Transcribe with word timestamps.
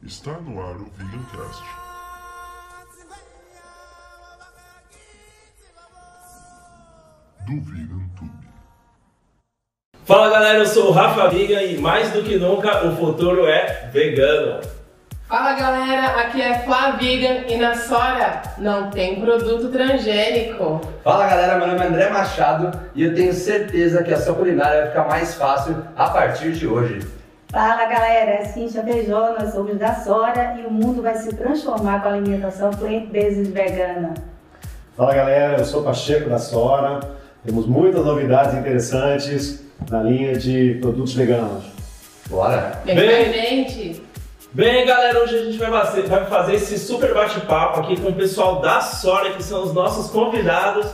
Está 0.00 0.30
no 0.34 0.60
ar 0.60 0.76
o 0.76 0.88
Vegancast. 0.96 1.64
Do 7.44 7.60
Vegan 7.62 8.08
Tube. 8.16 8.46
Fala 10.04 10.30
galera, 10.30 10.58
eu 10.58 10.66
sou 10.66 10.90
o 10.90 10.92
Rafa 10.92 11.30
Viga 11.30 11.64
e 11.64 11.78
mais 11.78 12.12
do 12.12 12.22
que 12.22 12.36
nunca 12.36 12.86
o 12.86 12.96
futuro 12.96 13.44
é 13.44 13.90
vegano. 13.92 14.60
Fala 15.26 15.54
galera, 15.54 16.20
aqui 16.20 16.40
é 16.40 16.60
Flá 16.60 16.92
Vegan 16.92 17.48
e 17.48 17.56
na 17.56 17.74
Sora 17.74 18.42
não 18.58 18.88
tem 18.90 19.20
produto 19.20 19.68
transgênico. 19.72 20.80
Fala 21.02 21.26
galera, 21.26 21.58
meu 21.58 21.66
nome 21.66 21.80
é 21.80 21.88
André 21.88 22.08
Machado 22.10 22.70
e 22.94 23.02
eu 23.02 23.16
tenho 23.16 23.32
certeza 23.32 24.04
que 24.04 24.14
a 24.14 24.20
sua 24.20 24.36
culinária 24.36 24.82
vai 24.82 24.88
ficar 24.90 25.08
mais 25.08 25.34
fácil 25.34 25.84
a 25.96 26.08
partir 26.08 26.52
de 26.52 26.68
hoje. 26.68 27.21
Fala 27.52 27.84
galera, 27.84 28.30
é 28.30 28.44
Cintia 28.46 28.82
Beijó, 28.82 29.34
nós 29.38 29.52
somos 29.52 29.76
da 29.76 29.94
Sora 29.94 30.56
e 30.58 30.66
o 30.66 30.70
mundo 30.70 31.02
vai 31.02 31.14
se 31.16 31.34
transformar 31.36 32.00
com 32.02 32.08
a 32.08 32.12
alimentação 32.12 32.70
plant-based 32.70 33.52
vegana. 33.52 34.14
Fala 34.96 35.14
galera, 35.14 35.58
eu 35.58 35.64
sou 35.66 35.82
Pacheco 35.82 36.30
da 36.30 36.38
Sora. 36.38 37.00
Temos 37.44 37.66
muitas 37.66 38.04
novidades 38.06 38.54
interessantes 38.54 39.62
na 39.90 40.02
linha 40.02 40.34
de 40.34 40.78
produtos 40.80 41.12
veganos. 41.12 41.64
Bora! 42.30 42.80
Bem- 42.86 43.32
gente. 43.32 44.02
Bem 44.54 44.86
galera, 44.86 45.22
hoje 45.22 45.34
a 45.38 45.44
gente 45.44 45.58
vai 45.58 45.70
fazer, 45.70 46.02
vai 46.02 46.24
fazer 46.26 46.54
esse 46.54 46.78
super 46.78 47.12
bate-papo 47.12 47.80
aqui 47.80 48.00
com 48.00 48.08
o 48.08 48.14
pessoal 48.14 48.60
da 48.60 48.80
Sora, 48.80 49.30
que 49.32 49.42
são 49.42 49.62
os 49.62 49.74
nossos 49.74 50.10
convidados. 50.10 50.86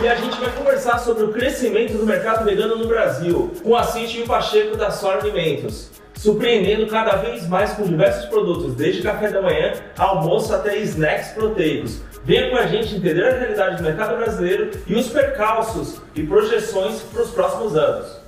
E 0.00 0.06
a 0.06 0.14
gente 0.14 0.38
vai 0.38 0.50
conversar 0.52 1.00
sobre 1.00 1.24
o 1.24 1.32
crescimento 1.32 1.94
do 1.94 2.06
mercado 2.06 2.44
vegano 2.44 2.76
no 2.76 2.86
Brasil, 2.86 3.52
com 3.64 3.74
a 3.74 3.82
Cintia 3.82 4.20
e 4.20 4.22
o 4.22 4.26
Pacheco 4.28 4.76
da 4.76 4.92
Sora 4.92 5.18
Alimentos, 5.18 5.90
surpreendendo 6.14 6.86
cada 6.86 7.16
vez 7.16 7.48
mais 7.48 7.72
com 7.72 7.82
diversos 7.82 8.26
produtos, 8.26 8.76
desde 8.76 9.02
café 9.02 9.28
da 9.28 9.42
manhã, 9.42 9.72
almoço 9.98 10.54
até 10.54 10.76
snacks 10.78 11.32
proteicos. 11.32 12.00
Venha 12.24 12.48
com 12.48 12.56
a 12.56 12.66
gente 12.66 12.94
entender 12.94 13.24
a 13.24 13.38
realidade 13.38 13.78
do 13.78 13.82
mercado 13.82 14.16
brasileiro 14.16 14.70
e 14.86 14.94
os 14.94 15.08
percalços 15.08 16.00
e 16.14 16.22
projeções 16.24 17.00
para 17.00 17.22
os 17.22 17.30
próximos 17.30 17.76
anos. 17.76 18.20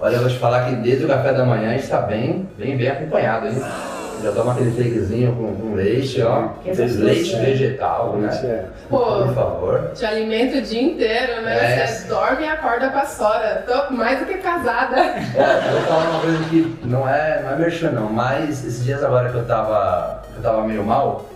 Olha, 0.00 0.16
eu 0.16 0.20
vou 0.20 0.30
te 0.30 0.38
falar 0.38 0.68
que 0.68 0.76
desde 0.76 1.04
o 1.04 1.08
café 1.08 1.34
da 1.34 1.44
manhã 1.44 1.70
a 1.70 1.76
gente 1.76 1.88
tá 1.88 2.00
bem, 2.00 2.48
bem, 2.56 2.74
bem 2.74 2.88
acompanhado, 2.88 3.48
hein? 3.48 3.62
Já 4.22 4.32
toma 4.32 4.52
aquele 4.52 4.70
fakezinho 4.70 5.34
com, 5.36 5.54
com 5.56 5.74
leite, 5.74 6.22
ó. 6.22 6.48
Que 6.62 6.70
essas 6.70 6.96
leite 6.96 7.30
coisas, 7.32 7.40
vegetal, 7.46 8.16
né? 8.16 8.28
é. 8.44 8.64
Pô, 8.88 8.98
Por 8.98 9.34
favor. 9.34 9.90
te 9.94 10.04
alimento 10.06 10.58
o 10.58 10.62
dia 10.62 10.82
inteiro, 10.82 11.42
né? 11.42 11.82
É. 11.82 11.86
Você 11.86 12.08
dorme 12.08 12.42
e 12.44 12.48
acorda 12.48 12.88
com 12.90 12.98
a 12.98 13.04
Sora. 13.04 13.64
Tô 13.66 13.92
mais 13.94 14.18
do 14.20 14.26
que 14.26 14.38
casada. 14.38 14.96
É, 14.96 15.68
eu 15.68 15.72
vou 15.72 15.80
falar 15.82 16.10
uma 16.10 16.20
coisa 16.20 16.38
que 16.50 16.76
não 16.84 17.08
é, 17.08 17.42
não 17.42 17.52
é 17.52 17.56
merchan 17.56 17.90
não, 17.90 18.10
mas 18.10 18.50
esses 18.64 18.84
dias 18.84 19.02
agora 19.04 19.28
que 19.30 19.36
eu 19.36 19.44
tava, 19.44 20.22
que 20.32 20.38
eu 20.38 20.42
tava 20.42 20.62
meio 20.66 20.82
mal, 20.84 21.26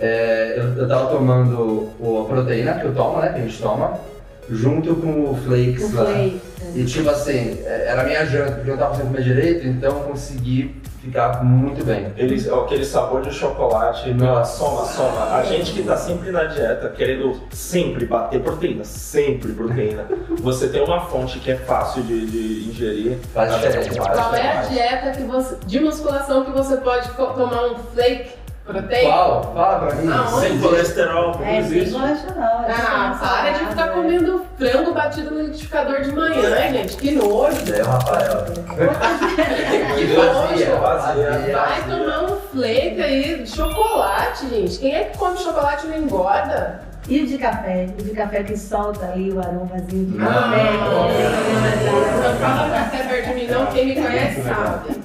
é, 0.00 0.54
eu, 0.56 0.82
eu 0.82 0.88
tava 0.88 1.06
tomando 1.10 1.90
o- 2.00 2.22
a 2.24 2.28
proteína 2.32 2.74
que 2.74 2.84
eu 2.86 2.94
tomo, 2.94 3.20
né, 3.20 3.30
que 3.30 3.40
a 3.40 3.42
gente 3.42 3.60
toma, 3.60 3.98
junto 4.50 4.94
com 4.96 5.30
o 5.30 5.36
flakes 5.44 5.92
O 5.92 5.96
lá. 5.96 6.04
flake. 6.06 6.40
E 6.74 6.84
tipo 6.84 7.08
assim, 7.08 7.58
é, 7.64 7.86
era 7.88 8.02
a 8.02 8.04
minha 8.04 8.24
janta, 8.26 8.52
porque 8.52 8.70
eu 8.70 8.74
não 8.76 8.82
tava 8.82 8.90
conseguindo 8.92 9.12
comer 9.16 9.22
direito, 9.24 9.66
então 9.66 9.90
eu 9.92 10.00
consegui 10.04 10.76
ficar 11.06 11.42
muito 11.44 11.84
bem. 11.84 12.12
Eles, 12.16 12.48
aquele 12.48 12.84
sabor 12.84 13.22
de 13.22 13.32
chocolate, 13.32 14.12
Nossa. 14.12 14.58
soma, 14.58 14.84
soma. 14.84 15.36
A 15.36 15.42
gente 15.44 15.72
que 15.72 15.82
tá 15.82 15.96
sempre 15.96 16.30
na 16.30 16.44
dieta, 16.44 16.88
querendo 16.90 17.40
sempre 17.50 18.04
bater 18.04 18.42
proteína, 18.42 18.84
sempre 18.84 19.52
proteína. 19.52 20.06
Você 20.42 20.68
tem 20.68 20.82
uma 20.82 21.00
fonte 21.06 21.38
que 21.38 21.50
é 21.50 21.56
fácil 21.56 22.02
de, 22.02 22.26
de 22.26 22.70
ingerir. 22.70 23.18
Faz 23.32 23.52
Até 23.52 23.68
diferença. 23.68 24.00
Qual 24.00 24.34
é 24.34 24.58
a 24.58 24.62
dieta 24.62 25.10
que 25.12 25.22
você, 25.22 25.56
de 25.66 25.80
musculação 25.80 26.44
que 26.44 26.50
você 26.50 26.76
pode 26.78 27.08
tomar 27.10 27.66
um 27.66 27.76
flake 27.76 28.30
proteico? 28.66 29.06
Qual? 29.06 29.52
Fala 29.54 29.78
pra 29.86 29.94
mim. 29.96 30.12
Aonde? 30.12 30.40
Sem 30.40 30.58
colesterol, 30.60 31.32
como 31.32 31.44
É, 31.44 31.48
sem 31.62 31.78
existe. 31.78 31.94
colesterol. 31.98 32.42
é 32.66 32.72
Ah, 32.72 33.16
para 33.20 33.50
de 33.52 33.64
ficar 33.66 33.88
comendo 33.90 34.46
frango 34.58 34.92
batido 34.94 35.30
no 35.30 35.40
liquidificador 35.42 36.00
de 36.02 36.12
manhã, 36.12 36.56
gente. 36.72 36.96
Que 36.96 37.12
nojo. 37.12 37.56
É 37.74 37.82
o 37.82 37.86
Rafael. 37.86 38.44
Que 39.96 40.04
nojo. 40.14 40.80
vazia. 40.80 41.56
Vai 41.56 41.82
tomar 41.88 42.24
um 42.24 42.36
flake 42.36 43.02
aí 43.02 43.42
de 43.42 43.50
chocolate, 43.50 44.48
gente. 44.48 44.78
Quem 44.78 44.94
é 44.94 45.04
que 45.04 45.18
come 45.18 45.36
chocolate 45.38 45.86
e 45.86 45.90
não 45.90 45.96
engorda? 45.98 46.80
E 47.08 47.22
o 47.22 47.26
de 47.26 47.38
café? 47.38 47.86
O 47.98 48.02
de 48.02 48.10
café 48.10 48.42
que 48.42 48.56
solta 48.58 49.06
ali 49.06 49.30
o 49.32 49.38
aromazinho 49.38 50.06
de 50.06 50.18
Não. 50.18 50.26
café. 50.26 50.72
Não 52.22 52.36
fala 52.40 52.68
café 52.70 53.02
perto 53.04 53.28
de 53.28 53.34
mim, 53.34 53.46
não. 53.46 53.66
Quem 53.66 53.86
me 53.86 53.94
conhece 53.94 54.42
sabe. 54.42 54.95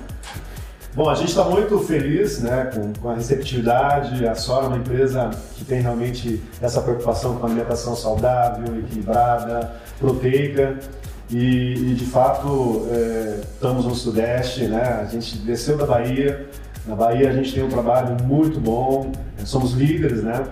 Bom, 0.94 1.10
a 1.10 1.16
gente 1.16 1.30
está 1.30 1.46
muito 1.46 1.80
feliz 1.80 2.42
né, 2.42 2.70
com, 2.74 2.92
com 3.02 3.10
a 3.12 3.16
receptividade. 3.16 4.28
A 4.28 4.36
Sora 4.36 4.66
é 4.66 4.68
uma 4.68 4.78
empresa 4.78 5.32
que 5.56 5.64
tem 5.64 5.80
realmente 5.80 6.44
essa 6.62 6.82
preocupação 6.82 7.38
com 7.38 7.46
alimentação 7.46 7.96
saudável, 7.96 8.78
equilibrada, 8.78 9.74
proteica. 9.98 10.78
E, 11.30 11.92
e, 11.92 11.94
de 11.94 12.06
fato 12.06 12.88
é, 12.92 13.40
estamos 13.54 13.86
no 13.86 13.96
Sudeste, 13.96 14.66
né? 14.66 15.00
a 15.02 15.06
gente 15.06 15.38
desceu 15.38 15.78
da 15.78 15.86
Bahia. 15.86 16.50
Na 16.86 16.94
Bahia 16.94 17.30
a 17.30 17.34
gente 17.34 17.54
tem 17.54 17.64
um 17.64 17.70
trabalho 17.70 18.18
muito 18.26 18.60
bom, 18.60 19.14
somos 19.46 19.72
líderes, 19.72 20.22
né? 20.24 20.46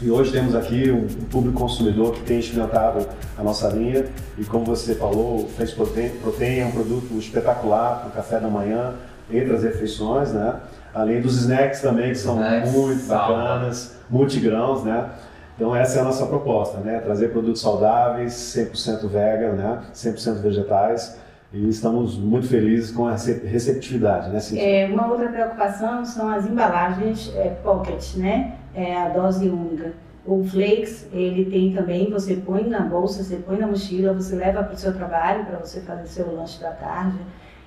E 0.00 0.10
hoje 0.10 0.30
temos 0.30 0.54
aqui 0.54 0.90
um, 0.90 1.06
público 1.06 1.58
consumidor 1.58 2.14
que 2.14 2.20
tem 2.20 2.38
experimentado 2.38 3.06
a 3.36 3.42
nossa 3.42 3.68
linha 3.68 4.06
e 4.38 4.44
como 4.44 4.64
você 4.64 4.94
falou, 4.94 5.40
o 5.40 5.74
Protein, 5.74 6.10
Protein 6.22 6.60
é 6.60 6.66
um 6.66 6.70
produto 6.70 7.18
espetacular 7.18 8.00
para 8.00 8.08
o 8.08 8.12
café 8.12 8.38
da 8.38 8.48
manhã, 8.48 8.94
entre 9.30 9.54
as 9.54 9.62
refeições, 9.62 10.32
né? 10.32 10.56
Além 10.94 11.20
dos 11.20 11.36
snacks 11.38 11.80
também, 11.80 12.08
que 12.10 12.18
são 12.18 12.36
Snacks, 12.36 12.72
muito 12.72 13.00
salva. 13.02 13.34
bacanas, 13.34 13.96
multigrãos, 14.08 14.82
né? 14.84 15.10
Então 15.56 15.74
essa 15.74 15.98
é 15.98 16.02
a 16.02 16.04
nossa 16.04 16.26
proposta, 16.26 16.78
né? 16.78 16.98
Trazer 17.00 17.28
produtos 17.28 17.60
saudáveis, 17.62 18.32
100% 18.32 19.06
vegan, 19.08 19.52
né? 19.52 19.80
100% 19.94 20.40
vegetais 20.40 21.18
e 21.52 21.68
estamos 21.68 22.18
muito 22.18 22.46
felizes 22.48 22.90
com 22.90 23.06
a 23.06 23.12
rece- 23.12 23.42
receptividade, 23.46 24.30
né? 24.30 24.40
Cintia? 24.40 24.62
É, 24.62 24.86
uma 24.86 25.06
outra 25.06 25.28
preocupação 25.28 26.04
são 26.04 26.28
as 26.28 26.44
embalagens 26.46 27.32
é, 27.36 27.50
pocket, 27.62 28.16
né? 28.16 28.54
É 28.74 28.96
a 28.96 29.08
dose 29.08 29.48
única. 29.48 29.92
O 30.26 30.44
flakes, 30.44 31.06
ele 31.12 31.44
tem 31.46 31.72
também, 31.72 32.10
você 32.10 32.34
põe 32.34 32.68
na 32.68 32.80
bolsa, 32.80 33.22
você 33.22 33.36
põe 33.36 33.58
na 33.58 33.66
mochila, 33.68 34.12
você 34.12 34.34
leva 34.34 34.62
para 34.64 34.74
o 34.74 34.76
seu 34.76 34.92
trabalho 34.92 35.44
para 35.46 35.58
você 35.58 35.80
fazer 35.80 36.06
seu 36.08 36.34
lanche 36.34 36.60
da 36.60 36.70
tarde. 36.72 37.16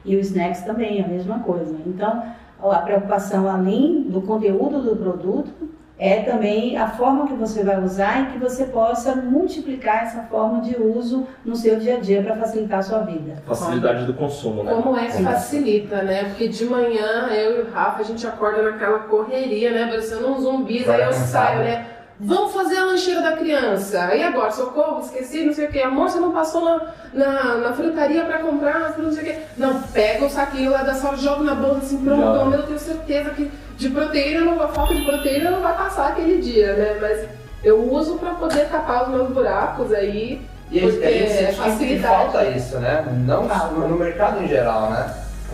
E 0.06 0.16
o 0.16 0.20
snacks 0.20 0.62
também, 0.62 1.04
a 1.04 1.08
mesma 1.08 1.40
coisa. 1.40 1.76
Então, 1.86 2.24
a 2.62 2.78
preocupação 2.80 3.50
além 3.50 4.04
do 4.04 4.22
conteúdo 4.22 4.82
do 4.82 4.96
produto 4.96 5.70
é 5.98 6.22
também 6.22 6.78
a 6.78 6.88
forma 6.88 7.28
que 7.28 7.34
você 7.34 7.62
vai 7.62 7.84
usar 7.84 8.22
e 8.22 8.26
que 8.28 8.40
você 8.40 8.66
possa 8.66 9.16
multiplicar 9.16 10.04
essa 10.04 10.22
forma 10.24 10.62
de 10.62 10.82
uso 10.82 11.28
no 11.44 11.58
seu 11.58 11.78
dia 11.78 11.98
a 11.98 12.00
dia 12.00 12.24
para 12.24 12.38
facilitar 12.38 12.80
a 12.80 12.84
sua 12.84 13.00
vida. 13.00 13.44
Facilidade 13.46 14.06
do 14.06 14.14
consumo, 14.14 14.64
né? 14.64 14.72
Como 14.82 14.98
é 14.98 15.08
que 15.08 15.22
facilita, 15.22 16.02
né? 16.02 16.24
Porque 16.24 16.48
de 16.48 16.66
manhã 16.66 17.28
eu 17.32 17.60
e 17.60 17.62
o 17.64 17.72
Rafa 17.72 18.02
a 18.02 18.06
gente 18.06 18.26
acorda 18.26 18.62
naquela 18.62 19.00
correria, 19.00 19.72
né? 19.72 19.88
Parecendo 19.88 20.30
um 20.30 20.40
zumbis, 20.40 20.88
aí 20.88 21.02
eu 21.02 21.12
saio, 21.12 21.60
né? 21.66 21.86
Vamos 22.22 22.52
fazer 22.52 22.78
a 22.78 22.84
lancheira 22.86 23.22
da 23.22 23.38
criança. 23.38 24.14
E 24.14 24.22
agora, 24.22 24.52
socorro, 24.52 25.00
esqueci, 25.02 25.46
não 25.46 25.54
sei 25.54 25.68
o 25.68 25.72
que. 25.72 25.82
Amor, 25.82 26.10
você 26.10 26.20
não 26.20 26.34
passou 26.34 26.66
na, 26.66 26.82
na, 27.14 27.56
na 27.58 27.74
frutaria 27.74 28.26
pra 28.26 28.40
comprar, 28.40 28.98
não 28.98 29.12
sei 29.12 29.22
o 29.24 29.26
que. 29.26 29.40
Não, 29.58 29.82
pega 29.84 30.26
o 30.26 30.30
saquinho 30.30 30.72
lá 30.72 30.84
da 30.84 30.94
sala, 30.94 31.16
joga 31.16 31.44
na 31.46 31.56
bolsa 31.56 31.78
assim, 31.78 32.04
pronto, 32.04 32.22
Joga. 32.22 32.32
pelo 32.40 32.46
menos 32.50 32.60
eu 32.62 32.68
tenho 32.68 32.80
certeza 32.80 33.30
que 33.30 33.50
de 33.78 33.90
proteína, 33.90 34.42
não, 34.42 34.62
a 34.62 34.68
falta 34.68 34.94
de 34.94 35.06
proteína 35.06 35.50
não 35.52 35.62
vai 35.62 35.78
passar 35.78 36.10
aquele 36.10 36.42
dia, 36.42 36.74
né? 36.74 36.98
Mas 37.00 37.26
eu 37.64 37.90
uso 37.90 38.18
pra 38.18 38.32
poder 38.32 38.68
tapar 38.68 39.04
os 39.04 39.10
meus 39.10 39.30
buracos 39.30 39.94
aí. 39.94 40.42
E 40.70 40.80
a 40.80 40.82
gente, 40.92 41.04
a 41.04 41.10
gente 41.10 41.24
Porque 41.24 41.34
sente 41.34 41.52
que 41.56 41.56
facilidade. 41.56 42.16
falta 42.16 42.46
isso, 42.50 42.78
né? 42.80 43.06
Não 43.26 43.48
no 43.88 43.98
mercado 43.98 44.44
em 44.44 44.48
geral, 44.48 44.92
né? 44.92 45.10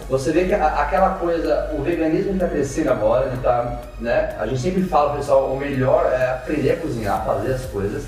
Você 0.09 0.31
vê 0.31 0.45
que 0.45 0.53
aquela 0.53 1.15
coisa, 1.15 1.71
o 1.73 1.81
veganismo 1.81 2.33
está 2.33 2.47
crescendo 2.47 2.91
agora, 2.91 3.27
ele 3.27 3.37
tá, 3.37 3.79
né? 3.99 4.35
A 4.37 4.45
gente 4.45 4.61
sempre 4.61 4.83
fala, 4.83 5.15
pessoal, 5.15 5.51
o 5.51 5.57
melhor 5.57 6.05
é 6.13 6.29
aprender 6.31 6.73
a 6.73 6.77
cozinhar, 6.77 7.25
fazer 7.25 7.53
as 7.53 7.65
coisas. 7.65 8.03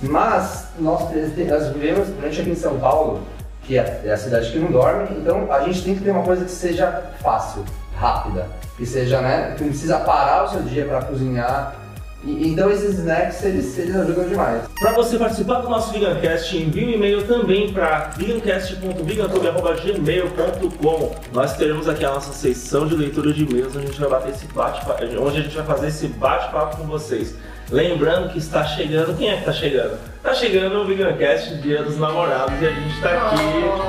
Mas 0.00 0.68
nós, 0.78 1.02
nós 1.02 1.68
vivemos, 1.68 2.08
principalmente 2.08 2.40
aqui 2.40 2.50
em 2.50 2.54
São 2.54 2.78
Paulo, 2.78 3.20
que 3.62 3.78
é 3.78 4.02
é 4.04 4.12
a 4.12 4.16
cidade 4.16 4.50
que 4.50 4.58
não 4.58 4.70
dorme, 4.70 5.08
então 5.16 5.52
a 5.52 5.60
gente 5.60 5.84
tem 5.84 5.94
que 5.94 6.02
ter 6.02 6.10
uma 6.10 6.24
coisa 6.24 6.44
que 6.44 6.50
seja 6.50 7.02
fácil, 7.22 7.64
rápida, 7.96 8.46
que 8.76 8.86
seja, 8.86 9.20
né? 9.20 9.54
Que 9.56 9.62
não 9.62 9.70
precisa 9.70 9.98
parar 9.98 10.44
o 10.44 10.48
seu 10.48 10.62
dia 10.62 10.86
para 10.86 11.02
cozinhar. 11.02 11.74
Então 12.24 12.70
esses 12.70 12.98
snacks, 12.98 13.44
eles, 13.44 13.76
eles 13.78 13.96
ajudam 13.96 14.28
demais. 14.28 14.62
Para 14.80 14.92
você 14.92 15.18
participar 15.18 15.60
do 15.60 15.68
nosso 15.68 15.92
Vegancast, 15.92 16.56
envie 16.56 16.86
um 16.86 16.90
e-mail 16.90 17.26
também 17.26 17.72
para 17.72 18.10
vegancast.vegantube.gmail.com 18.16 21.16
Nós 21.32 21.56
teremos 21.56 21.88
aqui 21.88 22.04
a 22.04 22.10
nossa 22.10 22.32
sessão 22.32 22.86
de 22.86 22.94
leitura 22.94 23.32
de 23.32 23.42
e-mails, 23.42 23.74
onde 23.74 23.86
a 23.86 23.88
gente 23.88 24.00
vai 24.00 24.10
bater 24.10 24.30
esse 24.30 24.46
bate 24.46 24.80
onde 25.18 25.38
a 25.38 25.42
gente 25.42 25.56
vai 25.56 25.66
fazer 25.66 25.88
esse 25.88 26.06
bate-papo 26.06 26.76
com 26.76 26.84
vocês. 26.84 27.34
Lembrando 27.70 28.30
que 28.30 28.38
está 28.38 28.64
chegando, 28.64 29.16
quem 29.16 29.30
é 29.30 29.34
que 29.34 29.40
está 29.40 29.52
chegando? 29.52 29.98
Tá 30.22 30.32
chegando 30.34 30.82
o 30.82 30.86
VeganCast, 30.86 31.56
Dia 31.62 31.82
dos 31.82 31.98
Namorados, 31.98 32.54
e 32.60 32.66
a 32.66 32.70
gente 32.70 33.00
tá 33.00 33.10
aqui 33.10 33.38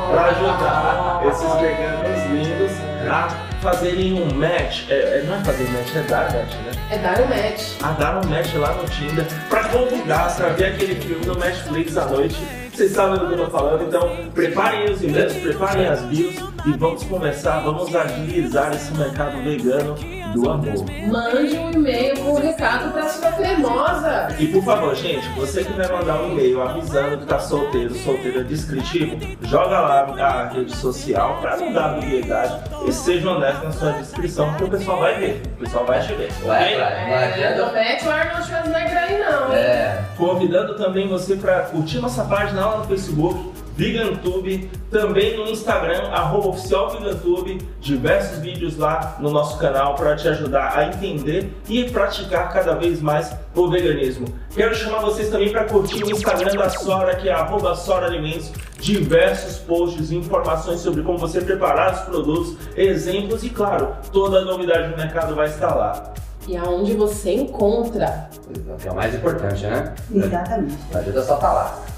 pra 0.10 0.26
ajudar 0.26 1.22
esses 1.28 1.54
veganos 1.60 2.24
lindos 2.32 2.72
a 3.12 3.53
fazerem 3.64 4.14
um 4.22 4.26
match. 4.36 4.84
É, 4.90 4.94
é- 4.94 5.24
não 5.26 5.36
é 5.36 5.44
fazer 5.44 5.64
match, 5.70 5.96
é 5.96 6.02
dar 6.02 6.24
match, 6.34 6.54
né? 6.54 6.72
É 6.92 6.98
dar 6.98 7.22
um 7.22 7.28
match. 7.28 7.64
A 7.82 7.92
dar 7.94 8.18
um 8.24 8.30
match 8.30 8.54
lá 8.56 8.74
no 8.74 8.84
Tinder 8.90 9.26
pra 9.50 9.64
convidar 9.70 10.36
pra 10.36 10.50
ver 10.50 10.66
aquele 10.66 10.96
filme 10.96 11.26
no 11.26 11.36
Netflix 11.36 11.98
à 11.98 12.06
noite. 12.06 12.36
Vocês 12.74 12.92
sabem 12.92 13.20
do 13.20 13.28
que 13.28 13.34
eu 13.34 13.46
tô 13.46 13.52
falando, 13.52 13.84
então 13.88 14.10
preparem 14.34 14.92
os 14.92 15.02
e-mails, 15.02 15.34
preparem 15.34 15.88
as 15.88 16.02
bios 16.02 16.36
e 16.66 16.72
vamos 16.72 17.04
conversar, 17.04 17.60
vamos 17.60 17.96
agilizar 17.96 18.74
esse 18.74 18.92
mercado 18.94 19.42
vegano 19.44 19.96
do 20.34 20.50
amor. 20.50 20.74
Mande 21.08 21.58
um 21.58 21.72
e-mail 21.72 22.18
com 22.20 22.34
um 22.34 22.40
recado 22.42 22.92
pra 22.92 23.08
sua 23.10 23.32
cremosa. 23.32 24.36
E 24.40 24.48
por 24.48 24.64
favor, 24.64 24.96
gente, 24.96 25.28
você 25.30 25.64
que 25.64 25.74
vai 25.74 25.88
mandar 25.92 26.22
um 26.22 26.32
e-mail 26.32 26.62
avisando 26.62 27.18
que 27.20 27.26
tá 27.26 27.40
solteiro, 27.40 27.94
solteira 27.96 28.44
descritivo, 28.44 29.18
joga 29.44 29.80
lá 29.80 30.02
a 30.20 30.48
rede 30.50 30.76
social 30.76 31.38
pra 31.42 31.58
não 31.58 31.72
dar 31.72 31.96
ambiguidade 31.96 32.64
e 32.88 32.92
seja 32.92 33.30
honesto 33.30 33.64
na 33.64 33.72
sua 33.72 33.92
descrição, 33.94 34.50
porque 34.50 34.64
o 34.64 34.70
pessoal 34.70 35.00
vai 35.00 35.20
ver, 35.20 35.42
o 35.58 35.60
pessoal 35.64 35.86
vai 35.86 36.02
te 36.02 36.14
ver. 36.14 36.32
Vai, 36.46 36.64
ok? 36.74 36.78
vai, 36.78 37.10
vai. 37.10 37.44
É, 37.44 37.58
não 37.58 37.74
mete 37.74 38.06
o 38.06 38.12
Arnold 38.12 38.48
Schwarzenegger 38.48 38.98
aí 38.98 39.20
não. 39.20 39.54
É, 39.54 40.04
Convidando 40.18 40.76
também 40.76 41.08
você 41.08 41.36
para 41.36 41.62
curtir 41.62 42.00
nossa 42.00 42.24
página 42.26 42.66
lá 42.66 42.78
no 42.78 42.86
Facebook, 42.86 43.53
VeganTube, 43.76 44.70
também 44.92 45.36
no 45.38 45.50
Instagram, 45.50 46.10
arroba 46.10 46.50
oficial 46.50 46.92
VeganTube, 46.92 47.60
diversos 47.80 48.38
vídeos 48.40 48.78
lá 48.78 49.18
no 49.20 49.32
nosso 49.32 49.58
canal 49.58 49.96
para 49.96 50.16
te 50.16 50.28
ajudar 50.28 50.78
a 50.78 50.86
entender 50.86 51.52
e 51.68 51.84
praticar 51.86 52.54
cada 52.54 52.76
vez 52.76 53.02
mais 53.02 53.36
o 53.56 53.68
veganismo. 53.68 54.28
Quero 54.56 54.76
chamar 54.76 55.00
vocês 55.00 55.30
também 55.30 55.52
para 55.52 55.66
curtir 55.66 56.04
o 56.04 56.12
Instagram 56.12 56.54
da 56.56 56.70
Sora, 56.70 57.16
que 57.16 57.28
é 57.28 57.34
arroba 57.34 57.76
Sora 57.76 58.06
Alimentos, 58.06 58.52
diversos 58.80 59.58
posts 59.58 60.12
e 60.12 60.16
informações 60.16 60.80
sobre 60.82 61.02
como 61.02 61.18
você 61.18 61.42
preparar 61.42 61.94
os 61.94 62.02
produtos, 62.02 62.58
exemplos 62.76 63.44
e, 63.44 63.50
claro, 63.50 63.96
toda 64.12 64.40
a 64.40 64.46
novidade 64.46 64.90
do 64.90 64.98
mercado 64.98 65.34
vai 65.34 65.48
estar 65.48 65.74
lá. 65.74 66.14
E 66.48 66.58
aonde 66.58 66.94
você 66.94 67.34
encontra. 67.34 68.30
que 68.80 68.88
é 68.88 68.92
o 68.92 68.96
mais 68.96 69.16
importante, 69.16 69.66
né? 69.66 69.96
Exatamente. 70.14 70.78
Não 70.92 71.00
adianta 71.00 71.22
só 71.24 71.38
tá 71.38 71.54
lá. 71.54 71.93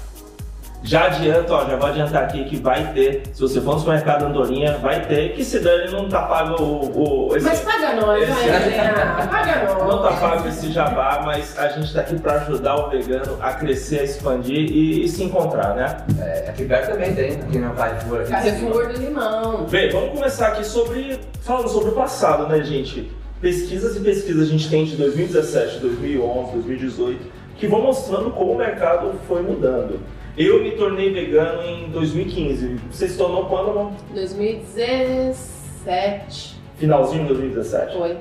Já 0.82 1.06
adianto, 1.06 1.52
ó, 1.52 1.64
já 1.68 1.76
vou 1.76 1.88
adiantar 1.88 2.24
aqui 2.24 2.44
que 2.44 2.56
vai 2.56 2.92
ter, 2.92 3.22
se 3.32 3.40
você 3.40 3.60
for 3.60 3.72
no 3.74 3.80
supermercado 3.80 4.24
Andorinha, 4.26 4.78
vai 4.78 5.04
ter, 5.04 5.32
que 5.32 5.44
se 5.44 5.58
dane 5.58 5.90
não 5.90 6.08
tá 6.08 6.22
pago 6.22 6.62
o. 6.62 7.28
o 7.30 7.36
esse, 7.36 7.44
Mas 7.44 7.60
paga 7.60 7.94
nós, 7.94 8.22
esse- 8.22 8.32
vai, 8.32 8.62
Helena. 8.62 9.28
Paga 9.28 9.64
nós. 9.74 9.88
não 9.88 10.02
tá 10.02 10.12
pago 10.12 10.48
esse 10.48 10.70
jabá, 10.70 11.22
mas 11.24 11.58
a 11.58 11.68
gente 11.68 11.92
tá 11.92 12.00
aqui 12.02 12.16
pra 12.18 12.34
ajudar 12.42 12.76
o 12.76 12.90
vegano 12.90 13.36
a 13.42 13.52
crescer, 13.54 14.00
a 14.00 14.04
expandir 14.04 14.56
e, 14.70 15.04
e 15.04 15.08
se 15.08 15.24
encontrar, 15.24 15.74
né? 15.74 15.96
É, 16.20 16.50
aqui 16.50 16.64
perto 16.64 16.92
também 16.92 17.14
tem, 17.14 17.32
aqui 17.32 17.58
no 17.58 17.74
Carrefour. 17.74 18.24
Carrefour 18.28 18.86
do 18.92 19.00
Limão. 19.00 19.66
Bem, 19.68 19.90
vamos 19.90 20.10
começar 20.10 20.48
aqui 20.48 20.64
sobre. 20.64 21.18
falando 21.40 21.68
sobre 21.68 21.90
o 21.90 21.94
passado, 21.94 22.46
né, 22.46 22.62
gente? 22.62 23.10
Pesquisas 23.40 23.96
e 23.96 24.00
pesquisas 24.00 24.48
a 24.48 24.50
gente 24.50 24.70
tem 24.70 24.84
de 24.84 24.96
2017, 24.96 25.78
2011, 25.80 26.52
2018, 26.52 27.26
que 27.56 27.66
vão 27.66 27.82
mostrando 27.82 28.30
como 28.30 28.52
o 28.52 28.56
mercado 28.56 29.12
foi 29.26 29.42
mudando. 29.42 29.98
Eu 30.36 30.62
me 30.62 30.72
tornei 30.72 31.10
vegano 31.12 31.62
em 31.62 31.88
2015. 31.88 32.76
Você 32.90 33.08
se 33.08 33.16
tornou 33.16 33.46
quando, 33.46 33.74
não? 33.74 33.96
2017. 34.12 36.60
Finalzinho 36.76 37.22
de 37.22 37.28
2017. 37.28 37.96
Foi. 37.96 38.18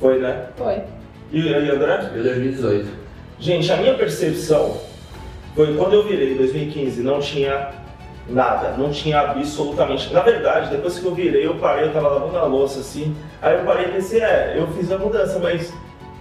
Foi, 0.00 0.18
né? 0.18 0.48
Foi. 0.56 0.82
E 1.30 1.54
aí, 1.54 1.70
André? 1.70 2.10
Eu 2.14 2.24
2018. 2.24 2.88
Gente, 3.38 3.70
a 3.70 3.76
minha 3.76 3.94
percepção 3.94 4.76
foi 5.54 5.76
quando 5.76 5.92
eu 5.94 6.02
virei 6.02 6.34
em 6.34 6.36
2015, 6.36 7.00
não 7.02 7.20
tinha 7.20 7.70
nada, 8.28 8.76
não 8.76 8.90
tinha 8.90 9.20
absolutamente. 9.20 10.12
Na 10.12 10.20
verdade, 10.20 10.70
depois 10.70 10.98
que 10.98 11.04
eu 11.04 11.14
virei, 11.14 11.46
eu 11.46 11.54
parei, 11.54 11.84
eu 11.84 11.92
tava 11.92 12.08
lavando 12.08 12.38
a 12.38 12.44
louça 12.44 12.80
assim, 12.80 13.14
aí 13.40 13.56
eu 13.58 13.64
parei 13.64 13.86
e 13.86 13.92
pensei, 13.92 14.20
é, 14.20 14.54
eu 14.56 14.66
fiz 14.68 14.90
a 14.90 14.98
mudança, 14.98 15.38
mas 15.38 15.72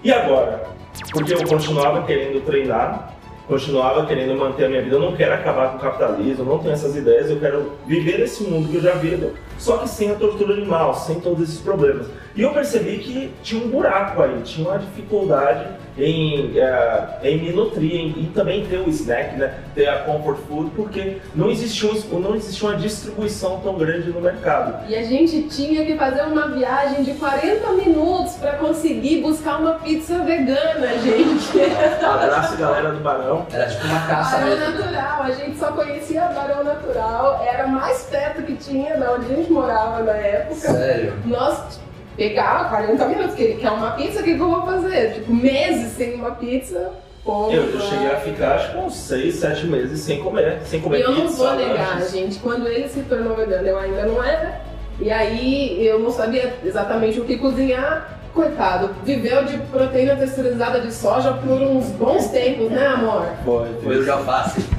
e 0.03 0.11
agora? 0.11 0.67
Porque 1.11 1.33
eu 1.33 1.43
continuava 1.47 2.05
querendo 2.05 2.45
treinar, 2.45 3.15
continuava 3.49 4.05
querendo 4.05 4.37
manter 4.37 4.65
a 4.65 4.69
minha 4.69 4.81
vida, 4.81 4.95
eu 4.95 5.01
não 5.01 5.15
quero 5.15 5.33
acabar 5.33 5.71
com 5.71 5.77
o 5.77 5.79
capitalismo, 5.79 6.45
não 6.45 6.59
tenho 6.59 6.73
essas 6.73 6.95
ideias, 6.95 7.29
eu 7.31 7.39
quero 7.39 7.73
viver 7.85 8.19
nesse 8.19 8.43
mundo 8.43 8.69
que 8.69 8.75
eu 8.75 8.81
já 8.81 8.93
vivo, 8.93 9.31
só 9.57 9.77
que 9.77 9.89
sem 9.89 10.11
a 10.11 10.15
tortura 10.15 10.53
animal, 10.53 10.93
sem 10.93 11.19
todos 11.19 11.43
esses 11.49 11.59
problemas. 11.59 12.05
E 12.35 12.41
eu 12.43 12.51
percebi 12.53 12.99
que 12.99 13.31
tinha 13.43 13.61
um 13.61 13.67
buraco 13.67 14.21
aí, 14.21 14.39
tinha 14.43 14.69
uma 14.69 14.77
dificuldade 14.77 15.65
em, 15.97 16.57
eh, 16.57 17.07
em 17.23 17.37
me 17.41 17.51
nutrir 17.51 17.93
em- 17.93 18.15
e 18.21 18.31
também 18.33 18.65
ter 18.65 18.77
o 18.79 18.87
snack, 18.89 19.35
né? 19.37 19.55
ter 19.75 19.87
a 19.89 19.99
comfort 19.99 20.37
food, 20.47 20.71
porque 20.75 21.17
não 21.35 21.49
existia, 21.49 21.89
um- 22.11 22.19
não 22.19 22.35
existia 22.35 22.69
uma 22.69 22.77
distribuição 22.77 23.59
tão 23.61 23.75
grande 23.77 24.09
no 24.09 24.21
mercado. 24.21 24.87
E 24.89 24.95
a 24.95 25.03
gente 25.03 25.43
tinha 25.43 25.83
que 25.85 25.95
fazer 25.97 26.21
uma 26.21 26.47
viagem 26.49 27.03
de 27.03 27.13
40 27.15 27.71
minutos 27.73 28.33
pra 28.35 28.53
conseguir 28.53 29.21
buscar 29.21 29.59
uma 29.59 29.73
pizza 29.73 30.19
vegana, 30.19 30.87
gente. 31.03 31.59
Abraço, 32.05 32.57
galera 32.57 32.91
do 32.91 32.99
Barão. 33.01 33.38
Era 33.51 33.67
tipo 33.67 33.85
uma 33.85 34.07
caça 34.07 34.37
Barão 34.37 34.49
mesmo. 34.49 34.79
Natural, 34.79 35.23
a 35.23 35.31
gente 35.31 35.57
só 35.57 35.71
conhecia 35.71 36.21
Barão 36.21 36.63
Natural, 36.63 37.43
era 37.45 37.67
mais 37.67 38.03
perto 38.03 38.43
que 38.43 38.55
tinha 38.55 38.97
da 38.97 39.13
onde 39.13 39.31
a 39.31 39.35
gente 39.35 39.51
morava 39.51 40.03
na 40.03 40.13
época. 40.13 40.55
Sério. 40.55 41.13
Nós 41.25 41.79
pegava 42.15 42.69
40 42.69 43.05
minutos, 43.05 43.35
que 43.35 43.55
quer 43.55 43.71
uma 43.71 43.91
pizza, 43.91 44.19
o 44.19 44.23
que, 44.23 44.35
que 44.35 44.39
eu 44.41 44.49
vou 44.49 44.65
fazer? 44.65 45.13
Tipo, 45.13 45.33
meses 45.33 45.93
sem 45.93 46.15
uma 46.15 46.31
pizza. 46.31 46.91
Eu, 47.25 47.51
eu 47.51 47.81
cheguei 47.81 48.07
a 48.11 48.15
ficar 48.15 48.55
acho 48.55 48.71
que 48.71 48.77
uns 48.77 48.95
6, 48.95 49.35
7 49.35 49.67
meses 49.67 49.99
sem 49.99 50.19
comer, 50.23 50.61
sem 50.65 50.81
comer 50.81 50.99
E 50.99 51.01
eu 51.01 51.11
não 51.11 51.21
pizza, 51.27 51.37
vou 51.37 51.55
negar, 51.55 51.95
lanches. 51.95 52.11
gente, 52.11 52.39
quando 52.39 52.67
ele 52.67 52.89
se 52.89 53.01
tornou 53.01 53.35
vegano, 53.35 53.67
eu 53.67 53.77
ainda 53.77 54.03
não 54.05 54.23
era. 54.23 54.61
E 54.99 55.11
aí 55.11 55.85
eu 55.85 55.99
não 55.99 56.11
sabia 56.11 56.53
exatamente 56.65 57.19
o 57.19 57.25
que 57.25 57.37
cozinhar. 57.37 58.18
Coitado, 58.33 58.91
viveu 59.03 59.43
de 59.45 59.57
proteína 59.57 60.15
texturizada 60.15 60.79
de 60.81 60.93
soja 60.93 61.33
por 61.33 61.61
uns 61.61 61.87
bons 61.87 62.27
tempos, 62.27 62.69
né, 62.71 62.85
amor? 62.87 63.25
Foi, 63.43 63.67
Foi 63.83 63.97
eu 63.99 64.05
faço. 64.23 64.59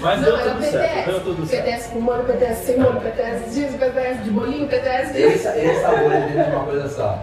Mas 0.00 0.20
Não, 0.20 0.28
deu 0.36 0.38
tudo 0.52 0.62
certo, 0.64 1.06
deu 1.10 1.20
tudo 1.20 1.42
PTS. 1.42 1.50
certo. 1.50 1.64
PTS 1.64 1.88
com 1.92 2.00
molho, 2.00 2.22
PTS 2.24 2.64
sem 2.66 2.78
molho, 2.78 3.00
PTS 3.00 3.54
de 3.54 3.78
PTS 3.78 4.22
de 4.24 4.30
bolinho, 4.30 4.68
PTS 4.68 5.12
de... 5.12 5.22
Esse, 5.22 5.48
esse 5.48 5.80
sabor 5.82 6.12
é 6.12 6.20
dentro 6.20 6.50
de 6.50 6.56
uma 6.56 6.64
coisa 6.64 6.88
só. 6.88 7.18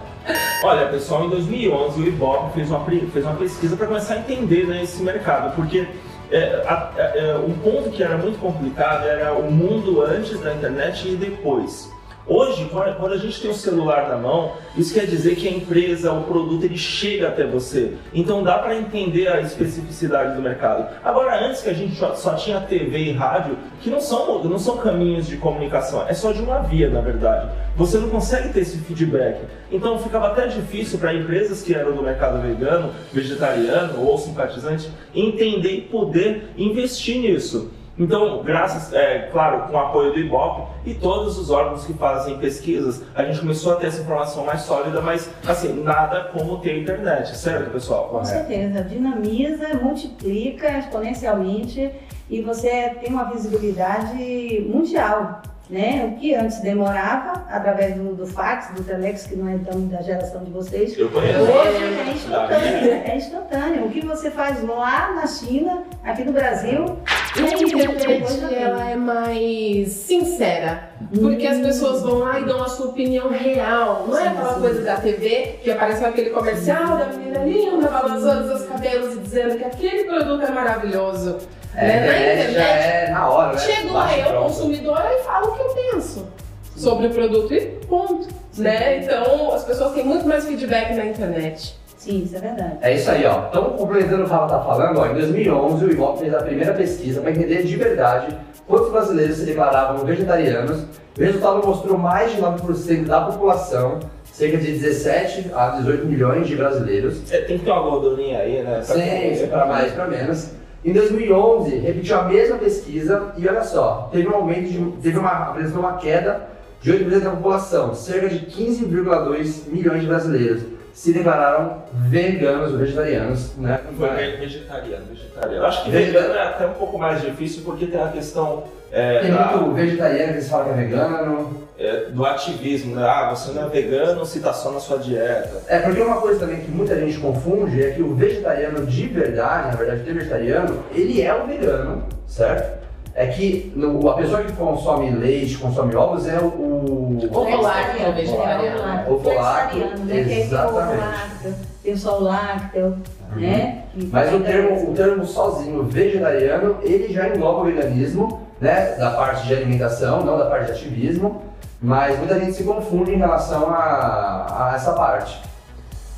Olha, 0.62 0.86
pessoal, 0.88 1.24
em 1.24 1.30
2011 1.30 2.00
o 2.00 2.06
Ibope 2.06 2.52
fez 2.54 2.70
uma, 2.70 2.84
fez 2.84 3.24
uma 3.24 3.34
pesquisa 3.36 3.76
para 3.76 3.86
começar 3.86 4.14
a 4.14 4.18
entender 4.18 4.66
né, 4.66 4.82
esse 4.82 5.02
mercado, 5.02 5.54
porque 5.54 5.86
é, 6.30 6.62
a- 6.66 6.90
a- 6.96 7.00
é, 7.16 7.36
um 7.38 7.54
ponto 7.54 7.90
que 7.90 8.02
era 8.02 8.16
muito 8.18 8.38
complicado 8.38 9.06
era 9.06 9.32
o 9.32 9.50
mundo 9.50 10.02
antes 10.02 10.38
da 10.40 10.52
internet 10.52 11.08
e 11.08 11.16
depois. 11.16 11.90
Hoje, 12.28 12.68
quando 12.98 13.12
a 13.12 13.18
gente 13.18 13.40
tem 13.40 13.48
o 13.48 13.54
celular 13.54 14.08
na 14.08 14.16
mão, 14.16 14.54
isso 14.76 14.92
quer 14.92 15.06
dizer 15.06 15.36
que 15.36 15.46
a 15.46 15.50
empresa, 15.50 16.12
o 16.12 16.24
produto, 16.24 16.64
ele 16.64 16.76
chega 16.76 17.28
até 17.28 17.46
você. 17.46 17.94
Então 18.12 18.42
dá 18.42 18.58
para 18.58 18.76
entender 18.76 19.28
a 19.28 19.40
especificidade 19.40 20.34
do 20.34 20.42
mercado. 20.42 20.88
Agora, 21.04 21.46
antes 21.46 21.62
que 21.62 21.70
a 21.70 21.72
gente 21.72 21.94
só 21.94 22.34
tinha 22.34 22.60
TV 22.60 22.98
e 22.98 23.12
rádio, 23.12 23.56
que 23.80 23.88
não 23.88 24.00
são, 24.00 24.42
não 24.42 24.58
são 24.58 24.76
caminhos 24.78 25.28
de 25.28 25.36
comunicação, 25.36 26.04
é 26.08 26.14
só 26.14 26.32
de 26.32 26.42
uma 26.42 26.58
via, 26.62 26.90
na 26.90 27.00
verdade. 27.00 27.48
Você 27.76 27.96
não 27.98 28.08
consegue 28.08 28.52
ter 28.52 28.60
esse 28.60 28.78
feedback. 28.78 29.42
Então 29.70 29.96
ficava 29.98 30.26
até 30.26 30.48
difícil 30.48 30.98
para 30.98 31.14
empresas 31.14 31.62
que 31.62 31.74
eram 31.74 31.94
do 31.94 32.02
mercado 32.02 32.42
vegano, 32.42 32.90
vegetariano 33.12 34.00
ou 34.04 34.18
simpatizante 34.18 34.90
entender 35.14 35.72
e 35.76 35.80
poder 35.82 36.48
investir 36.56 37.18
nisso. 37.18 37.70
Então, 37.98 38.42
graças, 38.42 38.92
é, 38.92 39.28
claro, 39.32 39.68
com 39.68 39.74
o 39.74 39.78
apoio 39.78 40.12
do 40.12 40.18
IBOP 40.18 40.68
e 40.84 40.94
todos 40.94 41.38
os 41.38 41.50
órgãos 41.50 41.84
que 41.86 41.94
fazem 41.94 42.36
pesquisas, 42.38 43.02
a 43.14 43.22
gente 43.24 43.40
começou 43.40 43.72
a 43.72 43.76
ter 43.76 43.86
essa 43.86 44.02
informação 44.02 44.44
mais 44.44 44.60
sólida, 44.62 45.00
mas 45.00 45.30
assim, 45.46 45.82
nada 45.82 46.24
como 46.32 46.58
ter 46.58 46.78
internet, 46.78 47.34
certo, 47.36 47.70
pessoal? 47.70 48.08
Com 48.08 48.24
certeza, 48.24 48.82
dinamiza, 48.84 49.68
multiplica 49.82 50.78
exponencialmente 50.78 51.90
e 52.28 52.42
você 52.42 52.90
tem 53.00 53.10
uma 53.10 53.24
visibilidade 53.32 54.66
mundial. 54.68 55.40
Né? 55.68 56.12
O 56.12 56.20
que 56.20 56.32
antes 56.32 56.60
demorava, 56.60 57.44
através 57.50 57.96
do, 57.96 58.14
do 58.14 58.24
fax, 58.24 58.70
do 58.72 58.84
telex, 58.84 59.26
que 59.26 59.34
não 59.34 59.48
é 59.48 59.58
tão 59.58 59.88
da 59.88 60.00
geração 60.00 60.44
de 60.44 60.50
vocês, 60.52 60.96
Eu 60.96 61.10
conheço. 61.10 61.40
hoje 61.40 61.82
é 61.82 62.12
instantâneo. 62.12 62.92
É 63.04 63.16
instantâneo. 63.16 63.84
O 63.86 63.90
que 63.90 64.06
você 64.06 64.30
faz 64.30 64.62
lá 64.62 65.12
na 65.12 65.26
China, 65.26 65.82
aqui 66.04 66.22
no 66.22 66.32
Brasil, 66.32 66.96
internet, 67.42 68.54
ela 68.54 68.90
é 68.90 68.96
mais 68.96 69.88
sincera. 69.88 70.90
Porque 71.14 71.46
as 71.46 71.60
pessoas 71.60 72.02
vão 72.02 72.18
lá 72.18 72.40
e 72.40 72.44
dão 72.44 72.62
a 72.62 72.68
sua 72.68 72.86
opinião 72.86 73.30
real. 73.30 74.06
Não 74.08 74.18
é 74.18 74.28
aquela 74.28 74.54
coisa 74.54 74.82
da 74.82 74.96
TV 74.96 75.58
que 75.62 75.70
apareceu 75.70 76.08
aquele 76.08 76.30
comercial 76.30 76.98
da 76.98 77.06
menina 77.06 77.38
linda 77.44 77.88
balançando 77.88 78.54
os 78.54 78.66
cabelos 78.66 79.14
e 79.14 79.18
dizendo 79.18 79.56
que 79.56 79.64
aquele 79.64 80.04
produto 80.04 80.42
é 80.44 80.50
maravilhoso. 80.50 81.38
É, 81.74 81.86
Né? 81.86 82.00
Na 82.00 82.16
internet 82.16 82.52
já 82.54 82.64
é 82.64 83.10
na 83.10 83.28
hora, 83.28 83.52
né? 83.52 83.58
Chego 83.58 83.92
lá, 83.92 84.18
eu, 84.18 84.42
consumidora, 84.42 85.12
e 85.12 85.22
falo 85.22 85.48
o 85.48 85.54
que 85.56 85.62
eu 85.62 85.92
penso 85.92 86.26
sobre 86.74 87.06
o 87.06 87.10
produto 87.10 87.52
e 87.52 87.60
ponto. 87.86 88.28
Né? 88.56 89.04
Então 89.04 89.52
as 89.52 89.64
pessoas 89.64 89.92
têm 89.92 90.04
muito 90.04 90.26
mais 90.26 90.46
feedback 90.46 90.94
na 90.94 91.06
internet. 91.06 91.76
Sim, 91.96 92.22
isso 92.24 92.36
é 92.36 92.40
verdade. 92.40 92.78
É 92.82 92.94
isso 92.94 93.10
aí, 93.10 93.24
ó. 93.24 93.48
Então, 93.48 93.64
complementando 93.70 94.22
o 94.22 94.26
que 94.26 94.30
o 94.30 94.34
Rafa 94.34 94.54
tá 94.54 94.60
falando, 94.60 94.98
ó, 94.98 95.06
em 95.06 95.14
2011 95.14 95.84
o 95.84 95.90
Ibope 95.90 96.20
fez 96.20 96.34
a 96.34 96.42
primeira 96.42 96.74
pesquisa 96.74 97.20
para 97.20 97.30
entender 97.30 97.62
de 97.62 97.76
verdade 97.76 98.36
quantos 98.66 98.90
brasileiros 98.90 99.36
se 99.38 99.44
declaravam 99.44 100.04
vegetarianos. 100.04 100.84
O 101.16 101.20
resultado 101.20 101.66
mostrou 101.66 101.96
mais 101.96 102.34
de 102.34 102.42
9% 102.42 103.06
da 103.06 103.22
população, 103.22 103.98
cerca 104.30 104.58
de 104.58 104.72
17 104.72 105.50
a 105.54 105.70
18 105.70 106.06
milhões 106.06 106.46
de 106.46 106.54
brasileiros. 106.54 107.32
É, 107.32 107.40
tem 107.40 107.58
que 107.58 107.64
ter 107.64 107.70
uma 107.70 107.80
gordurinha 107.80 108.40
aí, 108.40 108.62
né? 108.62 108.82
pra. 108.86 108.94
Sim, 108.94 109.46
para 109.48 109.66
mais, 109.66 109.92
para 109.92 110.06
menos. 110.06 110.50
Em 110.84 110.92
2011, 110.92 111.78
repetiu 111.78 112.20
a 112.20 112.24
mesma 112.24 112.58
pesquisa 112.58 113.32
e 113.36 113.48
olha 113.48 113.64
só, 113.64 114.08
teve 114.12 114.28
um 114.28 114.34
aumento 114.34 114.68
de, 114.68 114.78
teve 115.02 115.18
uma, 115.18 115.48
apresentou 115.48 115.80
uma 115.80 115.96
queda 115.96 116.42
de 116.80 116.92
8% 116.92 117.20
da 117.20 117.30
população, 117.30 117.94
cerca 117.94 118.28
de 118.28 118.46
15,2 118.46 119.68
milhões 119.68 120.02
de 120.02 120.06
brasileiros 120.06 120.75
se 120.96 121.12
declararam 121.12 121.82
veganos 122.08 122.72
vegetarianos, 122.72 123.54
né? 123.58 123.78
Foi 123.98 124.08
ve- 124.08 124.36
vegetariano, 124.38 125.04
vegetariano. 125.10 125.54
Eu 125.56 125.66
acho 125.66 125.84
que 125.84 125.90
vegano 125.90 126.32
é 126.34 126.42
até 126.42 126.66
um 126.66 126.72
pouco 126.72 126.98
mais 126.98 127.20
difícil 127.20 127.62
porque 127.66 127.84
tem 127.86 128.00
a 128.02 128.08
questão 128.08 128.64
é, 128.90 129.18
Tem 129.20 129.30
da- 129.30 129.48
muito 129.58 129.74
vegetariano 129.74 130.32
que 130.34 130.40
se 130.40 130.48
fala 130.48 130.64
que 130.64 130.70
é 130.70 130.74
vegano. 130.74 131.66
é, 131.78 132.06
do 132.06 132.24
ativismo, 132.24 132.94
né? 132.96 133.04
Ah, 133.06 133.28
você 133.34 133.52
não 133.52 133.66
é 133.66 133.68
vegano 133.68 134.24
se 134.24 134.40
tá 134.40 134.54
só 134.54 134.70
na 134.72 134.80
sua 134.80 134.96
dieta. 134.96 135.60
É, 135.68 135.80
porque 135.80 136.00
uma 136.00 136.16
coisa 136.18 136.40
também 136.40 136.60
que 136.60 136.70
muita 136.70 136.98
gente 136.98 137.18
confunde 137.18 137.84
é 137.84 137.90
que 137.90 138.00
o 138.00 138.14
vegetariano 138.14 138.86
de 138.86 139.06
verdade, 139.08 139.68
na 139.68 139.74
verdade, 139.76 140.00
o 140.10 140.14
vegetariano, 140.14 140.82
ele 140.94 141.20
é 141.20 141.34
um 141.34 141.46
vegano, 141.46 142.04
certo? 142.26 142.85
É 143.18 143.26
que 143.28 143.72
no- 143.74 144.10
a 144.10 144.14
pessoa 144.14 144.42
que 144.42 144.52
consome 144.52 145.10
leite, 145.10 145.56
consome 145.56 145.96
ovos, 145.96 146.28
é 146.28 146.38
o... 146.38 146.44
o 146.48 147.18
Ovo 147.32 147.62
lácteo, 147.62 148.12
vegetariano. 148.12 149.10
Ovo 149.10 149.14
Ovo 149.14 149.34
lácteo, 149.40 149.80
Flexariano, 149.80 150.04
né? 150.04 150.14
Que 150.14 150.18
aí 150.18 150.24
tem 150.26 150.36
o 150.36 150.44
ovo 150.44 150.44
exatamente. 150.44 151.00
lácteo, 151.00 151.54
tem 151.82 151.92
o 151.94 151.98
sol 151.98 152.20
lácteo, 152.22 152.96
né? 153.36 153.82
Que 153.94 154.06
Mas 154.12 154.34
o 154.34 154.40
termo, 154.40 154.90
o 154.90 154.94
termo 154.94 155.24
sozinho, 155.24 155.82
vegetariano, 155.84 156.76
ele 156.82 157.10
já 157.10 157.28
engloba 157.30 157.60
o 157.60 157.64
veganismo, 157.64 158.40
né? 158.60 158.96
Da 158.98 159.10
parte 159.12 159.46
de 159.46 159.54
alimentação, 159.54 160.22
não 160.22 160.36
da 160.36 160.44
parte 160.44 160.66
de 160.66 160.72
ativismo. 160.72 161.40
Mas 161.80 162.18
muita 162.18 162.38
gente 162.38 162.52
se 162.52 162.64
confunde 162.64 163.12
em 163.14 163.18
relação 163.18 163.68
a, 163.70 164.70
a 164.70 164.72
essa 164.76 164.92
parte. 164.92 165.40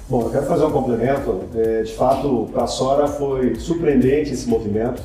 Bom, 0.09 0.23
eu 0.23 0.31
quero 0.31 0.47
fazer 0.47 0.65
um 0.65 0.71
complemento. 0.73 1.43
É, 1.55 1.83
de 1.83 1.93
fato, 1.95 2.49
para 2.53 2.65
a 2.65 2.67
Sora 2.67 3.07
foi 3.07 3.55
surpreendente 3.57 4.33
esse 4.33 4.49
movimento. 4.49 5.01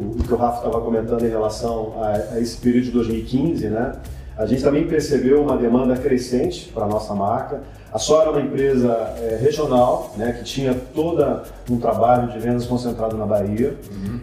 O, 0.00 0.20
o 0.20 0.24
que 0.24 0.32
o 0.32 0.36
Rafa 0.36 0.58
estava 0.58 0.80
comentando 0.80 1.24
em 1.24 1.28
relação 1.28 1.94
a, 2.02 2.34
a 2.34 2.40
esse 2.40 2.56
período 2.56 2.84
de 2.84 2.90
2015, 2.92 3.68
né? 3.68 3.92
A 4.40 4.46
gente 4.46 4.62
também 4.62 4.86
percebeu 4.86 5.42
uma 5.42 5.54
demanda 5.54 5.94
crescente 5.96 6.70
para 6.72 6.86
a 6.86 6.88
nossa 6.88 7.14
marca. 7.14 7.60
A 7.92 7.98
Sora 7.98 8.28
é 8.28 8.30
uma 8.30 8.40
empresa 8.40 8.88
é, 9.18 9.38
regional, 9.38 10.14
né, 10.16 10.32
que 10.32 10.44
tinha 10.44 10.72
todo 10.94 11.42
um 11.68 11.76
trabalho 11.78 12.32
de 12.32 12.38
vendas 12.38 12.64
concentrado 12.64 13.18
na 13.18 13.26
Bahia. 13.26 13.76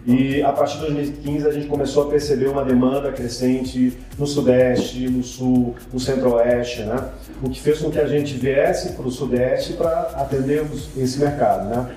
E 0.04 0.42
a 0.42 0.52
partir 0.52 0.78
de 0.78 0.86
2015 0.86 1.46
a 1.46 1.52
gente 1.52 1.66
começou 1.68 2.08
a 2.08 2.10
perceber 2.10 2.48
uma 2.48 2.64
demanda 2.64 3.12
crescente 3.12 3.96
no 4.18 4.26
Sudeste, 4.26 5.08
no 5.08 5.22
Sul, 5.22 5.76
no 5.92 6.00
Centro-Oeste, 6.00 6.82
né? 6.82 7.10
O 7.40 7.48
que 7.48 7.60
fez 7.60 7.78
com 7.78 7.88
que 7.88 8.00
a 8.00 8.06
gente 8.06 8.34
viesse 8.34 8.94
para 8.94 9.06
o 9.06 9.12
Sudeste 9.12 9.74
para 9.74 10.10
atendermos 10.16 10.88
esse 10.96 11.20
mercado, 11.20 11.68
né? 11.68 11.90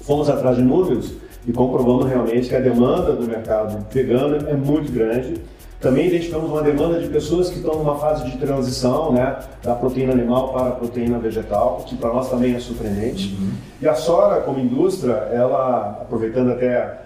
Fomos 0.00 0.30
atrás 0.30 0.56
de 0.56 0.62
números 0.62 1.12
e 1.46 1.52
comprovamos 1.52 2.06
realmente 2.06 2.48
que 2.48 2.54
a 2.56 2.60
demanda 2.60 3.12
do 3.12 3.26
mercado 3.26 3.84
vegano 3.90 4.48
é 4.48 4.54
muito 4.54 4.92
grande. 4.92 5.34
Também 5.80 6.08
identificamos 6.08 6.50
uma 6.50 6.62
demanda 6.62 7.00
de 7.00 7.08
pessoas 7.08 7.48
que 7.48 7.56
estão 7.56 7.76
numa 7.76 7.96
fase 7.96 8.30
de 8.30 8.36
transição, 8.36 9.12
né, 9.12 9.36
da 9.62 9.74
proteína 9.74 10.12
animal 10.12 10.52
para 10.52 10.68
a 10.68 10.72
proteína 10.72 11.18
vegetal, 11.18 11.78
o 11.80 11.84
que 11.84 11.96
para 11.96 12.12
nós 12.12 12.28
também 12.28 12.54
é 12.54 12.58
surpreendente. 12.60 13.34
E 13.80 13.88
a 13.88 13.94
Sora, 13.94 14.42
como 14.42 14.58
indústria, 14.60 15.12
ela, 15.32 15.98
aproveitando 16.02 16.50
até 16.52 16.98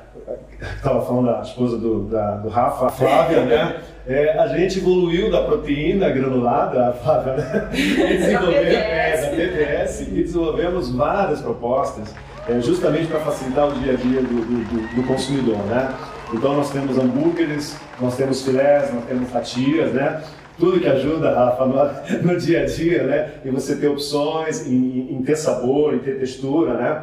estava 0.77 1.03
falando 1.03 1.27
da 1.27 1.41
esposa 1.43 1.79
do, 1.79 2.01
da- 2.05 2.37
do 2.39 2.49
Rafa, 2.49 2.87
a 2.87 2.89
Flávia, 2.89 3.45
né? 3.45 3.77
É, 4.07 4.39
a 4.39 4.49
gente 4.49 4.79
evoluiu 4.81 5.31
da 5.31 5.43
proteína 5.45 6.11
granulada, 6.11 6.89
a 6.89 6.93
Flávia, 6.93 7.35
né? 7.35 7.69
E 7.73 7.95
desenvolvemos, 8.19 8.75
é, 8.75 9.17
da 9.31 9.37
PTS, 9.37 10.03
e 10.03 10.23
desenvolvemos 10.23 10.91
várias 10.91 11.41
propostas, 11.41 12.13
é, 12.49 12.61
justamente 12.61 13.07
para 13.07 13.21
facilitar 13.21 13.69
o 13.69 13.73
dia 13.73 13.93
a 13.93 13.97
dia 13.97 14.21
do, 14.21 14.29
do- 14.29 14.65
do- 14.65 14.97
do 14.97 15.03
consumidor, 15.07 15.57
né? 15.67 15.95
Então 16.33 16.55
nós 16.57 16.71
temos 16.71 16.99
hambúrgueres, 16.99 17.77
nós 18.01 18.17
temos 18.17 18.43
filés, 18.43 18.93
nós 18.93 19.05
temos 19.05 19.31
fatias, 19.31 19.93
né? 19.93 20.23
Tudo 20.59 20.79
que 20.79 20.87
ajuda, 20.87 21.35
Rafa, 21.35 21.65
no, 21.67 21.75
no 22.33 22.39
dia 22.39 22.63
a 22.63 22.67
dia, 22.67 23.03
né? 23.05 23.31
E 23.45 23.51
você 23.51 23.77
ter 23.77 23.89
opções, 23.89 24.67
em, 24.67 25.13
em 25.13 25.23
ter 25.23 25.37
sabor, 25.37 25.95
em 25.95 25.99
ter 25.99 26.19
textura, 26.19 26.75
né? 26.75 27.03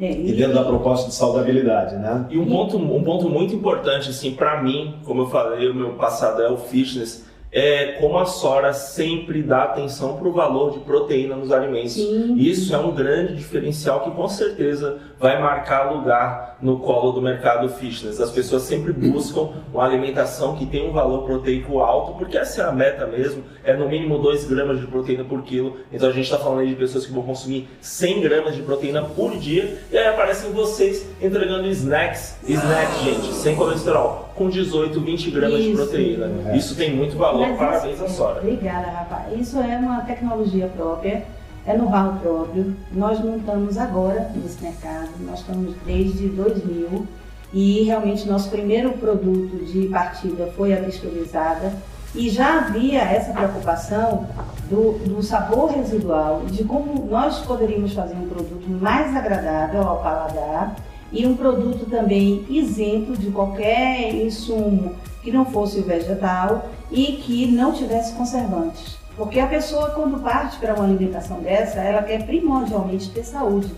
É, 0.00 0.10
E 0.10 0.30
e- 0.30 0.36
dentro 0.36 0.54
da 0.54 0.64
proposta 0.64 1.08
de 1.08 1.14
saudabilidade, 1.14 1.96
né? 1.96 2.26
E 2.30 2.38
um 2.38 2.46
ponto, 2.46 2.76
um 2.76 3.02
ponto 3.04 3.28
muito 3.28 3.54
importante, 3.54 4.08
assim, 4.10 4.32
para 4.34 4.62
mim, 4.62 4.96
como 5.04 5.22
eu 5.22 5.26
falei, 5.28 5.68
o 5.68 5.74
meu 5.74 5.90
passado 5.90 6.42
é 6.42 6.50
o 6.50 6.56
fitness, 6.56 7.24
é 7.52 7.98
como 8.00 8.18
a 8.18 8.24
Sora 8.24 8.72
sempre 8.72 9.42
dá 9.42 9.64
atenção 9.64 10.16
para 10.16 10.26
o 10.26 10.32
valor 10.32 10.72
de 10.72 10.78
proteína 10.80 11.36
nos 11.36 11.52
alimentos. 11.52 11.92
Sim. 11.92 12.34
Isso 12.38 12.74
é 12.74 12.78
um 12.78 12.92
grande 12.92 13.36
diferencial 13.36 14.00
que 14.00 14.10
com 14.10 14.26
certeza 14.26 14.98
vai 15.20 15.40
marcar 15.40 15.92
lugar 15.92 16.56
no 16.62 16.78
colo 16.78 17.12
do 17.12 17.20
mercado 17.20 17.68
fitness. 17.68 18.20
As 18.20 18.30
pessoas 18.30 18.62
sempre 18.62 18.92
buscam 18.92 19.50
uma 19.72 19.84
alimentação 19.84 20.56
que 20.56 20.64
tem 20.64 20.88
um 20.88 20.92
valor 20.92 21.24
proteico 21.24 21.80
alto, 21.80 22.18
porque 22.18 22.38
essa 22.38 22.62
é 22.62 22.64
a 22.64 22.72
meta 22.72 23.06
mesmo, 23.06 23.44
é 23.62 23.76
no 23.76 23.88
mínimo 23.88 24.18
2 24.18 24.46
gramas 24.46 24.80
de 24.80 24.86
proteína 24.86 25.24
por 25.24 25.42
quilo. 25.42 25.76
Então 25.92 26.08
a 26.08 26.12
gente 26.12 26.24
está 26.24 26.38
falando 26.38 26.60
aí 26.60 26.68
de 26.68 26.76
pessoas 26.76 27.04
que 27.04 27.12
vão 27.12 27.22
consumir 27.22 27.68
100 27.80 28.20
gramas 28.22 28.54
de 28.54 28.62
proteína 28.62 29.02
por 29.02 29.36
dia, 29.36 29.78
e 29.90 29.98
aí 29.98 30.06
aparecem 30.06 30.50
vocês 30.52 31.06
entregando 31.20 31.68
snacks, 31.68 32.38
snacks, 32.48 33.02
gente, 33.02 33.32
sem 33.34 33.54
colesterol, 33.54 34.31
com 34.34 34.48
18, 34.48 35.00
20 35.00 35.30
gramas 35.30 35.62
de 35.62 35.70
Isso. 35.72 35.76
proteína. 35.82 36.30
É. 36.50 36.56
Isso 36.56 36.74
tem 36.76 36.94
muito 36.94 37.16
valor, 37.16 37.48
Mas 37.48 37.58
parabéns 37.58 37.94
isso- 37.96 38.04
à 38.04 38.08
Sora. 38.08 38.40
Obrigada, 38.40 38.88
Rafa. 38.90 39.34
Isso 39.34 39.58
é 39.58 39.76
uma 39.78 40.00
tecnologia 40.02 40.68
própria, 40.68 41.24
é 41.66 41.76
know-how 41.76 42.14
próprio. 42.20 42.74
Nós 42.92 43.20
não 43.20 43.36
estamos 43.36 43.76
agora 43.78 44.30
nesse 44.34 44.62
mercado, 44.62 45.10
nós 45.20 45.40
estamos 45.40 45.74
desde 45.86 46.28
2000 46.28 47.06
e 47.52 47.82
realmente 47.82 48.26
nosso 48.28 48.48
primeiro 48.50 48.92
produto 48.92 49.64
de 49.66 49.86
partida 49.88 50.46
foi 50.56 50.72
a 50.72 50.78
texturizada 50.82 51.72
e 52.14 52.28
já 52.30 52.58
havia 52.60 53.00
essa 53.00 53.32
preocupação 53.32 54.26
do, 54.70 54.98
do 55.06 55.22
sabor 55.22 55.70
residual, 55.70 56.42
de 56.46 56.64
como 56.64 57.06
nós 57.10 57.40
poderíamos 57.40 57.92
fazer 57.92 58.14
um 58.14 58.28
produto 58.28 58.66
mais 58.68 59.14
agradável 59.14 59.82
ao 59.82 60.02
paladar 60.02 60.76
e 61.12 61.26
um 61.26 61.36
produto 61.36 61.84
também 61.90 62.44
isento 62.48 63.12
de 63.12 63.30
qualquer 63.30 64.14
insumo 64.14 64.94
que 65.22 65.30
não 65.30 65.44
fosse 65.44 65.80
vegetal 65.82 66.70
e 66.90 67.18
que 67.24 67.46
não 67.46 67.72
tivesse 67.72 68.14
conservantes. 68.14 68.96
Porque 69.16 69.38
a 69.38 69.46
pessoa, 69.46 69.90
quando 69.90 70.22
parte 70.22 70.58
para 70.58 70.74
uma 70.74 70.84
alimentação 70.84 71.40
dessa, 71.40 71.80
ela 71.80 72.02
quer 72.02 72.24
primordialmente 72.24 73.10
ter 73.10 73.24
saúde. 73.24 73.72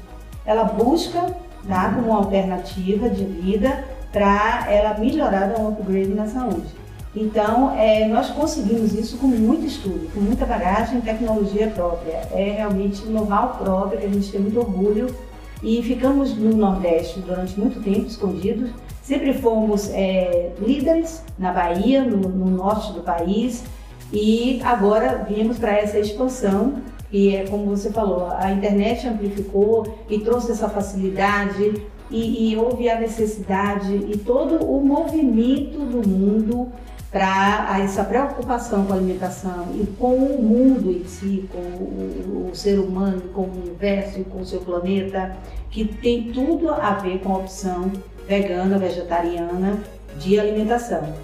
Ela 0.46 0.64
busca 0.64 1.34
tá, 1.68 1.90
como 1.90 2.08
uma 2.08 2.18
alternativa 2.18 3.10
de 3.10 3.24
vida 3.24 3.84
para 4.12 4.70
ela 4.70 4.96
melhorar 4.98 5.48
dar 5.48 5.60
um 5.60 5.68
upgrade 5.68 6.14
na 6.14 6.28
saúde. 6.28 6.68
Então, 7.16 7.72
é, 7.76 8.06
nós 8.08 8.30
conseguimos 8.30 8.92
isso 8.92 9.18
com 9.18 9.26
muito 9.26 9.66
estudo, 9.66 10.10
com 10.12 10.20
muita 10.20 10.44
bagagem 10.44 11.00
tecnologia 11.00 11.68
própria. 11.68 12.22
É 12.32 12.54
realmente 12.56 13.06
know-how 13.06 13.56
próprio, 13.56 14.00
que 14.00 14.06
a 14.06 14.08
gente 14.08 14.30
tem 14.30 14.40
muito 14.40 14.58
orgulho. 14.58 15.14
E 15.62 15.82
ficamos 15.82 16.36
no 16.36 16.56
Nordeste 16.56 17.20
durante 17.20 17.58
muito 17.58 17.82
tempo 17.82 18.06
escondidos. 18.06 18.70
Sempre 19.02 19.34
fomos 19.34 19.90
é, 19.90 20.52
líderes 20.60 21.22
na 21.38 21.52
Bahia, 21.52 22.02
no, 22.04 22.28
no 22.28 22.50
norte 22.50 22.92
do 22.92 23.00
país. 23.00 23.64
E 24.12 24.60
agora 24.62 25.24
viemos 25.28 25.58
para 25.58 25.72
essa 25.72 25.98
expansão, 25.98 26.74
e 27.10 27.34
é 27.34 27.44
como 27.46 27.66
você 27.66 27.90
falou, 27.90 28.28
a 28.30 28.52
internet 28.52 29.06
amplificou 29.06 29.86
e 30.08 30.20
trouxe 30.20 30.52
essa 30.52 30.68
facilidade, 30.68 31.82
e, 32.10 32.52
e 32.52 32.56
houve 32.56 32.88
a 32.88 33.00
necessidade 33.00 33.94
e 33.94 34.16
todo 34.18 34.64
o 34.64 34.84
movimento 34.84 35.78
do 35.78 36.06
mundo 36.06 36.68
para 37.14 37.78
essa 37.78 38.02
preocupação 38.02 38.84
com 38.86 38.92
a 38.92 38.96
alimentação 38.96 39.68
e 39.72 39.86
com 39.86 40.16
o 40.16 40.42
mundo 40.42 40.90
em 40.90 41.04
si, 41.04 41.48
com 41.52 41.60
o, 41.60 42.48
o 42.50 42.56
ser 42.56 42.80
humano, 42.80 43.22
com 43.32 43.42
o 43.42 43.52
universo 43.62 44.18
e 44.18 44.24
com 44.24 44.40
o 44.40 44.44
seu 44.44 44.58
planeta, 44.58 45.36
que 45.70 45.84
tem 45.84 46.32
tudo 46.32 46.70
a 46.70 46.94
ver 46.94 47.20
com 47.20 47.34
a 47.34 47.38
opção 47.38 47.92
vegana, 48.26 48.78
vegetariana 48.78 49.78
de 50.18 50.40
alimentação. 50.40 51.14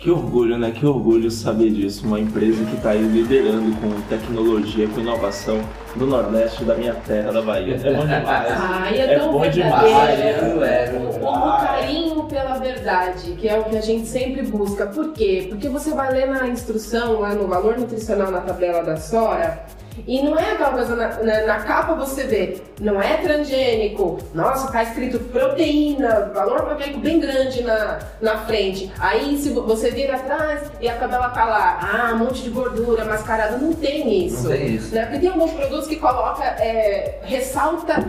Que 0.00 0.10
orgulho, 0.10 0.58
né? 0.58 0.72
Que 0.72 0.84
orgulho 0.84 1.30
saber 1.30 1.70
disso. 1.70 2.06
Uma 2.06 2.18
empresa 2.18 2.64
que 2.64 2.74
está 2.74 2.90
aí 2.90 3.02
liderando 3.02 3.70
com 3.76 4.00
tecnologia, 4.08 4.88
com 4.88 4.98
inovação 4.98 5.60
no 5.94 6.06
Nordeste 6.06 6.64
da 6.64 6.74
minha 6.74 6.94
terra, 6.94 7.30
da 7.30 7.42
Bahia. 7.42 7.74
É 7.74 7.94
bom 7.94 8.00
demais. 8.00 8.24
Ai, 8.50 8.98
é, 8.98 9.14
É 9.14 9.18
tão 9.18 9.30
bom 9.30 9.40
verdadeiro. 9.40 9.86
demais, 9.86 10.20
é, 10.20 10.90
O 11.22 11.28
o 11.28 11.56
carinho 11.58 12.09
pela 12.30 12.58
verdade, 12.58 13.32
que 13.32 13.48
é 13.48 13.58
o 13.58 13.64
que 13.64 13.76
a 13.76 13.80
gente 13.80 14.06
sempre 14.06 14.42
busca. 14.42 14.86
Por 14.86 15.12
quê? 15.12 15.46
Porque 15.48 15.68
você 15.68 15.90
vai 15.90 16.12
ler 16.12 16.28
na 16.28 16.46
instrução, 16.46 17.20
lá 17.20 17.34
no 17.34 17.46
valor 17.48 17.76
nutricional 17.76 18.30
na 18.30 18.40
tabela 18.40 18.82
da 18.82 18.96
Sora, 18.96 19.66
E 20.06 20.22
não 20.22 20.38
é 20.38 20.52
aquela 20.52 20.70
coisa, 20.70 20.96
na, 20.96 21.08
na, 21.22 21.46
na 21.46 21.60
capa 21.60 21.94
você 21.94 22.24
vê, 22.24 22.62
não 22.80 23.02
é 23.02 23.16
transgênico, 23.18 24.18
nossa, 24.32 24.70
tá 24.72 24.82
escrito 24.82 25.18
proteína, 25.18 26.30
valor 26.32 26.62
proteico 26.62 27.00
bem 27.00 27.20
grande 27.20 27.62
na, 27.62 27.98
na 28.20 28.38
frente. 28.38 28.90
Aí 28.98 29.36
se 29.36 29.50
você 29.50 29.90
vira 29.90 30.16
atrás 30.16 30.70
e 30.80 30.88
a 30.88 30.96
tabela 30.96 31.28
tá 31.30 31.44
lá, 31.44 31.80
ah, 31.82 32.14
um 32.14 32.18
monte 32.18 32.42
de 32.42 32.50
gordura 32.50 33.04
mascarada, 33.04 33.58
não 33.58 33.72
tem 33.72 34.26
isso. 34.26 34.44
Não 34.44 34.56
tem 34.56 34.74
isso. 34.76 34.94
Né? 34.94 35.02
Porque 35.02 35.18
tem 35.18 35.28
alguns 35.28 35.50
produtos 35.50 35.86
que 35.86 35.96
coloca, 35.96 36.44
é, 36.44 37.18
ressalta, 37.22 38.08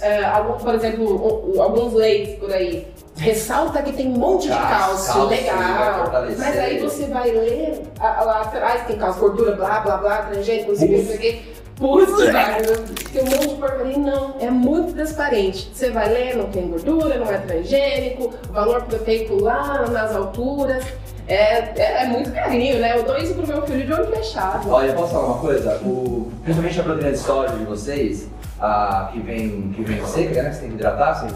é, 0.00 0.24
algum, 0.24 0.54
por 0.54 0.74
exemplo, 0.74 1.60
alguns 1.60 1.92
leites 1.94 2.38
por 2.38 2.52
aí. 2.52 2.86
Ressalta 3.18 3.82
que 3.82 3.92
tem 3.92 4.08
um 4.08 4.16
monte 4.18 4.42
de 4.44 4.48
Cálcio, 4.48 4.68
cálcio, 4.68 5.06
cálcio, 5.12 5.28
legal. 5.28 6.10
Mas 6.38 6.58
aí 6.58 6.78
você 6.78 7.06
vai 7.06 7.30
ler 7.30 7.82
a- 7.98 8.22
lá 8.22 8.40
atrás, 8.42 8.86
tem 8.86 8.96
cálcio, 8.96 9.20
gordura, 9.20 9.52
blá, 9.56 9.80
blá, 9.80 9.96
blá, 9.96 10.16
transgênico, 10.22 10.70
não 10.70 10.78
sei 10.78 10.86
o 10.88 10.90
que, 10.90 10.96
não 10.98 11.06
sei 11.06 11.16
o 11.16 11.20
que. 11.20 11.58
Putz, 11.78 12.16
velho, 12.18 12.84
tem 13.12 13.22
um 13.22 13.26
monte 13.26 13.48
de 13.50 13.54
porcaria. 13.54 13.98
Não, 13.98 14.34
é 14.40 14.50
muito 14.50 14.94
transparente. 14.94 15.70
Você 15.72 15.90
vai 15.90 16.08
ler, 16.08 16.36
não 16.36 16.46
tem 16.50 16.66
gordura, 16.68 17.18
não 17.18 17.30
é 17.30 17.38
transgênico, 17.38 18.34
o 18.48 18.52
valor 18.52 18.82
proteico 18.82 19.40
lá 19.40 19.86
nas 19.88 20.14
alturas. 20.14 20.84
É, 21.28 21.58
é, 21.80 22.02
é 22.02 22.06
muito 22.06 22.32
carinho, 22.32 22.78
né? 22.80 22.96
Eu 22.98 23.02
dou 23.04 23.16
isso 23.18 23.34
pro 23.34 23.46
meu 23.46 23.62
filho 23.62 23.84
de 23.86 23.92
olho 23.92 24.06
fechado. 24.06 24.68
Olha, 24.70 24.92
posso 24.94 25.12
falar 25.12 25.26
uma 25.26 25.38
coisa? 25.38 25.76
O, 25.84 26.32
principalmente 26.42 26.80
a 26.80 26.82
proteína 26.82 27.12
de 27.12 27.18
soja 27.18 27.54
de 27.54 27.64
vocês, 27.64 28.28
a, 28.58 29.10
que, 29.12 29.20
vem, 29.20 29.70
que 29.76 29.82
vem 29.82 30.04
seca, 30.06 30.42
né? 30.42 30.48
Que 30.48 30.54
você 30.56 30.60
tem 30.62 30.68
que 30.70 30.74
hidratar. 30.76 31.28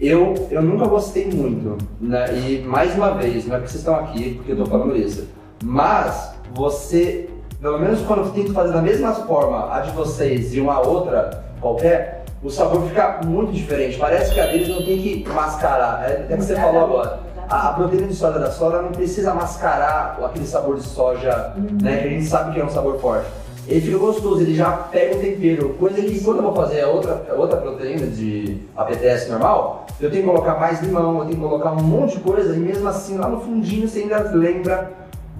Eu, 0.00 0.48
eu 0.50 0.62
nunca 0.62 0.86
gostei 0.86 1.26
muito. 1.30 1.76
Né? 2.00 2.26
E 2.38 2.64
mais 2.66 2.94
uma 2.94 3.10
vez, 3.10 3.46
não 3.46 3.56
é 3.56 3.58
porque 3.58 3.72
vocês 3.72 3.82
estão 3.82 3.96
aqui 3.96 4.34
porque 4.36 4.52
eu 4.52 4.56
tô 4.56 4.66
falando 4.66 4.96
isso. 4.96 5.28
Mas 5.62 6.34
você, 6.54 7.28
pelo 7.60 7.78
menos 7.78 8.00
quando 8.02 8.20
eu 8.20 8.30
tento 8.30 8.54
fazer 8.54 8.72
da 8.72 8.80
mesma 8.80 9.12
forma 9.12 9.74
a 9.74 9.80
de 9.80 9.90
vocês 9.92 10.54
e 10.54 10.60
uma 10.60 10.80
outra 10.80 11.44
qualquer, 11.60 12.24
o 12.42 12.48
sabor 12.48 12.82
fica 12.88 13.20
muito 13.26 13.52
diferente. 13.52 13.98
Parece 13.98 14.32
que 14.32 14.40
a 14.40 14.46
deles 14.46 14.68
não 14.68 14.82
tem 14.82 14.98
que 14.98 15.28
mascarar. 15.28 16.10
É 16.10 16.22
até 16.24 16.36
que 16.36 16.44
você 16.44 16.56
falou 16.56 16.84
agora. 16.84 17.20
A, 17.50 17.68
a 17.68 17.72
proteína 17.74 18.06
de 18.06 18.14
soja 18.14 18.38
da 18.38 18.50
soja 18.50 18.80
não 18.80 18.92
precisa 18.92 19.34
mascarar 19.34 20.18
aquele 20.24 20.46
sabor 20.46 20.76
de 20.76 20.82
soja, 20.82 21.52
né? 21.82 21.98
Que 21.98 22.08
a 22.08 22.10
gente 22.10 22.24
sabe 22.24 22.54
que 22.54 22.60
é 22.60 22.64
um 22.64 22.70
sabor 22.70 22.98
forte. 22.98 23.28
Ele 23.68 23.80
fica 23.80 23.98
gostoso, 23.98 24.40
ele 24.40 24.54
já 24.54 24.70
pega 24.70 25.16
o 25.16 25.20
tempero. 25.20 25.70
Coisa 25.78 26.00
que 26.00 26.22
quando 26.24 26.38
eu 26.38 26.42
vou 26.44 26.54
fazer 26.54 26.80
a 26.80 26.88
outra, 26.88 27.26
a 27.30 27.34
outra 27.34 27.56
proteína 27.58 28.06
de 28.06 28.58
APTS 28.76 29.28
normal, 29.30 29.86
eu 30.00 30.10
tenho 30.10 30.22
que 30.22 30.28
colocar 30.28 30.58
mais 30.58 30.80
limão, 30.82 31.18
eu 31.18 31.24
tenho 31.26 31.36
que 31.36 31.42
colocar 31.42 31.72
um 31.72 31.82
monte 31.82 32.16
de 32.16 32.20
coisa 32.20 32.56
e 32.56 32.58
mesmo 32.58 32.88
assim 32.88 33.16
lá 33.16 33.28
no 33.28 33.40
fundinho 33.40 33.88
você 33.88 34.00
ainda 34.00 34.18
lembra. 34.32 34.92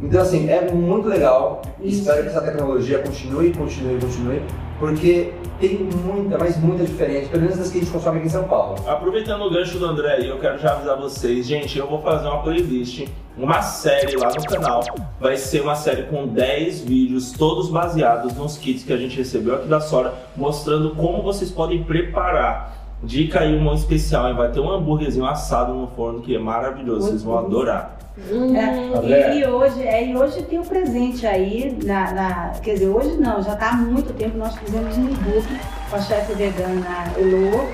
Então 0.02 0.20
assim, 0.20 0.48
é 0.48 0.70
muito 0.70 1.08
legal. 1.08 1.62
Espero 1.80 2.22
que 2.22 2.28
essa 2.28 2.40
tecnologia 2.40 2.98
continue, 3.00 3.52
continue, 3.52 3.98
continue, 4.00 4.42
porque 4.80 5.34
tem 5.60 5.78
muita, 5.78 6.38
mas 6.38 6.56
muita 6.56 6.84
diferença, 6.84 7.28
pelo 7.28 7.42
menos 7.42 7.58
das 7.58 7.70
que 7.70 7.78
a 7.78 7.80
gente 7.82 7.92
consome 7.92 8.16
aqui 8.16 8.28
em 8.28 8.30
São 8.30 8.44
Paulo. 8.44 8.76
Aproveitando 8.88 9.42
o 9.42 9.50
gancho 9.50 9.78
do 9.78 9.84
André 9.84 10.14
aí, 10.14 10.28
eu 10.28 10.38
quero 10.38 10.58
já 10.58 10.72
avisar 10.72 10.96
vocês, 10.96 11.46
gente, 11.46 11.78
eu 11.78 11.86
vou 11.86 12.00
fazer 12.00 12.26
uma 12.26 12.42
playlist, 12.42 13.06
uma 13.36 13.60
série 13.60 14.16
lá 14.16 14.32
no 14.34 14.42
canal. 14.42 14.82
Vai 15.20 15.36
ser 15.36 15.60
uma 15.60 15.76
série 15.76 16.04
com 16.04 16.26
10 16.26 16.80
vídeos, 16.80 17.30
todos 17.32 17.68
baseados 17.68 18.34
nos 18.34 18.56
kits 18.56 18.82
que 18.82 18.92
a 18.92 18.96
gente 18.96 19.18
recebeu 19.18 19.56
aqui 19.56 19.68
da 19.68 19.80
Sora, 19.80 20.14
mostrando 20.34 20.94
como 20.94 21.22
vocês 21.22 21.50
podem 21.50 21.84
preparar. 21.84 22.96
Dica 23.02 23.40
aí, 23.40 23.54
uma 23.54 23.74
especial, 23.74 24.28
hein? 24.28 24.34
vai 24.34 24.50
ter 24.50 24.60
um 24.60 24.70
hambúrguerzinho 24.70 25.26
assado 25.26 25.74
no 25.74 25.88
forno 25.88 26.22
que 26.22 26.34
é 26.34 26.38
maravilhoso, 26.38 27.08
vocês 27.08 27.22
vão 27.22 27.38
adorar. 27.38 27.99
É, 28.28 28.96
André. 28.98 29.34
e, 29.34 29.38
e 29.40 29.46
hoje, 29.46 29.82
é, 29.86 30.06
e 30.06 30.16
hoje 30.16 30.42
tem 30.42 30.58
um 30.58 30.64
presente 30.64 31.26
aí, 31.26 31.78
na, 31.84 32.12
na- 32.12 32.52
quer 32.62 32.74
dizer, 32.74 32.88
hoje 32.88 33.16
não, 33.16 33.42
já 33.42 33.54
está 33.54 33.70
há 33.70 33.74
muito 33.74 34.12
tempo 34.14 34.36
nós 34.36 34.54
fizemos 34.56 34.96
um 34.98 35.08
e-book 35.08 35.46
com 35.88 35.96
a 35.96 36.00
chefe 36.00 36.34
vegana 36.34 36.86
Elô, 37.16 37.64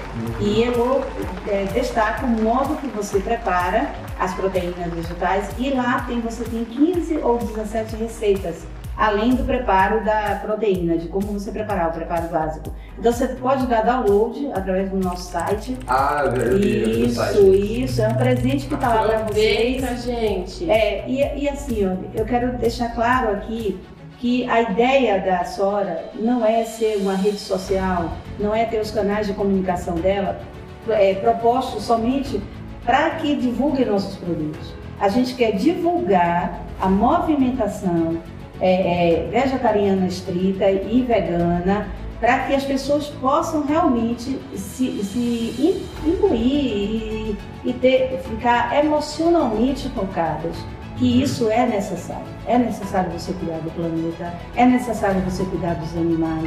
e 0.41 0.63
Elô 0.63 1.01
é, 1.49 1.65
destaca 1.75 2.25
o 2.25 2.29
modo 2.29 2.77
que 2.77 2.87
você 2.89 3.19
prepara 3.21 3.91
as 4.19 4.33
proteínas 4.35 4.91
vegetais, 4.93 5.49
e 5.59 5.71
lá 5.71 6.05
tem, 6.07 6.21
você 6.21 6.45
tem 6.45 6.65
15 6.65 7.19
ou 7.19 7.39
17 7.39 7.97
receitas, 7.97 8.67
além 8.97 9.35
do 9.35 9.45
preparo 9.45 10.05
da 10.05 10.41
proteína, 10.43 10.97
de 10.97 11.09
como 11.09 11.27
você 11.27 11.51
preparar 11.53 11.91
o 11.91 11.93
preparo 11.93 12.29
básico. 12.29 12.73
Então 12.99 13.13
você 13.13 13.29
pode 13.29 13.67
dar 13.67 13.83
download 13.83 14.51
através 14.55 14.89
do 14.91 14.97
nosso 14.97 15.31
site. 15.31 15.77
Ah, 15.87 16.23
eu 16.25 16.59
vi, 16.59 17.05
Isso, 17.05 17.15
site. 17.17 17.83
isso, 17.85 18.03
é 18.03 18.09
um 18.09 18.15
presente 18.15 18.67
que 18.67 18.75
está 18.75 18.95
lá 18.95 19.03
para 19.07 19.19
vocês. 19.25 20.03
Gente. 20.03 20.71
É, 20.71 21.05
e, 21.07 21.43
e 21.43 21.49
assim, 21.49 21.87
ó, 21.87 21.95
eu 22.19 22.25
quero 22.25 22.57
deixar 22.57 22.95
claro 22.95 23.33
aqui 23.33 23.79
que 24.19 24.49
a 24.49 24.63
ideia 24.63 25.21
da 25.21 25.45
Sora 25.45 26.07
não 26.15 26.45
é 26.45 26.65
ser 26.65 26.97
uma 26.97 27.15
rede 27.15 27.39
social, 27.39 28.13
não 28.39 28.55
é 28.55 28.65
ter 28.65 28.81
os 28.81 28.91
canais 28.91 29.27
de 29.27 29.35
comunicação 29.35 29.95
dela 29.97 30.41
é, 30.89 31.15
propostos 31.15 31.83
somente 31.85 32.41
para 32.85 33.11
que 33.11 33.37
divulguem 33.37 33.85
nossos 33.85 34.17
produtos. 34.17 34.75
A 34.99 35.09
gente 35.09 35.35
quer 35.35 35.53
divulgar 35.53 36.61
a 36.81 36.89
movimentação 36.89 38.17
é, 38.61 39.27
é, 39.27 39.29
vegetariana 39.31 40.07
estrita 40.07 40.71
e 40.71 41.03
vegana 41.03 41.89
para 42.21 42.39
que 42.41 42.55
as 42.55 42.65
pessoas 42.65 43.09
possam 43.21 43.67
realmente 43.67 44.41
se, 44.55 45.03
se 45.05 45.55
im- 45.59 46.09
imbuir 46.11 46.41
e, 46.43 47.37
e 47.65 47.73
ter, 47.75 48.19
ficar 48.27 48.75
emocionalmente 48.85 49.89
tocadas 49.91 50.57
que 50.97 51.23
isso 51.23 51.51
é 51.51 51.67
necessário. 51.67 52.25
É 52.47 52.57
necessário 52.57 53.11
você 53.11 53.31
cuidar 53.35 53.59
do 53.59 53.71
planeta, 53.73 54.33
é 54.57 54.65
necessário 54.65 55.21
você 55.21 55.45
cuidar 55.45 55.75
dos 55.75 55.95
animais, 55.95 56.45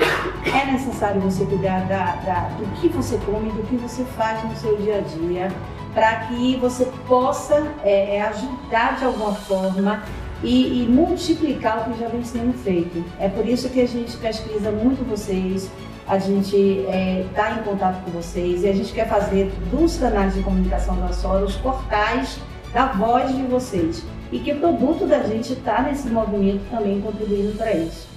é 0.52 0.72
necessário 0.72 1.22
você 1.22 1.46
cuidar 1.46 1.82
da, 1.82 2.16
da- 2.26 2.50
do 2.58 2.66
que 2.82 2.88
você 2.90 3.20
come, 3.28 3.52
do 3.52 3.62
que 3.68 3.76
você 3.76 4.04
faz 4.18 4.44
no 4.44 4.56
seu 4.56 4.76
dia 4.78 4.98
a 4.98 5.02
dia, 5.02 5.52
para 5.94 6.16
que 6.28 6.56
você 6.56 6.86
possa 7.08 7.68
é, 7.84 8.16
é, 8.16 8.22
ajudar 8.24 8.98
de 8.98 9.06
alguma 9.06 9.34
forma 9.36 10.02
e, 10.44 10.84
e 10.84 10.88
multiplicar 10.88 11.82
o 11.90 11.94
que 11.94 12.00
já 12.00 12.08
vem 12.08 12.24
sendo 12.24 12.54
feito. 12.54 13.04
É 13.20 13.28
por 13.28 13.48
isso 13.48 13.70
que 13.70 13.82
a 13.82 13.88
gente 13.88 14.16
pesquisa 14.18 14.72
muito 14.72 15.08
vocês, 15.08 15.70
a 16.08 16.18
gente 16.18 16.56
está 16.56 17.52
em 17.52 17.64
contato 17.64 18.04
com 18.04 18.12
vocês 18.12 18.64
e 18.64 18.70
a 18.70 18.74
gente 18.74 18.92
quer 18.92 19.08
fazer 19.08 19.52
dos 19.72 19.98
canais 19.98 20.34
de 20.34 20.42
comunicação 20.42 21.00
da 21.00 21.10
Sora 21.14 21.46
os 21.46 21.56
portais 21.56 22.40
da 22.74 22.88
voz 22.88 23.36
de 23.36 23.44
vocês. 23.44 24.04
E 24.32 24.40
que 24.40 24.52
o 24.52 24.60
produto 24.60 25.06
da 25.06 25.24
gente 25.24 25.54
está 25.54 25.82
nesse 25.82 26.08
movimento 26.08 26.62
também 26.70 27.02
contribuindo 27.02 27.56
para 27.58 27.74
isso. 27.74 28.08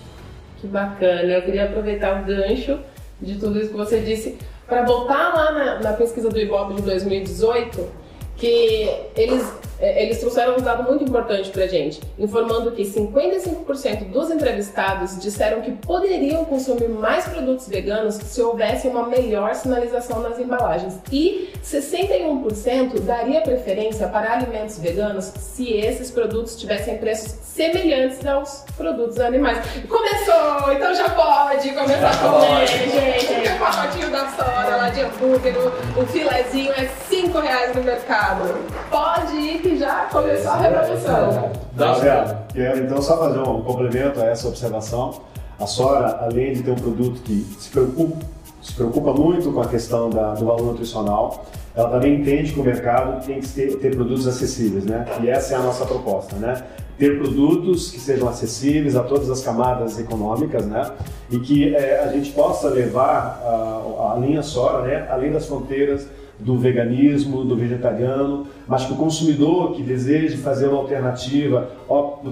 Que 0.58 0.66
bacana. 0.66 1.22
Eu 1.22 1.42
queria 1.42 1.64
aproveitar 1.64 2.20
o 2.20 2.24
gancho 2.24 2.78
de 3.20 3.37
tudo 3.37 3.58
isso 3.58 3.70
que 3.70 3.76
você 3.76 4.00
disse 4.00 4.38
para 4.66 4.85
voltar 4.85 5.35
lá 5.35 5.52
na, 5.52 5.80
na 5.80 5.92
pesquisa 5.92 6.28
do 6.28 6.38
Ibope 6.38 6.74
de 6.74 6.82
2018, 6.82 7.88
que 8.36 8.90
eles, 9.16 9.46
eh, 9.80 10.04
eles 10.04 10.18
trouxeram 10.18 10.56
um 10.56 10.60
dado 10.60 10.84
muito 10.84 11.04
importante 11.04 11.50
pra 11.50 11.66
gente, 11.66 12.00
informando 12.18 12.72
que 12.72 12.82
55% 12.82 14.10
dos 14.10 14.30
entrevistados 14.30 15.18
disseram 15.20 15.60
que 15.60 15.72
poderiam 15.72 16.44
consumir 16.44 16.88
mais 16.88 17.26
produtos 17.26 17.68
veganos 17.68 18.14
se 18.14 18.42
houvesse 18.42 18.88
uma 18.88 19.06
melhor 19.06 19.54
sinalização 19.54 20.20
nas 20.20 20.38
embalagens. 20.38 20.94
E 21.10 21.50
61% 21.64 23.00
daria 23.00 23.40
preferência 23.40 24.08
para 24.08 24.32
alimentos 24.32 24.78
veganos 24.78 25.26
se 25.36 25.72
esses 25.74 26.10
produtos 26.10 26.56
tivessem 26.56 26.98
preços 26.98 27.32
semelhantes 27.42 28.24
aos 28.26 28.64
produtos 28.76 29.20
animais. 29.20 29.58
Começou! 29.88 30.72
Então 30.72 30.94
já 30.94 31.10
pode 31.10 31.70
começar 31.70 32.10
a 32.10 32.16
comer, 32.16 32.66
gente! 32.66 33.41
O 33.62 33.64
pacotinho 33.64 34.11
da 34.11 34.29
Sora 34.31 34.77
lá 34.77 34.88
de 34.90 35.03
hambúrguer, 35.03 35.55
o, 35.57 36.03
o 36.03 36.07
filezinho 36.07 36.72
é 36.72 36.88
5 37.09 37.38
reais 37.38 37.77
no 37.77 37.85
mercado. 37.85 38.53
Pode 38.90 39.37
ir 39.37 39.62
que 39.62 39.79
já 39.79 40.07
começou 40.11 40.51
a 40.51 40.57
reprodução. 40.57 41.53
Tá 41.79 41.92
vendo? 41.92 42.38
Quero 42.53 42.79
então 42.81 43.01
só 43.01 43.16
fazer 43.16 43.38
um 43.38 43.62
complemento 43.62 44.20
a 44.20 44.25
essa 44.25 44.48
observação. 44.48 45.20
A 45.61 45.66
Sora, 45.68 46.25
além 46.25 46.55
de 46.55 46.64
ter 46.64 46.72
um 46.72 46.75
produto 46.75 47.20
que 47.22 47.46
se 47.61 47.70
preocupa, 47.70 48.27
se 48.62 48.72
preocupa 48.75 49.12
muito 49.12 49.51
com 49.53 49.61
a 49.61 49.66
questão 49.66 50.09
da- 50.09 50.35
do 50.35 50.46
valor 50.46 50.62
nutricional, 50.66 51.44
ela 51.75 51.88
também 51.90 52.20
entende 52.20 52.53
que 52.53 52.61
o 52.61 52.62
mercado 52.64 53.25
tem 53.27 53.40
que 53.40 53.48
ter, 53.48 53.77
ter 53.79 53.94
produtos 53.94 54.27
acessíveis, 54.29 54.85
né? 54.85 55.05
E 55.22 55.29
essa 55.29 55.55
é 55.55 55.57
a 55.57 55.61
nossa 55.62 55.85
proposta, 55.85 56.37
né? 56.37 56.62
Ter 56.98 57.18
produtos 57.18 57.90
que 57.90 57.98
sejam 57.98 58.29
acessíveis 58.29 58.94
a 58.94 59.03
todas 59.03 59.29
as 59.31 59.42
camadas 59.42 59.98
econômicas, 59.98 60.64
né? 60.66 60.92
E 61.31 61.38
que 61.40 61.75
eh, 61.75 62.03
a 62.05 62.12
gente 62.12 62.31
possa 62.33 62.68
levar 62.68 63.40
a, 63.44 64.12
a 64.14 64.18
linha 64.20 64.42
Sora, 64.42 64.83
né? 64.87 65.09
Além 65.11 65.33
das 65.33 65.46
fronteiras 65.46 66.07
do 66.38 66.59
veganismo, 66.59 67.44
do 67.44 67.57
vegetariano, 67.57 68.46
mas 68.68 68.85
que 68.85 68.92
o 68.92 68.96
consumidor 68.96 69.72
que 69.75 69.83
deseje 69.83 70.37
fazer 70.37 70.68
uma 70.68 70.79
alternativa, 70.79 71.68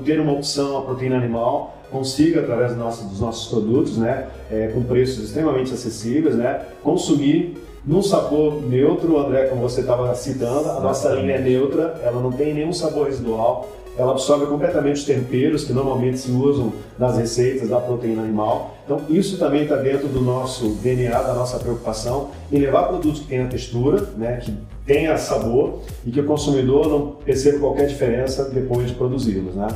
ter 0.05 0.21
uma 0.21 0.33
opção 0.33 0.79
à 0.79 0.83
proteína 0.83 1.16
animal, 1.16 1.77
consiga, 1.90 2.40
através 2.40 2.72
do 2.72 2.79
nosso, 2.79 3.05
dos 3.05 3.20
nossos 3.20 3.48
produtos, 3.48 3.96
né, 3.98 4.29
é, 4.50 4.68
com 4.68 4.83
preços 4.83 5.24
extremamente 5.24 5.72
acessíveis, 5.72 6.35
né, 6.35 6.62
consumir 6.83 7.57
num 7.85 8.03
sabor 8.03 8.62
neutro, 8.62 9.18
André, 9.18 9.46
como 9.46 9.62
você 9.62 9.81
estava 9.81 10.14
citando, 10.14 10.70
a 10.70 10.81
nossa 10.81 11.11
linha 11.14 11.37
é 11.37 11.40
neutra, 11.40 12.00
ela 12.05 12.20
não 12.20 12.31
tem 12.31 12.53
nenhum 12.53 12.72
sabor 12.72 13.07
residual, 13.07 13.68
ela 13.96 14.12
absorve 14.12 14.46
completamente 14.46 14.96
os 14.96 15.05
temperos 15.05 15.64
que 15.64 15.72
normalmente 15.72 16.18
se 16.18 16.31
usam 16.31 16.72
nas 16.98 17.16
receitas 17.16 17.68
da 17.68 17.79
proteína 17.79 18.22
animal. 18.22 18.76
Então, 18.85 19.00
isso 19.09 19.37
também 19.38 19.64
está 19.64 19.76
dentro 19.76 20.09
do 20.09 20.20
nosso 20.20 20.68
DNA, 20.83 21.22
da 21.22 21.35
nossa 21.35 21.59
preocupação 21.59 22.31
em 22.53 22.59
levar 22.59 22.85
produtos 22.85 23.20
que 23.20 23.26
tenham 23.26 23.48
textura, 23.48 24.09
né, 24.16 24.40
que 24.42 24.55
tenha 24.87 25.16
sabor 25.18 25.81
e 26.05 26.11
que 26.11 26.20
o 26.20 26.24
consumidor 26.24 26.88
não 26.88 27.07
perceba 27.24 27.59
qualquer 27.59 27.87
diferença 27.87 28.44
depois 28.44 28.88
de 28.88 28.94
produzi-los. 28.94 29.55
Né? 29.55 29.68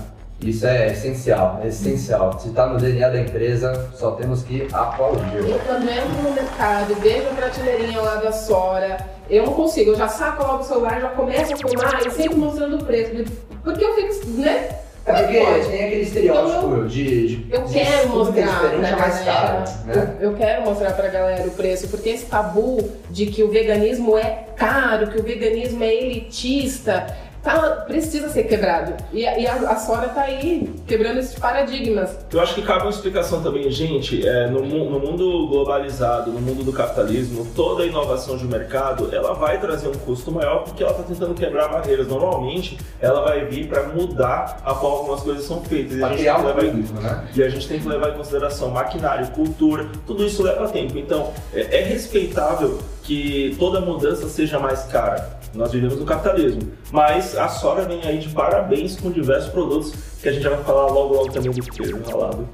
Isso 0.45 0.67
é 0.67 0.89
essencial, 0.93 1.61
é 1.65 1.69
essencial. 1.69 2.39
Se 2.39 2.49
está 2.49 2.67
no 2.67 2.79
DNA 2.79 3.09
da 3.09 3.21
empresa, 3.21 3.89
só 3.95 4.13
temos 4.13 4.43
que 4.43 4.69
aplaudir. 4.73 5.37
Eu 5.49 5.59
quando 5.67 5.89
entro 5.89 6.23
no 6.23 6.31
mercado 6.33 6.95
vejo 6.97 7.29
a 7.31 7.35
prateleirinha 7.35 8.01
lá 8.01 8.17
da 8.17 8.31
Sora, 8.33 8.99
eu 9.31 9.47
não 9.47 9.53
consigo, 9.55 9.93
eu 9.93 9.97
já 9.97 10.09
saco 10.09 10.43
logo 10.47 10.63
o 10.63 10.65
celular, 10.65 11.01
já 11.01 11.09
começo 11.09 11.55
a 11.55 11.57
filmar 11.57 12.07
e 12.07 12.11
sempre 12.11 12.37
mostrando 12.37 12.77
o 12.77 12.85
preço. 12.85 13.25
Porque 13.63 13.83
eu 13.85 13.95
fico, 13.95 14.27
né? 14.41 14.69
É 15.07 15.13
porque 15.13 15.39
Pode. 15.39 15.69
tem 15.69 15.85
aquele 15.85 16.01
estereótipo 16.03 16.67
Então, 16.67 16.87
de, 16.87 17.37
de 17.37 17.55
Eu 17.55 17.63
de 17.65 17.73
quero 17.75 18.03
é 18.03 18.07
mostrar 18.07 18.33
pra 18.33 18.69
diferente 18.69 18.93
é 18.93 18.97
mais 18.97 19.25
galera. 19.25 19.47
caro, 19.53 19.71
né? 19.87 20.17
Eu 20.19 20.33
quero 20.35 20.63
mostrar 20.65 20.93
pra 20.93 21.09
galera 21.09 21.47
o 21.47 21.51
preço, 21.51 21.89
porque 21.89 22.09
esse 22.09 22.25
tabu 22.25 22.91
de 23.11 23.27
que 23.27 23.43
o 23.43 23.51
veganismo 23.51 24.17
é 24.17 24.45
caro, 24.57 25.09
que 25.09 25.19
o 25.19 25.23
veganismo 25.23 25.85
é 25.85 25.93
elitista, 25.95 27.07
tá, 27.45 27.85
precisa 27.87 28.29
ser 28.29 28.45
quebrado. 28.45 28.95
E, 29.13 29.27
a- 29.27 29.39
e 29.39 29.47
a, 29.47 29.55
a 29.55 29.77
Sora 29.77 30.09
tá 30.09 30.23
aí 30.23 30.73
quebrando 30.87 31.19
esses 31.19 31.39
paradigmas. 31.39 32.17
Eu 32.33 32.41
acho 32.41 32.55
que 32.55 32.63
cabe 32.63 32.83
uma 32.83 32.91
explicação 32.91 33.43
também, 33.43 33.71
gente. 33.71 34.27
é, 34.27 34.49
no, 34.49 34.61
no 34.65 34.99
mundo 34.99 35.47
globalizado, 35.49 36.31
no 36.31 36.41
mundo 36.41 36.65
do 36.65 36.73
capitalismo, 36.73 37.47
toda 37.55 37.85
inovação 37.85 38.37
de 38.37 38.45
mercado 38.47 39.09
ela 39.15 39.35
vai 39.35 39.61
trazer 39.61 39.89
um 39.89 39.93
custo 39.93 40.33
maior 40.33 40.65
porque 40.65 40.83
ela 40.83 40.93
está 40.93 41.05
tentando 41.05 41.35
quebrar 41.35 41.69
barreiras. 41.69 42.09
Normalmente, 42.09 42.79
ela 43.01 43.21
vai 43.23 43.45
vir 43.45 43.69
para 43.69 43.85
mudar 43.85 44.61
a 44.65 44.75
forma 44.75 44.99
como 45.01 45.13
as 45.15 45.21
coisas 45.23 45.45
são 45.45 45.61
feitas. 45.63 45.97
E 45.99 46.03
a, 46.05 46.09
gente 46.09 46.19
criar 46.19 46.35
tem 46.37 46.43
que 46.43 46.49
levar 46.49 46.65
em- 46.65 46.71
público, 46.71 47.01
né? 47.01 47.29
e 47.35 47.43
a 47.43 47.49
gente 47.49 47.69
tem 47.69 47.79
que 47.81 47.89
levar 47.89 48.11
em 48.11 48.17
consideração 48.17 48.71
maquinário, 48.71 49.27
cultura, 49.29 49.87
tudo 50.07 50.25
isso 50.25 50.43
leva 50.43 50.67
tempo. 50.69 50.97
Então, 50.99 51.31
é, 51.53 51.81
é 51.81 51.83
respeitável 51.83 52.79
que 53.03 53.55
toda 53.59 53.81
mudança 53.81 54.29
seja 54.29 54.59
mais 54.59 54.85
cara. 54.85 55.39
Nós 55.55 55.73
vivemos 55.73 55.99
no 55.99 56.05
capitalismo. 56.05 56.63
Mas 56.91 57.37
a 57.37 57.49
Sora 57.49 57.85
vem 57.85 58.03
aí 58.03 58.19
de 58.19 58.29
parabéns 58.29 58.99
com 58.99 59.11
diversos 59.11 59.51
produtos 59.51 59.93
que 60.25 60.31
a 60.31 60.33
gente 60.33 60.43
já 60.43 60.51
vai 60.51 60.65
falar 60.65 60.87
logo 60.87 61.15
logo 61.17 61.33
também 61.33 61.51
do 61.51 61.63
queijo 61.63 61.99
enrolado. 61.99 62.49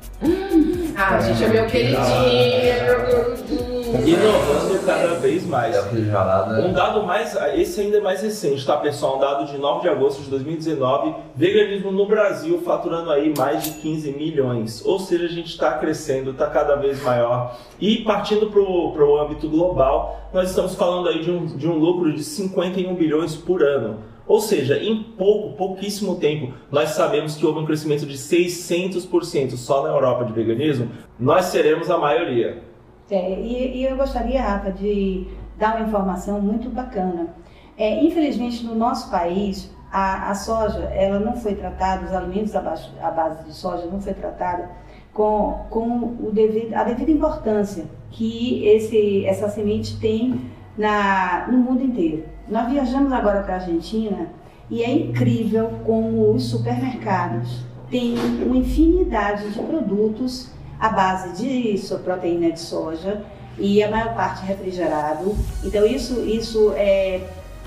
Ah, 0.96 1.20
gente, 1.20 1.44
é 1.44 1.48
meu 1.48 1.66
queridinho, 1.66 1.98
é 2.00 2.84
meu 2.84 3.36
queridinho. 3.36 3.80
Inovando 4.08 4.84
cada 4.84 5.14
vez 5.20 5.46
mais. 5.46 5.76
É 5.76 6.10
ralado, 6.10 6.62
Um 6.62 6.68
né? 6.68 6.72
dado 6.72 7.04
mais, 7.04 7.36
esse 7.54 7.80
ainda 7.80 7.98
é 7.98 8.00
mais 8.00 8.22
recente, 8.22 8.66
tá 8.66 8.76
pessoal? 8.76 9.16
Um 9.16 9.20
dado 9.20 9.46
de 9.46 9.56
9 9.56 9.82
de 9.82 9.88
agosto 9.88 10.20
de 10.22 10.30
2019, 10.30 11.14
veganismo 11.36 11.92
no 11.92 12.06
Brasil 12.06 12.60
faturando 12.64 13.10
aí 13.12 13.32
mais 13.36 13.62
de 13.62 13.70
15 13.70 14.12
milhões. 14.12 14.84
Ou 14.84 14.98
seja, 14.98 15.26
a 15.26 15.28
gente 15.28 15.50
está 15.50 15.72
crescendo, 15.78 16.32
está 16.32 16.46
cada 16.46 16.74
vez 16.74 17.00
maior. 17.02 17.56
E 17.80 17.98
partindo 17.98 18.50
para 18.50 18.60
o 18.60 19.20
âmbito 19.20 19.48
global, 19.48 20.28
nós 20.32 20.50
estamos 20.50 20.74
falando 20.74 21.08
aí 21.08 21.22
de 21.22 21.30
um, 21.30 21.46
de 21.46 21.68
um 21.68 21.78
lucro 21.78 22.12
de 22.12 22.24
51 22.24 22.94
bilhões 22.96 23.36
por 23.36 23.62
ano. 23.62 24.09
Ou 24.30 24.40
seja, 24.40 24.78
em 24.80 25.02
pouco, 25.02 25.56
pouquíssimo 25.56 26.14
tempo, 26.14 26.54
nós 26.70 26.90
sabemos 26.90 27.34
que 27.34 27.44
houve 27.44 27.58
um 27.58 27.66
crescimento 27.66 28.06
de 28.06 28.16
600% 28.16 29.56
só 29.56 29.82
na 29.82 29.88
Europa 29.88 30.24
de 30.24 30.32
veganismo. 30.32 30.88
Nós 31.18 31.46
seremos 31.46 31.90
a 31.90 31.98
maioria. 31.98 32.62
É, 33.10 33.40
e, 33.40 33.78
e 33.78 33.84
eu 33.84 33.96
gostaria, 33.96 34.40
Rafa, 34.40 34.70
de 34.70 35.26
dar 35.58 35.74
uma 35.74 35.88
informação 35.88 36.40
muito 36.40 36.70
bacana. 36.70 37.34
É, 37.76 38.04
infelizmente, 38.04 38.64
no 38.64 38.76
nosso 38.76 39.10
país, 39.10 39.74
a, 39.90 40.30
a 40.30 40.34
soja, 40.36 40.78
ela 40.94 41.18
não 41.18 41.34
foi 41.34 41.56
tratada, 41.56 42.06
os 42.06 42.12
alimentos 42.12 42.54
à 42.54 42.60
base, 42.60 42.88
à 43.02 43.10
base 43.10 43.44
de 43.46 43.52
soja 43.52 43.86
não 43.86 44.00
foi 44.00 44.14
tratada 44.14 44.70
com, 45.12 45.66
com 45.70 46.16
o 46.20 46.30
devido, 46.32 46.72
a 46.74 46.84
devida 46.84 47.10
importância 47.10 47.84
que 48.12 48.64
esse, 48.64 49.26
essa 49.26 49.48
semente 49.48 49.98
tem 49.98 50.40
na, 50.80 51.46
no 51.50 51.58
mundo 51.58 51.82
inteiro. 51.84 52.24
Nós 52.48 52.70
viajamos 52.70 53.12
agora 53.12 53.42
para 53.42 53.54
a 53.54 53.58
Argentina 53.58 54.28
e 54.70 54.82
é 54.82 54.90
incrível 54.90 55.70
como 55.84 56.32
os 56.32 56.44
supermercados 56.44 57.60
têm 57.90 58.14
uma 58.46 58.56
infinidade 58.56 59.50
de 59.50 59.58
produtos 59.58 60.48
à 60.78 60.88
base 60.88 61.42
de 61.42 61.76
so- 61.78 61.98
proteína 61.98 62.50
de 62.52 62.60
soja 62.60 63.22
e 63.58 63.82
a 63.82 63.90
maior 63.90 64.14
parte 64.14 64.44
refrigerado. 64.46 65.36
Então 65.62 65.84
isso, 65.84 66.20
isso 66.24 66.72
é, 66.76 67.20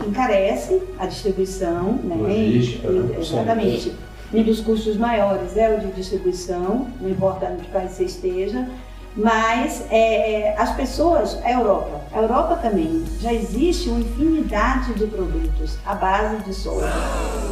encarece 0.08 0.82
a 0.98 1.06
distribuição, 1.06 2.00
né? 2.04 2.16
Logística, 2.18 2.90
né? 2.90 3.14
E- 3.16 3.22
Exatamente. 3.22 3.94
Um 4.34 4.42
dos 4.42 4.62
custos 4.62 4.98
maiores 4.98 5.56
é 5.56 5.76
o 5.76 5.80
de 5.80 5.92
distribuição, 5.92 6.88
não 7.00 7.08
importa 7.10 7.52
em 7.52 7.58
que 7.58 7.70
país 7.70 7.92
você 7.92 8.06
esteja, 8.06 8.68
mas 9.16 9.86
é, 9.92 10.56
as 10.58 10.76
pessoas, 10.76 11.38
a 11.44 11.52
Europa, 11.52 12.02
a 12.12 12.20
Europa 12.20 12.56
também, 12.56 13.04
já 13.20 13.34
existe 13.34 13.90
uma 13.90 14.00
infinidade 14.00 14.94
de 14.94 15.06
produtos 15.08 15.78
à 15.86 15.94
base 15.94 16.44
de 16.44 16.54
soja 16.54 16.92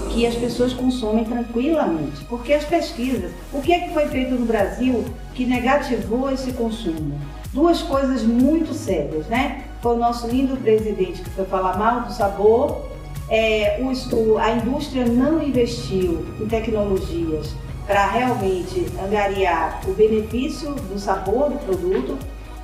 que 0.10 0.26
as 0.26 0.36
pessoas 0.36 0.74
consomem 0.74 1.24
tranquilamente. 1.24 2.24
Porque 2.26 2.54
as 2.54 2.66
pesquisas, 2.66 3.32
o 3.54 3.62
que 3.62 3.72
é 3.72 3.80
que 3.80 3.94
foi 3.94 4.08
feito 4.08 4.36
no 4.36 4.46
Brasil 4.46 5.06
que 5.34 5.46
negativou 5.46 6.32
esse 6.32 6.52
consumo? 6.54 7.20
Duas 7.54 7.82
coisas 7.82 8.24
muito 8.24 8.74
sérias, 8.74 9.26
né? 9.28 9.64
Foi 9.82 9.96
o 9.96 10.00
nosso 10.00 10.28
lindo 10.28 10.58
presidente 10.58 11.22
que 11.22 11.30
foi 11.32 11.46
falar 11.46 11.78
mal 11.78 12.02
do 12.02 12.14
sabor 12.14 12.92
é, 13.32 13.80
o 13.82 14.38
a 14.38 14.52
indústria 14.52 15.06
não 15.06 15.42
investiu 15.42 16.26
em 16.42 16.46
tecnologias 16.48 17.56
para 17.86 18.08
realmente 18.08 18.86
angariar 19.04 19.82
o 19.88 19.94
benefício 19.94 20.74
do 20.74 21.00
sabor 21.00 21.50
do 21.50 21.58
produto 21.60 22.18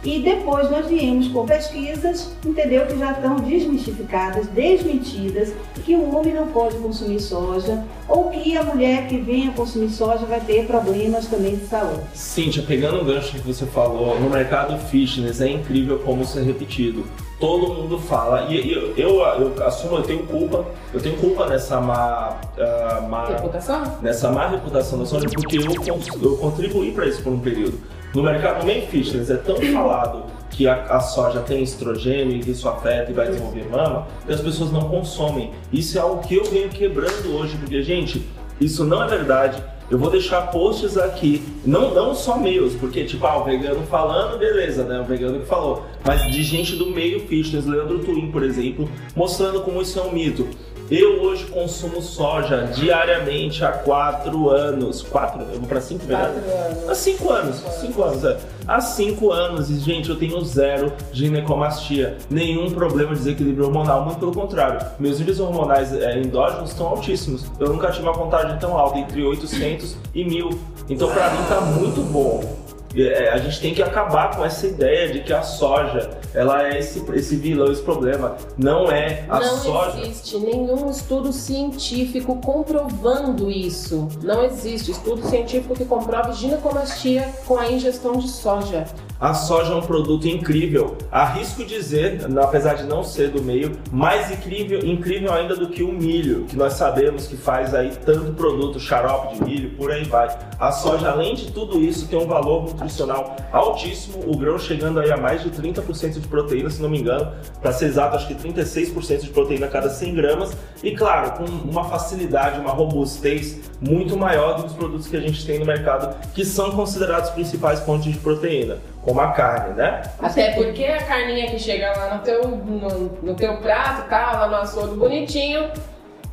e 0.04 0.20
depois 0.20 0.70
nós 0.70 0.88
viemos 0.88 1.28
com 1.30 1.46
pesquisas, 1.46 2.32
entendeu, 2.46 2.86
que 2.86 2.98
já 2.98 3.12
estão 3.12 3.36
desmistificadas, 3.38 4.48
desmentidas, 4.48 5.54
que 5.84 5.96
o 5.96 6.16
homem 6.16 6.34
não 6.34 6.48
pode 6.48 6.76
consumir 6.78 7.20
soja 7.20 7.84
ou 8.08 8.30
que 8.30 8.56
a 8.56 8.64
mulher 8.64 9.08
que 9.08 9.18
venha 9.18 9.52
consumir 9.52 9.90
soja 9.90 10.26
vai 10.26 10.40
ter 10.40 10.66
problemas 10.66 11.28
também 11.28 11.56
de 11.56 11.66
saúde. 11.66 12.02
Cíntia, 12.14 12.64
pegando 12.66 13.02
o 13.02 13.06
gancho 13.06 13.32
que 13.34 13.40
você 13.40 13.66
falou, 13.66 14.20
no 14.20 14.30
mercado 14.30 14.78
fitness 14.88 15.42
é 15.42 15.50
incrível 15.50 16.00
como 16.00 16.22
isso 16.22 16.40
é 16.40 16.44
repetido. 16.44 17.04
Todo 17.40 17.72
mundo 17.72 18.00
fala, 18.00 18.48
e 18.50 18.72
eu, 18.72 18.96
eu, 18.98 19.20
eu 19.20 19.64
assumo, 19.64 19.98
eu 19.98 20.04
tenho 20.04 20.24
culpa, 20.26 20.66
eu 20.92 21.00
tenho 21.00 21.16
culpa 21.18 21.46
nessa 21.48 21.80
má, 21.80 22.40
ah, 22.58 23.06
má, 23.08 23.28
Reputação? 23.28 23.98
nessa 24.02 24.32
má 24.32 24.48
reputação 24.48 24.98
da 24.98 25.06
soja, 25.06 25.28
porque 25.30 25.58
eu, 25.58 26.00
eu 26.24 26.38
contribuí 26.38 26.92
para 26.92 27.06
isso 27.06 27.22
por 27.22 27.32
um 27.32 27.40
período. 27.40 27.78
No 28.14 28.24
mercado, 28.24 28.66
meio 28.66 28.88
fitness, 28.88 29.30
é 29.30 29.38
tão 29.38 29.58
falado 29.58 30.24
que 30.50 30.68
a, 30.68 30.86
a 30.86 31.00
soja 31.00 31.42
tem 31.42 31.62
estrogênio 31.62 32.38
e 32.38 32.40
que 32.40 32.52
isso 32.52 32.68
afeta 32.68 33.12
e 33.12 33.14
vai 33.14 33.28
desenvolver 33.28 33.70
mama, 33.70 34.08
que 34.26 34.34
as 34.34 34.42
pessoas 34.42 34.72
não 34.72 34.90
consomem. 34.90 35.52
Isso 35.72 35.98
é 35.98 36.02
algo 36.02 36.26
que 36.28 36.36
eu 36.36 36.46
venho 36.46 36.70
quebrando 36.70 37.36
hoje, 37.36 37.56
porque, 37.58 37.82
gente, 37.84 38.26
isso 38.60 38.84
não 38.84 39.04
é 39.04 39.08
verdade. 39.08 39.62
Eu 39.90 39.98
vou 39.98 40.10
deixar 40.10 40.48
posts 40.48 40.98
aqui, 40.98 41.42
não, 41.66 41.94
não 41.94 42.14
só 42.14 42.38
meus, 42.38 42.74
porque 42.74 43.06
tipo, 43.06 43.26
ah, 43.26 43.38
o 43.38 43.46
vegano 43.46 43.84
falando, 43.84 44.38
beleza, 44.38 44.84
né? 44.84 45.00
O 45.00 45.06
vegano 45.06 45.40
que 45.40 45.46
falou. 45.46 45.86
Mas 46.06 46.30
de 46.30 46.44
gente 46.44 46.76
do 46.76 46.88
meio 46.88 47.22
fitness, 47.22 47.66
Leandro 47.66 48.00
Twin, 48.00 48.30
por 48.30 48.44
exemplo, 48.44 48.90
mostrando 49.16 49.62
como 49.62 49.82
isso 49.82 49.98
é 49.98 50.02
um 50.02 50.12
mito. 50.12 50.46
Eu 50.90 51.22
hoje 51.22 51.46
consumo 51.48 52.02
soja 52.02 52.70
diariamente 52.74 53.64
há 53.66 53.72
quatro 53.74 54.50
anos. 54.50 55.02
Quatro? 55.02 55.42
Eu 55.42 55.60
vou 55.60 55.68
pra 55.68 55.82
cinco, 55.82 56.06
verdade? 56.06 56.40
Quatro 56.40 56.50
anos. 56.50 56.90
Há 56.90 56.96
cinco 56.96 57.30
anos. 57.30 57.56
Cinco 57.82 58.04
anos, 58.04 58.24
é. 58.24 58.38
Há 58.66 58.80
cinco 58.80 59.32
anos, 59.32 59.70
e 59.70 59.80
gente, 59.80 60.10
eu 60.10 60.16
tenho 60.16 60.40
zero 60.46 60.94
ginecomastia. 61.12 62.18
Nenhum 62.30 62.72
problema 62.72 63.12
de 63.14 63.20
desequilíbrio 63.20 63.66
hormonal, 63.66 64.06
muito 64.06 64.18
pelo 64.18 64.34
contrário. 64.34 64.80
Meus 64.98 65.20
níveis 65.20 65.40
hormonais 65.42 65.94
é, 65.94 66.20
endógenos 66.20 66.72
estão 66.72 66.88
altíssimos. 66.88 67.46
Eu 67.60 67.68
nunca 67.68 67.92
tive 67.92 68.04
uma 68.04 68.14
contagem 68.14 68.58
tão 68.58 68.78
alta, 68.78 68.98
entre 68.98 69.24
800 69.24 69.98
e 70.16 70.24
1000. 70.24 70.50
Então, 70.90 71.10
pra 71.12 71.30
mim, 71.32 71.44
tá 71.50 71.62
muito 71.62 72.02
bom. 72.12 72.67
É, 72.98 73.30
a 73.30 73.38
gente 73.38 73.60
tem 73.62 73.74
que 73.74 73.84
acabar 73.84 74.36
com 74.36 74.44
essa 74.44 74.66
ideia 74.66 75.12
de 75.12 75.22
que 75.22 75.32
a 75.32 75.44
soja 75.44 76.10
ela 76.34 76.68
é 76.68 76.80
esse, 76.80 77.04
esse 77.14 77.36
vilão, 77.36 77.72
esse 77.72 77.82
problema. 77.82 78.38
Não 78.58 78.92
é 78.92 79.26
a 79.30 79.40
não 79.40 79.58
soja. 79.58 80.00
existe 80.02 80.38
nenhum 80.38 80.90
estudo 80.90 81.32
científico 81.32 82.40
comprovando 82.42 83.52
isso. 83.52 84.08
Não 84.24 84.44
existe 84.44 84.92
estudo 84.92 85.28
científico 85.28 85.76
que 85.76 85.86
comprove 85.86 86.34
ginecomastia 86.34 87.32
com 87.46 87.58
a 87.58 87.72
ingestão 87.72 88.18
de 88.18 88.30
soja. 88.30 88.86
A 89.20 89.34
soja 89.34 89.74
é 89.74 89.76
um 89.76 89.82
produto 89.82 90.28
incrível. 90.28 90.96
Arrisco 91.12 91.66
dizer, 91.66 92.20
apesar 92.40 92.76
de 92.76 92.84
não 92.84 93.04
ser 93.04 93.32
do 93.32 93.42
meio, 93.42 93.72
mais 93.92 94.30
incrível, 94.30 94.80
incrível 94.86 95.34
ainda 95.34 95.56
do 95.56 95.70
que 95.70 95.82
o 95.82 95.92
milho, 95.92 96.46
que 96.46 96.56
nós 96.56 96.74
sabemos 96.74 97.26
que 97.26 97.36
faz 97.36 97.74
aí 97.74 97.92
tanto 98.06 98.34
produto, 98.34 98.80
xarope 98.80 99.34
de 99.34 99.44
milho, 99.44 99.72
por 99.72 99.92
aí 99.92 100.04
vai. 100.04 100.38
A 100.60 100.72
soja, 100.72 101.10
além 101.10 101.34
de 101.34 101.52
tudo 101.52 101.82
isso, 101.82 102.08
tem 102.08 102.20
um 102.20 102.28
valor 102.28 102.66
nutricional 102.66 103.36
altíssimo, 103.52 104.24
o 104.28 104.38
grão 104.38 104.60
chegando 104.60 105.00
aí 105.00 105.12
a 105.12 105.18
mais 105.18 105.42
de 105.42 105.50
30% 105.50 106.20
de 106.20 106.28
proteína, 106.28 106.70
se 106.70 106.80
não 106.80 106.90
me 106.90 107.00
engano, 107.00 107.32
para 107.60 107.72
ser 107.72 107.86
exato, 107.86 108.18
acho 108.18 108.28
que 108.28 108.36
36% 108.36 109.22
de 109.22 109.30
proteína 109.30 109.66
a 109.66 109.70
cada 109.70 109.90
100 109.90 110.14
gramas, 110.14 110.56
e 110.84 110.92
claro, 110.92 111.40
com 111.40 111.46
uma 111.68 111.86
facilidade, 111.86 112.60
uma 112.60 112.72
robustez 112.72 113.62
muito 113.82 114.16
maior 114.16 114.58
do 114.58 114.62
que 114.62 114.70
os 114.70 114.76
produtos 114.76 115.08
que 115.08 115.18
a 115.18 115.22
gente 115.22 115.44
tem 115.44 115.58
no 115.58 115.66
mercado, 115.66 116.16
que 116.36 116.46
são 116.46 116.70
considerados 116.70 117.32
principais 117.32 117.80
fontes 117.80 118.14
de 118.14 118.20
proteína 118.20 118.78
como 119.08 119.22
a 119.22 119.32
carne, 119.32 119.74
né? 119.74 120.02
Até 120.20 120.52
porque 120.52 120.84
a 120.84 121.02
carninha 121.02 121.50
que 121.50 121.58
chega 121.58 121.94
lá 121.96 122.16
no 122.16 122.24
teu, 122.24 122.46
no, 122.46 123.10
no 123.24 123.36
teu 123.36 123.56
prato, 123.56 124.10
tá, 124.10 124.34
lá 124.34 124.48
no 124.50 124.56
açougue 124.58 124.98
bonitinho, 124.98 125.72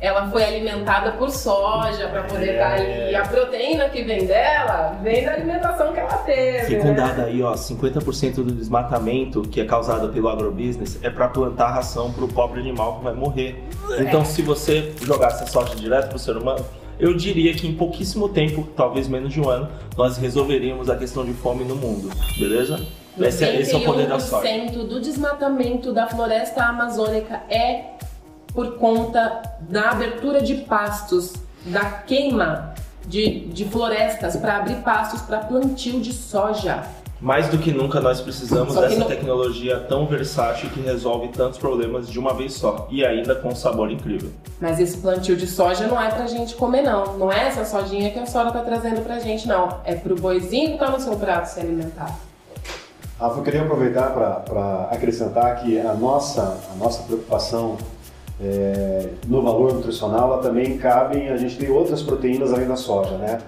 ela 0.01 0.29
foi 0.29 0.43
alimentada 0.43 1.13
por 1.13 1.29
soja 1.31 2.09
para 2.09 2.23
poder 2.23 2.55
estar 2.55 2.71
tá 2.71 2.75
ali. 2.75 3.11
E 3.11 3.15
a 3.15 3.21
proteína 3.21 3.87
que 3.87 4.03
vem 4.03 4.25
dela 4.25 4.99
vem 5.01 5.23
da 5.23 5.31
alimentação 5.31 5.93
que 5.93 6.01
ela 6.01 6.17
teve. 6.17 6.65
Secundada 6.65 7.23
né? 7.23 7.29
aí, 7.29 7.41
ó, 7.41 7.53
50% 7.53 8.35
do 8.35 8.51
desmatamento 8.51 9.43
que 9.43 9.61
é 9.61 9.65
causado 9.65 10.09
pelo 10.09 10.27
agrobusiness 10.27 10.99
é 11.01 11.09
para 11.09 11.29
plantar 11.29 11.69
ração 11.69 12.11
para 12.11 12.25
o 12.25 12.27
pobre 12.27 12.59
animal 12.59 12.97
que 12.97 13.05
vai 13.05 13.13
morrer. 13.13 13.63
Então, 13.97 14.19
é. 14.19 14.25
se 14.25 14.41
você 14.41 14.93
jogasse 15.01 15.45
a 15.45 15.47
soja 15.47 15.73
direto 15.75 16.09
para 16.09 16.17
o 16.17 16.19
ser 16.19 16.35
humano, 16.35 16.65
eu 16.99 17.15
diria 17.15 17.53
que 17.53 17.67
em 17.67 17.75
pouquíssimo 17.75 18.29
tempo, 18.29 18.67
talvez 18.75 19.07
menos 19.07 19.33
de 19.33 19.41
um 19.41 19.49
ano, 19.49 19.69
nós 19.97 20.17
resolveríamos 20.17 20.89
a 20.89 20.95
questão 20.95 21.25
de 21.25 21.33
fome 21.33 21.63
no 21.63 21.75
mundo, 21.75 22.09
beleza? 22.37 22.85
Esse, 23.19 23.45
esse 23.45 23.73
é 23.73 23.77
o 23.77 23.81
poder 23.81 24.07
da 24.07 24.19
soja. 24.19 24.69
do 24.69 24.99
desmatamento 24.99 25.93
da 25.93 26.07
floresta 26.07 26.63
amazônica 26.63 27.43
é 27.49 27.95
por 28.53 28.77
conta 28.77 29.41
da 29.61 29.91
abertura 29.91 30.41
de 30.41 30.55
pastos, 30.55 31.33
da 31.65 31.85
queima 31.85 32.73
de, 33.07 33.41
de 33.47 33.65
florestas 33.65 34.35
para 34.35 34.57
abrir 34.57 34.75
pastos 34.77 35.21
para 35.21 35.39
plantio 35.39 35.99
de 35.99 36.11
soja 36.13 36.83
mais 37.25 37.47
do 37.49 37.57
que 37.57 37.71
nunca 37.71 37.99
nós 37.99 38.21
precisamos 38.21 38.75
dessa 38.75 38.99
não... 38.99 39.07
tecnologia 39.07 39.79
tão 39.79 40.05
versátil 40.05 40.69
que 40.69 40.79
resolve 40.79 41.29
tantos 41.29 41.57
problemas 41.57 42.07
de 42.07 42.19
uma 42.19 42.35
vez 42.35 42.53
só 42.53 42.87
e 42.91 43.03
ainda 43.03 43.33
com 43.33 43.47
um 43.49 43.55
sabor 43.55 43.89
incrível. 43.89 44.29
Mas 44.61 44.79
esse 44.79 44.97
plantio 44.97 45.35
de 45.35 45.47
soja 45.47 45.87
não 45.87 45.99
é 45.99 46.07
pra 46.11 46.27
gente 46.27 46.53
comer 46.53 46.83
não, 46.83 47.17
não 47.17 47.33
é 47.33 47.47
essa 47.47 47.65
sojinha 47.65 48.11
que 48.11 48.19
a 48.19 48.27
senhora 48.27 48.51
tá 48.51 48.59
trazendo 48.59 49.01
pra 49.01 49.17
gente 49.17 49.47
não, 49.47 49.79
é 49.85 49.95
pro 49.95 50.15
boizinho 50.15 50.73
que 50.73 50.77
tá 50.77 50.91
no 50.91 50.99
seu 50.99 51.15
prato 51.15 51.47
se 51.47 51.59
alimentar. 51.59 52.15
Rafa, 53.19 53.39
eu 53.39 53.43
queria 53.43 53.63
aproveitar 53.63 54.11
para 54.11 54.89
acrescentar 54.91 55.63
que 55.63 55.79
a 55.79 55.95
nossa, 55.95 56.59
a 56.71 56.75
nossa 56.75 57.01
preocupação 57.01 57.75
é, 58.39 59.09
no 59.27 59.41
valor 59.41 59.73
nutricional 59.73 60.33
ela 60.33 60.43
também 60.43 60.77
cabe 60.77 61.27
a 61.29 61.37
gente 61.37 61.57
ter 61.57 61.71
outras 61.71 62.03
proteínas 62.03 62.53
além 62.53 62.67
da 62.67 62.75
soja, 62.75 63.17
né? 63.17 63.41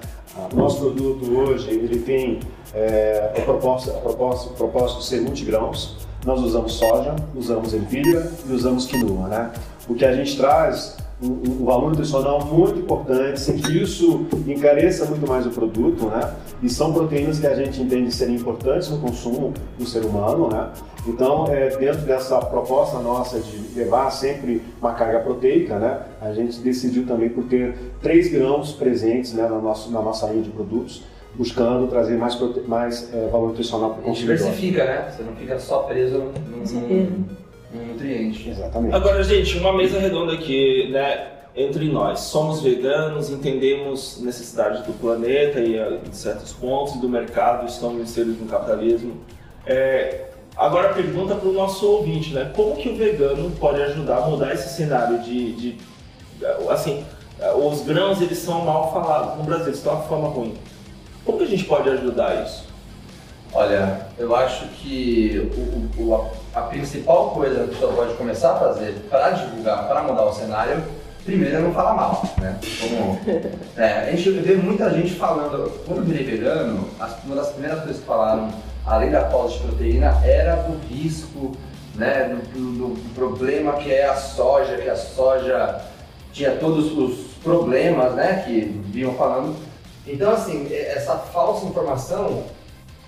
Nosso 0.54 0.80
produto 0.80 1.26
hoje 1.38 1.70
ele 1.70 2.00
tem 2.00 2.40
é, 2.74 3.34
a 3.38 3.42
proposta, 3.42 3.92
a 3.92 4.02
proposta, 4.02 4.50
a 4.50 4.54
propósito 4.54 5.00
de 5.00 5.06
ser 5.06 5.22
multigrãos. 5.22 5.98
Nós 6.26 6.42
usamos 6.42 6.74
soja, 6.74 7.16
usamos 7.36 7.74
ervilha 7.74 8.32
e 8.48 8.52
usamos 8.52 8.86
quinoa, 8.86 9.28
né? 9.28 9.52
O 9.88 9.96
que 9.96 10.06
a 10.06 10.14
gente 10.14 10.36
traz 10.38 10.98
um, 11.22 11.30
um, 11.30 11.66
valor 11.66 11.90
nutricional 11.90 12.46
muito 12.46 12.80
importante, 12.80 13.40
sem 13.40 13.58
que 13.58 13.82
isso 13.82 14.28
encareça 14.48 15.06
muito 15.06 15.28
mais 15.28 15.46
o 15.48 15.50
produto, 15.50 16.06
né? 16.06 16.34
E 16.62 16.70
são 16.70 16.94
proteínas 16.94 17.40
que 17.40 17.48
a 17.48 17.56
gente 17.56 17.82
entende 17.82 18.14
serem 18.14 18.36
importantes 18.36 18.90
no 18.90 19.00
consumo 19.00 19.54
do 19.78 19.86
ser 19.86 20.06
humano, 20.06 20.50
né? 20.50 20.70
Então, 21.08 21.48
é, 21.48 21.76
dentro 21.76 22.02
dessa 22.02 22.38
proposta 22.40 23.00
nossa 23.00 23.40
de 23.40 23.80
levar 23.80 24.12
sempre 24.12 24.62
uma 24.80 24.94
carga 24.94 25.20
proteica, 25.20 25.80
né? 25.80 26.02
A 26.22 26.34
gente 26.34 26.60
decidiu 26.60 27.06
também 27.06 27.30
por 27.30 27.46
ter 27.46 27.76
três 28.02 28.32
grãos 28.32 28.74
presentes 28.74 29.34
né, 29.34 29.44
na, 29.44 29.60
nossa, 29.60 29.90
na 29.90 30.02
nossa 30.02 30.28
linha 30.28 30.44
de 30.44 30.50
produtos 30.50 31.04
buscando 31.36 31.88
trazer 31.88 32.18
mais, 32.18 32.36
mais 32.68 33.14
é, 33.14 33.28
valor 33.28 33.50
nutricional 33.50 33.92
para 33.92 34.02
o 34.02 34.04
consumidor. 34.04 34.38
Diversifica, 34.38 34.86
né? 34.86 35.12
Você 35.12 35.24
não 35.24 35.36
fica 35.36 35.60
só 35.60 35.80
preso 35.80 36.18
num, 36.18 37.26
num 37.74 37.94
nutriente. 37.94 38.50
Exatamente. 38.50 38.96
Agora, 38.96 39.24
gente, 39.24 39.58
uma 39.58 39.74
mesa 39.74 40.00
redonda 40.00 40.34
aqui, 40.34 40.90
né? 40.92 41.34
Entre 41.56 41.90
nós, 41.90 42.20
somos 42.20 42.62
veganos, 42.62 43.32
entendemos 43.32 44.22
necessidade 44.22 44.84
do 44.84 44.94
planeta 44.94 45.60
e 45.60 45.80
uh, 45.80 45.98
de 46.08 46.16
certos 46.16 46.54
pontos 46.54 46.94
do 47.02 47.10
mercado, 47.10 47.66
estamos 47.68 48.00
inseridos 48.00 48.40
no 48.40 48.46
capitalismo. 48.46 49.18
É, 49.66 50.28
agora, 50.56 50.94
pergunta 50.94 51.34
para 51.34 51.50
o 51.50 51.54
nosso 51.54 51.84
ouvinte, 51.88 52.32
né? 52.32 52.52
Como 52.56 52.76
que 52.76 52.90
o 52.90 52.96
vegano 52.96 53.50
pode 53.60 53.82
ajudar 53.82 54.18
a 54.18 54.28
mudar 54.28 54.54
esse 54.54 54.76
cenário 54.76 55.20
de, 55.24 55.54
de 55.54 55.78
assim, 56.70 57.04
os 57.56 57.82
grãos 57.82 58.22
eles 58.22 58.38
são 58.38 58.64
mal 58.66 58.92
falados 58.92 59.38
no 59.38 59.44
Brasil, 59.44 59.72
estão 59.72 59.94
uma 59.94 60.04
forma 60.04 60.28
ruim. 60.28 60.56
Como 61.26 61.38
que 61.38 61.44
a 61.44 61.48
gente 61.48 61.66
pode 61.66 61.90
ajudar 61.90 62.44
isso? 62.44 62.66
Olha, 63.54 64.08
eu 64.18 64.36
acho 64.36 64.68
que 64.68 65.52
o, 65.98 66.02
o, 66.02 66.32
a, 66.58 66.62
principal 66.64 67.32
coisa 67.32 67.56
que 67.56 67.64
a 67.64 67.68
pessoa 67.68 67.94
pode 67.94 68.14
começar 68.16 68.54
a 68.54 68.60
fazer 68.60 69.08
para 69.10 69.32
divulgar, 69.32 69.88
para 69.88 70.04
mudar 70.04 70.26
o 70.26 70.34
cenário, 70.34 70.84
primeiro 71.24 71.58
é 71.58 71.60
não 71.60 71.74
falar 71.74 71.94
mal, 71.94 72.24
né? 72.38 72.58
Como, 72.80 73.20
é, 73.78 74.10
a 74.10 74.12
gente 74.12 74.30
vê 74.32 74.56
muita 74.56 74.90
gente 74.90 75.14
falando, 75.14 75.72
quando 75.86 76.00
eu 76.00 76.06
virei 76.06 76.26
vegano, 76.26 76.88
uma 77.26 77.36
das 77.36 77.50
primeiras 77.50 77.80
coisas 77.80 78.00
que 78.00 78.06
falaram, 78.06 78.50
além 78.86 79.12
da 79.12 79.30
falta 79.30 79.54
de 79.54 79.60
proteína, 79.60 80.22
era 80.26 80.56
do 80.56 80.78
risco, 80.88 81.52
né, 81.96 82.38
do, 82.54 82.60
do, 82.60 82.88
do 82.94 83.14
problema 83.16 83.74
que 83.74 83.92
é 83.92 84.06
a 84.06 84.16
soja, 84.16 84.78
que 84.78 84.90
a 84.90 84.96
soja 84.96 85.82
tinha 86.32 86.52
todos 86.52 86.96
os 86.98 87.34
problemas, 87.44 88.14
né, 88.14 88.44
que 88.46 88.62
vinham 88.92 89.14
falando, 89.16 89.56
então, 90.08 90.32
assim, 90.32 90.74
essa 90.74 91.18
falsa 91.18 91.66
informação 91.66 92.44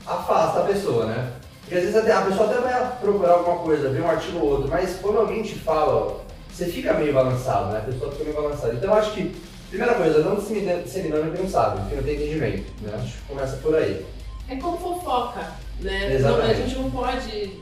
afasta 0.05 0.59
a 0.59 0.63
pessoa, 0.63 1.05
né? 1.05 1.31
Porque 1.69 1.75
às 1.75 1.81
vezes 1.83 1.97
até, 1.97 2.11
a 2.11 2.21
pessoa 2.21 2.49
até 2.49 2.61
vai 2.61 2.97
procurar 2.99 3.33
alguma 3.33 3.57
coisa, 3.59 3.89
ver 3.89 4.01
um 4.01 4.09
artigo 4.09 4.39
ou 4.39 4.45
outro, 4.53 4.69
mas 4.69 4.97
quando 4.99 5.19
alguém 5.19 5.43
te 5.43 5.53
fala, 5.53 6.19
você 6.51 6.65
fica 6.65 6.95
meio 6.95 7.13
balançado, 7.13 7.71
né? 7.71 7.77
A 7.77 7.81
pessoa 7.81 8.11
fica 8.11 8.23
meio 8.23 8.35
balançada. 8.35 8.73
Então, 8.73 8.89
eu 8.89 8.95
acho 8.95 9.11
que, 9.11 9.35
primeira 9.69 9.93
coisa, 9.93 10.23
não 10.23 10.35
disseminando 10.37 11.31
quem 11.31 11.43
não 11.43 11.47
sabe, 11.47 11.87
quem 11.87 11.97
não 11.97 12.03
tem 12.03 12.15
entendimento, 12.15 12.65
né? 12.81 12.91
Acho 12.95 13.17
que 13.17 13.21
começa 13.27 13.57
por 13.57 13.75
aí. 13.75 14.03
É 14.49 14.55
como 14.55 14.77
fofoca, 14.79 15.45
né? 15.79 16.17
Não, 16.17 16.37
a 16.41 16.53
gente 16.55 16.75
não 16.75 16.89
pode 16.89 17.59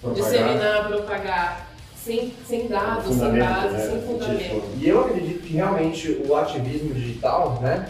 propagar. 0.00 0.24
disseminar, 0.24 0.88
propagar 0.88 1.66
sem, 2.02 2.32
sem 2.48 2.66
dados, 2.66 3.14
sem 3.14 3.38
base, 3.38 3.74
né? 3.74 3.90
sem 3.90 4.00
fundamento. 4.00 4.62
E 4.80 4.88
eu 4.88 5.00
acredito 5.02 5.42
que 5.42 5.52
realmente 5.52 6.22
o 6.26 6.34
ativismo 6.34 6.94
digital, 6.94 7.58
né? 7.60 7.86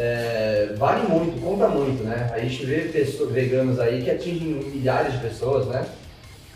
É, 0.00 0.74
vale 0.76 1.08
muito, 1.08 1.40
conta 1.42 1.66
muito, 1.66 2.04
né? 2.04 2.30
A 2.32 2.38
gente 2.38 2.64
vê 2.64 2.82
pessoas, 2.82 3.32
veganos 3.32 3.80
aí 3.80 4.00
que 4.00 4.10
atingem 4.10 4.54
milhares 4.54 5.12
de 5.14 5.18
pessoas, 5.18 5.66
né? 5.66 5.84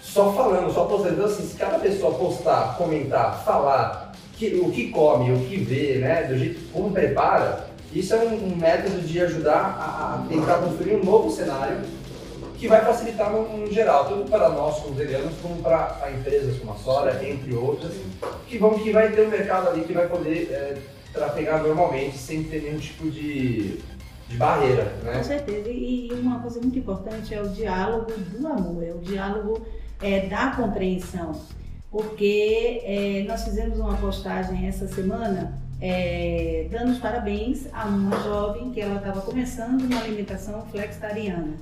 Só 0.01 0.33
falando, 0.33 0.73
só 0.73 0.85
postando. 0.85 1.15
Então, 1.15 1.27
assim, 1.27 1.45
se 1.45 1.57
cada 1.57 1.81
pessoa 1.81 2.15
postar, 2.15 2.77
comentar, 2.79 3.43
falar 3.45 4.13
que, 4.35 4.61
o 4.63 4.71
que 4.71 4.91
come, 4.91 5.33
o 5.33 5.41
que 5.41 5.57
vê, 5.57 5.99
né? 5.99 6.23
Do 6.23 6.39
jeito 6.39 6.61
como 6.73 6.93
prepara, 6.93 7.67
isso 7.93 8.15
é 8.15 8.19
um, 8.19 8.53
um 8.53 8.57
método 8.57 9.01
de 9.01 9.21
ajudar 9.21 9.59
a, 9.59 10.25
tentar 10.29 10.59
construir 10.59 10.95
um 10.95 11.05
novo 11.05 11.29
cenário 11.29 11.81
que 12.57 12.69
vai 12.69 12.85
facilitar 12.85 13.33
no, 13.33 13.59
no 13.59 13.73
geral, 13.73 14.05
tanto 14.05 14.31
para 14.31 14.51
nós 14.51 14.79
como 14.79 14.95
veganos, 14.95 15.33
como 15.43 15.61
para 15.61 16.09
empresas 16.17 16.59
como 16.59 16.75
a 16.75 16.77
Sora, 16.77 17.21
entre 17.29 17.53
outras, 17.55 17.93
que, 18.47 18.57
vão, 18.57 18.79
que 18.79 18.93
vai 18.93 19.11
ter 19.11 19.27
um 19.27 19.31
mercado 19.31 19.69
ali 19.69 19.83
que 19.83 19.93
vai 19.93 20.07
poder 20.07 20.49
é, 20.53 20.77
trafegar 21.13 21.63
normalmente 21.63 22.17
sem 22.17 22.45
ter 22.45 22.63
nenhum 22.63 22.79
tipo 22.79 23.11
de, 23.11 23.79
de 24.29 24.37
barreira, 24.37 24.85
né? 25.03 25.19
Com 25.19 25.25
certeza. 25.25 25.69
E 25.69 26.11
uma 26.13 26.41
coisa 26.41 26.61
muito 26.61 26.79
importante 26.79 27.35
é 27.35 27.43
o 27.43 27.49
diálogo 27.49 28.13
do 28.13 28.47
amor, 28.47 28.83
é 28.83 28.93
o 28.93 28.99
diálogo 28.99 29.67
é, 30.01 30.27
da 30.27 30.51
compreensão. 30.51 31.41
Porque 31.91 32.81
é, 32.85 33.25
nós 33.29 33.45
fizemos 33.45 33.79
uma 33.79 33.97
postagem 33.97 34.67
essa 34.67 34.89
semana 34.89 35.61
é, 35.81 36.69
dando 36.71 36.93
os 36.93 36.99
parabéns 36.99 37.67
a 37.73 37.87
uma 37.87 38.17
jovem 38.23 38.71
que 38.71 38.81
ela 38.81 38.97
estava 38.97 39.21
começando 39.21 39.83
uma 39.83 40.01
alimentação 40.01 40.65
flexitariana. 40.71 41.55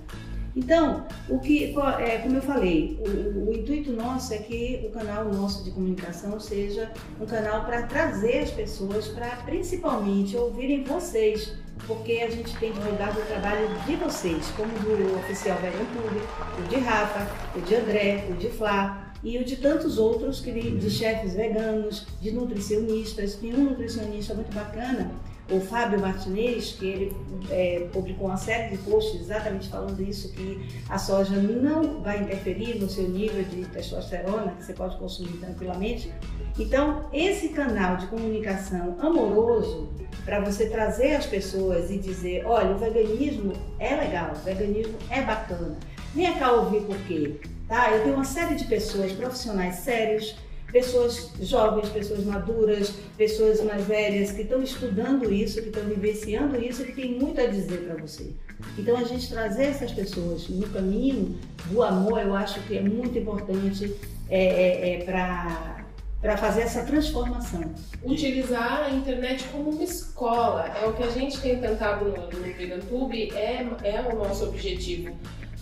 Então, 0.61 1.07
o 1.27 1.39
que, 1.39 1.75
é, 2.01 2.19
como 2.19 2.37
eu 2.37 2.43
falei, 2.43 3.01
o, 3.01 3.49
o, 3.49 3.53
intuito 3.55 3.93
nosso 3.93 4.35
é 4.35 4.37
que 4.37 4.87
o 4.87 4.91
canal 4.91 5.25
nosso 5.25 5.65
de 5.65 5.71
comunicação 5.71 6.39
seja 6.39 6.93
um 7.19 7.25
canal 7.25 7.65
para 7.65 7.85
trazer 7.85 8.41
as 8.41 8.51
pessoas 8.51 9.09
para 9.09 9.29
principalmente 9.37 10.37
ouvirem 10.37 10.85
vocês, 10.85 11.55
porque 11.87 12.13
a 12.13 12.29
gente 12.29 12.55
tem 12.59 12.73
divulgado 12.73 13.21
o 13.21 13.25
trabalho 13.25 13.69
de 13.87 13.97
vocês, 13.97 14.53
como 14.55 14.71
do 14.81 15.19
oficial 15.21 15.57
Vegan 15.63 15.87
Clube, 15.93 16.21
o 16.59 16.69
de 16.69 16.77
Rafa, 16.77 17.27
o 17.57 17.61
de 17.63 17.75
André, 17.77 18.27
o 18.29 18.35
de 18.35 18.51
Flá, 18.51 19.15
e 19.25 19.39
o 19.39 19.45
de 19.45 19.57
tantos 19.57 19.97
outros, 19.97 20.43
de 20.43 20.91
chefes 20.91 21.33
veganos, 21.33 22.07
de 22.21 22.33
nutricionistas. 22.33 23.35
Tem 23.37 23.55
um 23.55 23.71
nutricionista 23.71 24.35
muito 24.35 24.55
bacana 24.55 25.11
o 25.51 25.61
Fábio 25.61 26.01
Martinez, 26.01 26.73
que 26.73 26.87
ele 26.87 27.17
é, 27.51 27.89
publicou 27.93 28.29
uma 28.29 28.37
série 28.37 28.77
de 28.77 28.83
posts 28.83 29.21
exatamente 29.21 29.69
falando 29.69 30.01
isso, 30.01 30.33
que 30.33 30.69
a 30.89 30.99
soja 30.99 31.37
não 31.37 32.01
vai 32.03 32.23
interferir 32.23 32.79
no 32.79 32.89
seu 32.89 33.09
nível 33.09 33.43
de 33.45 33.65
testosterona, 33.67 34.53
que 34.53 34.65
você 34.65 34.73
pode 34.73 34.97
consumir 34.97 35.39
tranquilamente. 35.39 36.13
Então, 36.59 37.07
esse 37.13 37.51
canal 37.51 37.97
de 37.97 38.07
comunicação 38.07 38.97
amoroso, 39.01 39.89
para 40.25 40.41
você 40.41 40.69
trazer 40.69 41.15
as 41.17 41.27
pessoas 41.27 41.91
e 41.91 41.99
dizer, 41.99 42.45
olha, 42.47 42.75
o 42.75 42.79
veganismo 42.79 43.53
é 43.79 43.95
legal, 43.97 44.33
o 44.33 44.45
veganismo 44.45 44.97
é 45.09 45.23
bacana. 45.23 45.79
Venha 46.15 46.39
cá 46.39 46.53
ouvir 46.53 46.83
por 46.83 46.97
quê. 47.07 47.41
Tá? 47.67 47.91
Eu 47.93 48.03
tenho 48.03 48.15
uma 48.17 48.25
série 48.25 48.57
de 48.57 48.65
pessoas, 48.65 49.13
profissionais 49.13 49.77
sérios, 49.77 50.37
pessoas 50.73 51.31
jovens, 51.41 51.89
pessoas 51.89 52.25
maduras, 52.25 52.93
pessoas 53.17 53.63
mais 53.63 53.85
velhas 53.87 54.33
que 54.33 54.43
estão 54.43 54.63
estudando 54.63 55.33
isso, 55.33 55.61
que 55.63 55.69
estão 55.69 55.85
vivenciando 55.85 56.63
isso, 56.63 56.85
que 56.85 56.93
tem 56.93 57.19
muito 57.19 57.41
a 57.41 57.47
dizer 57.47 57.85
para 57.87 57.97
você. 57.97 58.31
Então 58.79 58.97
a 58.97 59.05
gente 59.05 59.29
trazer 59.29 59.65
essas 59.65 59.93
pessoas 59.93 60.49
no 60.49 60.69
caminho 60.69 61.37
do 61.67 61.83
amor, 61.83 62.21
eu 62.21 62.35
acho 62.35 62.61
que 62.63 62.77
é 62.77 62.81
muito 62.81 63.19
importante 63.19 63.95
é, 64.29 64.45
é, 64.45 64.95
é 64.95 65.05
para 65.05 65.81
para 66.21 66.37
fazer 66.37 66.61
essa 66.61 66.83
transformação. 66.83 67.63
Utilizar 68.05 68.85
a 68.85 68.91
internet 68.91 69.43
como 69.51 69.71
uma 69.71 69.83
escola 69.83 70.67
é 70.67 70.87
o 70.87 70.93
que 70.93 71.03
a 71.03 71.09
gente 71.09 71.41
tem 71.41 71.59
tentado 71.59 72.05
no, 72.05 72.27
no 72.27 72.43
VeganTube, 72.43 73.33
é, 73.33 73.67
é 73.83 74.03
o 74.03 74.19
nosso 74.19 74.45
objetivo 74.45 75.17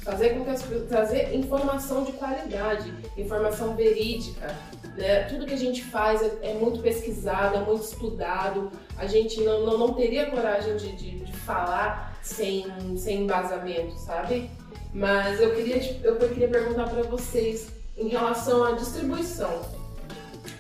fazer 0.08 0.30
com 0.30 0.42
que 0.42 0.50
as, 0.50 0.62
trazer 0.88 1.34
informação 1.34 2.02
de 2.02 2.12
qualidade, 2.12 2.94
informação 3.14 3.76
verídica. 3.76 4.56
Né? 4.96 5.24
Tudo 5.24 5.44
que 5.44 5.52
a 5.52 5.58
gente 5.58 5.84
faz 5.84 6.22
é, 6.22 6.38
é, 6.42 6.54
muito 6.54 6.80
pesquisado, 6.80 7.56
é 7.56 7.60
muito 7.60 7.84
estudado. 7.84 8.72
A 8.96 9.06
gente 9.06 9.38
não, 9.42 9.66
não, 9.66 9.76
não 9.76 9.92
teria 9.92 10.30
coragem 10.30 10.78
de, 10.78 10.92
de, 10.92 11.10
de, 11.20 11.32
falar 11.32 12.18
sem, 12.22 12.66
sem 12.96 13.22
embasamento, 13.24 13.98
sabe? 13.98 14.50
Mas 14.94 15.40
eu 15.40 15.54
queria, 15.54 16.00
eu 16.02 16.16
queria 16.16 16.48
perguntar 16.48 16.88
para 16.88 17.02
vocês 17.02 17.68
em 17.94 18.08
relação 18.08 18.64
à 18.64 18.72
distribuição 18.72 19.60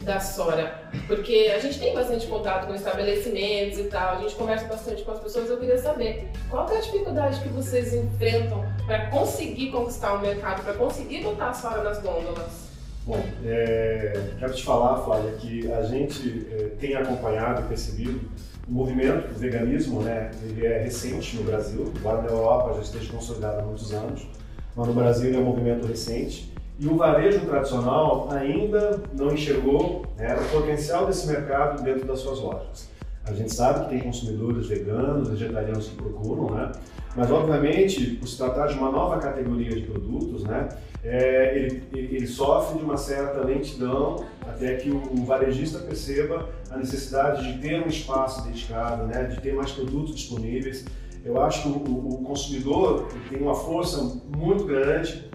da 0.02 0.20
Sora, 0.20 0.90
porque 1.06 1.52
a 1.54 1.58
gente 1.58 1.78
tem 1.78 1.94
bastante 1.94 2.26
contato 2.26 2.66
com 2.66 2.74
estabelecimentos 2.74 3.78
e 3.78 3.84
tal, 3.84 4.16
a 4.16 4.20
gente 4.20 4.34
conversa 4.34 4.66
bastante 4.66 5.02
com 5.02 5.12
as 5.12 5.20
pessoas. 5.20 5.48
Eu 5.48 5.58
queria 5.58 5.78
saber 5.78 6.30
qual 6.50 6.68
é 6.68 6.76
a 6.76 6.80
dificuldade 6.80 7.40
que 7.40 7.48
vocês 7.48 7.94
enfrentam 7.94 8.64
para 8.88 9.06
conseguir 9.10 9.70
conquistar 9.70 10.14
o 10.14 10.20
mercado, 10.22 10.64
para 10.64 10.72
conseguir 10.72 11.22
botar 11.22 11.50
a 11.50 11.52
Sora 11.52 11.84
nas 11.84 12.00
gôndolas. 12.00 12.68
Bom, 13.06 13.22
é, 13.44 14.30
quero 14.38 14.54
te 14.54 14.64
falar, 14.64 15.02
Flávia, 15.02 15.32
que 15.32 15.70
a 15.70 15.82
gente 15.82 16.46
é, 16.50 16.70
tem 16.80 16.94
acompanhado 16.96 17.62
e 17.62 17.64
percebido 17.64 18.18
o 18.66 18.72
movimento 18.72 19.28
do 19.28 19.38
veganismo, 19.38 20.00
né? 20.02 20.30
Ele 20.42 20.66
é 20.66 20.78
recente 20.78 21.36
no 21.36 21.44
Brasil, 21.44 21.92
embora 21.94 22.22
na 22.22 22.28
Europa 22.28 22.74
já 22.76 22.80
esteja 22.80 23.12
consolidado 23.12 23.60
há 23.60 23.62
muitos 23.62 23.92
anos, 23.92 24.26
mas 24.74 24.86
no 24.86 24.94
Brasil 24.94 25.28
ele 25.28 25.36
é 25.36 25.40
um 25.40 25.44
movimento 25.44 25.86
recente 25.86 26.54
e 26.78 26.86
o 26.86 26.96
varejo 26.96 27.40
tradicional 27.40 28.28
ainda 28.30 29.00
não 29.12 29.32
enxergou 29.32 30.06
né, 30.16 30.34
o 30.34 30.44
potencial 30.50 31.06
desse 31.06 31.26
mercado 31.26 31.82
dentro 31.82 32.06
das 32.06 32.20
suas 32.20 32.38
lojas. 32.38 32.88
A 33.26 33.34
gente 33.34 33.52
sabe 33.54 33.84
que 33.84 33.90
tem 33.90 34.00
consumidores 34.00 34.66
veganos, 34.66 35.28
vegetarianos 35.28 35.88
que 35.88 35.96
procuram, 35.96 36.54
né? 36.54 36.72
Mas 37.16 37.30
obviamente, 37.30 38.16
por 38.16 38.28
se 38.28 38.36
tratar 38.36 38.66
de 38.68 38.74
uma 38.74 38.90
nova 38.90 39.18
categoria 39.18 39.70
de 39.70 39.82
produtos, 39.82 40.44
né, 40.44 40.68
é, 41.04 41.56
ele, 41.56 41.88
ele, 41.92 42.26
sofre 42.26 42.78
de 42.78 42.84
uma 42.84 42.96
certa 42.96 43.44
lentidão 43.44 44.24
até 44.42 44.76
que 44.76 44.90
o, 44.90 44.96
o, 44.96 45.24
varejista 45.24 45.78
perceba 45.78 46.48
a 46.70 46.76
necessidade 46.76 47.52
de 47.52 47.58
ter 47.60 47.82
um 47.82 47.86
espaço 47.86 48.44
dedicado, 48.44 49.06
né, 49.06 49.24
de 49.24 49.40
ter 49.40 49.54
mais 49.54 49.70
produtos 49.70 50.14
disponíveis. 50.14 50.84
Eu 51.24 51.40
acho 51.40 51.62
que 51.62 51.68
o, 51.68 52.08
o 52.14 52.24
consumidor 52.24 53.08
tem 53.28 53.40
uma 53.40 53.54
força 53.54 54.20
muito 54.36 54.64
grande 54.64 55.28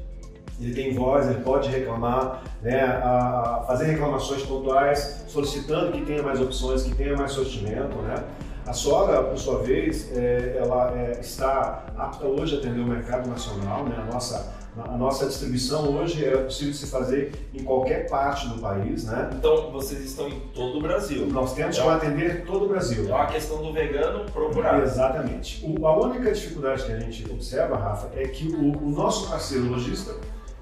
ele 0.60 0.74
tem 0.74 0.94
voz, 0.94 1.28
ele 1.28 1.42
pode 1.42 1.70
reclamar, 1.70 2.44
né, 2.62 2.84
a, 2.84 3.64
fazer 3.68 3.86
reclamações 3.86 4.44
pontuais, 4.44 5.26
solicitando 5.28 5.92
que 5.92 6.06
tenha 6.06 6.22
mais 6.22 6.40
opções, 6.40 6.84
que 6.84 6.96
tenha 6.96 7.16
mais 7.18 7.32
sortimento, 7.32 7.96
né. 7.98 8.16
A 8.66 8.74
Sora, 8.74 9.24
por 9.24 9.38
sua 9.38 9.60
vez, 9.60 10.12
é, 10.16 10.58
ela 10.60 10.94
é, 10.98 11.20
está 11.20 11.86
apta 11.98 12.26
hoje 12.26 12.56
a 12.56 12.60
atender 12.60 12.80
o 12.80 12.86
mercado 12.86 13.30
nacional, 13.30 13.84
né, 13.84 13.96
a 13.98 14.14
nossa 14.14 14.64
a 14.76 14.98
nossa 14.98 15.28
distribuição 15.28 15.96
hoje 15.96 16.26
é 16.26 16.36
possível 16.36 16.74
se 16.74 16.88
fazer 16.88 17.32
em 17.54 17.64
qualquer 17.64 18.10
parte 18.10 18.48
do 18.48 18.60
país, 18.60 19.04
né? 19.04 19.30
Então 19.38 19.72
vocês 19.72 20.04
estão 20.04 20.28
em 20.28 20.40
todo 20.54 20.80
o 20.80 20.82
Brasil. 20.82 21.28
Nós 21.28 21.54
temos 21.54 21.78
que 21.78 21.88
atender 21.88 22.44
todo 22.44 22.66
o 22.66 22.68
Brasil. 22.68 23.08
É 23.08 23.14
uma 23.14 23.28
questão 23.28 23.62
do 23.62 23.72
vegano 23.72 24.26
procurar. 24.32 24.82
Exatamente. 24.82 25.64
O, 25.64 25.86
a 25.86 25.96
única 26.00 26.32
dificuldade 26.32 26.86
que 26.86 26.92
a 26.92 27.00
gente 27.00 27.24
observa, 27.32 27.78
Rafa, 27.78 28.10
é 28.16 28.28
que 28.28 28.48
o, 28.48 28.84
o 28.84 28.90
nosso 28.90 29.30
parceiro 29.30 29.68
lojista 29.68 30.16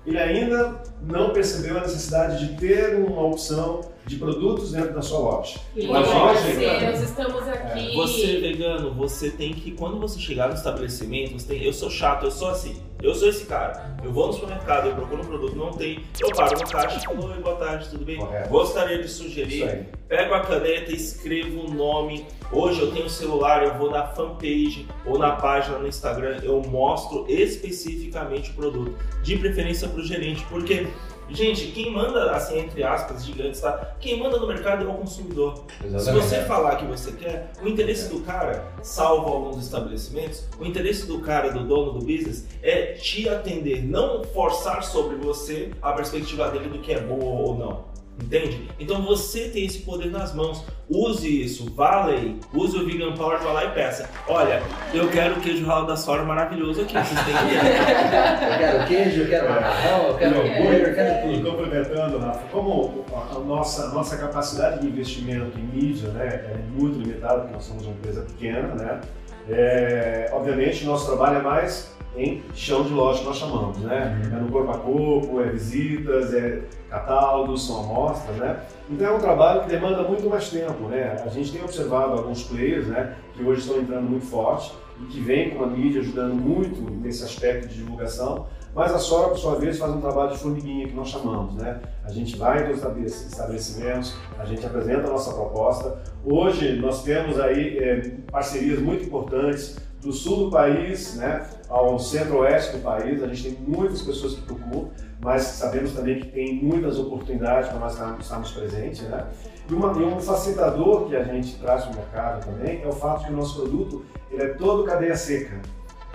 ele 0.05 0.17
ainda 0.17 0.81
não 1.01 1.31
percebeu 1.31 1.77
a 1.77 1.81
necessidade 1.81 2.45
de 2.45 2.57
ter 2.57 2.95
uma 2.95 3.21
opção 3.21 3.81
de 4.05 4.15
produtos 4.17 4.71
dentro 4.71 4.93
da 4.93 5.01
sua 5.01 5.19
loja. 5.19 5.59
E 5.75 5.87
nós 5.87 6.07
parceiros, 6.07 7.01
estamos 7.01 7.47
aqui. 7.47 7.91
É, 7.91 7.95
você 7.95 8.39
vegano, 8.39 8.93
você 8.93 9.29
tem 9.29 9.53
que, 9.53 9.71
quando 9.71 9.99
você 9.99 10.19
chegar 10.19 10.47
no 10.47 10.55
estabelecimento, 10.55 11.33
você 11.33 11.47
tem, 11.47 11.63
eu 11.63 11.73
sou 11.73 11.89
chato, 11.89 12.25
eu 12.25 12.31
sou 12.31 12.49
assim, 12.49 12.81
eu 13.01 13.13
sou 13.13 13.29
esse 13.29 13.45
cara. 13.45 13.95
Eu 14.03 14.11
vou 14.11 14.27
no 14.27 14.33
supermercado, 14.33 14.87
eu 14.87 14.95
procuro 14.95 15.21
um 15.21 15.25
produto, 15.25 15.55
não 15.55 15.71
tem, 15.71 16.03
eu 16.19 16.31
paro 16.35 16.59
no 16.59 16.67
caixa 16.67 16.97
e 16.97 17.05
falo, 17.05 17.31
oi, 17.31 17.41
boa 17.41 17.55
tarde, 17.55 17.89
tudo 17.89 18.03
bem? 18.03 18.17
Correto. 18.17 18.49
Gostaria 18.49 19.01
de 19.01 19.07
sugerir, 19.07 19.87
pego 20.07 20.33
a 20.33 20.41
caneta, 20.41 20.91
escrevo 20.91 21.67
o 21.67 21.73
nome. 21.73 22.25
Hoje 22.51 22.81
eu 22.81 22.91
tenho 22.91 23.05
um 23.05 23.09
celular, 23.09 23.63
eu 23.63 23.77
vou 23.77 23.89
na 23.89 24.07
fanpage 24.07 24.85
ou 25.05 25.17
na 25.17 25.31
página 25.31 25.77
no 25.77 25.87
Instagram, 25.87 26.39
eu 26.43 26.61
mostro 26.61 27.25
especificamente 27.29 28.51
o 28.51 28.53
produto, 28.53 28.93
de 29.23 29.37
preferência 29.37 29.87
para 29.87 30.01
o 30.01 30.03
gerente, 30.03 30.45
porque 30.49 30.87
Gente, 31.34 31.67
quem 31.67 31.91
manda, 31.91 32.32
assim, 32.32 32.60
entre 32.60 32.84
aspas, 32.84 33.26
gigantes, 33.26 33.62
tá? 33.62 33.96
Quem 34.00 34.20
manda 34.20 34.38
no 34.38 34.48
mercado 34.48 34.86
é 34.86 34.88
o 34.88 34.94
consumidor. 34.94 35.63
Exatamente. 35.84 36.04
Se 36.04 36.30
você 36.30 36.46
falar 36.46 36.76
que 36.76 36.86
você 36.86 37.12
quer, 37.13 37.52
o 37.62 37.67
interesse 37.67 38.10
do 38.10 38.20
cara, 38.22 38.65
salvo 38.82 39.28
alguns 39.30 39.63
estabelecimentos, 39.63 40.46
o 40.60 40.65
interesse 40.65 41.06
do 41.06 41.20
cara, 41.20 41.52
do 41.52 41.63
dono 41.65 41.94
do 41.94 42.00
business, 42.00 42.48
é 42.62 42.94
te 42.94 43.30
atender, 43.30 43.84
não 43.84 44.24
forçar 44.24 44.84
sobre 44.84 45.15
você 45.15 45.72
a 45.82 45.94
perspectiva 45.94 46.50
dele 46.50 46.70
do 46.70 46.80
que 46.80 46.91
é 46.91 47.00
bom 47.00 47.20
ou 47.20 47.58
não. 47.58 47.90
Entende? 48.19 48.69
Então 48.80 49.02
você 49.02 49.50
tem 49.50 49.65
esse 49.65 49.80
poder 49.80 50.12
nas 50.12 50.34
mãos. 50.34 50.63
Use 50.89 51.43
isso, 51.43 51.74
vale, 51.74 52.38
use 52.54 52.78
o 52.78 52.86
Vegan 52.86 53.13
Power, 53.13 53.39
vá 53.39 53.54
lá 53.54 53.65
e 53.65 53.71
peça. 53.71 54.10
Olha, 54.28 54.62
eu 54.93 55.08
quero 55.10 55.36
o 55.36 55.41
queijo 55.41 55.65
ralo 55.65 55.88
da 55.88 55.95
Sora 55.95 56.24
maravilhoso 56.24 56.82
aqui, 56.82 56.93
vocês 56.93 57.19
têm 57.21 57.34
que 57.34 57.56
Eu 58.52 58.58
quero 58.58 58.88
queijo, 58.88 59.21
eu 59.21 59.30
quero 59.30 59.50
macarrão, 59.50 60.08
eu 60.08 60.17
quero 60.17 60.41
hambúrguer, 60.41 60.89
eu 60.89 60.95
quero 60.95 61.21
tudo. 61.21 61.47
E 61.47 61.50
complementando, 61.52 62.17
Rafa, 62.19 62.47
como 62.52 63.06
a 63.13 63.39
nossa, 63.39 63.88
nossa 63.89 64.17
capacidade 64.17 64.82
de 64.82 64.88
investimento 64.88 65.58
em 65.58 65.63
mídia 65.63 66.10
né, 66.10 66.28
é 66.28 66.58
muito 66.74 67.00
limitada, 67.00 67.39
porque 67.39 67.54
nós 67.54 67.63
somos 67.63 67.86
uma 67.86 67.93
empresa 67.93 68.21
pequena, 68.24 68.76
né? 68.76 69.00
É, 69.49 70.30
obviamente, 70.34 70.86
nosso 70.86 71.08
trabalho 71.08 71.39
é 71.39 71.41
mais 71.41 71.91
em 72.15 72.43
chão 72.54 72.84
de 72.84 72.93
loja 72.93 73.19
que 73.19 73.25
nós 73.25 73.38
chamamos, 73.38 73.77
né? 73.80 74.21
Uhum. 74.25 74.38
É 74.38 74.41
no 74.41 74.51
corpo 74.51 74.71
a 74.71 74.77
corpo, 74.77 75.41
é 75.41 75.45
visitas, 75.45 76.34
é 76.34 76.62
catálogos, 76.89 77.65
são 77.65 77.80
amostras, 77.80 78.36
né? 78.36 78.60
Então 78.89 79.08
é 79.08 79.12
um 79.12 79.19
trabalho 79.19 79.62
que 79.62 79.69
demanda 79.69 80.04
muito 80.04 80.30
mais 80.30 80.49
tempo, 80.49 80.88
né? 80.89 81.21
A 81.25 81.30
gente 81.30 81.54
tem 81.54 81.63
observado 81.63 82.13
alguns 82.13 82.43
players, 82.43 82.88
né, 82.88 83.15
que 83.34 83.43
hoje 83.43 83.62
estão 83.62 83.77
entrando 83.77 84.10
muito 84.10 84.25
forte 84.25 84.73
e 85.01 85.06
que 85.06 85.21
vem 85.21 85.51
com 85.51 85.63
a 85.63 85.67
mídia 85.67 86.01
ajudando 86.01 86.34
muito 86.34 86.82
nesse 87.01 87.23
aspecto 87.23 87.69
de 87.69 87.75
divulgação, 87.75 88.47
mas 88.73 88.93
a 88.93 88.99
Sora, 88.99 89.29
por 89.29 89.38
sua 89.38 89.55
vez, 89.55 89.77
faz 89.77 89.91
um 89.91 89.99
trabalho 89.99 90.31
de 90.31 90.38
formiguinha 90.38 90.88
que 90.88 90.93
nós 90.93 91.10
chamamos, 91.10 91.55
né? 91.55 91.81
A 92.05 92.12
gente 92.12 92.38
vai 92.38 92.67
nos 92.67 92.77
estabelecimentos, 92.77 94.15
a 94.39 94.45
gente 94.45 94.65
apresenta 94.65 95.07
a 95.07 95.12
nossa 95.12 95.34
proposta. 95.34 96.01
Hoje 96.23 96.77
nós 96.77 97.03
temos 97.03 97.39
aí 97.39 97.77
é, 97.77 98.12
parcerias 98.31 98.79
muito 98.79 99.05
importantes 99.05 99.77
do 100.01 100.12
sul 100.12 100.45
do 100.45 100.51
país 100.51 101.15
né, 101.15 101.47
ao 101.69 101.99
centro-oeste 101.99 102.77
do 102.77 102.84
país. 102.84 103.21
A 103.21 103.27
gente 103.27 103.55
tem 103.55 103.57
muitas 103.67 104.01
pessoas 104.01 104.34
que 104.34 104.41
procuram, 104.41 104.89
mas 105.19 105.43
sabemos 105.43 105.93
também 105.93 106.19
que 106.19 106.27
tem 106.27 106.55
muitas 106.55 106.97
oportunidades 106.97 107.69
para 107.69 107.79
nós 107.79 107.93
estarmos 108.19 108.51
presentes. 108.51 109.01
Né? 109.01 109.25
E, 109.69 109.73
uma, 109.73 109.91
e 109.93 110.03
um 110.03 110.19
facilitador 110.19 111.07
que 111.07 111.15
a 111.15 111.23
gente 111.23 111.57
traz 111.60 111.84
para 111.84 111.93
o 111.93 111.95
mercado 111.95 112.45
também 112.45 112.81
é 112.81 112.88
o 112.88 112.91
fato 112.91 113.25
que 113.25 113.31
o 113.31 113.36
nosso 113.36 113.62
produto 113.62 114.03
ele 114.31 114.43
é 114.43 114.47
todo 114.53 114.84
cadeia 114.84 115.15
seca. 115.15 115.62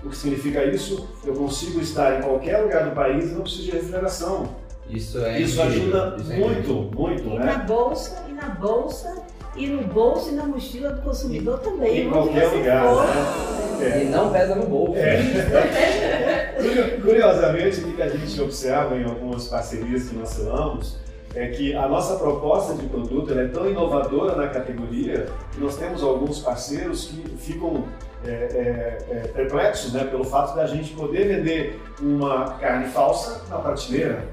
O 0.04 0.10
que 0.10 0.16
significa 0.16 0.64
isso? 0.64 1.08
Eu 1.24 1.34
consigo 1.34 1.80
estar 1.80 2.18
em 2.18 2.22
qualquer 2.22 2.58
lugar 2.58 2.84
do 2.84 2.94
país 2.94 3.30
e 3.30 3.34
não 3.34 3.42
preciso 3.42 3.64
de 3.64 3.70
refrigeração. 3.72 4.54
Isso 4.88 5.18
é 5.18 5.40
Isso 5.40 5.60
ajuda 5.60 6.16
isso 6.18 6.32
é 6.32 6.36
muito, 6.36 6.70
é 6.70 6.96
muito, 6.96 7.28
e 7.28 7.38
né? 7.38 7.44
Na 7.44 7.58
bolsa, 7.58 8.24
e 8.28 8.32
na 8.32 8.48
bolsa 8.50 9.22
e 9.56 9.66
no 9.66 9.82
bolso 9.82 10.30
e 10.30 10.34
na 10.34 10.44
mochila 10.44 10.90
do 10.90 11.02
consumidor 11.02 11.58
também. 11.58 12.06
Em 12.06 12.10
qualquer 12.10 12.46
lugar, 12.48 12.84
né? 12.84 13.56
É. 13.80 14.02
E 14.02 14.04
não 14.06 14.30
pesa 14.32 14.54
no 14.54 14.66
bolso. 14.66 14.96
É. 14.96 16.56
Curiosamente, 17.02 17.80
o 17.80 17.92
que 17.92 18.02
a 18.02 18.08
gente 18.08 18.40
observa 18.40 18.96
em 18.96 19.04
algumas 19.04 19.48
parcerias 19.48 20.08
que 20.08 20.16
nós 20.16 20.28
selamos 20.30 20.98
é 21.34 21.48
que 21.48 21.74
a 21.74 21.86
nossa 21.86 22.16
proposta 22.16 22.74
de 22.74 22.86
produto 22.86 23.30
ela 23.32 23.42
é 23.42 23.48
tão 23.48 23.68
inovadora 23.68 24.36
na 24.36 24.48
categoria 24.48 25.26
que 25.52 25.60
nós 25.60 25.76
temos 25.76 26.02
alguns 26.02 26.38
parceiros 26.40 27.06
que 27.06 27.36
ficam 27.36 27.84
é, 28.26 28.32
é, 28.32 29.06
é, 29.10 29.28
perplexos 29.28 29.92
né, 29.92 30.04
pelo 30.04 30.24
fato 30.24 30.54
da 30.56 30.66
gente 30.66 30.92
poder 30.94 31.28
vender 31.28 31.80
uma 32.00 32.50
carne 32.58 32.86
falsa 32.88 33.44
na 33.48 33.58
prateleira. 33.58 34.28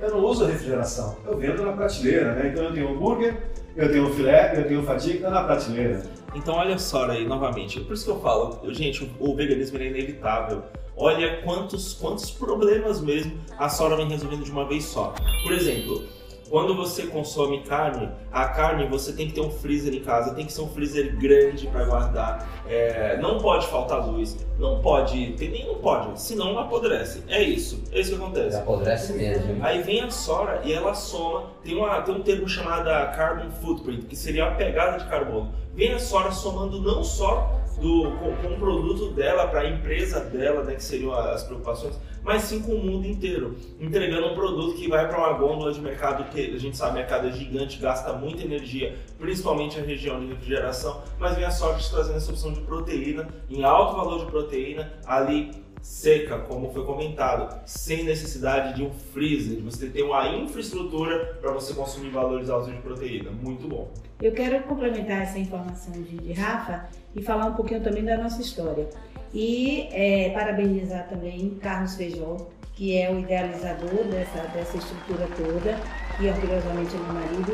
Eu 0.00 0.10
não 0.10 0.24
uso 0.24 0.44
refrigeração, 0.44 1.16
eu 1.26 1.36
vendo 1.36 1.64
na 1.64 1.72
prateleira. 1.72 2.34
Né? 2.34 2.48
Então 2.48 2.64
eu 2.64 2.72
tenho 2.72 2.90
hambúrguer, 2.90 3.36
eu 3.76 3.90
tenho 3.90 4.12
filé, 4.12 4.58
eu 4.58 4.68
tenho 4.68 4.82
fatia 4.82 5.12
que 5.12 5.18
está 5.18 5.30
na 5.30 5.44
prateleira. 5.44 6.02
Então 6.34 6.54
olha 6.54 6.78
só 6.78 7.10
aí 7.10 7.26
novamente, 7.26 7.80
por 7.80 7.94
isso 7.94 8.04
que 8.04 8.10
eu 8.10 8.20
falo, 8.20 8.60
gente, 8.72 9.10
o 9.18 9.34
veganismo 9.34 9.78
é 9.78 9.86
inevitável. 9.86 10.62
Olha 10.96 11.42
quantos, 11.42 11.94
quantos 11.94 12.30
problemas 12.30 13.00
mesmo 13.00 13.32
a 13.58 13.68
Sora 13.68 13.96
vem 13.96 14.08
resolvendo 14.08 14.44
de 14.44 14.50
uma 14.50 14.68
vez 14.68 14.84
só. 14.84 15.14
Por 15.42 15.52
exemplo, 15.52 16.04
quando 16.50 16.74
você 16.74 17.04
consome 17.04 17.62
carne, 17.62 18.10
a 18.32 18.48
carne 18.48 18.84
você 18.86 19.12
tem 19.12 19.28
que 19.28 19.34
ter 19.34 19.40
um 19.40 19.50
freezer 19.50 19.94
em 19.94 20.00
casa, 20.00 20.34
tem 20.34 20.44
que 20.44 20.52
ser 20.52 20.62
um 20.62 20.68
freezer 20.68 21.16
grande 21.16 21.68
para 21.68 21.84
guardar. 21.84 22.64
É, 22.68 23.16
não 23.18 23.38
pode 23.38 23.68
faltar 23.68 24.04
luz, 24.04 24.36
não 24.58 24.80
pode 24.80 25.32
ter 25.34 25.48
nem 25.48 25.64
não 25.64 25.76
pode, 25.76 26.20
senão 26.20 26.58
apodrece. 26.58 27.22
É 27.28 27.40
isso, 27.40 27.84
é 27.92 28.00
isso 28.00 28.10
que 28.10 28.16
acontece. 28.16 28.56
Apodrece 28.56 29.12
mesmo. 29.12 29.64
Aí 29.64 29.80
vem 29.80 30.00
a 30.00 30.10
Sora 30.10 30.60
e 30.64 30.72
ela 30.72 30.92
soma, 30.92 31.44
tem, 31.62 31.76
uma, 31.76 32.00
tem 32.02 32.16
um 32.16 32.22
termo 32.22 32.48
chamado 32.48 32.86
carbon 33.14 33.50
footprint, 33.52 34.06
que 34.06 34.16
seria 34.16 34.46
a 34.46 34.50
pegada 34.50 34.98
de 34.98 35.08
carbono. 35.08 35.54
Vem 35.72 35.92
a 35.92 36.00
Sora 36.00 36.32
somando 36.32 36.82
não 36.82 37.04
só 37.04 37.59
do, 37.80 38.12
com, 38.18 38.36
com 38.36 38.54
o 38.54 38.58
produto 38.58 39.10
dela 39.12 39.46
para 39.48 39.60
a 39.62 39.68
empresa 39.68 40.20
dela, 40.20 40.62
né, 40.62 40.74
que 40.74 40.82
seriam 40.82 41.12
as 41.12 41.42
preocupações, 41.42 41.98
mas 42.22 42.42
sim 42.42 42.60
com 42.60 42.72
o 42.72 42.84
mundo 42.84 43.06
inteiro, 43.06 43.56
entregando 43.80 44.28
um 44.28 44.34
produto 44.34 44.76
que 44.76 44.88
vai 44.88 45.08
para 45.08 45.18
uma 45.18 45.32
gôndola 45.32 45.72
de 45.72 45.80
mercado 45.80 46.30
que 46.30 46.54
a 46.54 46.58
gente 46.58 46.76
sabe, 46.76 46.94
mercado 46.94 47.28
é 47.28 47.32
gigante, 47.32 47.78
gasta 47.78 48.12
muita 48.12 48.42
energia, 48.42 48.96
principalmente 49.18 49.78
a 49.78 49.82
região 49.82 50.20
de 50.20 50.26
refrigeração, 50.26 51.02
mas 51.18 51.34
vem 51.34 51.44
a 51.44 51.50
sorte 51.50 51.82
de 51.82 51.90
trazendo 51.90 52.16
essa 52.16 52.30
opção 52.30 52.52
de 52.52 52.60
proteína, 52.60 53.28
em 53.48 53.64
alto 53.64 53.96
valor 53.96 54.20
de 54.20 54.26
proteína, 54.26 54.92
ali 55.06 55.50
seca, 55.82 56.38
como 56.38 56.72
foi 56.72 56.84
comentado, 56.84 57.60
sem 57.66 58.04
necessidade 58.04 58.76
de 58.76 58.82
um 58.82 58.90
freezer, 58.90 59.56
de 59.56 59.62
você 59.62 59.88
ter 59.88 60.02
uma 60.02 60.28
infraestrutura 60.28 61.38
para 61.40 61.52
você 61.52 61.74
consumir 61.74 62.10
valores 62.10 62.50
altos 62.50 62.72
de 62.72 62.80
proteína. 62.80 63.30
Muito 63.30 63.68
bom. 63.68 63.90
Eu 64.20 64.32
quero 64.32 64.62
complementar 64.64 65.22
essa 65.22 65.38
informação 65.38 65.92
de, 65.92 66.18
de 66.18 66.32
Rafa 66.32 66.88
e 67.14 67.22
falar 67.22 67.46
um 67.46 67.54
pouquinho 67.54 67.82
também 67.82 68.04
da 68.04 68.18
nossa 68.18 68.40
história. 68.40 68.88
E 69.32 69.88
é, 69.92 70.30
parabenizar 70.30 71.08
também 71.08 71.58
Carlos 71.62 71.94
Feijó, 71.94 72.36
que 72.74 72.98
é 72.98 73.10
o 73.10 73.20
idealizador 73.20 74.04
dessa, 74.04 74.42
dessa 74.48 74.76
estrutura 74.76 75.28
toda, 75.36 75.78
e 76.20 76.28
orgulhosamente 76.28 76.94
é 76.94 76.98
meu 76.98 77.12
marido. 77.12 77.52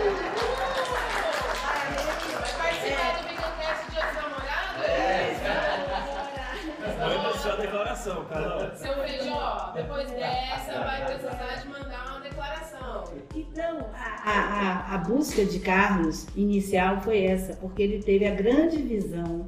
É. 0.00 0.03
a, 14.94 14.98
busca 14.98 15.44
de 15.44 15.58
Carlos 15.58 16.26
inicial 16.36 17.00
foi 17.00 17.24
essa, 17.24 17.54
porque 17.56 17.82
ele 17.82 18.02
teve 18.02 18.26
a 18.26 18.34
grande 18.34 18.76
visão 18.78 19.46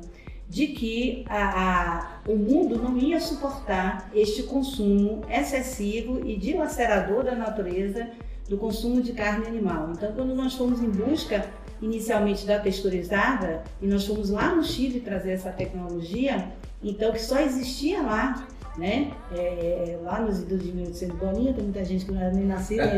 de 0.49 0.69
que 0.69 1.25
a, 1.29 2.21
a, 2.27 2.31
o 2.31 2.37
mundo 2.37 2.77
não 2.77 2.97
ia 2.97 3.21
suportar 3.21 4.11
este 4.15 4.45
consumo 4.45 5.23
excessivo 5.29 6.21
e 6.25 6.37
dilacerador 6.37 7.25
da 7.25 7.35
natureza 7.35 8.09
do 8.49 8.57
consumo 8.57 9.03
de 9.03 9.13
carne 9.13 9.47
animal. 9.47 9.91
Então, 9.93 10.13
quando 10.13 10.35
nós 10.35 10.55
fomos 10.55 10.81
em 10.81 10.89
busca 10.89 11.47
inicialmente 11.83 12.47
da 12.47 12.59
texturizada 12.59 13.65
e 13.83 13.87
nós 13.87 14.07
fomos 14.07 14.31
lá 14.31 14.55
no 14.55 14.65
Chile 14.65 15.01
trazer 15.01 15.33
essa 15.33 15.51
tecnologia, 15.51 16.53
então 16.83 17.13
que 17.13 17.21
só 17.21 17.41
existia 17.41 18.01
lá, 18.03 18.47
né? 18.77 19.11
É, 19.33 19.99
lá 20.03 20.21
nos 20.21 20.41
idos 20.41 20.63
de 20.63 20.73
1800 20.73 21.17
bolinha, 21.19 21.53
tem 21.53 21.65
muita 21.65 21.85
gente 21.85 22.05
que 22.05 22.13
não 22.13 22.21
era 22.21 22.33
nem 22.33 22.45
nascida 22.45 22.85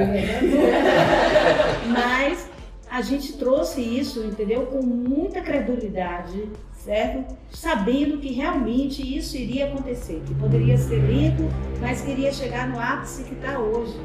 mas 1.89 2.49
a 2.91 3.03
gente 3.03 3.35
trouxe 3.35 3.81
isso, 3.81 4.25
entendeu? 4.25 4.67
Com 4.67 4.83
muita 4.83 5.41
credulidade, 5.41 6.49
certo? 6.73 7.37
Sabendo 7.51 8.19
que 8.19 8.33
realmente 8.33 9.03
isso 9.17 9.37
iria 9.37 9.67
acontecer, 9.67 10.23
que 10.27 10.35
poderia 10.35 10.77
ser 10.77 10.97
lento, 11.03 11.45
mas 11.81 12.01
queria 12.01 12.33
chegar 12.33 12.69
no 12.69 12.81
ápice 12.81 13.25
que 13.25 13.35
está 13.35 13.59
hoje 13.59 13.99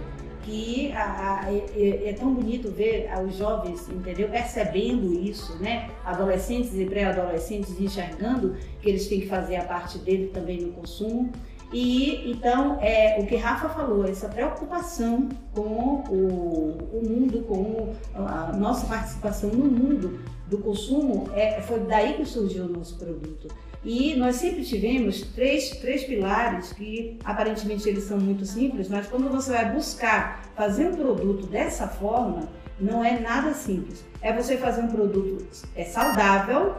que 0.43 0.91
a, 0.91 1.45
a, 1.45 1.53
é, 1.53 2.09
é, 2.09 2.13
tão 2.13 2.33
bonito 2.33 2.69
ver 2.69 3.09
os 3.25 3.35
jovens, 3.35 3.89
entendeu, 3.89 4.29
percebendo 4.29 5.13
isso, 5.13 5.57
né? 5.59 5.89
Adolescentes 6.05 6.73
e 6.75 6.85
pré-adolescentes 6.85 7.79
enxergando 7.79 8.55
que 8.81 8.89
eles 8.89 9.07
têm 9.07 9.21
que 9.21 9.27
fazer 9.27 9.55
a 9.55 9.63
parte 9.63 9.97
dele 9.99 10.27
também 10.33 10.61
no 10.61 10.73
consumo. 10.73 11.31
E 11.73 12.29
então, 12.29 12.77
é, 12.81 13.19
o 13.19 13.25
que 13.25 13.35
Rafa 13.35 13.67
falou, 13.69 14.05
essa 14.05 14.29
preocupação 14.29 15.27
com 15.55 16.03
o, 16.07 16.77
o 16.93 17.01
mundo, 17.03 17.43
com 17.47 17.95
a 18.13 18.53
nossa 18.55 18.85
participação 18.85 19.49
no 19.49 19.65
mundo 19.65 20.19
do 20.47 20.59
consumo, 20.59 21.31
é, 21.33 21.59
foi 21.61 21.79
daí 21.79 22.13
que 22.13 22.25
surgiu 22.25 22.65
o 22.65 22.69
nosso 22.69 22.95
produto. 22.99 23.47
E 23.83 24.15
nós 24.15 24.35
sempre 24.35 24.63
tivemos 24.63 25.21
três, 25.33 25.71
três 25.71 26.03
pilares 26.03 26.71
que 26.71 27.17
aparentemente 27.23 27.89
eles 27.89 28.03
são 28.03 28.19
muito 28.19 28.45
simples, 28.45 28.87
mas 28.87 29.07
quando 29.07 29.27
você 29.29 29.51
vai 29.51 29.71
buscar 29.71 30.43
fazer 30.55 30.87
um 30.87 30.95
produto 30.95 31.47
dessa 31.47 31.87
forma, 31.87 32.47
não 32.79 33.03
é 33.03 33.19
nada 33.19 33.51
simples. 33.53 34.05
É 34.21 34.31
você 34.31 34.57
fazer 34.57 34.83
um 34.83 34.87
produto 34.87 35.43
é 35.75 35.83
saudável, 35.85 36.75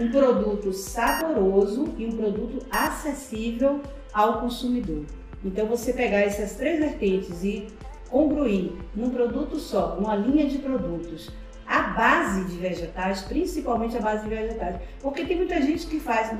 um 0.00 0.10
produto 0.10 0.72
saboroso 0.72 1.94
e 1.98 2.06
um 2.06 2.16
produto 2.16 2.64
acessível 2.70 3.80
ao 4.12 4.40
consumidor. 4.40 5.04
Então 5.44 5.66
você 5.66 5.92
pegar 5.92 6.20
essas 6.20 6.56
três 6.56 6.78
vertentes 6.78 7.44
e 7.44 7.68
congruir 8.10 8.72
num 8.94 9.10
produto 9.10 9.56
só, 9.56 9.96
uma 9.98 10.16
linha 10.16 10.46
de 10.48 10.58
produtos, 10.58 11.30
a 11.66 11.82
base 11.82 12.44
de 12.46 12.56
vegetais, 12.56 13.22
principalmente 13.22 13.96
a 13.96 14.00
base 14.00 14.24
de 14.24 14.30
vegetais. 14.30 14.76
Porque 15.00 15.24
tem 15.24 15.36
muita 15.36 15.60
gente 15.60 15.86
que 15.86 16.00
faz, 16.00 16.32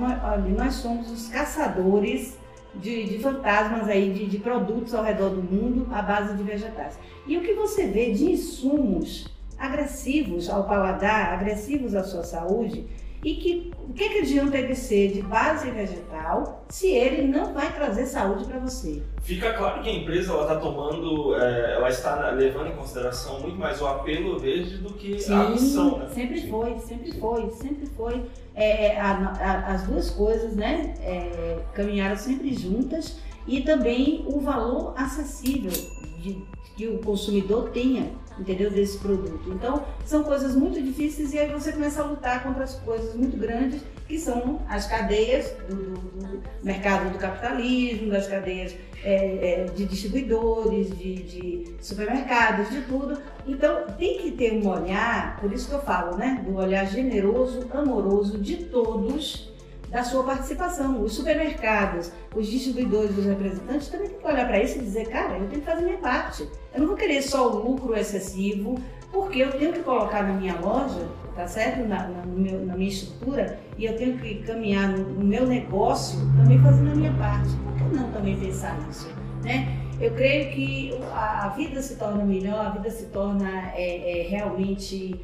nós 0.57 0.75
somos 0.75 1.11
os 1.11 1.29
caçadores 1.29 2.39
de, 2.75 3.05
de 3.05 3.19
fantasmas 3.19 3.89
aí, 3.89 4.13
de, 4.13 4.27
de, 4.27 4.39
produtos 4.39 4.95
ao 4.95 5.05
redor 5.05 5.31
do 5.31 5.43
mundo 5.43 5.87
à 5.93 6.01
base 6.01 6.35
de 6.35 6.43
vegetais. 6.43 6.99
E 7.27 7.37
o 7.37 7.43
que 7.43 7.55
você 7.55 7.87
vê 7.87 8.13
de 8.13 8.31
insumos 8.33 9.27
agressivos 9.59 10.49
ao 10.49 10.65
paladar, 10.65 11.35
agressivos 11.35 11.95
à 11.95 12.05
sua 12.05 12.23
saúde, 12.23 12.87
e 13.25 13.35
que 13.35 13.73
o 13.89 13.93
que, 13.93 14.09
que 14.09 14.19
adianta 14.19 14.57
ele 14.59 14.75
ser 14.75 15.13
de 15.13 15.23
base 15.23 15.71
vegetal 15.71 16.65
se 16.69 16.89
ele 16.89 17.27
não 17.27 17.53
vai 17.53 17.73
trazer 17.73 18.07
saúde 18.07 18.45
para 18.45 18.61
você? 18.61 19.03
Fica 19.23 19.55
claro 19.55 19.83
que 19.83 19.89
a 19.89 19.93
empresa 19.93 20.33
ela 20.33 20.43
está 20.43 20.57
tomando, 20.57 21.35
é, 21.35 21.75
ela 21.75 21.89
está 21.89 22.31
levando 22.31 22.69
em 22.69 22.77
consideração 22.77 23.41
muito 23.41 23.57
mais 23.57 23.81
o 23.81 23.87
apelo 23.87 24.39
verde 24.39 24.79
do 24.79 24.93
que 24.93 25.19
Sim, 25.19 25.35
a 25.35 25.49
missão, 25.49 25.99
né? 25.99 26.09
Sempre 26.11 26.49
foi, 26.49 26.79
sempre 26.79 27.13
foi, 27.19 27.51
sempre 27.51 27.87
foi. 27.87 28.23
É, 28.55 28.87
é, 28.87 29.01
a, 29.01 29.11
a, 29.11 29.75
as 29.75 29.83
duas 29.85 30.11
coisas, 30.11 30.55
né, 30.55 30.95
é, 31.01 31.59
caminharam 31.75 32.17
sempre 32.17 32.55
juntas 32.55 33.19
e 33.47 33.63
também 33.63 34.25
o 34.27 34.41
valor 34.41 34.93
acessível 34.97 35.73
de, 36.21 36.43
que 36.77 36.87
o 36.87 36.99
consumidor 36.99 37.71
tenha 37.71 38.13
entendeu? 38.39 38.71
Desse 38.71 38.99
produto. 38.99 39.51
Então, 39.53 39.85
são 40.05 40.23
coisas 40.23 40.55
muito 40.55 40.81
difíceis 40.83 41.33
e 41.33 41.39
aí 41.39 41.51
você 41.51 41.73
começa 41.73 42.03
a 42.03 42.05
lutar 42.05 42.43
contra 42.43 42.65
as 42.65 42.75
coisas 42.75 43.15
muito 43.15 43.37
grandes 43.37 43.83
que 44.07 44.19
são 44.19 44.61
as 44.69 44.87
cadeias 44.87 45.53
do, 45.69 45.77
do, 45.77 45.99
do 45.99 46.43
mercado 46.63 47.13
do 47.13 47.19
capitalismo, 47.19 48.11
das 48.11 48.27
cadeias 48.27 48.75
é, 49.05 49.65
é, 49.65 49.65
de 49.65 49.85
distribuidores, 49.85 50.97
de, 50.97 51.15
de, 51.15 51.77
supermercados, 51.81 52.71
de 52.71 52.81
tudo. 52.83 53.21
Então, 53.47 53.87
tem 53.99 54.19
que 54.19 54.31
ter 54.33 54.53
um 54.55 54.67
olhar, 54.67 55.39
por 55.41 55.53
isso 55.53 55.69
que 55.69 55.75
eu 55.75 55.83
falo, 55.83 56.17
né? 56.17 56.43
Do 56.45 56.57
olhar 56.57 56.87
generoso, 56.87 57.69
amoroso 57.73 58.39
de 58.39 58.57
todos 58.65 59.48
da 59.91 60.05
sua 60.05 60.25
participação. 60.25 61.03
Os 61.03 61.15
supermercados, 61.15 62.13
os 62.35 62.47
distribuidores, 62.47 63.17
os 63.17 63.25
representantes 63.25 63.89
também 63.89 64.09
têm 64.09 64.19
que 64.19 64.27
olhar 64.27 64.47
para 64.47 64.63
isso 64.63 64.79
e 64.79 64.83
dizer, 64.83 65.09
cara, 65.09 65.39
eu 65.39 65.49
tenho 65.49 65.61
que 65.63 65.67
fazer 65.67 65.83
minha 65.83 65.99
parte. 65.99 66.49
Eu 66.75 66.81
não 66.81 66.89
vou 66.89 66.97
querer 66.97 67.23
só 67.23 67.51
o 67.51 67.69
lucro 67.69 67.97
excessivo, 67.97 68.79
porque 69.13 69.41
eu 69.41 69.51
tenho 69.53 69.73
que 69.73 69.81
colocar 69.81 70.23
na 70.23 70.35
minha 70.35 70.59
loja, 70.61 71.09
tá 71.35 71.47
certo? 71.47 71.87
Na, 71.87 72.09
na, 72.09 72.27
meu, 72.27 72.65
na 72.67 72.77
minha 72.77 72.91
estrutura, 72.91 73.59
e 73.77 73.87
eu 73.87 73.97
tenho 73.97 74.19
que 74.19 74.43
caminhar 74.43 74.89
no, 74.89 74.99
no, 74.99 75.25
meu 75.25 75.47
negócio 75.47 76.19
também 76.37 76.59
fazendo 76.61 76.93
a 76.93 76.95
minha 76.95 77.13
parte. 77.15 77.51
Por 77.57 77.75
que 77.75 77.97
não 77.97 78.13
também 78.13 78.39
pensar 78.39 78.79
nisso? 78.87 79.09
Né? 79.43 79.79
Eu 80.01 80.13
creio 80.13 80.53
que 80.53 81.01
a, 81.13 81.47
a 81.47 81.49
vida 81.51 81.83
se 81.83 81.97
torna 81.97 82.25
melhor, 82.25 82.67
a 82.67 82.71
vida 82.71 82.91
se 82.91 83.07
torna 83.07 83.73
é, 83.75 84.21
é, 84.21 84.29
realmente 84.29 85.21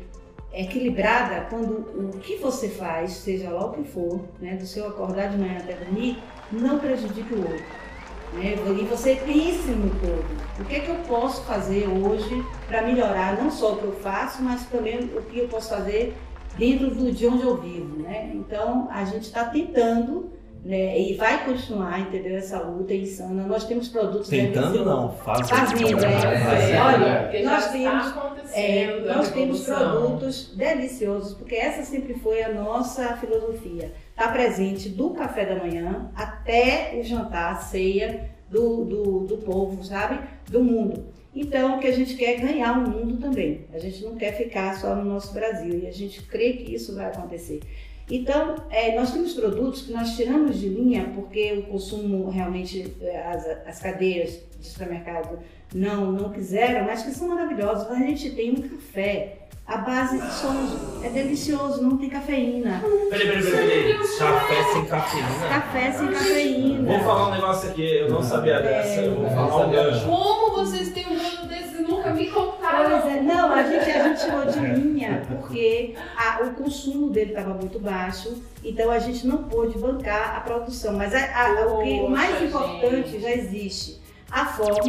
equilibrada 0.55 1.46
quando 1.50 2.14
o 2.14 2.18
que 2.18 2.36
você 2.36 2.68
faz, 2.68 3.12
seja 3.12 3.50
lá 3.50 3.66
o 3.66 3.72
que 3.72 3.84
for, 3.84 4.20
né, 4.40 4.55
do 4.57 4.66
seu 4.66 4.86
acordar 4.86 5.30
de 5.30 5.36
manhã 5.38 5.59
até 5.59 5.74
dormir, 5.74 6.22
não 6.52 6.78
prejudique 6.78 7.34
o 7.34 7.38
outro. 7.38 7.64
Né? 8.34 8.55
E 8.80 8.84
você 8.84 9.16
pense 9.16 9.68
no 9.70 9.90
todo. 10.00 10.24
O 10.61 10.64
que, 10.64 10.76
é 10.76 10.80
que 10.80 10.88
eu 10.88 10.96
posso 11.07 11.42
fazer 11.44 11.86
hoje 11.88 12.44
para 12.66 12.82
melhorar 12.82 13.36
não 13.36 13.50
só 13.50 13.74
o 13.74 13.76
que 13.78 13.84
eu 13.84 13.92
faço, 13.92 14.42
mas 14.42 14.66
também 14.66 15.05
o 15.16 15.22
que 15.22 15.38
eu 15.38 15.48
posso 15.48 15.70
fazer 15.70 16.16
dentro 16.57 16.90
do, 16.90 17.12
de 17.12 17.26
onde 17.26 17.42
eu 17.42 17.57
vivo. 17.57 18.02
Né? 18.02 18.30
Então, 18.34 18.88
a 18.90 19.05
gente 19.05 19.24
está 19.24 19.44
tentando 19.44 20.32
né? 20.65 20.99
E 20.99 21.15
vai 21.15 21.45
continuar, 21.45 22.01
entendeu? 22.01 22.37
Essa 22.37 22.59
luta 22.61 22.95
insana. 22.95 23.47
Nós 23.47 23.65
temos 23.65 23.89
produtos 23.89 24.29
Tentando 24.29 24.85
não, 24.85 25.12
fazendo. 25.12 25.49
Fazendo, 25.49 26.05
é. 26.05 26.73
É, 26.73 26.81
Olha, 26.81 27.45
nós 27.45 27.71
temos, 27.71 28.15
é, 28.55 29.01
nós 29.01 29.31
temos 29.31 29.67
revolução. 29.67 29.77
produtos 29.77 30.55
deliciosos, 30.57 31.35
porque 31.35 31.55
essa 31.55 31.83
sempre 31.85 32.15
foi 32.15 32.43
a 32.43 32.53
nossa 32.53 33.15
filosofia. 33.19 33.93
Está 34.11 34.29
presente 34.29 34.89
do 34.89 35.11
café 35.11 35.45
da 35.45 35.57
manhã 35.57 36.11
até 36.17 36.99
o 36.99 37.03
jantar, 37.03 37.53
a 37.53 37.57
ceia 37.57 38.31
do, 38.49 38.85
do, 38.85 39.21
do 39.27 39.37
povo, 39.39 39.85
sabe? 39.85 40.19
Do 40.51 40.65
mundo. 40.65 41.12
Então, 41.35 41.77
o 41.77 41.81
que 41.81 41.89
a 41.89 41.93
gente 41.93 42.17
quer 42.17 42.37
é 42.37 42.41
ganhar 42.41 42.79
o 42.79 42.89
mundo 42.89 43.17
também. 43.17 43.67
A 43.73 43.79
gente 43.79 44.03
não 44.05 44.15
quer 44.15 44.33
ficar 44.33 44.75
só 44.77 44.95
no 44.95 45.05
nosso 45.05 45.35
Brasil 45.35 45.81
e 45.81 45.87
a 45.87 45.93
gente 45.93 46.23
crê 46.23 46.53
que 46.53 46.75
isso 46.75 46.95
vai 46.95 47.07
acontecer. 47.07 47.61
Então, 48.11 48.57
é, 48.70 48.94
nós 48.98 49.12
temos 49.12 49.32
produtos 49.32 49.82
que 49.82 49.92
nós 49.92 50.14
tiramos 50.14 50.59
de 50.61 50.68
linha 50.68 51.11
porque 51.14 51.52
o 51.55 51.62
consumo 51.70 52.28
realmente, 52.30 52.94
é, 53.00 53.22
as, 53.26 53.46
as 53.66 53.80
cadeias 53.80 54.40
de 54.61 54.66
supermercado 54.66 55.38
não, 55.74 56.12
não 56.12 56.30
quiseram, 56.30 56.84
mas 56.84 57.02
que 57.02 57.11
são 57.12 57.28
maravilhosos. 57.28 57.90
A 57.90 57.94
gente 57.96 58.30
tem 58.30 58.50
um 58.52 58.57
café 58.68 59.38
à 59.66 59.78
base 59.78 60.18
de 60.20 60.32
soja. 60.34 61.07
É 61.07 61.09
delicioso, 61.09 61.82
não 61.82 61.96
tem 61.96 62.11
cafeína. 62.11 62.82
Peraí, 63.09 63.26
peraí, 63.26 63.42
peraí, 63.42 63.66
peraí. 63.68 63.98
Café 64.18 64.62
sem 64.72 64.84
cafeína. 64.86 65.28
Café 65.48 65.92
sem 65.92 66.07
cafeína. 66.09 66.92
Vou 66.92 67.00
falar 67.00 67.28
um 67.28 67.34
negócio 67.34 67.70
aqui, 67.70 67.96
eu 67.96 68.11
não 68.11 68.22
sabia 68.22 68.61
dessa, 68.61 69.00
eu 69.00 69.14
vou 69.14 69.26
É, 69.26 69.30
falar 69.30 69.66
um 69.66 69.70
gancho. 69.70 70.05
Como 70.07 70.57
vocês 70.57 70.92
têm 70.92 71.07
um 71.07 71.16
dono 71.16 71.48
desses? 71.48 71.80
Nunca 71.88 72.12
me 72.14 72.30
contaram. 72.30 72.64
Pois 73.05 73.16
é, 73.16 73.20
não, 73.22 73.52
a 73.52 73.62
gente, 73.62 73.90
a 73.90 74.09
gente 74.09 74.24
tirou 74.24 74.44
de 74.46 74.59
linha 74.80 75.22
porque 75.28 75.94
a- 76.16 76.42
o 76.44 76.55
consumo 76.55 77.11
dele 77.11 77.30
estava 77.30 77.55
muito 77.55 77.78
baixo, 77.78 78.42
então 78.64 78.90
a 78.90 78.98
gente 78.98 79.26
não 79.26 79.44
pôde 79.44 79.78
bancar 79.78 80.36
a 80.36 80.40
produção. 80.40 80.94
Mas 80.94 81.14
a- 81.14 81.18
a- 81.18 81.66
o, 81.66 81.82
que, 81.82 82.09
mais 82.09 82.42
importante 82.42 83.11
gente. 83.11 83.20
já 83.22 83.30
existe. 83.30 84.02
A 84.30 84.46
fórmula, 84.46 84.82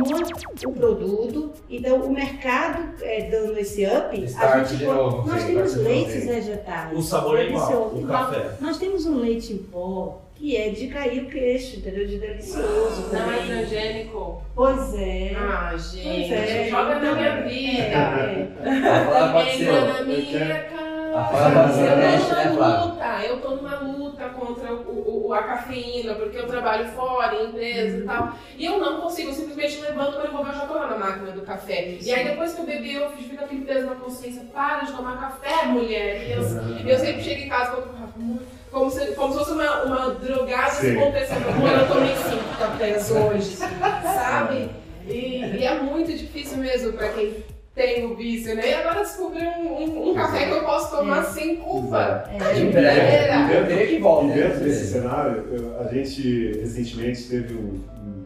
o 0.66 0.72
produto, 0.72 1.52
então 1.70 1.98
o 1.98 2.12
mercado 2.12 2.96
é, 3.04 3.30
dando 3.30 3.56
esse 3.60 3.86
up, 3.86 4.10
a 4.20 4.26
Start 4.26 4.68
gente 4.70 4.78
de 4.80 4.86
novo, 4.86 5.28
nós 5.28 5.42
sim, 5.44 5.54
temos 5.54 5.76
leites 5.76 6.26
vegetais. 6.26 6.98
O 6.98 7.02
sabor 7.04 7.38
é 7.38 7.46
igual, 7.48 7.68
delicioso. 7.68 7.96
o 7.96 8.02
Então, 8.02 8.10
café. 8.26 8.52
Nós 8.60 8.78
temos 8.80 9.06
um 9.06 9.18
leite 9.20 9.54
em 9.54 9.58
pó 9.60 10.22
que 10.36 10.56
é 10.58 10.70
de 10.70 10.88
cair 10.88 11.24
o 11.24 11.30
queixo, 11.30 11.78
entendeu? 11.78 12.06
De 12.06 12.20
delicioso 12.20 13.10
Não 13.14 13.20
é 13.32 13.38
também. 13.38 13.48
transgênico? 13.48 14.42
Pois 14.54 14.94
é. 14.94 15.34
Ah, 15.38 15.74
gente, 15.78 16.04
Pois 16.30 16.32
é. 16.32 16.68
joga 16.70 17.00
na 17.00 17.14
minha 17.14 17.42
vida. 17.42 17.84
É. 17.84 18.48
A 18.90 19.06
Flávia 19.06 19.32
pode 19.34 19.58
ser. 19.58 19.64
Entra 19.70 19.94
na 19.94 20.02
minha 20.04 20.26
quero- 20.26 20.70
casa. 20.76 20.86
A 21.16 21.24
Flávia 21.28 21.62
pode 21.62 21.74
ser 21.74 21.82
Eu 21.86 21.90
tô 21.90 22.36
né, 22.36 22.46
numa 22.52 22.84
luta, 22.86 23.24
eu 23.26 23.42
tô 23.42 23.50
numa 23.56 23.76
luta 23.80 24.24
contra 24.30 24.74
o, 24.74 25.28
o- 25.28 25.34
a 25.34 25.44
cafeína, 25.44 26.14
porque 26.16 26.38
eu 26.38 26.46
trabalho 26.48 26.86
fora, 26.90 27.36
em 27.36 27.46
empresa 27.48 27.98
e 28.00 28.02
tal. 28.02 28.34
E 28.58 28.66
eu 28.66 28.78
não 28.80 29.00
consigo, 29.02 29.30
eu 29.30 29.34
simplesmente 29.34 29.80
levanto 29.82 30.14
quando 30.16 30.26
eu 30.26 30.32
vou 30.34 30.44
ver, 30.44 30.50
eu 30.52 30.56
já 30.56 30.66
tô 30.68 30.74
lá 30.74 30.88
na 30.88 30.98
máquina 30.98 31.32
do 31.32 31.42
café. 31.44 31.98
E 32.02 32.14
aí 32.14 32.26
depois 32.26 32.54
que 32.54 32.60
eu 32.62 32.66
bebi, 32.66 32.94
eu 32.96 33.10
fico 33.12 33.42
aquele 33.42 33.64
peso 33.64 33.86
na 33.88 33.96
consciência, 33.96 34.44
para 34.54 34.82
de 34.84 34.92
tomar 34.92 35.18
café, 35.20 35.66
mulher. 35.68 36.28
E 36.28 36.32
eu, 36.34 36.42
eu 36.90 37.00
sempre 37.00 37.24
chego 37.24 37.42
em 37.44 37.48
casa 37.50 37.72
e 37.72 37.76
falo, 37.76 37.90
"Amor", 38.18 38.40
como 38.76 38.92
se, 38.92 39.06
como 39.14 39.32
se 39.32 39.40
fosse 39.40 39.52
uma, 39.54 39.84
uma 39.84 40.10
drogada 40.16 40.70
se 40.70 40.82
Sim. 40.92 40.98
acontecendo. 41.00 41.46
Tomei 41.88 42.14
cinco 42.18 42.60
cafés 42.60 43.10
hoje, 43.12 43.56
sabe? 43.56 44.70
E, 45.08 45.46
e 45.60 45.64
é 45.64 45.80
muito 45.82 46.12
difícil 46.12 46.58
mesmo 46.58 46.92
pra 46.92 47.08
quem 47.10 47.36
tem 47.74 48.06
o 48.06 48.18
vício, 48.18 48.54
né? 48.54 48.70
E 48.70 48.74
agora 48.74 49.00
descobri 49.00 49.46
um, 49.46 49.82
um- 49.82 50.10
um 50.12 50.14
café 50.14 50.46
que 50.48 50.52
eu 50.52 50.64
posso 50.66 50.94
tomar 50.98 51.24
sem 51.24 51.56
culpa. 51.56 52.26
Tá 52.38 52.52
de 52.52 52.70
teria 52.72 53.88
que 53.88 54.00
voltar. 54.00 54.38
E 54.38 54.42
dentro 54.42 54.60
desse 54.60 54.88
cenário, 54.88 55.46
eu- 55.54 55.80
a 55.80 55.94
gente 55.94 56.52
recentemente 56.60 57.24
teve 57.30 57.54
um, 57.54 57.80
um 58.02 58.24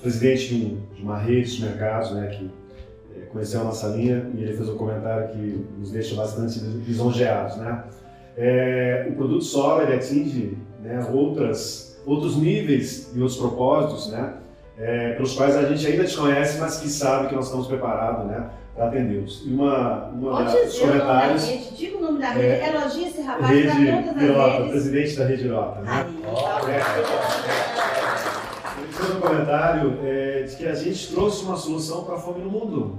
presidente 0.00 0.48
de, 0.48 0.54
um- 0.64 0.80
de 0.94 1.02
uma 1.02 1.18
rede 1.18 1.42
de 1.42 1.50
supermercados, 1.56 2.12
né, 2.12 2.26
que 2.28 2.50
eh, 3.16 3.24
conheceu 3.32 3.62
a 3.62 3.64
nossa 3.64 3.88
linha 3.88 4.30
e 4.36 4.44
ele 4.44 4.56
fez 4.56 4.68
um 4.68 4.76
comentário 4.76 5.26
que 5.28 5.66
nos 5.78 5.90
deixa 5.90 6.14
bastante 6.14 6.60
lisonjeados, 6.60 7.56
né? 7.56 7.82
Eh, 8.36 9.06
o 9.10 9.12
produto 9.14 9.44
solo 9.44 9.82
ele 9.82 9.94
atinge 9.94 10.56
né, 10.82 11.06
outras, 11.12 12.00
outros 12.06 12.36
níveis 12.36 13.10
e 13.14 13.20
outros 13.20 13.38
propósitos, 13.38 14.10
né? 14.10 14.34
eh, 14.78 15.12
pelos 15.12 15.34
quais 15.34 15.54
a 15.56 15.62
gente 15.68 15.86
ainda 15.86 16.02
desconhece, 16.04 16.58
mas 16.58 16.78
que 16.80 16.88
sabe 16.88 17.28
que 17.28 17.34
nós 17.34 17.44
estamos 17.46 17.66
preparados, 17.66 18.26
né, 18.26 18.48
para 18.74 18.86
atendê-los. 18.86 19.42
E 19.46 19.52
uma, 19.52 20.06
uma 20.08 20.44
Pode 20.44 20.64
dizer 20.66 20.82
o 20.82 20.86
nome 20.86 20.98
da 20.98 21.04
comentários 21.04 21.44
rede, 21.46 21.74
diga 21.76 21.98
o 21.98 22.00
nome 22.00 22.18
da 22.20 22.30
rede, 22.30 22.46
É. 22.46 22.68
elogia 22.74 23.08
esse 23.08 23.20
rapaz, 23.20 23.48
Rede 23.50 23.68
tá 23.68 23.74
todas 24.02 24.22
Virota, 24.22 24.46
as 24.46 24.52
redes. 24.56 24.70
presidente 24.70 25.16
da 25.18 25.24
Rede 25.26 25.42
Virota, 25.42 25.80
né? 25.82 25.90
Aí, 25.92 26.06
Ele 28.82 28.92
fez 28.92 29.10
um 29.10 29.20
comentário 29.20 29.98
é, 30.02 30.42
de 30.42 30.56
que 30.56 30.66
a 30.66 30.74
gente 30.74 31.12
trouxe 31.12 31.44
uma 31.44 31.56
solução 31.56 32.04
para 32.04 32.14
a 32.16 32.18
fome 32.18 32.42
no 32.42 32.50
mundo. 32.50 32.98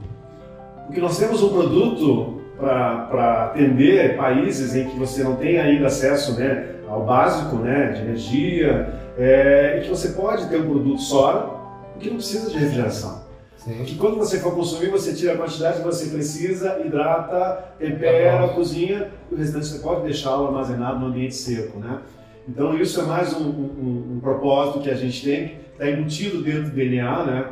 Porque 0.85 1.01
nós 1.01 1.17
temos 1.17 1.41
um 1.41 1.49
produto 1.49 2.41
para 2.57 3.45
atender 3.45 4.15
países 4.15 4.75
em 4.75 4.87
que 4.89 4.97
você 4.97 5.23
não 5.23 5.35
tem 5.35 5.59
ainda 5.59 5.87
acesso 5.87 6.37
né, 6.39 6.67
ao 6.87 7.03
básico 7.05 7.55
né, 7.57 7.91
de 7.93 8.01
energia, 8.01 8.93
é, 9.17 9.77
e 9.79 9.83
que 9.83 9.89
você 9.89 10.09
pode 10.09 10.47
ter 10.47 10.57
um 10.57 10.69
produto 10.69 11.01
só, 11.01 11.91
que 11.99 12.09
não 12.09 12.17
precisa 12.17 12.49
de 12.49 12.57
refrigeração. 12.57 13.23
Sim. 13.57 13.83
Que 13.85 13.95
quando 13.95 14.17
você 14.17 14.39
for 14.39 14.53
consumir, 14.53 14.89
você 14.89 15.13
tira 15.13 15.33
a 15.33 15.37
quantidade 15.37 15.77
que 15.77 15.83
você 15.83 16.09
precisa, 16.09 16.79
hidrata, 16.85 17.63
tempera, 17.79 18.47
Tá 18.47 18.53
cozinha, 18.53 19.07
e 19.31 19.35
o 19.35 19.37
restante 19.37 19.67
você 19.67 19.79
pode 19.79 20.01
deixá-lo 20.03 20.47
armazenado 20.47 20.99
no 20.99 21.07
ambiente 21.07 21.35
seco, 21.35 21.79
né? 21.79 21.99
Então 22.47 22.75
isso 22.77 22.99
é 22.99 23.03
mais 23.05 23.33
um, 23.33 23.45
um- 23.45 24.13
um 24.15 24.19
propósito 24.19 24.79
que 24.81 24.89
a 24.89 24.95
gente 24.95 25.23
tem, 25.23 25.59
está 25.71 25.89
embutido 25.89 26.43
dentro 26.43 26.63
do 26.63 26.71
DNA, 26.71 27.23
né? 27.23 27.45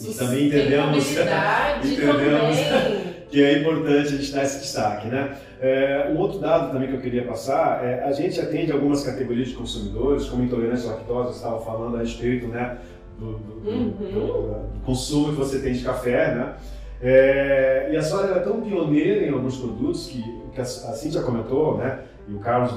E 0.00 0.14
também 0.14 0.46
entendemos 0.46 1.10
entendemos 1.84 2.56
também. 2.60 3.13
Que 3.34 3.42
é 3.42 3.58
importante 3.58 4.14
a 4.14 4.16
gente 4.16 4.32
dar 4.32 4.44
esse 4.44 4.60
destaque, 4.60 5.08
né? 5.08 5.36
É, 5.60 6.08
um 6.14 6.18
outro 6.18 6.38
dado 6.38 6.70
também 6.72 6.86
que 6.88 6.94
eu 6.94 7.00
queria 7.00 7.24
passar 7.24 7.84
é 7.84 8.04
a 8.04 8.12
gente 8.12 8.40
atende 8.40 8.70
algumas 8.70 9.02
categorias 9.02 9.48
de 9.48 9.54
consumidores, 9.54 10.26
como 10.26 10.44
intolerância 10.44 10.88
à 10.90 10.94
lactose, 10.94 11.34
estava 11.36 11.60
falando 11.60 11.96
a 11.96 12.00
respeito, 12.00 12.46
né? 12.46 12.78
Do, 13.18 13.32
do- 13.38 13.68
Uhum. 13.70 13.90
do- 13.90 14.78
do 14.78 14.80
consumo 14.86 15.30
que 15.32 15.38
você 15.38 15.58
tem 15.58 15.72
de 15.72 15.82
café, 15.82 16.32
né? 16.32 16.54
É, 17.02 17.88
e 17.92 17.96
a 17.96 18.02
Sora 18.02 18.28
ela 18.28 18.36
é 18.36 18.40
tão 18.40 18.60
pioneira 18.60 19.26
em 19.26 19.30
alguns 19.32 19.56
produtos 19.58 20.06
que, 20.06 20.22
que 20.54 20.60
a, 20.60 20.64
Cintia 20.64 21.20
comentou, 21.22 21.76
né? 21.76 21.98
E 22.28 22.34
o 22.34 22.38
Carlos 22.38 22.72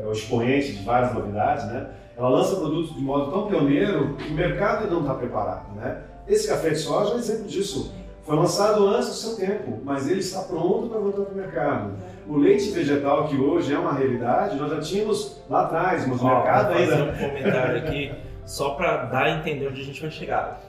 é, 0.00 0.02
é 0.02 0.06
o 0.06 0.12
expoente 0.12 0.72
de 0.74 0.84
várias 0.84 1.14
novidades, 1.14 1.64
né? 1.66 1.86
Ela 2.18 2.28
lança 2.28 2.56
produtos 2.56 2.94
de 2.94 3.00
modo 3.00 3.30
tão 3.32 3.46
pioneiro 3.46 4.14
que 4.16 4.30
o 4.30 4.34
mercado 4.34 4.82
ainda 4.84 4.92
não 4.94 5.00
está 5.00 5.14
preparado, 5.14 5.74
né? 5.74 6.02
Esse 6.28 6.48
café 6.48 6.68
de 6.70 6.76
soja 6.78 7.12
é 7.12 7.14
um 7.14 7.18
exemplo 7.18 7.44
disso. 7.48 7.90
Foi 8.24 8.36
lançado 8.36 8.86
antes 8.86 9.08
do 9.08 9.14
seu 9.14 9.36
tempo, 9.36 9.80
mas 9.84 10.08
ele 10.08 10.20
está 10.20 10.42
pronto 10.42 10.88
para 10.88 10.98
voltar 11.00 11.22
para 11.22 11.32
o 11.32 11.36
mercado. 11.36 11.92
O 12.28 12.36
leite 12.38 12.70
vegetal, 12.70 13.26
que 13.26 13.36
hoje 13.36 13.74
é 13.74 13.78
uma 13.78 13.92
realidade, 13.94 14.56
nós 14.56 14.70
já 14.70 14.80
tínhamos 14.80 15.42
lá 15.50 15.62
atrás, 15.62 16.06
mas 16.06 16.20
o 16.20 16.24
mercado 16.24 16.66
vou 16.72 16.78
fazer 16.78 16.92
ainda. 16.94 17.12
um 17.12 17.16
comentário 17.16 17.76
aqui, 17.78 18.12
só 18.46 18.70
para 18.70 19.04
dar 19.06 19.24
a 19.24 19.30
entender 19.38 19.66
onde 19.66 19.80
a 19.80 19.84
gente 19.84 20.00
vai 20.00 20.10
chegar. 20.10 20.60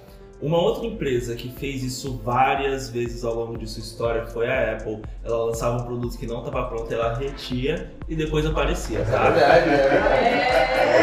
Uma 0.41 0.58
outra 0.58 0.86
empresa 0.88 1.36
que 1.36 1.49
fez 1.51 1.84
isso 1.84 2.20
várias 2.24 2.89
vezes 2.89 3.24
ao 3.24 3.34
longo 3.36 3.58
de 3.58 3.66
sua 3.70 3.82
história 3.82 4.26
foi 4.26 4.47
a 4.49 4.74
Apple. 4.74 5.01
Ela 5.24 5.45
lançava 5.45 5.78
um 5.78 5.86
produto 5.86 6.18
que 6.18 6.26
não 6.28 6.39
estava 6.39 6.64
pronto, 6.68 6.91
ela 6.93 7.14
retia 7.14 7.91
e 8.10 8.16
depois 8.16 8.45
aparecia, 8.45 8.99
É 8.99 9.04
tá? 9.04 9.30
verdade, 9.30 9.70
né? 9.70 10.93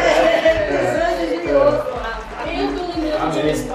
Eu 2.45 2.67
tô 2.77 2.81
lembrando 2.93 3.01
de 3.01 3.07
uma 3.07 3.25
Amém. 3.41 3.51
história 3.51 3.61
aqui 3.61 3.70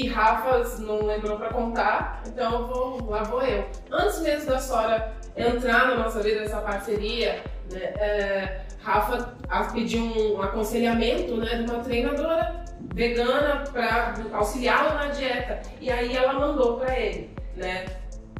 que 0.00 0.08
Rafa 0.08 0.82
não 0.82 1.04
lembrou 1.04 1.36
pra 1.36 1.48
contar, 1.48 2.22
então 2.26 2.60
eu 2.60 2.66
vou, 2.66 3.10
lá 3.10 3.22
vou 3.22 3.42
eu. 3.42 3.66
Antes 3.90 4.20
mesmo 4.20 4.50
da 4.50 4.58
Sora 4.58 5.12
entrar 5.36 5.88
na 5.88 5.96
nossa 5.96 6.22
vida, 6.22 6.40
essa 6.40 6.60
parceria, 6.60 7.42
né, 7.70 7.80
é, 7.98 8.60
Rafa 8.82 9.34
pediu 9.72 10.02
um 10.02 10.42
aconselhamento 10.42 11.36
né, 11.36 11.62
de 11.62 11.70
uma 11.70 11.82
treinadora 11.82 12.64
vegana 12.94 13.64
para 13.70 14.14
auxiliá-lo 14.32 14.94
na 14.94 15.08
dieta. 15.08 15.60
E 15.80 15.90
aí 15.90 16.16
ela 16.16 16.32
mandou 16.32 16.78
pra 16.78 16.98
ele, 16.98 17.30
né? 17.56 17.84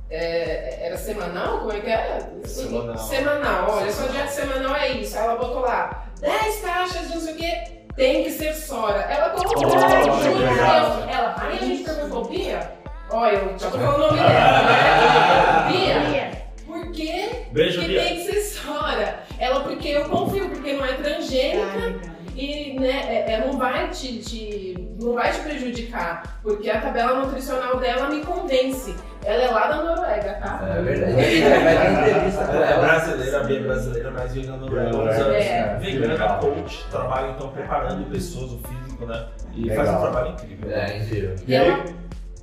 É, 0.08 0.86
era 0.86 0.96
semanal? 0.96 1.60
Como 1.60 1.72
é 1.72 1.80
que 1.80 1.88
era? 1.88 2.30
Semanal. 2.44 2.98
Semanal, 2.98 3.70
olha, 3.70 3.92
sua 3.92 4.08
dieta 4.08 4.28
semanal 4.28 4.74
é 4.74 4.92
isso. 4.92 5.16
Ela 5.16 5.36
botou 5.36 5.60
lá 5.60 6.06
10 6.20 6.60
caixas 6.62 7.08
de 7.08 7.14
não 7.14 7.20
sei 7.20 7.34
o 7.34 7.36
quê, 7.36 7.79
tem 7.96 8.24
que 8.24 8.30
ser 8.30 8.54
Sora. 8.54 9.00
Ela 9.02 9.30
colocou, 9.30 9.66
Oh, 9.66 9.70
juro 9.70 10.38
legal. 10.38 10.90
Deus. 10.96 11.08
Ela, 11.10 11.34
aí 11.38 11.58
a 11.58 11.64
gente 11.64 11.84
perguntou, 11.84 12.24
Bia? 12.24 12.72
Olha, 13.10 13.36
eu 13.36 13.58
já 13.58 13.70
tô 13.70 13.78
falando 13.78 13.96
o 13.96 14.06
nome 14.06 14.18
dela, 14.28 14.62
né? 14.62 15.68
Bia, 15.72 16.30
por 16.66 16.92
que, 16.92 17.28
Beijo, 17.52 17.80
que 17.80 17.86
Bia. 17.88 18.02
tem 18.04 18.14
que 18.16 18.32
ser 18.32 18.40
Sora? 18.42 19.20
Ela, 19.38 19.60
porque 19.60 19.88
eu 19.88 20.04
confio, 20.08 20.48
porque 20.50 20.72
não 20.74 20.84
é 20.84 20.92
transgênica. 20.94 22.10
E 22.36 22.78
né, 22.78 23.24
é- 23.26 23.32
é, 23.32 23.44
não 23.46 23.58
vai 23.58 23.88
te, 23.90 24.18
te 24.18 24.69
não 25.00 25.14
vai 25.14 25.32
te 25.32 25.40
prejudicar, 25.40 26.38
porque 26.42 26.68
a 26.70 26.80
tabela 26.80 27.20
nutricional 27.24 27.78
dela 27.78 28.08
me 28.08 28.24
convence. 28.24 28.94
Ela 29.24 29.42
é 29.42 29.50
lá 29.50 29.66
da 29.66 29.82
Noruega, 29.82 30.32
tá? 30.34 30.60
É 30.78 30.82
verdade. 30.82 31.12
E 31.12 31.40
vai 31.42 31.76
ter 31.76 31.92
entrevista 31.92 32.44
com 32.46 32.52
Ela 32.54 32.66
é 32.66 32.72
ela. 32.72 32.86
brasileira, 32.86 33.44
bem 33.44 33.62
brasileira, 33.62 34.10
mas 34.12 34.32
vegana 34.34 34.56
no 34.56 34.78
É, 34.78 34.80
anos. 34.82 35.16
é. 35.16 35.78
Vegana 35.80 36.34
coach, 36.38 36.84
trabalha 36.90 37.30
então 37.32 37.48
preparando 37.48 38.10
pessoas, 38.10 38.52
o 38.52 38.58
físico, 38.66 39.04
né? 39.06 39.26
E 39.54 39.64
Legal. 39.64 39.84
faz 39.84 39.96
um 39.96 40.00
trabalho 40.00 40.32
incrível. 40.32 40.70
É, 40.70 40.98
incrível. 40.98 41.34
E 41.46 41.54
ela 41.54 41.84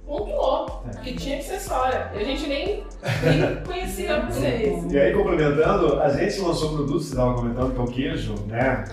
pontuou 0.05 0.84
que 1.03 1.16
tinha 1.16 1.38
que 1.38 1.43
ser 1.43 1.60
soja. 1.60 2.12
E 2.14 2.20
a 2.20 2.24
gente 2.24 2.47
nem, 2.47 2.84
nem 3.24 3.55
conhecia 3.66 4.22
vocês. 4.22 4.91
E 4.93 4.97
aí, 4.99 5.14
complementando, 5.14 5.99
a 5.99 6.10
gente 6.10 6.39
lançou 6.41 6.72
um 6.74 6.76
produto, 6.76 6.99
você 6.99 7.10
estava 7.10 7.34
comentando, 7.34 7.74
que 7.74 7.80
é 7.80 7.84
o 7.84 7.88
queijo, 7.88 8.36
né? 8.47 8.84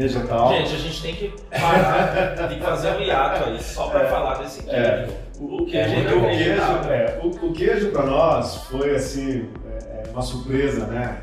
Vegetal. 0.00 0.48
Gente, 0.54 0.74
a 0.74 0.78
gente 0.78 1.02
tem 1.02 1.14
que 1.14 1.34
parar, 1.50 2.48
que 2.48 2.60
fazer 2.64 2.90
um 2.92 3.00
hiato 3.00 3.44
aí 3.44 3.62
só 3.62 3.88
pra 3.88 4.06
falar 4.06 4.38
desse 4.38 4.62
queijo. 4.62 4.76
É. 4.76 5.08
O 5.38 5.62
É, 5.62 5.70
queijo 5.70 6.08
é 6.08 6.14
o 6.14 6.20
queijo, 6.20 6.62
é, 6.90 7.20
o, 7.22 7.26
o 7.28 7.52
queijo 7.52 7.90
para 7.90 8.04
nós 8.04 8.56
foi 8.70 8.94
assim 8.94 9.48
é, 9.66 10.06
é 10.06 10.10
uma 10.12 10.22
surpresa, 10.22 10.86
né? 10.86 11.22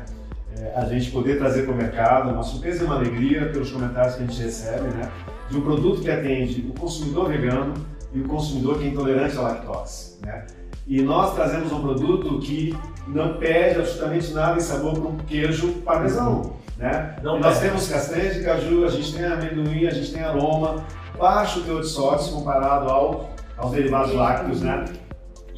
É, 0.58 0.72
a 0.74 0.84
gente 0.86 1.10
poder 1.12 1.38
trazer 1.38 1.62
para 1.62 1.72
o 1.72 1.76
mercado, 1.76 2.30
uma 2.30 2.42
surpresa 2.42 2.82
e 2.82 2.86
uma 2.86 2.96
alegria 2.96 3.46
pelos 3.50 3.70
comentários 3.70 4.16
que 4.16 4.22
a 4.24 4.26
gente 4.26 4.42
recebe, 4.42 4.88
né? 4.88 5.08
De 5.48 5.56
um 5.56 5.60
produto 5.60 6.02
que 6.02 6.10
atende 6.10 6.66
o 6.68 6.78
consumidor 6.78 7.28
vegano 7.28 7.74
e 8.12 8.20
o 8.20 8.24
consumidor 8.28 8.78
que 8.78 8.84
é 8.86 8.88
intolerante 8.88 9.36
à 9.38 9.42
lactose, 9.42 10.18
né? 10.22 10.46
E 10.88 11.02
nós 11.02 11.34
trazemos 11.34 11.70
um 11.70 11.82
produto 11.82 12.38
que 12.38 12.74
não 13.06 13.34
perde 13.34 13.80
absolutamente 13.80 14.32
nada 14.32 14.56
em 14.56 14.60
sabor 14.60 14.94
para 14.94 15.08
um 15.08 15.16
queijo 15.18 15.74
parmesão, 15.82 16.54
né? 16.78 17.14
Não 17.22 17.38
nós 17.38 17.60
temos 17.60 17.88
castanha 17.88 18.32
de 18.32 18.42
caju, 18.42 18.86
a 18.86 18.88
gente 18.88 19.14
tem 19.14 19.26
amendoim, 19.26 19.86
a 19.86 19.90
gente 19.90 20.10
tem 20.12 20.22
aroma, 20.22 20.82
baixo 21.18 21.60
teor 21.60 21.82
de 21.82 21.88
sódio 21.88 22.32
comparado 22.32 22.88
ao, 22.88 23.30
aos 23.58 23.72
derivados 23.72 24.14
lácteos, 24.14 24.62
né? 24.62 24.86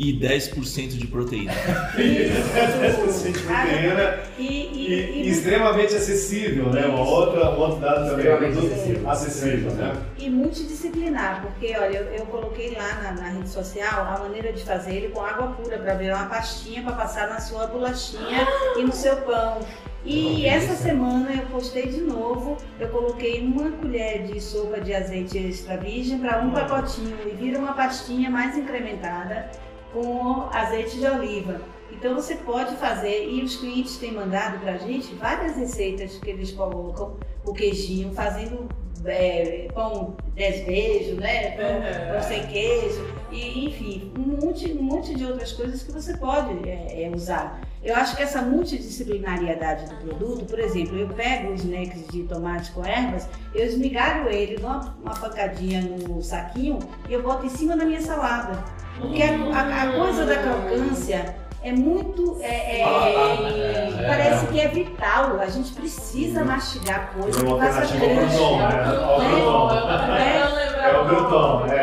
E 0.01 0.19
10% 0.19 0.97
de 0.97 1.07
proteína. 1.07 1.53
Isso, 1.99 3.43
proteína 3.47 4.21
E, 4.39 4.43
e, 4.43 4.47
e, 4.49 4.95
e 4.95 5.27
e, 5.27 5.29
extremamente 5.29 5.95
acessível, 5.95 6.71
né? 6.71 6.87
Uma 6.87 7.07
outra, 7.07 7.51
um 7.51 7.59
outro 7.61 7.81
dado 7.81 8.09
também, 8.09 8.33
acessível. 8.33 9.11
acessível, 9.11 9.71
né? 9.73 9.93
e 10.19 10.31
multidisciplinar, 10.31 11.43
porque 11.43 11.77
olha, 11.79 11.99
eu, 11.99 12.05
eu 12.15 12.27
coloquei 12.27 12.75
lá 12.75 13.03
na, 13.03 13.13
na 13.13 13.29
rede 13.29 13.49
social 13.51 14.07
a 14.07 14.19
maneira 14.19 14.53
de 14.55 14.65
fazer 14.65 14.95
ele 14.95 15.09
com 15.09 15.21
água 15.21 15.49
pura, 15.49 15.79
para 15.79 15.95
virar 15.95 16.17
uma 16.17 16.27
pastinha 16.27 16.83
para 16.83 16.93
passar 16.93 17.29
na 17.29 17.41
sua 17.41 17.67
bolachinha 17.67 18.47
e 18.79 18.83
no 18.83 18.93
seu 18.93 19.17
pão. 19.19 19.61
E 20.03 20.47
essa 20.47 20.75
semana 20.77 21.31
eu 21.31 21.47
postei 21.49 21.87
de 21.89 22.01
novo, 22.01 22.57
eu 22.79 22.89
coloquei 22.89 23.43
uma 23.43 23.71
colher 23.73 24.27
de 24.27 24.41
sopa 24.41 24.81
de 24.81 24.95
azeite 24.95 25.37
extra 25.37 25.77
virgem 25.77 26.19
para 26.19 26.41
um 26.41 26.51
pacotinho 26.51 27.19
e 27.27 27.35
vira 27.37 27.59
uma 27.59 27.75
pastinha 27.75 28.31
mais 28.31 28.57
incrementada 28.57 29.51
com 29.93 30.49
azeite 30.53 30.99
de 30.99 31.07
oliva. 31.07 31.61
Então 32.01 32.15
você 32.15 32.35
pode 32.37 32.77
fazer, 32.77 33.29
e 33.29 33.43
os 33.45 33.57
clientes 33.57 33.99
têm 33.99 34.13
mandado 34.13 34.59
pra 34.61 34.79
gente 34.79 35.15
várias 35.17 35.55
receitas 35.55 36.17
que 36.17 36.31
eles 36.31 36.51
colocam 36.51 37.17
o 37.45 37.53
queijinho, 37.53 38.11
fazendo 38.15 38.67
é, 39.05 39.69
pão 39.75 40.17
dez 40.35 40.65
beijos, 40.65 41.19
né? 41.19 41.51
Pão, 41.51 42.15
pão 42.15 42.23
sem 42.23 42.47
queijo, 42.47 43.05
e 43.31 43.67
enfim, 43.67 44.13
um 44.19 44.23
monte, 44.47 44.73
um 44.73 44.83
monte 44.83 45.15
de 45.15 45.27
outras 45.27 45.53
coisas 45.53 45.83
que 45.83 45.93
você 45.93 46.17
pode 46.17 46.67
é, 46.67 47.05
é, 47.05 47.13
usar. 47.15 47.61
Eu 47.85 47.95
acho 47.97 48.17
que 48.17 48.23
essa 48.23 48.41
multidisciplinariedade 48.41 49.85
do 49.91 49.97
produto, 49.97 50.47
por 50.47 50.59
exemplo, 50.59 50.97
eu 50.99 51.09
pego 51.09 51.53
os 51.53 51.63
snacks 51.63 52.07
de 52.09 52.23
tomate 52.23 52.71
com 52.73 52.83
ervas, 52.85 53.29
eu 53.55 53.67
esmigalho 53.67 54.27
ele, 54.31 54.57
dou 54.57 54.71
uma, 54.71 54.97
uma 55.03 55.15
pancadinha 55.15 55.83
no 55.83 56.23
saquinho 56.23 56.79
e 57.11 57.13
eu 57.13 57.23
boto 57.23 57.45
em 57.45 57.51
cima 57.51 57.77
da 57.77 57.85
minha 57.85 58.01
salada. 58.01 58.53
Porque 58.99 59.23
a, 59.23 59.29
a- 59.55 59.83
a 59.83 59.93
coisa 59.99 60.25
da 60.27 60.37
crocância 60.37 61.37
é 61.63 61.73
muito. 61.73 62.39
é- 62.41 62.81
é- 62.81 64.01
É. 64.01 64.07
parece 64.07 64.47
que 64.47 64.61
é 64.61 64.69
vital. 64.69 65.39
A 65.41 65.47
gente 65.47 65.73
precisa 65.73 66.45
mastigar 66.45 67.11
É 67.17 67.21
coisa 67.23 67.43
uma 67.45 67.59
que 67.59 67.73
faça 67.73 67.95
alternativa 67.95 68.45
ao 69.05 69.19
Bruton, 69.21 69.69
crunch. 69.69 70.09
né? 70.09 70.81
É 70.83 70.97
o 70.99 71.05
Bruton, 71.05 71.67
é. 71.67 71.81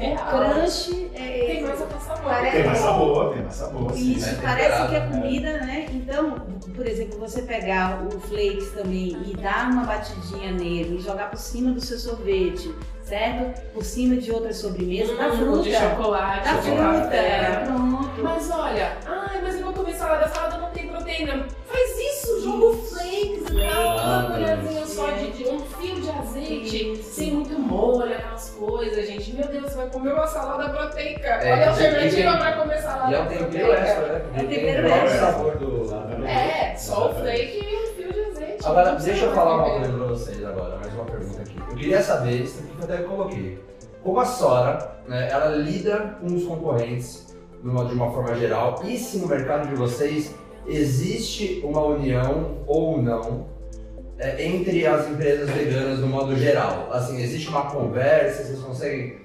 É, 0.00 0.16
crunch. 0.16 1.10
é- 1.14 1.46
Tem 1.46 1.62
mais. 1.62 1.80
Parece- 2.22 2.56
Tem 2.56 2.66
mais 2.66 2.78
sabor, 2.78 3.32
tem 3.32 3.42
mais 3.42 3.54
sabor. 3.54 3.92
sim. 3.92 4.12
Isso, 4.12 4.28
É 4.28 4.34
parece 4.42 4.82
temperado, 4.82 4.88
que 4.90 4.94
é 4.94 5.00
né? 5.00 5.08
comida, 5.20 5.52
né? 5.64 5.86
Então, 5.90 6.34
por 6.76 6.86
exemplo, 6.86 7.18
você 7.18 7.42
pegar 7.42 8.02
o 8.04 8.20
flakes 8.20 8.70
também 8.72 9.16
e 9.26 9.36
dar 9.36 9.70
uma 9.70 9.84
batidinha 9.84 10.52
nele 10.52 10.98
e 10.98 11.00
jogar 11.00 11.30
por 11.30 11.38
cima 11.38 11.70
do 11.72 11.80
seu 11.80 11.98
sorvete, 11.98 12.74
certo? 13.10 13.60
Por 13.74 13.84
cima 13.84 14.16
de 14.16 14.30
outra 14.30 14.52
sobremesa, 14.52 15.14
da 15.16 15.26
Hum, 15.28 15.36
fruta. 15.36 15.62
De 15.64 15.72
chocolate. 15.74 16.44
Da 16.44 16.62
chocolate. 16.62 17.00
fruta, 17.00 17.16
É. 17.16 17.64
pronto. 17.66 18.22
Mas 18.22 18.50
olha, 18.50 18.92
ai, 19.06 19.40
mas 19.42 19.54
eu 19.56 19.64
vou 19.64 19.72
comer 19.72 19.94
salada, 19.94 20.28
salada 20.28 20.58
não 20.58 20.70
tem 20.70 20.86
proteína. 20.88 21.44
Faz 21.66 21.90
isso, 21.98 22.42
joga 22.44 22.66
o 22.66 22.76
flakes 22.76 23.42
e 23.50 23.68
tal, 23.70 23.96
uma 23.96 24.22
colherzinha 24.30 24.86
só 24.86 25.10
de, 25.10 25.30
de 25.32 25.44
um 25.48 25.60
fio 25.60 26.00
de 26.00 26.10
azeite, 26.10 26.92
Isso. 26.92 27.02
sem 27.14 27.32
muito 27.32 27.58
molho, 27.58 28.12
aquelas 28.14 28.50
coisas, 28.50 29.06
gente. 29.08 29.32
Meu 29.34 29.46
Deus, 29.48 29.64
você 29.64 29.76
vai 29.76 29.86
comer 29.88 30.12
uma 30.12 30.26
salada 30.26 30.68
proteica. 30.68 31.26
É, 31.28 31.52
olha 31.52 31.66
a 31.66 31.70
alternativa 31.70 32.36
pra 32.36 32.52
comer 32.52 32.78
salada 32.82 33.10
E 33.10 33.14
é 33.14 33.20
um 33.20 33.26
tempero 33.26 33.48
proteica. 33.50 33.80
extra, 33.82 34.06
né? 34.08 34.22
É 34.36 34.42
tempero 34.44 34.82
o 34.86 34.90
próprio 34.90 35.06
extra. 35.10 35.26
sabor 35.32 35.56
do. 35.58 36.26
É, 36.26 36.74
só 36.76 37.10
o 37.10 37.14
flake 37.14 37.89
e 38.60 38.66
um 38.66 38.68
azeite. 38.68 38.68
Agora, 38.68 38.92
deixa 38.96 39.24
eu 39.24 39.32
falar 39.34 39.54
uma 39.56 39.70
coisa 39.70 39.92
pra 39.92 40.06
vocês 40.06 40.44
agora, 40.44 40.76
mais 40.76 40.94
uma 40.94 41.04
pergunta 41.04 41.40
aqui. 41.42 41.58
Eu 41.58 41.76
queria 41.76 42.02
saber, 42.02 42.42
isso 42.42 42.60
aqui 42.60 42.72
que 42.76 42.78
eu 42.80 42.84
até 42.94 43.02
coloquei. 43.02 43.64
Como 44.02 44.20
a 44.20 44.24
Sora, 44.24 44.96
né, 45.06 45.28
ela 45.30 45.48
lida 45.56 46.16
com 46.20 46.26
os 46.26 46.44
concorrentes 46.44 47.36
de 47.62 47.68
uma 47.68 48.10
forma 48.10 48.34
geral, 48.36 48.80
e 48.84 48.96
se 48.96 49.18
no 49.18 49.26
mercado 49.28 49.68
de 49.68 49.74
vocês 49.74 50.34
existe 50.66 51.60
uma 51.64 51.82
união 51.82 52.58
ou 52.66 53.02
não 53.02 53.46
é, 54.18 54.46
entre 54.46 54.86
as 54.86 55.08
empresas 55.08 55.48
veganas 55.50 55.98
no 55.98 56.06
modo 56.06 56.34
geral? 56.36 56.88
Assim, 56.92 57.20
existe 57.20 57.48
uma 57.48 57.70
conversa, 57.70 58.44
vocês 58.44 58.60
conseguem... 58.60 59.20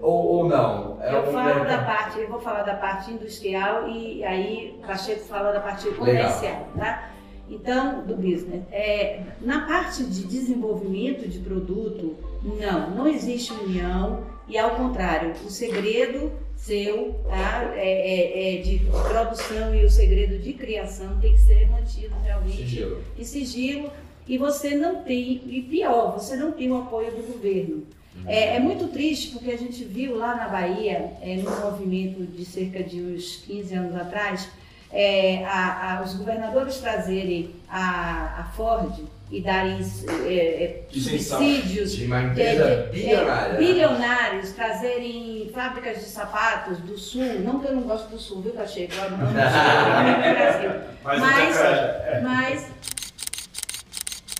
Ou, 0.00 0.26
ou 0.26 0.48
não? 0.48 0.98
É 1.02 1.14
eu 1.14 1.20
um 1.20 1.32
falo 1.32 1.44
mercado- 1.44 1.68
da 1.68 1.82
parte, 1.84 2.18
eu 2.20 2.28
vou 2.28 2.38
falar 2.40 2.62
da 2.62 2.74
parte 2.74 3.10
industrial 3.12 3.88
e 3.88 4.22
aí 4.24 4.78
Pacheco 4.86 5.20
fala 5.24 5.52
da 5.52 5.60
parte 5.60 5.88
comercial, 5.90 6.66
tá? 6.76 7.10
Então, 7.48 8.04
do 8.04 8.16
business. 8.16 8.62
É, 8.72 9.20
na 9.40 9.66
parte 9.66 10.04
de 10.04 10.24
desenvolvimento 10.24 11.28
de 11.28 11.38
produto, 11.38 12.16
não, 12.42 12.90
não 12.90 13.06
existe 13.06 13.52
união 13.52 14.24
e 14.48 14.58
ao 14.58 14.70
contrário, 14.70 15.32
o 15.44 15.50
segredo 15.50 16.32
seu, 16.56 17.14
tá? 17.28 17.72
É, 17.76 18.54
é- 18.54 18.58
é 18.58 18.62
de 18.62 18.78
produção 19.08 19.74
e 19.74 19.84
o 19.84 19.90
segredo 19.90 20.38
de 20.38 20.52
criação 20.54 21.20
tem 21.20 21.32
que 21.32 21.40
ser 21.40 21.68
mantido 21.68 22.14
realmente 22.24 22.56
Sigilo. 22.56 23.02
e 23.18 23.24
sigilo 23.24 23.90
e 24.26 24.38
você 24.38 24.74
não 24.74 25.02
tem, 25.02 25.42
e 25.46 25.62
pior, 25.62 26.12
você 26.18 26.34
não 26.36 26.50
tem 26.52 26.70
o 26.70 26.78
apoio 26.78 27.10
do 27.12 27.32
governo. 27.32 27.84
É, 28.24 28.56
é 28.56 28.58
muito 28.58 28.88
triste 28.88 29.32
porque 29.32 29.50
a 29.50 29.58
gente 29.58 29.84
viu 29.84 30.16
lá 30.16 30.34
na 30.34 30.48
Bahia, 30.48 31.12
é, 31.20 31.36
num 31.36 31.60
movimento 31.60 32.24
de 32.24 32.44
cerca 32.44 32.82
de 32.82 33.00
uns 33.00 33.36
15 33.46 33.74
anos 33.74 33.94
atrás, 33.94 34.48
é, 34.92 35.44
a- 35.44 35.98
a- 35.98 36.02
os 36.02 36.14
governadores 36.14 36.78
trazerem 36.78 37.54
a, 37.68 38.40
a 38.40 38.44
Ford 38.56 38.92
e 39.30 39.40
darem 39.40 39.78
é, 40.24 40.32
é, 40.32 40.82
subsídios 40.92 41.96
De 41.96 42.04
uma 42.06 42.20
é, 42.20 42.24
empresa 42.26 42.64
é, 42.64 42.76
bilionária. 42.92 43.52
né? 43.54 43.58
bilionários 43.58 44.52
trazerem 44.52 45.50
fábricas 45.52 45.98
de 45.98 46.04
sapatos 46.04 46.78
do 46.78 46.96
sul, 46.96 47.24
não 47.40 47.58
que 47.58 47.66
eu 47.66 47.74
não 47.74 47.82
gosto 47.82 48.08
do 48.08 48.18
sul, 48.18 48.40
viu, 48.42 48.52
Pacheco? 48.52 48.94
Eu 48.94 49.04
amo 49.06 49.16
o 49.16 49.26
sul, 49.26 49.36
eu 49.36 49.96
amo 49.96 50.16
o 50.16 50.34
Brasil. 50.34 50.70
Mas, 51.02 51.20
Mas- 51.20 52.22
Mas 52.22 52.66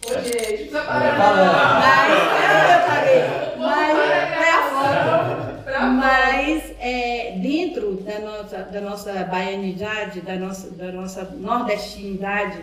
Ô, 0.08 0.12
gente, 0.22 0.30
precisa 0.36 0.80
parar. 0.82 1.18
Mas, 1.82 2.12
eu 2.70 2.86
parei. 2.86 3.20
Vamos 3.58 3.66
Mas, 3.66 3.98
é 3.98 4.50
a 4.50 4.62
foto. 4.70 5.25
Mas 5.80 6.72
é, 6.78 7.38
dentro 7.40 7.94
da 7.96 8.18
nossa, 8.20 8.58
da 8.58 8.80
nossa 8.80 9.12
baianidade, 9.24 10.20
da 10.20 10.36
nossa, 10.36 10.70
da 10.70 10.92
nossa 10.92 11.24
nordestinidade, 11.24 12.60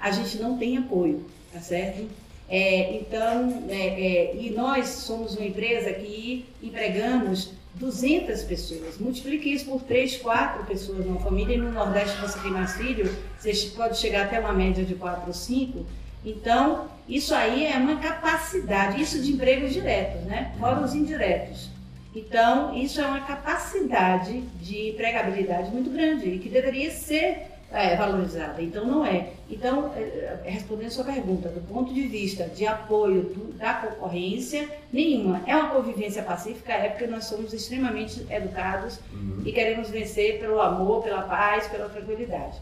a 0.00 0.10
gente 0.10 0.38
não 0.38 0.56
tem 0.56 0.78
apoio, 0.78 1.26
tá 1.52 1.60
certo? 1.60 2.06
É, 2.48 2.96
então, 2.96 3.64
é, 3.68 3.76
é, 3.76 4.36
e 4.36 4.50
nós 4.50 4.88
somos 4.88 5.36
uma 5.36 5.44
empresa 5.44 5.92
que 5.92 6.46
empregamos 6.62 7.52
200 7.74 8.42
pessoas. 8.42 8.98
Multiplique 8.98 9.52
isso 9.52 9.66
por 9.66 9.82
3, 9.82 10.16
4 10.16 10.64
pessoas 10.64 11.04
numa 11.04 11.20
família. 11.20 11.54
E 11.54 11.58
no 11.58 11.70
Nordeste 11.70 12.16
você 12.20 12.38
tem 12.40 12.50
mais 12.50 12.76
filhos, 12.76 13.10
você 13.38 13.52
pode 13.76 13.98
chegar 13.98 14.24
até 14.24 14.40
uma 14.40 14.52
média 14.52 14.84
de 14.84 14.94
4 14.94 15.24
ou 15.26 15.34
5. 15.34 15.84
Então, 16.24 16.88
isso 17.08 17.34
aí 17.34 17.66
é 17.66 17.76
uma 17.76 17.96
capacidade, 17.96 19.00
isso 19.00 19.20
de 19.22 19.32
empregos 19.32 19.72
diretos, 19.72 20.22
né? 20.22 20.52
Fora 20.58 20.80
os 20.80 20.94
indiretos. 20.94 21.70
Então, 22.14 22.74
isso 22.76 23.00
é 23.00 23.06
uma 23.06 23.20
capacidade 23.20 24.40
de 24.60 24.90
empregabilidade 24.90 25.70
muito 25.70 25.90
grande 25.90 26.28
e 26.28 26.38
que 26.38 26.48
deveria 26.48 26.90
ser 26.90 27.46
É, 27.70 27.94
valorizada. 27.96 28.62
Então 28.62 28.86
não 28.86 29.04
é. 29.04 29.28
Então, 29.50 29.92
é, 29.94 30.00
é, 30.00 30.50
respondendo 30.50 30.86
a 30.86 30.90
sua 30.90 31.04
pergunta, 31.04 31.50
do 31.50 31.60
ponto 31.60 31.92
de 31.92 32.00
vista 32.08 32.44
de 32.44 32.66
apoio 32.66 33.24
do, 33.24 33.52
da 33.58 33.74
concorrência, 33.74 34.66
nenhuma. 34.90 35.42
É 35.46 35.54
uma 35.54 35.68
convivência 35.68 36.22
pacífica, 36.22 36.72
é 36.72 36.88
porque 36.88 37.06
nós 37.06 37.24
somos 37.26 37.52
extremamente 37.52 38.26
educados 38.30 38.98
Uhum. 39.12 39.42
e 39.44 39.52
queremos 39.52 39.90
vencer 39.90 40.40
pelo 40.40 40.58
amor, 40.62 41.02
pela 41.02 41.20
paz, 41.20 41.66
pela 41.68 41.90
tranquilidade. 41.90 42.56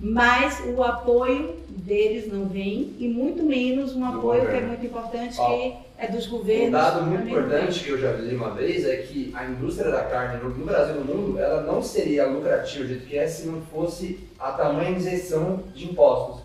Mas 0.00 0.62
o 0.66 0.82
apoio 0.82 1.56
deles 1.68 2.32
não 2.32 2.46
vem, 2.46 2.94
e 2.98 3.06
muito 3.06 3.42
menos 3.42 3.94
um 3.94 4.04
apoio 4.04 4.48
que 4.48 4.56
é 4.56 4.60
muito 4.60 4.86
importante, 4.86 5.36
Ó, 5.38 5.46
que 5.46 5.74
é 5.98 6.06
dos 6.08 6.26
governos. 6.26 6.68
Um 6.68 6.72
dado 6.72 7.02
muito 7.02 7.18
também 7.18 7.34
não 7.34 7.42
vem. 7.42 7.58
importante 7.58 7.84
que 7.84 7.90
eu 7.90 7.98
já 7.98 8.12
li 8.12 8.34
uma 8.34 8.50
vez 8.50 8.86
é 8.86 8.96
que 8.96 9.30
a 9.34 9.44
indústria 9.44 9.90
da 9.90 10.04
carne 10.04 10.42
no, 10.42 10.64
Brasil 10.64 10.96
e 10.96 10.98
no 10.98 11.04
mundo, 11.04 11.38
ela 11.38 11.62
não 11.62 11.82
seria 11.82 12.26
lucrativa 12.26 12.84
do 12.84 12.88
jeito 12.88 13.06
que 13.06 13.18
é 13.18 13.26
se 13.26 13.46
não 13.46 13.60
fosse 13.60 14.20
a 14.38 14.52
tamanha 14.52 14.96
isenção 14.96 15.62
de 15.74 15.84
impostos. 15.84 16.40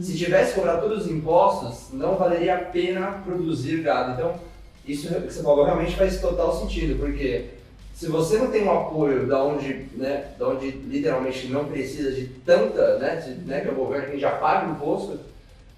Se 0.00 0.16
tivesse 0.16 0.54
cobrar 0.54 0.78
todos 0.78 1.06
os 1.06 1.10
impostos, 1.10 1.92
não 1.92 2.16
valeria 2.16 2.56
a 2.56 2.58
pena 2.58 3.22
produzir 3.24 3.82
gado. 3.82 4.12
Então, 4.12 4.34
isso 4.86 5.08
que 5.08 5.32
você 5.32 5.42
falou 5.42 5.64
realmente 5.64 5.94
faz 5.94 6.20
total 6.20 6.58
sentido, 6.60 6.98
porque 6.98 7.46
se 8.00 8.06
você 8.08 8.38
não 8.38 8.50
tem 8.50 8.64
um 8.64 8.72
apoio 8.72 9.26
da 9.26 9.44
onde, 9.44 9.86
né, 9.94 10.28
da 10.38 10.48
onde 10.48 10.70
literalmente 10.70 11.48
não 11.48 11.66
precisa 11.66 12.10
de 12.10 12.28
tanta, 12.46 12.96
né, 12.96 13.16
de, 13.16 13.32
né, 13.46 13.60
que 13.60 13.68
é 13.68 13.72
o 13.72 13.74
governo 13.74 14.12
que 14.12 14.18
já 14.18 14.30
paga 14.30 14.68
o 14.68 14.70
imposto, 14.70 15.20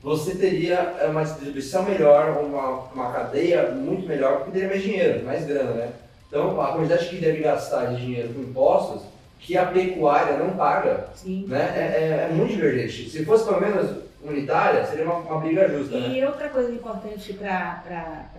você 0.00 0.36
teria 0.36 0.94
é, 1.00 1.06
uma 1.08 1.24
distribuição 1.24 1.82
melhor, 1.82 2.38
uma, 2.40 2.68
uma 2.94 3.12
cadeia 3.12 3.72
muito 3.72 4.06
melhor, 4.06 4.36
porque 4.36 4.52
teria 4.52 4.68
mais 4.68 4.82
dinheiro, 4.84 5.24
mais 5.24 5.44
grana, 5.44 5.72
né? 5.72 5.90
Então, 6.28 6.60
a 6.60 6.68
quantidade 6.74 7.08
que 7.08 7.16
deve 7.16 7.40
gastar 7.40 7.86
de 7.86 7.96
dinheiro 7.96 8.32
com 8.32 8.40
impostos, 8.42 9.02
que 9.40 9.56
a 9.56 9.66
pecuária 9.66 10.36
não 10.36 10.50
paga, 10.50 11.08
Sim. 11.16 11.46
né, 11.48 11.72
é, 11.74 11.80
é- 12.04 12.28
é 12.30 12.32
muito 12.32 12.52
divergente. 12.52 13.10
Se 13.10 13.24
fosse 13.24 13.44
pelo 13.44 13.60
menos 13.60 13.96
unitária, 14.22 14.86
seria 14.86 15.04
uma, 15.06 15.16
uma 15.16 15.40
briga 15.40 15.68
justa, 15.68 15.98
né? 15.98 16.18
E 16.18 16.24
outra 16.24 16.48
coisa 16.50 16.70
importante 16.70 17.32
para 17.32 17.82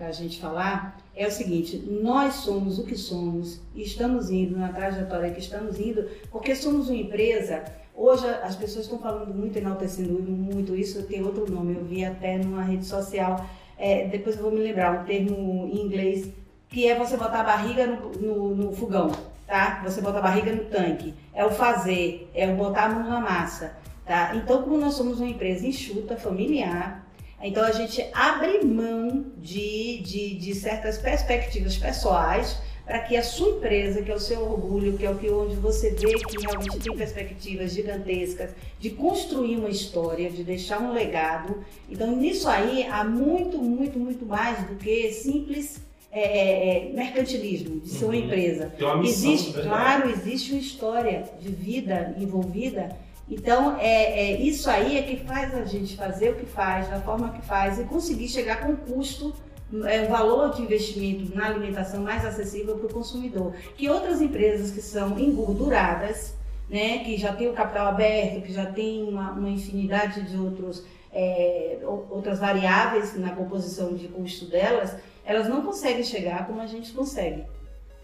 a 0.00 0.10
gente 0.12 0.40
falar 0.40 0.96
é 1.16 1.26
o 1.26 1.30
seguinte: 1.30 1.78
nós 1.78 2.34
somos 2.34 2.78
o 2.78 2.84
que 2.84 2.96
somos 2.96 3.60
e 3.74 3.82
estamos 3.82 4.30
indo 4.30 4.58
na 4.58 4.68
trajetória 4.72 5.30
que 5.30 5.40
estamos 5.40 5.78
indo, 5.78 6.08
porque 6.30 6.54
somos 6.54 6.88
uma 6.88 6.98
empresa. 6.98 7.64
Hoje 7.94 8.26
as 8.26 8.56
pessoas 8.56 8.86
estão 8.86 8.98
falando 8.98 9.32
muito, 9.32 9.56
enaltecendo 9.56 10.20
muito 10.20 10.74
isso, 10.74 11.04
tem 11.04 11.22
outro 11.22 11.50
nome, 11.50 11.74
eu 11.76 11.84
vi 11.84 12.04
até 12.04 12.38
numa 12.38 12.64
rede 12.64 12.84
social, 12.84 13.46
é, 13.78 14.08
depois 14.08 14.36
eu 14.36 14.42
vou 14.42 14.50
me 14.50 14.58
lembrar, 14.58 15.00
um 15.00 15.04
termo 15.04 15.68
em 15.72 15.86
inglês, 15.86 16.28
que 16.68 16.88
é 16.88 16.98
você 16.98 17.16
botar 17.16 17.40
a 17.40 17.44
barriga 17.44 17.86
no, 17.86 18.10
no, 18.10 18.54
no 18.56 18.72
fogão, 18.72 19.12
tá? 19.46 19.80
Você 19.84 20.00
botar 20.00 20.18
a 20.18 20.22
barriga 20.22 20.52
no 20.52 20.64
tanque. 20.64 21.14
É 21.32 21.44
o 21.44 21.50
fazer, 21.50 22.28
é 22.34 22.52
o 22.52 22.56
botar 22.56 22.86
a 22.86 22.88
mão 22.88 23.08
na 23.08 23.20
massa. 23.20 23.76
Tá? 24.04 24.34
Então, 24.34 24.62
como 24.62 24.76
nós 24.76 24.94
somos 24.94 25.18
uma 25.18 25.28
empresa 25.28 25.66
enxuta, 25.66 26.16
familiar, 26.16 27.03
então 27.44 27.62
a 27.64 27.72
gente 27.72 28.04
abre 28.12 28.64
mão 28.64 29.26
de, 29.38 29.98
de, 30.00 30.34
de 30.34 30.54
certas 30.54 30.98
perspectivas 30.98 31.76
pessoais 31.76 32.56
para 32.84 32.98
que 32.98 33.16
a 33.16 33.22
sua 33.22 33.48
empresa, 33.56 34.02
que 34.02 34.10
é 34.10 34.14
o 34.14 34.20
seu 34.20 34.42
orgulho, 34.42 34.98
que 34.98 35.06
é 35.06 35.10
o 35.10 35.16
que 35.16 35.30
onde 35.30 35.56
você 35.56 35.90
vê 35.90 36.14
que 36.18 36.38
realmente 36.44 36.78
tem 36.80 36.94
perspectivas 36.94 37.72
gigantescas 37.72 38.50
de 38.78 38.90
construir 38.90 39.56
uma 39.56 39.70
história, 39.70 40.28
de 40.30 40.44
deixar 40.44 40.80
um 40.82 40.92
legado. 40.92 41.64
Então, 41.88 42.14
nisso 42.14 42.46
aí 42.46 42.86
há 42.86 43.02
muito, 43.02 43.56
muito, 43.56 43.98
muito 43.98 44.26
mais 44.26 44.58
do 44.66 44.74
que 44.76 45.10
simples 45.12 45.80
é, 46.12 46.20
é, 46.20 46.88
é, 46.90 46.92
mercantilismo 46.92 47.80
de 47.80 47.88
ser 47.88 48.04
uma 48.04 48.12
Uhum. 48.14 48.20
empresa. 48.20 48.72
Tem 48.76 48.86
uma 48.86 48.98
missão, 48.98 49.32
Existe, 49.32 49.52
verdade. 49.52 49.68
claro, 49.68 50.10
existe 50.10 50.52
uma 50.52 50.60
história 50.60 51.24
de 51.40 51.48
vida 51.48 52.14
envolvida. 52.18 52.94
Então, 53.28 53.76
é, 53.78 54.32
é 54.32 54.40
isso 54.40 54.68
aí 54.68 54.98
é 54.98 55.02
que 55.02 55.16
faz 55.24 55.54
a 55.54 55.64
gente 55.64 55.96
fazer 55.96 56.30
o 56.30 56.34
que 56.34 56.46
faz, 56.46 56.88
da 56.88 57.00
forma 57.00 57.30
que 57.32 57.42
faz 57.46 57.78
e 57.78 57.84
conseguir 57.84 58.28
chegar 58.28 58.60
com 58.60 58.76
custo, 58.76 59.34
é, 59.86 60.04
valor 60.04 60.54
de 60.54 60.62
investimento 60.62 61.34
na 61.34 61.46
alimentação 61.46 62.02
mais 62.02 62.24
acessível 62.24 62.76
para 62.76 62.86
o 62.86 62.92
consumidor. 62.92 63.54
Que 63.76 63.88
outras 63.88 64.20
empresas 64.20 64.70
que 64.70 64.80
são 64.82 65.18
engorduradas, 65.18 66.34
né, 66.68 66.98
que 66.98 67.16
já 67.16 67.32
tem 67.32 67.48
o 67.48 67.52
capital 67.54 67.88
aberto, 67.88 68.42
que 68.42 68.52
já 68.52 68.66
tem 68.66 69.02
uma, 69.02 69.32
uma 69.32 69.48
infinidade 69.48 70.22
de 70.22 70.36
outros, 70.36 70.84
é, 71.12 71.78
ou- 71.82 72.06
outras 72.10 72.38
variáveis 72.38 73.18
na 73.18 73.30
composição 73.34 73.94
de 73.94 74.06
custo 74.08 74.46
delas, 74.46 74.96
elas 75.24 75.48
não 75.48 75.62
conseguem 75.62 76.04
chegar 76.04 76.46
como 76.46 76.60
a 76.60 76.66
gente 76.66 76.92
consegue. 76.92 77.44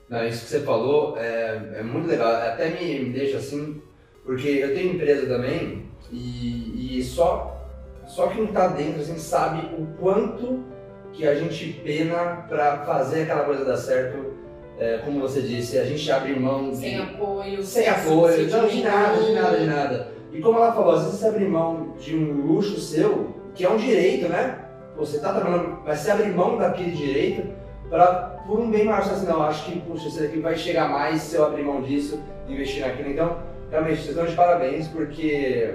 Não, 0.08 0.26
isso 0.26 0.44
que 0.44 0.50
você 0.50 0.60
falou 0.60 1.16
é, 1.18 1.72
é 1.76 1.82
muito 1.82 2.08
legal, 2.08 2.32
até 2.34 2.70
me, 2.70 3.00
me 3.00 3.10
deixa 3.12 3.36
assim, 3.38 3.80
porque 4.24 4.48
eu 4.48 4.74
tenho 4.74 4.94
empresa 4.94 5.26
também 5.26 5.86
e, 6.10 6.98
e 6.98 7.04
só, 7.04 7.66
só 8.06 8.28
quem 8.28 8.44
está 8.44 8.68
dentro 8.68 9.00
assim, 9.00 9.18
sabe 9.18 9.66
o 9.78 9.86
quanto 9.98 10.64
que 11.12 11.26
a 11.26 11.34
gente 11.34 11.72
pena 11.84 12.44
para 12.48 12.78
fazer 12.84 13.22
aquela 13.22 13.44
coisa 13.44 13.64
dar 13.64 13.76
certo. 13.76 14.38
É, 14.78 14.98
como 15.04 15.20
você 15.20 15.42
disse, 15.42 15.78
a 15.78 15.84
gente 15.84 16.10
abre 16.10 16.34
mão 16.38 16.70
de, 16.70 16.76
Sem 16.78 16.98
apoio. 16.98 17.62
sem 17.62 17.86
apoio, 17.86 18.48
não, 18.48 18.66
de 18.66 18.82
nada, 18.82 19.22
de 19.22 19.32
nada, 19.32 19.58
de 19.58 19.66
nada. 19.66 20.08
E 20.32 20.40
como 20.40 20.58
ela 20.58 20.72
falou, 20.72 20.94
às 20.94 21.02
vezes 21.04 21.18
você 21.18 21.26
abre 21.26 21.44
mão 21.44 21.94
de 22.00 22.16
um 22.16 22.46
luxo 22.46 22.80
seu, 22.80 23.34
que 23.54 23.62
é 23.62 23.68
um 23.68 23.76
direito, 23.76 24.26
né? 24.28 24.58
Você 24.96 25.16
está 25.16 25.34
trabalhando, 25.34 25.80
mas 25.84 25.98
você 25.98 26.10
abre 26.10 26.28
mão 26.28 26.56
daquele 26.56 26.92
direito 26.92 27.46
para 27.90 28.40
por 28.46 28.58
um 28.58 28.70
bem 28.70 28.84
maior. 28.86 29.02
Você 29.02 29.10
assim, 29.12 29.26
não, 29.26 29.42
acho 29.42 29.66
que 29.66 29.80
puxa, 29.80 30.08
isso 30.08 30.20
daqui 30.20 30.38
vai 30.38 30.56
chegar 30.56 30.88
mais 30.88 31.20
se 31.20 31.36
eu 31.36 31.44
abrir 31.44 31.62
mão 31.62 31.82
disso, 31.82 32.18
investir 32.48 32.80
naquilo. 32.80 33.10
Então, 33.10 33.36
realmente, 33.70 33.96
vocês 33.98 34.10
estão 34.10 34.26
de 34.26 34.34
parabéns, 34.34 34.88
porque 34.88 35.74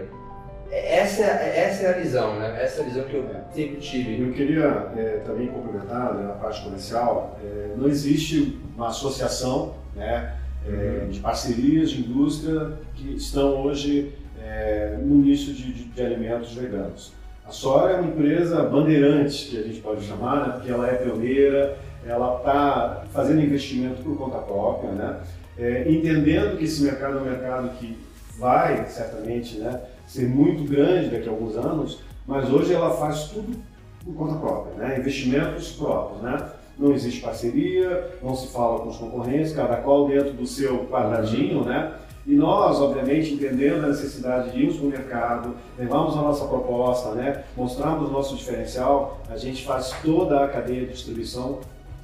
essa, 0.71 1.23
é- 1.23 1.59
essa 1.67 1.83
é 1.83 1.89
a 1.89 1.97
visão, 1.97 2.39
né? 2.39 2.57
Essa 2.61 2.81
é 2.81 2.85
a 2.85 2.87
visão 2.87 3.03
que 3.03 3.13
eu 3.15 3.25
sempre 3.53 3.77
tive. 3.77 4.21
Eu 4.21 4.33
queria 4.33 4.65
é, 4.97 5.21
também 5.25 5.47
complementar 5.47 6.13
né, 6.15 6.23
na 6.23 6.33
parte 6.33 6.61
comercial, 6.63 7.39
é, 7.43 7.73
não 7.77 7.87
existe 7.87 8.59
uma 8.75 8.87
associação 8.89 9.75
né, 9.95 10.35
é, 10.67 11.05
de 11.09 11.19
parcerias 11.19 11.91
de 11.91 12.01
indústria 12.01 12.73
que 12.95 13.13
estão 13.15 13.63
hoje 13.63 14.11
é, 14.43 14.97
no 15.01 15.15
nicho 15.15 15.53
de, 15.53 15.71
de- 15.73 15.83
de 15.85 16.01
alimentos 16.05 16.53
veganos. 16.53 17.13
A 17.47 17.51
Sora 17.51 17.91
é 17.93 17.95
uma 17.99 18.09
empresa 18.09 18.63
bandeirante, 18.63 19.49
que 19.49 19.59
a 19.59 19.63
gente 19.63 19.79
pode 19.79 20.03
chamar, 20.03 20.47
né, 20.47 20.53
porque 20.55 20.71
ela 20.71 20.87
é 20.89 20.95
pioneira, 20.95 21.77
ela 22.05 22.37
está 22.37 23.03
fazendo 23.13 23.41
investimento 23.41 24.01
por 24.01 24.17
conta 24.17 24.39
própria, 24.39 24.91
né, 24.91 25.17
é, 25.57 25.89
entendendo 25.89 26.57
que 26.57 26.65
esse 26.65 26.83
mercado 26.83 27.17
é 27.17 27.21
um 27.21 27.25
mercado 27.25 27.69
que 27.77 27.97
vai, 28.37 28.85
certamente, 28.87 29.57
né, 29.57 29.81
ser 30.05 30.27
muito 30.27 30.69
grande 30.69 31.09
daqui 31.09 31.27
a 31.27 31.31
alguns 31.31 31.55
anos, 31.55 31.99
mas 32.27 32.51
hoje 32.51 32.73
ela 32.73 32.91
faz 32.91 33.29
tudo 33.29 33.57
por 34.03 34.13
conta 34.15 34.35
própria, 34.35 34.73
né? 34.75 34.99
investimentos 34.99 35.71
próprios. 35.71 36.21
Né? 36.21 36.49
Não 36.77 36.93
existe 36.93 37.21
parceria, 37.21 38.11
não 38.21 38.35
se 38.35 38.47
fala 38.47 38.79
com 38.79 38.89
os 38.89 38.97
concorrentes, 38.97 39.53
cada 39.53 39.77
qual 39.77 40.07
dentro 40.07 40.33
do 40.33 40.45
seu 40.45 40.85
quadradinho. 40.85 41.63
Né? 41.63 41.93
E 42.27 42.35
nós, 42.35 42.79
obviamente, 42.79 43.33
entendendo 43.33 43.85
a 43.85 43.87
necessidade 43.87 44.51
de 44.51 44.59
irmos 44.59 44.77
para 44.77 44.85
o 44.85 44.89
mercado, 44.89 45.55
levarmos 45.77 46.15
a 46.15 46.21
nossa 46.21 46.45
proposta, 46.45 47.11
né? 47.11 47.43
mostrarmos 47.55 48.11
nosso 48.11 48.35
diferencial, 48.35 49.21
a 49.29 49.37
gente 49.37 49.65
faz 49.65 49.91
toda 50.03 50.43
a 50.43 50.47
cadeia 50.47 50.85
de 50.85 50.93
distribuição 50.93 51.59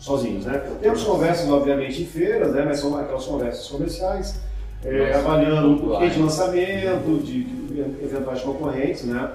sozinhos. 0.06 0.46
Né? 0.46 0.58
Temos 0.82 1.04
conversas, 1.04 1.50
obviamente, 1.50 2.02
em 2.02 2.06
feiras, 2.06 2.54
né? 2.54 2.66
mas 2.68 2.80
são 2.80 2.98
aquelas 2.98 3.24
conversas 3.26 3.68
comerciais, 3.68 4.42
é, 4.84 5.14
avaliando 5.14 5.72
o 5.72 5.76
que 5.76 5.82
pontuais. 5.84 6.14
de 6.14 6.20
lançamento, 6.20 7.24
de, 7.24 7.44
de 7.44 7.80
eventuais 8.04 8.42
concorrentes, 8.42 9.04
né? 9.06 9.30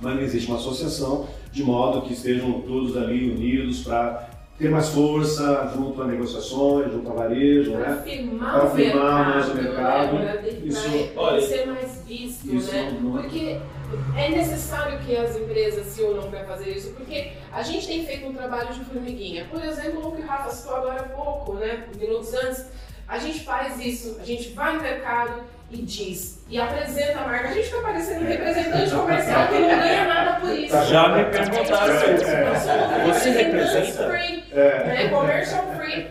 mas 0.00 0.14
não 0.14 0.22
existe 0.22 0.48
uma 0.48 0.56
associação 0.58 1.26
de 1.50 1.64
modo 1.64 2.02
que 2.02 2.12
estejam 2.12 2.60
todos 2.60 2.96
ali 2.96 3.30
unidos 3.32 3.80
para 3.82 4.28
ter 4.56 4.70
mais 4.70 4.88
força 4.88 5.72
junto 5.76 6.00
a 6.02 6.06
negociações, 6.06 6.92
junto 6.92 7.10
a 7.10 7.14
varejo, 7.14 7.72
Para 7.72 7.80
né? 7.80 7.92
afirmar 8.00 8.60
Para 8.60 8.74
mercado, 8.74 9.30
mais 9.34 9.48
o 9.48 9.54
mercado. 9.54 10.14
Né? 10.14 10.48
Isso- 10.64 11.08
pra 11.14 11.22
olha, 11.22 11.40
ser 11.40 11.66
mais 11.66 12.02
visto, 12.06 12.54
isso 12.54 12.72
né? 12.72 12.98
não- 13.00 13.12
Porque 13.12 13.58
é 14.16 14.28
necessário 14.28 14.98
que 15.00 15.16
as 15.16 15.36
empresas 15.36 15.86
se 15.86 16.02
unam 16.02 16.30
para 16.30 16.44
fazer 16.44 16.70
isso, 16.70 16.90
porque 16.94 17.32
a 17.52 17.62
gente 17.62 17.86
tem 17.86 18.04
feito 18.04 18.26
um 18.26 18.34
trabalho 18.34 18.68
de 18.72 18.80
formiguinha. 18.84 19.46
Por 19.50 19.62
exemplo, 19.64 20.08
o 20.08 20.12
que 20.16 20.22
o 20.22 20.26
Rafa 20.26 20.50
citou 20.50 20.76
agora 20.76 21.00
há 21.00 21.04
pouco, 21.04 21.54
né? 21.54 21.84
Minutos 21.98 22.34
antes, 22.34 22.66
a 23.06 23.18
gente 23.18 23.40
faz 23.44 23.78
isso, 23.80 24.18
a 24.20 24.24
gente 24.24 24.50
vai 24.50 24.74
no 24.76 24.82
mercado 24.82 25.42
e 25.70 25.78
diz, 25.82 26.42
e 26.48 26.58
apresenta 26.58 27.18
a 27.20 27.26
marca. 27.26 27.48
A 27.48 27.52
gente 27.52 27.66
fica 27.68 27.80
parecendo 27.82 28.24
um 28.24 28.28
representante 28.28 28.90
comercial 28.90 29.48
que 29.48 29.58
não 29.58 29.68
ganha 29.68 30.04
nada 30.06 30.40
por 30.40 30.50
isso. 30.50 30.84
Já 30.86 31.08
me 31.08 31.24
perguntaram 31.24 31.94
Nós 31.94 32.00
somos 32.02 32.22
isso. 32.22 33.06
Você 33.06 33.30
representantes 33.30 33.96
representa? 33.96 34.08
free, 34.10 34.44
É. 34.52 34.84
né? 34.84 35.08
Commercial 35.08 35.64
free. 35.76 36.06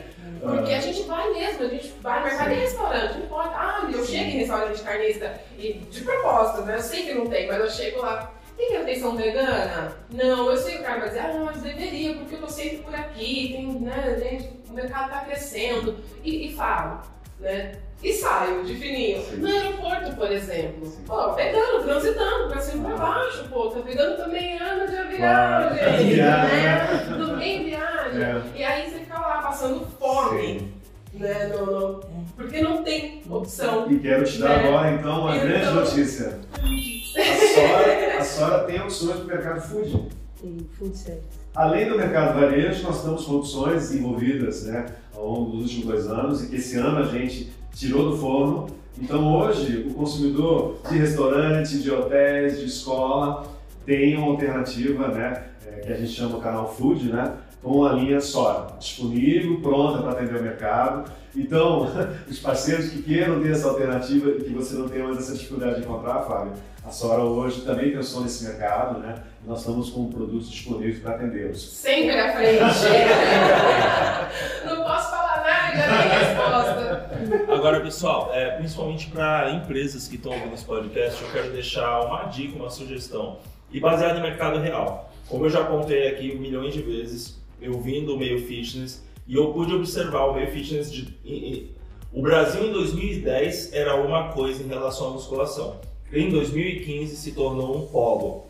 Porque 0.56 0.74
a 0.74 0.82
gente 0.82 1.04
vai 1.04 1.30
mesmo, 1.34 1.66
a 1.66 1.70
gente 1.70 1.94
vai 2.02 2.20
no 2.20 2.26
mercado 2.26 2.52
e 2.52 2.56
restaurante, 2.56 3.18
não 3.18 3.26
importa. 3.26 3.52
Ah, 3.56 3.90
eu 3.92 4.06
chego 4.06 4.24
em 4.24 4.38
restaurante 4.40 4.82
carnista 4.82 5.42
e 5.58 5.74
de 5.74 6.02
propósito, 6.02 6.62
né? 6.62 6.76
Eu 6.76 6.82
sei 6.82 7.06
que 7.06 7.14
não 7.14 7.28
tem, 7.28 7.48
mas 7.48 7.60
eu 7.60 7.70
chego 7.70 8.02
lá. 8.02 8.34
Tem 8.56 8.72
refeição 8.72 9.16
vegana? 9.16 9.96
Não, 10.10 10.50
eu 10.50 10.58
sei 10.58 10.76
que 10.76 10.82
o 10.82 10.84
cara 10.84 11.00
vai 11.00 11.10
dizer, 11.10 11.20
ah, 11.20 11.44
mas 11.46 11.62
deveria, 11.62 12.16
porque 12.16 12.36
eu 12.36 12.42
tô 12.42 12.50
sempre 12.50 12.78
por 12.78 12.96
aqui, 12.96 13.54
tem, 13.54 13.68
né, 13.82 14.18
gente, 14.20 14.50
o 14.68 14.74
mercado 14.74 15.12
tá 15.12 15.20
crescendo. 15.22 15.98
E, 16.24 16.48
e 16.48 16.56
falo, 16.56 17.02
né? 17.40 17.80
E 18.04 18.14
saio 18.14 18.64
de 18.64 18.76
fininho. 18.76 19.24
No 19.38 19.48
aeroporto, 19.48 20.16
por 20.16 20.32
exemplo. 20.32 20.92
Pô, 21.06 21.34
pegando, 21.34 21.84
transitando 21.84 22.48
pra 22.50 22.62
cima 22.62 22.90
e 22.90 22.94
pra 22.94 23.06
baixo, 23.06 23.48
pô. 23.50 23.70
Tá 23.70 23.80
pegando 23.82 24.18
também 24.18 24.58
ano 24.60 24.88
de 24.88 24.96
avião, 24.98 25.18
Claro. 25.18 25.76
gente. 25.76 26.14
Viagem. 26.14 26.58
Né? 26.64 27.06
Tudo 27.10 27.38
bem 27.38 27.66
viagem. 27.66 28.22
É. 28.22 28.42
E 28.56 28.64
aí 28.64 28.90
você 28.90 29.00
fica 29.00 29.20
lá 29.20 29.42
passando 29.42 29.86
fome. 30.00 30.60
Sim. 30.60 30.74
Né? 31.14 31.48
No, 31.48 31.66
no- 31.66 32.00
porque 32.36 32.62
não 32.62 32.84
tem 32.84 33.24
opção. 33.28 33.92
E 33.92 33.98
quero 34.00 34.24
te 34.24 34.38
dar 34.40 34.52
É. 34.64 34.68
agora, 34.68 34.92
então, 34.92 35.22
uma 35.22 35.36
Então. 35.36 35.48
grande 35.48 35.72
notícia. 35.74 36.40
A 36.54 37.56
Sora, 37.56 38.18
a 38.20 38.24
Sora 38.24 38.64
tem 38.66 38.80
opções 38.80 39.16
para 39.16 39.24
o 39.24 39.28
mercado 39.28 39.62
food. 39.62 40.10
Tem 40.40 40.58
food 40.78 40.96
service. 40.96 41.37
Além 41.58 41.90
do 41.90 41.98
mercado 41.98 42.40
varejo, 42.40 42.84
nós 42.84 42.98
estamos 42.98 43.26
com 43.26 43.38
opções 43.38 43.90
desenvolvidas 43.90 44.66
né, 44.66 44.86
ao 45.16 45.26
longo 45.26 45.50
dos 45.54 45.64
últimos 45.64 45.86
dois 45.88 46.08
anos 46.08 46.44
e 46.44 46.50
que 46.50 46.58
esse 46.58 46.78
ano 46.78 47.00
a 47.00 47.06
gente 47.06 47.52
tirou 47.74 48.12
do 48.12 48.16
forno. 48.16 48.68
Então 49.02 49.36
hoje 49.36 49.88
o 49.90 49.94
consumidor 49.96 50.78
de 50.88 51.00
restaurante, 51.00 51.80
de 51.80 51.90
hotéis, 51.90 52.60
de 52.60 52.66
escola 52.68 53.48
tem 53.88 54.16
uma 54.16 54.28
alternativa, 54.28 55.08
né, 55.08 55.46
é, 55.66 55.80
que 55.80 55.92
a 55.94 55.96
gente 55.96 56.12
chama 56.12 56.40
canal 56.40 56.72
food, 56.72 57.12
né, 57.12 57.34
com 57.64 57.84
a 57.84 57.94
linha 57.94 58.22
Sora, 58.22 58.78
disponível, 58.78 59.60
pronta 59.60 60.04
para 60.04 60.12
atender 60.12 60.40
o 60.40 60.44
mercado. 60.44 61.12
Então, 61.36 61.88
os 62.30 62.38
parceiros 62.38 62.90
que 62.90 63.02
queiram 63.02 63.42
ter 63.42 63.54
essa 63.54 63.68
alternativa 63.68 64.30
e 64.30 64.44
que 64.44 64.54
você 64.54 64.76
não 64.76 64.88
tenha 64.88 65.06
mais 65.06 65.18
essa 65.18 65.34
dificuldade 65.34 65.78
de 65.78 65.82
encontrar, 65.82 66.22
Fábio, 66.22 66.54
a 66.86 66.92
Sora 66.92 67.24
hoje 67.24 67.62
também 67.62 67.92
pensou 67.92 68.22
nesse 68.22 68.44
mercado, 68.46 69.00
né? 69.00 69.16
Nós 69.48 69.60
estamos 69.60 69.90
com 69.90 70.10
produtos 70.10 70.52
disponíveis 70.52 71.00
para 71.00 71.16
atendê-los. 71.16 71.62
Sempre 71.78 72.20
à 72.20 72.34
frente. 72.36 72.60
não 74.66 74.84
posso 74.84 75.10
falar 75.10 75.42
nada, 75.42 75.78
já 75.78 76.02
tem 76.02 76.10
resposta. 76.20 77.10
Agora, 77.54 77.80
pessoal, 77.80 78.30
é, 78.34 78.58
principalmente 78.58 79.08
para 79.08 79.52
empresas 79.52 80.06
que 80.10 80.16
estão 80.18 80.34
ouvindo 80.34 80.54
esse 80.54 80.66
podcast, 80.66 81.24
eu 81.24 81.32
quero 81.32 81.52
deixar 81.54 82.02
uma 82.02 82.26
dica, 82.26 82.58
uma 82.58 82.70
sugestão, 82.70 83.38
e 83.72 83.80
baseado 83.80 84.18
em 84.18 84.22
mercado 84.22 84.60
real. 84.60 85.10
Como 85.30 85.46
eu 85.46 85.50
já 85.50 85.64
contei 85.64 86.10
aqui 86.10 86.36
milhões 86.38 86.74
de 86.74 86.82
vezes, 86.82 87.42
eu 87.62 87.80
vim 87.80 88.04
do 88.06 88.18
meio 88.18 88.46
fitness 88.46 89.02
e 89.26 89.36
eu 89.36 89.54
pude 89.54 89.74
observar 89.74 90.26
o 90.26 90.34
meio 90.34 90.52
fitness 90.52 90.92
de. 90.92 91.18
em- 91.24 91.54
em- 91.54 91.72
o 92.12 92.22
Brasil 92.22 92.66
em 92.66 92.74
2010 92.74 93.72
era 93.74 93.96
uma 93.96 94.28
coisa 94.34 94.62
em 94.62 94.68
relação 94.68 95.08
à 95.08 95.12
musculação. 95.12 95.80
Em 96.12 96.30
2015 96.30 97.16
se 97.16 97.32
tornou 97.34 97.78
um 97.78 97.88
polo. 97.88 98.47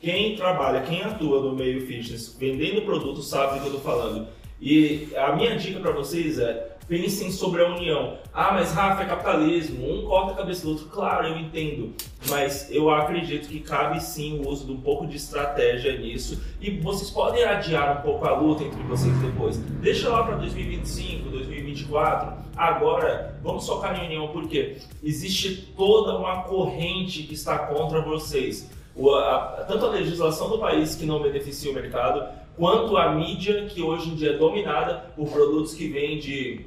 Quem 0.00 0.36
trabalha, 0.36 0.82
quem 0.82 1.02
atua 1.02 1.40
no 1.40 1.54
meio 1.54 1.86
fitness, 1.86 2.36
vendendo 2.38 2.82
produto, 2.82 3.22
sabe 3.22 3.54
do 3.54 3.60
que 3.60 3.68
eu 3.68 3.76
estou 3.76 3.80
falando. 3.80 4.28
E 4.60 5.08
a 5.16 5.34
minha 5.34 5.56
dica 5.56 5.80
para 5.80 5.92
vocês 5.92 6.38
é 6.38 6.76
pensem 6.88 7.30
sobre 7.30 7.62
a 7.62 7.68
união. 7.68 8.18
Ah, 8.32 8.52
mas 8.52 8.72
Rafa, 8.72 9.02
é 9.02 9.06
capitalismo, 9.06 9.90
um 9.90 10.06
corta 10.06 10.32
a 10.32 10.36
cabeça 10.36 10.62
do 10.62 10.70
outro. 10.70 10.86
Claro, 10.86 11.26
eu 11.26 11.38
entendo, 11.38 11.94
mas 12.28 12.70
eu 12.70 12.90
acredito 12.90 13.48
que 13.48 13.60
cabe 13.60 14.00
sim 14.00 14.38
o 14.38 14.48
uso 14.48 14.66
de 14.66 14.72
um 14.72 14.80
pouco 14.80 15.06
de 15.06 15.16
estratégia 15.16 15.98
nisso 15.98 16.42
e 16.60 16.70
vocês 16.78 17.10
podem 17.10 17.44
adiar 17.44 17.98
um 17.98 18.02
pouco 18.02 18.26
a 18.26 18.36
luta 18.36 18.64
entre 18.64 18.82
vocês 18.84 19.16
depois. 19.18 19.56
Deixa 19.56 20.08
lá 20.08 20.22
para 20.22 20.36
2025, 20.36 21.28
2024. 21.30 22.44
Agora, 22.56 23.38
vamos 23.42 23.66
focar 23.66 24.00
em 24.00 24.06
união 24.06 24.28
porque 24.28 24.76
existe 25.02 25.72
toda 25.76 26.16
uma 26.16 26.42
corrente 26.44 27.24
que 27.24 27.34
está 27.34 27.58
contra 27.58 28.00
vocês. 28.00 28.70
O- 28.96 29.14
a- 29.14 29.64
tanto 29.68 29.84
a 29.86 29.90
legislação 29.90 30.48
do 30.48 30.58
país 30.58 30.94
que 30.94 31.04
não 31.04 31.20
beneficia 31.22 31.70
o 31.70 31.74
mercado, 31.74 32.26
quanto 32.56 32.96
a 32.96 33.12
mídia 33.12 33.66
que 33.66 33.82
hoje 33.82 34.08
em 34.10 34.14
dia 34.14 34.30
é 34.32 34.36
dominada 34.38 35.10
por 35.14 35.28
produtos 35.28 35.74
que 35.74 35.88
vêm 35.88 36.18
de 36.18 36.64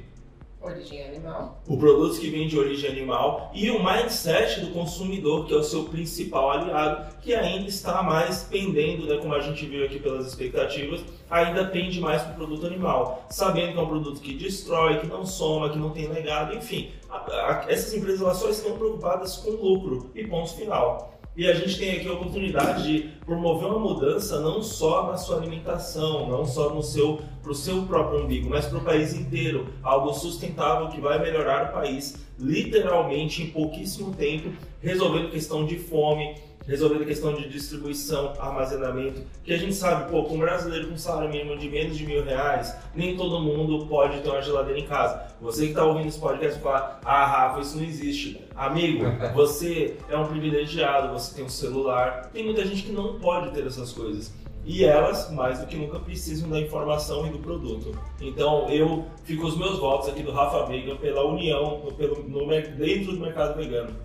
Origem 0.62 1.02
animal. 1.02 1.58
por 1.66 1.78
produtos 1.78 2.18
que 2.18 2.28
vêm 2.28 2.46
de 2.46 2.58
origem 2.58 2.90
animal 2.90 3.50
e 3.54 3.70
o 3.70 3.82
mindset 3.82 4.60
do 4.60 4.68
consumidor, 4.72 5.46
que 5.46 5.54
é 5.54 5.56
o 5.56 5.64
seu 5.64 5.84
principal 5.84 6.50
aliado, 6.50 7.16
que 7.22 7.34
ainda 7.34 7.66
está 7.66 8.02
mais 8.02 8.44
pendendo, 8.44 9.06
né, 9.06 9.16
como 9.16 9.34
a 9.34 9.40
gente 9.40 9.64
viu 9.64 9.84
aqui 9.86 9.98
pelas 9.98 10.26
expectativas, 10.26 11.00
ainda 11.30 11.64
pende 11.64 11.98
mais 11.98 12.20
para 12.22 12.32
o 12.32 12.36
produto 12.36 12.66
animal, 12.66 13.24
sabendo 13.30 13.72
que 13.72 13.78
é 13.78 13.82
um 13.82 13.88
produto 13.88 14.20
que 14.20 14.34
destrói, 14.34 14.98
que 14.98 15.06
não 15.06 15.24
soma, 15.24 15.70
que 15.70 15.78
não 15.78 15.90
tem 15.90 16.06
legado, 16.08 16.54
enfim. 16.54 16.90
a- 17.08 17.16
a- 17.16 17.64
essas 17.68 17.92
empresas 17.94 18.20
elas 18.20 18.36
só 18.36 18.48
estão 18.50 18.76
preocupadas 18.78 19.38
com 19.38 19.50
lucro 19.50 20.10
e 20.14 20.24
ponto 20.28 20.54
final. 20.54 21.10
E 21.40 21.46
a 21.46 21.54
gente 21.54 21.78
tem 21.78 21.92
aqui 21.92 22.06
a 22.06 22.12
oportunidade 22.12 22.82
de 22.82 23.08
promover 23.24 23.66
uma 23.66 23.78
mudança 23.78 24.42
não 24.42 24.62
só 24.62 25.06
na 25.06 25.16
sua 25.16 25.38
alimentação, 25.38 26.28
não 26.28 26.44
só 26.44 26.68
no 26.68 26.82
seu 26.82 27.22
para 27.40 27.50
o 27.50 27.54
seu 27.54 27.80
próprio 27.84 28.24
umbigo, 28.24 28.50
mas 28.50 28.66
para 28.66 28.76
o 28.76 28.84
país 28.84 29.14
inteiro. 29.14 29.66
Algo 29.82 30.12
sustentável 30.12 30.88
que 30.88 31.00
vai 31.00 31.18
melhorar 31.18 31.70
o 31.70 31.72
país 31.72 32.18
literalmente 32.38 33.42
em 33.42 33.46
pouquíssimo 33.46 34.14
tempo, 34.14 34.50
resolvendo 34.82 35.30
questão 35.30 35.64
de 35.64 35.78
fome, 35.78 36.34
resolvendo 36.70 37.04
questão 37.04 37.34
de 37.34 37.48
distribuição, 37.48 38.32
armazenamento, 38.38 39.22
que 39.42 39.52
a 39.52 39.58
gente 39.58 39.74
sabe, 39.74 40.08
pô, 40.08 40.22
com 40.22 40.36
um 40.36 40.38
brasileiro 40.38 40.88
com 40.88 40.96
salário 40.96 41.28
mínimo 41.28 41.58
de 41.58 41.68
menos 41.68 41.98
de 41.98 42.06
mil 42.06 42.22
reais, 42.22 42.76
nem 42.94 43.16
todo 43.16 43.40
mundo 43.40 43.86
pode 43.86 44.20
ter 44.20 44.28
uma 44.28 44.40
geladeira 44.40 44.78
em 44.78 44.86
casa. 44.86 45.20
Você 45.40 45.64
que 45.64 45.70
está 45.70 45.84
ouvindo 45.84 46.06
esse 46.06 46.20
podcast 46.20 46.60
fala, 46.60 47.00
ah, 47.04 47.26
Rafa, 47.26 47.60
isso 47.60 47.76
não 47.76 47.84
existe. 47.84 48.40
Amigo, 48.54 49.04
você 49.34 49.96
é 50.08 50.16
um 50.16 50.28
privilegiado, 50.28 51.12
você 51.12 51.34
tem 51.34 51.44
um 51.44 51.48
celular. 51.48 52.30
Tem 52.32 52.44
muita 52.44 52.64
gente 52.64 52.84
que 52.84 52.92
não 52.92 53.18
pode 53.18 53.50
ter 53.52 53.66
essas 53.66 53.92
coisas. 53.92 54.32
E 54.64 54.84
elas, 54.84 55.28
mais 55.32 55.58
do 55.58 55.66
que 55.66 55.74
nunca, 55.74 55.98
precisam 55.98 56.48
da 56.48 56.60
informação 56.60 57.26
e 57.26 57.30
do 57.30 57.38
produto. 57.38 57.98
Então, 58.20 58.68
eu 58.68 59.06
fico 59.24 59.44
os 59.44 59.58
meus 59.58 59.78
votos 59.80 60.08
aqui 60.08 60.22
do 60.22 60.30
Rafa 60.30 60.66
Vegan 60.66 60.96
pela 60.98 61.24
união 61.24 61.80
pelo, 61.96 62.22
no 62.22 62.46
dentro 62.46 63.12
do 63.12 63.20
mercado 63.20 63.56
vegano. 63.56 63.96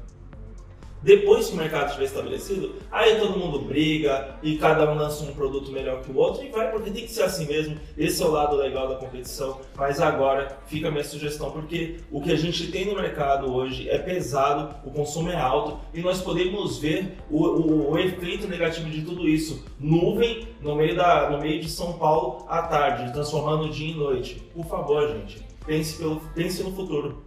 Depois 1.06 1.46
que 1.50 1.54
o 1.54 1.58
mercado 1.58 1.86
estiver 1.90 2.06
estabelecido, 2.06 2.76
aí 2.92 3.20
todo 3.20 3.38
mundo 3.38 3.60
briga 3.60 4.38
e 4.42 4.58
cada 4.58 4.90
um 4.92 4.96
lança 4.96 5.24
um 5.24 5.36
produto 5.36 5.72
melhor 5.72 6.02
que 6.02 6.12
o 6.12 6.18
outro 6.18 6.44
e 6.44 6.50
vai, 6.50 6.72
porque 6.72 6.90
tem 6.90 7.04
que 7.04 7.12
ser 7.12 7.22
assim 7.22 7.46
mesmo. 7.46 7.78
Esse 7.96 8.24
é 8.24 8.26
o 8.26 8.32
lado 8.32 8.56
legal 8.56 8.88
da 8.88 8.96
competição. 8.96 9.62
Mas 9.76 10.02
agora 10.02 10.58
fica 10.66 10.88
a 10.88 10.92
minha 10.92 11.04
sugestão, 11.04 11.52
porque 11.52 11.98
o 12.12 12.20
que 12.20 12.32
a 12.32 12.36
gente 12.36 12.72
tem 12.72 12.86
no 12.86 12.96
mercado 12.96 13.54
hoje 13.54 13.88
é 13.88 14.00
pesado, 14.00 14.74
o 14.84 14.90
consumo 14.90 15.30
é 15.30 15.36
alto 15.40 15.78
e 15.94 16.02
nós 16.02 16.22
podemos 16.24 16.80
ver 16.80 17.16
o, 17.30 17.44
o- 17.46 17.92
o 17.92 18.00
efeito 18.00 18.48
negativo 18.48 18.90
de 18.90 19.04
tudo 19.04 19.30
isso. 19.30 19.64
Nuvem 19.80 20.48
no 20.60 20.76
meio, 20.76 20.96
da, 20.96 21.30
no 21.30 21.38
meio 21.40 21.62
de 21.62 21.70
São 21.70 21.94
Paulo 22.00 22.48
à 22.50 22.64
tarde, 22.64 23.14
transformando 23.14 23.70
dia 23.70 23.92
em 23.92 23.96
noite. 23.96 24.42
Por 24.56 24.66
favor, 24.66 25.08
gente, 25.10 25.40
pense, 25.68 26.00
pelo, 26.00 26.20
pense 26.34 26.64
no 26.64 26.72
futuro. 26.76 27.24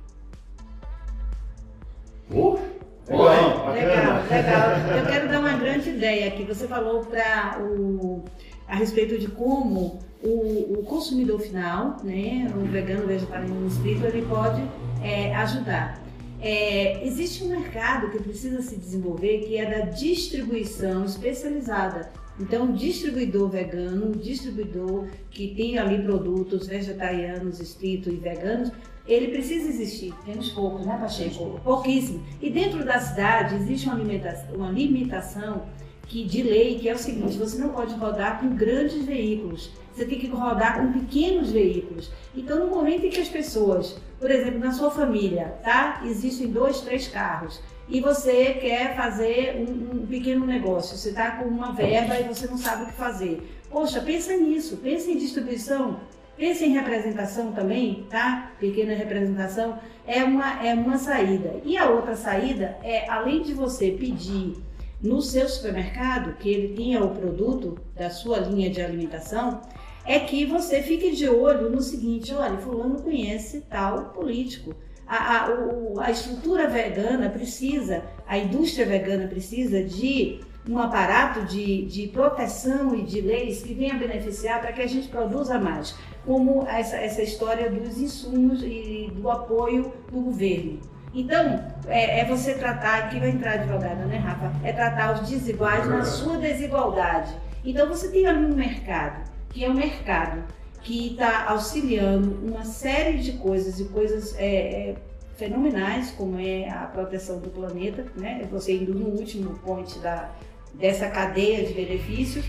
Legal, 3.09 3.73
Legal, 3.73 4.23
legal. 4.31 4.71
Eu 4.99 5.07
quero 5.07 5.29
dar 5.29 5.41
uma 5.41 5.57
grande 5.57 5.91
ideia 5.91 6.29
aqui. 6.29 6.45
Você 6.45 6.69
falou 6.69 7.05
para 7.05 7.59
o 7.61 8.25
a 8.69 8.77
respeito 8.77 9.19
de 9.19 9.29
como 9.29 9.99
o, 10.23 10.79
o 10.79 10.83
consumidor 10.85 11.41
final, 11.41 11.97
né, 12.05 12.47
o 12.55 12.67
vegano, 12.67 13.07
vegetariano, 13.07 13.67
espírito, 13.67 14.05
ele 14.05 14.27
pode 14.27 14.63
é, 15.03 15.35
ajudar. 15.37 16.03
É, 16.41 17.05
existe 17.05 17.43
um 17.43 17.49
mercado 17.49 18.11
que 18.11 18.23
precisa 18.23 18.61
se 18.61 18.77
desenvolver 18.77 19.39
que 19.41 19.57
é 19.57 19.69
da 19.69 19.87
distribuição 19.87 21.05
especializada. 21.05 22.11
Então, 22.39 22.67
o 22.67 22.73
distribuidor 22.73 23.49
vegano, 23.49 24.11
o 24.11 24.17
distribuidor 24.17 25.09
que 25.31 25.55
tem 25.57 25.79
ali 25.79 26.01
produtos 26.01 26.69
vegetarianos, 26.69 27.59
espírito 27.59 28.11
e 28.11 28.17
veganos, 28.17 28.71
ele 29.09 29.29
precisa 29.29 29.69
existir. 29.69 30.15
Temos 30.25 30.51
poucos, 30.51 30.85
né, 30.85 30.99
Pacheco? 31.01 31.59
Pouquíssimo. 31.65 32.23
E 32.41 32.51
dentro 32.51 32.85
da 32.85 33.01
cidade 33.01 33.55
existe 33.55 33.89
uma 33.89 33.97
limitação, 33.97 34.55
uma 34.55 34.71
limitação 34.71 35.63
que, 36.07 36.25
de 36.25 36.43
lei, 36.43 36.79
que 36.79 36.89
é 36.89 36.95
o 36.95 36.99
seguinte, 36.99 37.37
você 37.37 37.59
não 37.59 37.71
pode 37.71 37.95
rodar 37.95 38.41
com 38.41 38.55
grandes 38.55 39.05
veículos, 39.05 39.71
você 39.95 40.05
tem 40.05 40.19
que 40.19 40.27
rodar 40.27 40.79
com 40.79 40.93
pequenos 40.93 41.51
veículos. 41.51 42.11
Então, 42.35 42.59
no 42.59 42.75
momento 42.75 43.07
em 43.07 43.11
que 43.11 43.21
as 43.21 43.29
pessoas, 43.29 43.99
por 44.19 44.31
exemplo, 44.31 44.59
na 44.59 44.73
sua 44.73 44.91
família, 44.91 45.59
tá? 45.63 46.03
Existem 46.05 46.49
dois, 46.49 46.81
três 46.81 47.09
carros 47.09 47.61
e 47.89 48.01
você 48.01 48.55
quer 48.55 48.95
fazer 48.95 49.57
um, 49.57 50.03
um 50.03 50.07
pequeno 50.07 50.45
negócio, 50.45 50.97
você 50.97 51.09
está 51.09 51.33
com 51.33 51.47
uma 51.47 51.73
verba 51.73 52.19
e 52.21 52.25
você 52.25 52.47
não 52.47 52.59
sabe 52.59 52.85
o 52.85 52.87
que 52.87 52.93
fazer. 52.93 53.43
Poxa, 53.71 54.01
pensa 54.01 54.37
nisso, 54.37 54.77
pensa 54.79 55.11
em 55.11 55.17
distribuição, 55.17 56.01
pensa 56.39 56.65
em 56.65 56.73
representação 56.73 57.53
também, 57.53 58.07
tá? 58.09 58.53
Pequena 58.61 58.95
representação 58.95 59.79
é 60.07 60.23
uma, 60.23 60.65
é 60.65 60.73
uma 60.73 60.97
saída. 60.97 61.57
E 61.65 61.77
a 61.77 61.91
outra 61.91 62.15
saída 62.15 62.79
é, 62.83 63.11
além 63.11 63.43
de 63.43 63.53
você 63.53 63.91
pedir 63.91 64.57
no 65.03 65.21
seu 65.21 65.49
supermercado, 65.49 66.37
que 66.39 66.49
ele 66.49 66.75
tenha 66.75 67.05
o 67.05 67.15
produto 67.15 67.79
da 67.95 68.09
sua 68.09 68.39
linha 68.39 68.71
de 68.71 68.81
alimentação, 68.81 69.61
é 70.05 70.19
que 70.21 70.47
você 70.47 70.83
fique 70.83 71.15
de 71.15 71.29
olho 71.29 71.69
no 71.69 71.83
seguinte, 71.83 72.33
olha, 72.33 72.57
fulano 72.57 73.03
conhece 73.03 73.61
tal 73.69 74.07
político. 74.07 74.75
A, 75.07 75.17
a, 75.17 76.05
a 76.05 76.11
estrutura 76.11 76.69
vegana 76.69 77.29
precisa, 77.29 78.05
a 78.27 78.39
indústria 78.39 78.87
vegana 78.87 79.27
precisa 79.27 79.83
de 79.83 80.41
um 80.69 80.79
aparato 80.79 81.47
de, 81.47 81.87
de 81.87 82.09
proteção 82.09 82.95
e 82.95 83.03
de 83.03 83.21
leis 83.23 83.63
que 83.63 83.73
venha 83.73 83.95
beneficiar 83.95 84.61
para 84.61 84.73
que 84.73 84.83
a 84.83 84.87
gente 84.87 85.09
produza 85.09 85.59
mais, 85.59 85.97
como 86.25 86.67
essa, 86.69 86.97
essa 86.97 87.23
história 87.23 87.71
dos 87.71 87.99
insumos 87.99 88.63
e 88.63 89.11
do 89.15 89.31
apoio 89.31 89.93
do 90.11 90.21
governo. 90.21 90.79
Então, 91.15 91.65
é, 91.87 92.21
é, 92.21 92.25
você 92.25 92.55
tratar, 92.55 93.05
aqui 93.05 93.19
vai 93.19 93.31
entrar 93.31 93.55
advogada, 93.55 94.05
né, 94.05 94.19
Rafa? 94.19 94.53
É 94.63 94.73
tratar 94.73 95.15
os 95.15 95.29
desiguais 95.29 95.87
na 95.89 96.05
sua 96.05 96.37
desigualdade. 96.37 97.35
Então, 97.65 97.89
você 97.89 98.09
tem 98.09 98.27
ali 98.27 98.45
um 98.45 98.55
mercado, 98.55 99.29
que 99.49 99.65
é 99.65 99.71
um 99.71 99.75
mercado 99.75 100.45
que 100.83 101.13
está 101.13 101.47
auxiliando 101.49 102.39
uma 102.47 102.65
série 102.65 103.19
de 103.19 103.33
coisas 103.33 103.81
e 103.81 103.85
coisas 103.87 104.35
é, 104.39 104.91
é, 104.91 104.95
fenomenais, 105.37 106.11
como 106.11 106.39
é 106.39 106.69
a 106.69 106.87
proteção 106.87 107.39
do 107.41 107.51
planeta, 107.51 108.05
né? 108.17 108.47
Você 108.51 108.75
indo 108.75 108.95
no 108.95 109.07
último 109.07 109.59
ponto 109.59 109.99
da, 110.01 110.31
dessa 110.75 111.09
cadeia 111.09 111.65
de 111.65 111.73
benefícios. 111.75 112.45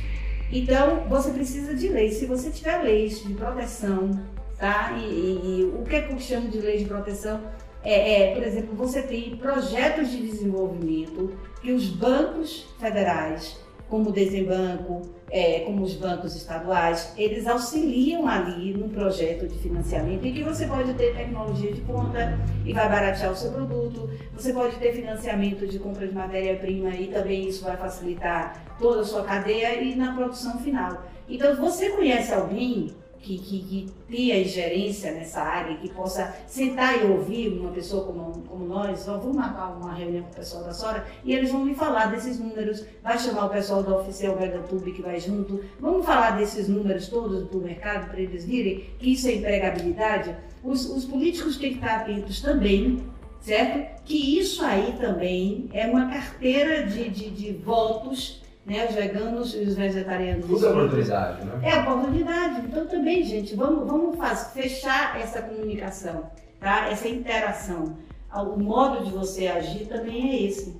Então, 0.51 1.07
você 1.07 1.31
precisa 1.31 1.73
de 1.75 1.87
leis. 1.89 2.15
Se 2.15 2.25
você 2.25 2.49
tiver 2.49 2.81
leis 2.81 3.23
de 3.23 3.33
proteção, 3.33 4.11
tá? 4.57 4.97
E, 4.97 5.03
e, 5.03 5.59
e 5.59 5.63
o 5.63 5.83
que 5.83 5.95
é 5.95 6.01
que 6.01 6.13
eu 6.13 6.19
chamo 6.19 6.49
de 6.49 6.59
lei 6.59 6.77
de 6.77 6.85
proteção? 6.85 7.41
É, 7.83 8.23
é, 8.23 8.33
por 8.33 8.43
exemplo, 8.43 8.75
você 8.75 9.01
tem 9.01 9.37
projetos 9.37 10.11
de 10.11 10.17
desenvolvimento 10.17 11.31
que 11.61 11.71
os 11.71 11.87
bancos 11.87 12.67
federais, 12.79 13.57
como 13.87 14.09
o 14.09 14.13
Desembanco, 14.13 15.01
é, 15.31 15.61
como 15.61 15.83
os 15.83 15.93
bancos 15.93 16.35
estaduais, 16.35 17.13
eles 17.17 17.45
auxiliam 17.47 18.27
ali 18.27 18.73
no 18.73 18.89
projeto 18.89 19.47
de 19.47 19.57
financiamento 19.57 20.25
em 20.25 20.33
que 20.33 20.43
você 20.43 20.65
pode 20.65 20.93
ter 20.93 21.15
tecnologia 21.15 21.71
de 21.71 21.81
ponta 21.81 22.39
e 22.65 22.73
vai 22.73 22.89
baratear 22.89 23.31
o 23.31 23.35
seu 23.35 23.51
produto, 23.51 24.09
você 24.33 24.53
pode 24.53 24.75
ter 24.77 24.93
financiamento 24.93 25.67
de 25.67 25.79
compra 25.79 26.07
de 26.07 26.13
matéria-prima 26.13 26.89
e 26.95 27.07
também 27.07 27.47
isso 27.47 27.63
vai 27.63 27.77
facilitar 27.77 28.75
toda 28.79 29.01
a 29.01 29.05
sua 29.05 29.23
cadeia 29.23 29.81
e 29.81 29.95
na 29.95 30.13
produção 30.13 30.59
final. 30.59 31.05
Então, 31.27 31.55
você 31.55 31.89
conhece 31.89 32.33
alguém 32.33 32.95
que, 33.21 33.37
que, 33.37 33.59
que 33.59 33.91
tenha 34.09 34.39
ingerência 34.39 35.11
nessa 35.11 35.41
área, 35.41 35.77
que 35.77 35.89
possa 35.89 36.35
sentar 36.47 37.03
e 37.03 37.07
ouvir 37.07 37.49
uma 37.49 37.71
pessoa 37.71 38.05
como, 38.05 38.41
como 38.47 38.65
nós, 38.65 39.05
vamos 39.05 39.35
marcar 39.35 39.77
uma 39.77 39.93
reunião 39.93 40.23
com 40.23 40.31
o 40.31 40.35
pessoal 40.35 40.63
da 40.63 40.73
Sora 40.73 41.05
e 41.23 41.33
eles 41.33 41.51
vão 41.51 41.65
me 41.65 41.75
falar 41.75 42.07
desses 42.07 42.39
números, 42.39 42.85
vai 43.03 43.17
chamar 43.17 43.45
o 43.45 43.49
pessoal 43.49 43.83
da 43.83 43.97
Oficial 43.97 44.35
VegaTube 44.35 44.91
que 44.91 45.01
vai 45.01 45.19
junto, 45.19 45.63
vamos 45.79 46.05
falar 46.05 46.31
desses 46.31 46.67
números 46.67 47.07
todos 47.07 47.47
do 47.47 47.59
mercado 47.59 48.09
para 48.09 48.19
eles 48.19 48.45
virem 48.45 48.85
que 48.97 49.13
isso 49.13 49.27
é 49.27 49.35
empregabilidade. 49.35 50.35
Os, 50.63 50.89
os 50.89 51.05
políticos 51.05 51.57
têm 51.57 51.71
que 51.71 51.79
estar 51.79 52.01
atentos 52.01 52.41
também, 52.41 53.03
certo? 53.41 54.03
Que 54.05 54.39
isso 54.39 54.63
aí 54.63 54.95
também 54.99 55.69
é 55.73 55.87
uma 55.87 56.09
carteira 56.09 56.85
de, 56.85 57.09
de, 57.09 57.29
de 57.29 57.53
votos 57.53 58.41
né? 58.65 58.87
Os 58.87 58.95
veganos 58.95 59.55
e 59.55 59.59
os 59.59 59.75
vegetarianos. 59.75 60.45
Tudo 60.45 60.65
é 60.65 60.69
oportunidade, 60.69 61.45
né? 61.45 61.59
É 61.63 61.79
oportunidade. 61.79 62.65
Então 62.67 62.85
também, 62.87 63.23
gente, 63.23 63.55
vamos, 63.55 63.87
vamos 63.87 64.17
faz, 64.17 64.51
fechar 64.53 65.19
essa 65.19 65.41
comunicação, 65.41 66.29
tá? 66.59 66.89
Essa 66.89 67.07
interação. 67.07 67.97
O 68.33 68.59
modo 68.59 69.03
de 69.03 69.11
você 69.11 69.47
agir 69.47 69.85
também 69.87 70.29
é 70.29 70.43
esse. 70.43 70.79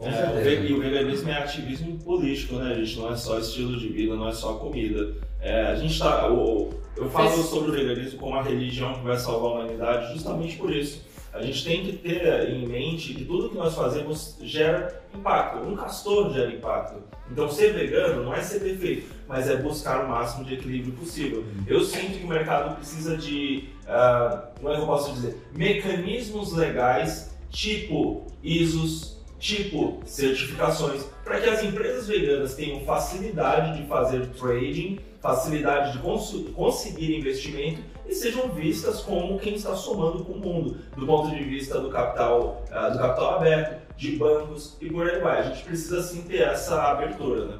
É, 0.00 0.54
e 0.64 0.72
o 0.72 0.80
veganismo 0.80 1.28
é 1.28 1.38
ativismo 1.38 1.98
político, 1.98 2.54
né, 2.56 2.74
gente? 2.74 2.98
Não 2.98 3.12
é 3.12 3.16
só 3.16 3.38
estilo 3.38 3.76
de 3.76 3.88
vida, 3.88 4.14
não 4.14 4.28
é 4.28 4.32
só 4.32 4.54
comida. 4.54 5.14
É, 5.40 5.66
a 5.66 5.74
gente 5.76 5.98
tá. 5.98 6.26
Eu, 6.26 6.70
eu 6.96 7.10
falo 7.10 7.30
sobre 7.42 7.70
o 7.70 7.72
veganismo 7.72 8.18
como 8.18 8.36
a 8.36 8.42
religião 8.42 8.94
que 8.94 9.04
vai 9.04 9.16
salvar 9.16 9.50
a 9.50 9.54
humanidade 9.54 10.12
justamente 10.12 10.56
por 10.56 10.72
isso 10.72 11.08
a 11.32 11.42
gente 11.42 11.64
tem 11.64 11.84
que 11.84 11.92
ter 11.92 12.50
em 12.50 12.66
mente 12.66 13.14
que 13.14 13.24
tudo 13.24 13.50
que 13.50 13.56
nós 13.56 13.74
fazemos 13.74 14.36
gera 14.42 15.02
impacto. 15.14 15.58
Um 15.58 15.76
castor 15.76 16.32
gera 16.32 16.50
impacto. 16.50 17.02
Então, 17.30 17.50
ser 17.50 17.74
vegano 17.74 18.24
não 18.24 18.34
é 18.34 18.40
ser 18.40 18.60
perfeito, 18.60 19.14
mas 19.26 19.48
é 19.48 19.56
buscar 19.56 20.04
o 20.04 20.08
máximo 20.08 20.44
de 20.44 20.54
equilíbrio 20.54 20.94
possível. 20.94 21.44
Eu 21.66 21.82
sinto 21.82 22.18
que 22.18 22.24
o 22.24 22.28
mercado 22.28 22.76
precisa 22.76 23.16
de, 23.16 23.68
uh, 23.84 24.48
como 24.56 24.70
é 24.70 24.76
que 24.76 24.80
eu 24.80 24.86
posso 24.86 25.12
dizer, 25.12 25.36
mecanismos 25.54 26.52
legais, 26.54 27.36
tipo 27.50 28.26
ISOs, 28.42 29.18
tipo 29.38 30.00
certificações, 30.06 31.04
para 31.24 31.40
que 31.40 31.48
as 31.48 31.62
empresas 31.62 32.08
veganas 32.08 32.54
tenham 32.54 32.80
facilidade 32.80 33.80
de 33.80 33.86
fazer 33.86 34.26
trading, 34.28 34.98
facilidade 35.20 35.92
de 35.92 35.98
cons 35.98 36.34
conseguir 36.54 37.16
investimento 37.18 37.82
e 38.08 38.14
sejam 38.14 38.48
vistas 38.48 39.00
como 39.00 39.38
quem 39.38 39.54
está 39.54 39.76
somando 39.76 40.24
com 40.24 40.32
o 40.32 40.38
mundo, 40.38 40.78
do 40.96 41.06
ponto 41.06 41.30
de 41.30 41.44
vista 41.44 41.78
do 41.78 41.90
capital, 41.90 42.64
uh, 42.70 42.92
do 42.92 42.98
capital 42.98 43.36
aberto, 43.36 43.86
de 43.96 44.12
bancos 44.12 44.76
e 44.80 44.88
por 44.88 45.08
aí 45.08 45.20
vai. 45.20 45.40
A 45.40 45.42
gente 45.42 45.64
precisa 45.64 46.02
sim 46.02 46.22
ter 46.22 46.42
essa 46.42 46.80
abertura, 46.82 47.44
né? 47.46 47.58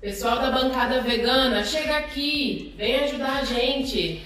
Pessoal 0.00 0.38
da 0.38 0.52
bancada 0.52 1.00
vegana, 1.00 1.64
chega 1.64 1.96
aqui, 1.96 2.72
vem 2.76 2.96
ajudar 3.00 3.38
a 3.38 3.44
gente. 3.44 4.22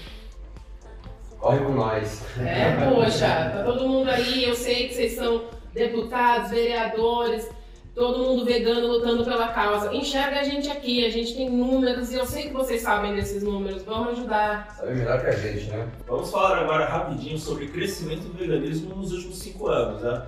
Corre 1.39 1.61
com 1.61 1.73
nós. 1.73 2.23
É, 2.39 2.91
poxa, 2.91 3.27
tá 3.27 3.63
todo 3.65 3.89
mundo 3.89 4.11
aí, 4.11 4.45
eu 4.45 4.55
sei 4.55 4.89
que 4.89 4.95
vocês 4.95 5.15
são 5.15 5.45
deputados, 5.73 6.51
vereadores, 6.51 7.49
todo 7.95 8.19
mundo 8.19 8.45
vegano 8.45 8.87
lutando 8.87 9.25
pela 9.25 9.49
causa. 9.49 9.95
Enxerga 9.95 10.41
a 10.41 10.45
gente 10.45 10.71
aqui, 10.71 11.05
a 11.05 11.11
gente 11.11 11.35
tem 11.37 11.51
números 11.51 12.11
e 12.13 12.17
eu 12.17 12.27
sei 12.27 12.45
que 12.45 12.53
vocês 12.53 12.83
sabem 12.83 13.15
desses 13.15 13.43
números, 13.43 13.83
vamos 13.83 14.19
ajudar. 14.19 14.75
Sabe 14.77 14.95
melhor 14.95 15.21
que 15.21 15.27
a 15.27 15.33
gente, 15.33 15.67
né? 15.67 15.89
Vamos 16.07 16.31
falar 16.31 16.59
agora 16.59 16.87
rapidinho 16.87 17.39
sobre 17.39 17.67
o 17.67 17.69
crescimento 17.71 18.23
do 18.23 18.39
veganismo 18.39 18.95
nos 18.95 19.13
últimos 19.13 19.39
cinco 19.39 19.69
anos, 19.69 20.03
né? 20.03 20.23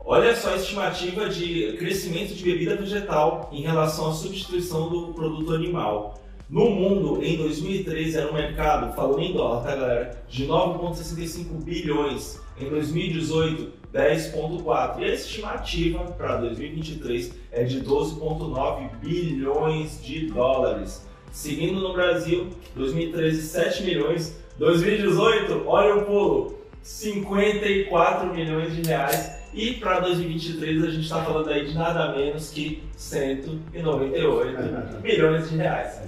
Olha 0.00 0.34
só 0.34 0.54
a 0.54 0.56
estimativa 0.56 1.28
de 1.28 1.76
crescimento 1.78 2.34
de 2.34 2.42
bebida 2.42 2.76
vegetal 2.76 3.50
em 3.52 3.60
relação 3.60 4.10
à 4.10 4.14
substituição 4.14 4.88
do 4.88 5.12
produto 5.12 5.52
animal. 5.52 6.14
No 6.48 6.70
mundo, 6.70 7.22
em 7.22 7.36
2013, 7.36 8.16
era 8.16 8.30
um 8.30 8.34
mercado, 8.34 8.94
falando 8.94 9.20
em 9.20 9.34
dólar, 9.34 9.64
tá 9.64 9.76
galera, 9.76 10.24
de 10.26 10.46
9,65 10.46 11.62
bilhões. 11.62 12.40
Em 12.58 12.70
2018, 12.70 13.77
10,4. 13.92 15.00
E 15.00 15.04
a 15.04 15.14
estimativa 15.14 16.04
para 16.12 16.36
2023 16.36 17.34
é 17.52 17.64
de 17.64 17.82
12,9 17.82 18.90
bilhões 19.00 20.02
de 20.02 20.26
dólares. 20.26 21.06
Seguindo 21.30 21.80
no 21.80 21.92
Brasil, 21.92 22.48
2013, 22.74 23.42
7 23.42 23.82
milhões. 23.84 24.38
2018, 24.58 25.64
olha 25.66 25.96
o 25.96 26.04
pulo, 26.04 26.58
54 26.82 28.34
milhões 28.34 28.74
de 28.74 28.88
reais. 28.88 29.38
E 29.54 29.74
para 29.74 30.00
2023 30.00 30.84
a 30.84 30.90
gente 30.90 31.04
está 31.04 31.24
falando 31.24 31.48
aí 31.48 31.66
de 31.66 31.74
nada 31.74 32.14
menos 32.16 32.50
que 32.50 32.82
198 32.96 35.00
milhões 35.02 35.50
de 35.50 35.56
reais. 35.56 36.00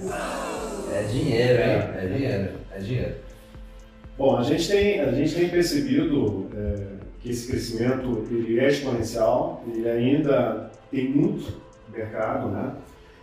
É 0.93 1.03
dinheiro, 1.05 1.63
hein? 1.63 1.83
É 1.95 2.07
dinheiro, 2.07 2.51
é 2.73 2.79
dinheiro. 2.79 3.15
Bom, 4.19 4.37
a 4.37 4.43
gente 4.43 4.69
tem, 4.69 5.01
a 5.01 5.13
gente 5.13 5.35
tem 5.35 5.49
percebido 5.49 6.51
é, 6.55 7.00
que 7.21 7.31
esse 7.31 7.49
crescimento 7.49 8.27
ele 8.31 8.59
é 8.59 8.69
exponencial, 8.69 9.63
ele 9.67 9.89
ainda 9.89 10.71
tem 10.91 11.09
muito 11.11 11.61
mercado, 11.93 12.49
né? 12.49 12.75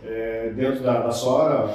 É, 0.04 0.52
dentro 0.54 0.82
da, 0.82 1.00
da 1.00 1.10
Sora, 1.10 1.74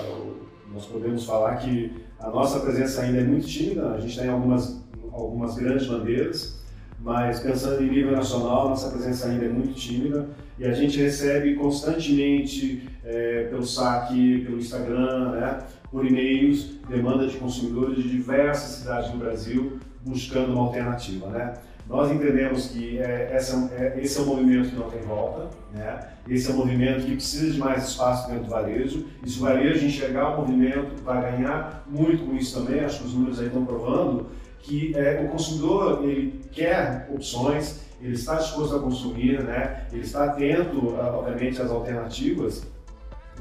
nós 0.73 0.85
podemos 0.85 1.25
falar 1.25 1.57
que 1.57 1.91
a 2.19 2.29
nossa 2.29 2.59
presença 2.61 3.01
ainda 3.01 3.19
é 3.19 3.23
muito 3.23 3.45
tímida, 3.45 3.91
a 3.91 3.99
gente 3.99 4.17
tem 4.17 4.29
algumas, 4.29 4.81
algumas 5.11 5.55
grandes 5.55 5.85
bandeiras, 5.87 6.63
mas 6.99 7.41
pensando 7.41 7.83
em 7.83 7.89
nível 7.89 8.13
nacional, 8.13 8.69
nossa 8.69 8.89
presença 8.89 9.27
ainda 9.27 9.45
é 9.45 9.49
muito 9.49 9.73
tímida 9.73 10.29
e 10.57 10.65
a 10.65 10.71
gente 10.71 10.97
recebe 10.97 11.55
constantemente 11.55 12.87
é, 13.03 13.47
pelo 13.49 13.65
saque, 13.65 14.39
pelo 14.45 14.57
Instagram, 14.57 15.31
né, 15.31 15.57
por 15.91 16.05
e-mails, 16.05 16.77
demanda 16.87 17.27
de 17.27 17.35
consumidores 17.37 18.01
de 18.01 18.09
diversas 18.09 18.77
cidades 18.77 19.11
do 19.11 19.17
Brasil 19.17 19.79
buscando 20.05 20.53
uma 20.53 20.63
alternativa. 20.63 21.27
Né? 21.27 21.53
Nós 21.87 22.11
entendemos 22.11 22.67
que 22.67 22.97
é, 22.99 23.29
essa, 23.33 23.69
é, 23.75 23.99
esse 24.01 24.17
é 24.17 24.21
um 24.21 24.25
movimento 24.25 24.69
que 24.69 24.75
não 24.75 24.89
tem 24.89 25.01
volta, 25.01 25.49
né? 25.73 25.99
esse 26.29 26.49
é 26.49 26.53
um 26.53 26.57
movimento 26.57 27.05
que 27.05 27.15
precisa 27.15 27.51
de 27.51 27.59
mais 27.59 27.89
espaço 27.89 28.29
dentro 28.29 28.45
do 28.45 28.49
varejo, 28.49 29.05
e 29.23 29.29
se 29.29 29.37
o 29.39 29.41
varejo 29.41 29.85
enxergar 29.85 30.29
o 30.29 30.41
movimento, 30.41 31.03
vai 31.03 31.21
ganhar 31.31 31.83
muito 31.89 32.25
com 32.25 32.35
isso 32.35 32.57
também, 32.57 32.79
acho 32.79 32.99
que 32.99 33.07
os 33.07 33.13
números 33.13 33.39
aí 33.39 33.47
estão 33.47 33.65
provando, 33.65 34.27
que 34.59 34.95
é, 34.95 35.21
o 35.25 35.29
consumidor 35.29 36.03
ele 36.03 36.41
quer 36.51 37.09
opções, 37.13 37.81
ele 38.01 38.13
está 38.13 38.35
disposto 38.35 38.75
a 38.75 38.79
consumir, 38.79 39.43
né? 39.43 39.85
ele 39.91 40.03
está 40.03 40.25
atento, 40.25 40.95
obviamente, 40.95 41.61
às 41.61 41.69
alternativas, 41.69 42.65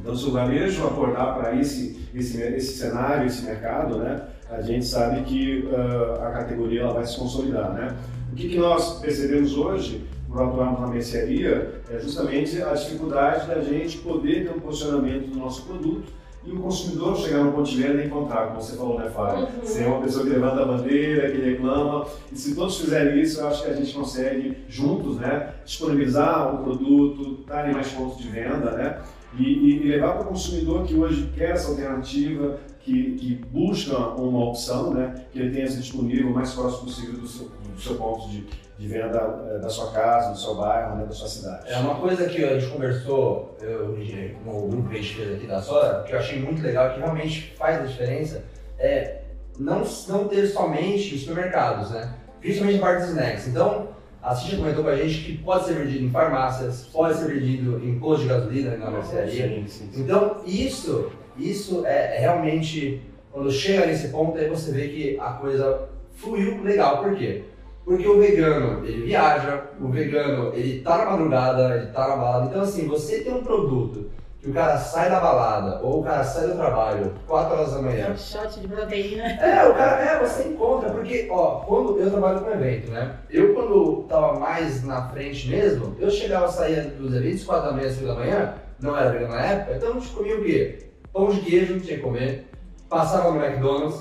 então, 0.01 0.17
se 0.17 0.27
o 0.27 0.33
varejo 0.33 0.87
acordar 0.87 1.35
para 1.35 1.55
esse, 1.55 2.09
esse, 2.15 2.41
esse 2.43 2.79
cenário, 2.79 3.27
esse 3.27 3.45
mercado, 3.45 3.99
né, 3.99 4.23
a 4.53 4.61
gente 4.61 4.85
sabe 4.85 5.23
que 5.23 5.67
uh, 5.67 6.23
a 6.23 6.31
categoria 6.31 6.83
ela 6.83 6.93
vai 6.93 7.07
se 7.07 7.19
consolidar. 7.19 7.73
Né? 7.73 7.95
O 8.33 8.35
que, 8.35 8.49
que 8.49 8.59
nós 8.59 9.01
percebemos 9.01 9.57
hoje, 9.57 10.05
por 10.29 10.43
atuarmos 10.43 10.81
na 10.81 10.87
mercearia, 10.89 11.81
é 11.91 11.99
justamente 11.99 12.63
a 12.63 12.75
dificuldade 12.75 13.47
da 13.47 13.61
gente 13.61 13.99
poder 13.99 14.47
ter 14.47 14.55
um 14.55 14.61
posicionamento 14.61 15.31
do 15.31 15.39
nosso 15.39 15.65
produto 15.65 16.13
e 16.45 16.51
o 16.51 16.59
consumidor 16.59 17.17
chegar 17.17 17.45
no 17.45 17.53
ponto 17.53 17.71
de 17.71 17.81
venda 17.81 18.03
e 18.03 18.07
encontrar, 18.07 18.49
como 18.49 18.61
você 18.61 18.77
falou, 18.77 18.99
né, 18.99 19.09
Fábio? 19.11 19.47
Uhum. 19.47 19.87
Uma 19.87 20.01
pessoa 20.03 20.25
que 20.25 20.31
levanta 20.31 20.63
a 20.63 20.65
bandeira, 20.65 21.31
que 21.31 21.39
reclama. 21.39 22.05
E 22.33 22.37
se 22.37 22.55
todos 22.55 22.81
fizerem 22.81 23.21
isso, 23.21 23.41
eu 23.41 23.47
acho 23.47 23.63
que 23.63 23.71
a 23.71 23.75
gente 23.75 23.95
consegue, 23.95 24.57
juntos, 24.69 25.19
né, 25.19 25.51
disponibilizar 25.65 26.53
o 26.55 26.65
produto, 26.65 27.39
estar 27.43 27.71
em 27.71 27.73
mais 27.73 27.89
pontos 27.93 28.19
de 28.19 28.29
venda, 28.29 28.73
né? 28.73 28.99
E, 29.39 29.43
e- 29.43 29.89
levar 29.89 30.13
para 30.15 30.23
o 30.23 30.27
consumidor 30.27 30.85
que 30.87 30.95
hoje 30.95 31.33
quer 31.35 31.51
essa 31.51 31.71
alternativa, 31.71 32.59
que, 32.81 33.13
que 33.17 33.35
busca 33.47 33.97
uma 33.97 34.45
opção, 34.47 34.93
né, 34.93 35.15
que 35.33 35.39
ele 35.39 35.51
tenha 35.51 35.65
essa 35.65 35.79
disponível 35.79 36.31
o 36.31 36.35
mais 36.35 36.53
próximo 36.53 36.85
possível 36.85 37.21
do 37.21 37.27
seu, 37.27 37.49
do 37.49 37.81
seu 37.81 37.95
ponto 37.95 38.29
de, 38.29 38.45
de 38.79 38.89
venda 38.89 39.19
eh, 39.49 39.59
da 39.59 39.69
sua 39.69 39.93
casa, 39.93 40.33
do 40.33 40.39
seu 40.39 40.57
bairro, 40.57 40.97
né, 40.97 41.05
da 41.05 41.13
sua 41.13 41.29
cidade. 41.29 41.71
É 41.71 41.79
uma 41.79 41.95
coisa 41.95 42.29
que 42.29 42.45
a 42.45 42.59
gente 42.59 42.73
conversou, 42.73 43.57
eu 43.61 43.97
no 44.45 44.69
grupo 44.69 44.89
que 44.89 44.97
a 44.97 45.01
gente 45.01 45.15
fez 45.15 45.35
aqui 45.37 45.47
da 45.47 45.63
Sora, 45.63 46.03
que 46.03 46.13
eu 46.13 46.19
achei 46.19 46.41
muito 46.41 46.63
legal, 46.63 46.93
que 46.93 46.99
realmente 46.99 47.55
faz 47.57 47.81
a 47.81 47.87
diferença, 47.87 48.43
é 48.79 49.23
não, 49.59 49.83
não 50.09 50.29
ter 50.29 50.47
somente 50.47 51.15
os 51.15 51.21
supermercados, 51.21 51.91
né? 51.91 52.13
Principalmente 52.41 52.79
a 52.79 52.81
parte 52.81 53.01
dos 53.03 53.11
snacks. 53.11 53.47
Então, 53.47 53.89
a 54.23 54.35
Cintia 54.35 54.59
comentou 54.59 54.85
com 54.85 54.91
a 54.91 54.97
gente 54.97 55.25
que 55.25 55.39
pode 55.39 55.65
ser 55.65 55.75
vendido 55.75 56.05
em 56.05 56.11
farmácias, 56.11 56.87
pode 56.93 57.19
ser 57.19 57.27
vendido 57.27 57.81
em 57.85 57.99
posto 57.99 58.23
de 58.23 58.29
gasolina, 58.29 58.77
na 58.77 58.91
mercearia. 58.91 59.49
Sim, 59.49 59.67
sim, 59.67 59.89
sim. 59.91 60.03
Então, 60.03 60.37
isso, 60.47 61.11
isso 61.37 61.85
é 61.85 62.21
realmente, 62.21 63.03
quando 63.33 63.51
chega 63.51 63.87
nesse 63.87 64.09
ponto, 64.09 64.39
aí 64.39 64.49
você 64.49 64.71
vê 64.71 64.89
que 64.89 65.19
a 65.19 65.33
coisa 65.33 65.89
fluiu 66.15 66.63
legal. 66.63 67.03
Por 67.03 67.17
quê? 67.17 67.43
Porque 67.85 68.07
o 68.07 68.21
vegano, 68.21 68.87
ele 68.87 69.07
viaja, 69.07 69.65
o 69.81 69.89
vegano, 69.89 70.53
ele 70.55 70.83
tá 70.83 70.99
na 70.99 71.11
madrugada, 71.11 71.77
ele 71.77 71.87
tá 71.87 72.07
na 72.07 72.17
balada. 72.17 72.47
Então, 72.47 72.63
assim, 72.63 72.87
você 72.87 73.23
tem 73.23 73.35
um 73.35 73.43
produto 73.43 74.09
que 74.43 74.51
o 74.51 74.53
cara 74.53 74.77
sai 74.77 75.09
da 75.09 75.21
balada, 75.21 75.81
ou 75.85 76.01
o 76.01 76.03
cara 76.03 76.25
sai 76.25 76.49
do 76.49 76.57
trabalho, 76.57 77.13
4 77.29 77.55
horas 77.55 77.73
da 77.73 77.79
É 77.79 77.83
manhã, 77.83 78.11
um 78.11 78.17
shot 78.19 78.59
de 78.61 78.67
proteína. 78.67 79.23
é, 79.25 79.69
o 79.69 79.75
cara, 79.75 80.03
é, 80.03 80.19
você 80.19 80.49
encontra, 80.49 80.91
porque, 80.91 81.29
ó, 81.31 81.61
quando 81.61 81.97
eu 82.01 82.11
trabalho 82.11 82.41
com 82.41 82.51
evento, 82.51 82.91
né? 82.91 83.15
Eu, 83.31 83.55
quando 83.55 84.05
tava 84.09 84.41
mais 84.41 84.83
na 84.83 85.09
frente 85.11 85.49
mesmo, 85.49 85.95
eu 86.01 86.11
chegava, 86.11 86.49
saía 86.49 86.83
dos 86.83 87.15
eventos 87.15 87.45
4 87.45 87.67
da 87.71 87.73
manhã, 87.77 87.89
5 87.91 88.07
da 88.07 88.15
manhã, 88.17 88.55
não 88.81 88.97
era 88.97 89.11
vegano 89.11 89.33
na 89.33 89.43
época, 89.47 89.77
então 89.77 89.91
a 89.91 89.93
gente 89.95 90.09
comia 90.09 90.37
o 90.37 90.43
quê? 90.43 90.79
Pão 91.13 91.31
de 91.31 91.41
queijo, 91.41 91.79
tinha 91.79 91.97
que 91.99 92.03
comer, 92.03 92.49
passava 92.89 93.31
no 93.31 93.41
McDonald's. 93.45 94.01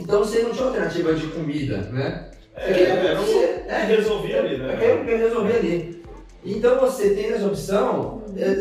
Então 0.00 0.20
você 0.20 0.42
não 0.44 0.52
tinha 0.52 0.66
alternativa 0.66 1.12
de 1.12 1.26
comida, 1.26 1.78
né? 1.90 2.30
É, 2.54 2.70
é, 2.70 3.14
não- 3.16 3.22
Você- 3.24 3.64
é, 3.66 3.78
resolvia 3.84 4.38
ali, 4.38 4.58
né? 4.58 4.74
É, 4.80 5.04
que 5.04 5.14
resolver 5.16 5.56
ali. 5.56 6.04
Então 6.44 6.78
você 6.78 7.10
tem 7.14 7.32
essa 7.32 7.46
opção, 7.46 8.19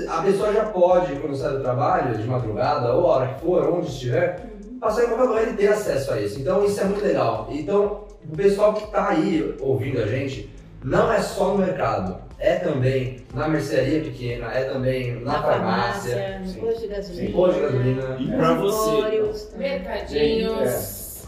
a 0.10 0.22
pessoa 0.22 0.54
já 0.54 0.66
pode, 0.66 1.16
quando 1.16 1.36
sai 1.36 1.54
do 1.54 1.62
trabalho, 1.62 2.18
de 2.18 2.28
madrugada, 2.28 2.94
ou 2.94 3.06
a 3.12 3.16
hora 3.16 3.34
que 3.34 3.42
for, 3.42 3.70
onde 3.70 3.88
estiver, 3.88 4.50
passar 4.80 5.04
em 5.04 5.08
qualquer 5.08 5.24
lugar 5.24 5.48
e 5.50 5.54
ter 5.54 5.68
acesso 5.68 6.14
a 6.14 6.22
isso. 6.22 6.40
Então 6.40 6.64
isso 6.66 6.80
é 6.80 6.86
muito 6.86 7.04
legal. 7.04 7.48
Então, 7.52 8.06
o 8.32 8.36
pessoal 8.36 8.74
que 8.74 8.84
está 8.84 9.10
aí 9.10 9.56
ouvindo 9.60 10.00
a 10.00 10.08
gente, 10.08 10.50
não 10.84 11.12
é 11.12 11.20
só 11.20 11.50
no 11.50 11.58
mercado, 11.58 12.18
é 12.38 12.56
também 12.56 13.22
na 13.34 13.48
mercearia 13.48 14.02
pequena, 14.02 14.48
é 14.54 14.64
também 14.64 15.22
na, 15.22 15.42
farmácia, 15.42 16.40
no 16.40 16.48
Sim. 16.48 16.62
posto 16.62 16.82
de 16.82 16.88
gasolina. 16.88 17.28
no 17.30 17.36
posto 17.36 17.56
de 17.56 17.62
gasolina. 17.62 18.18
E 18.20 18.28
pra 18.38 18.54
você, 18.54 18.90
empórios 18.90 19.44
também. 19.46 19.76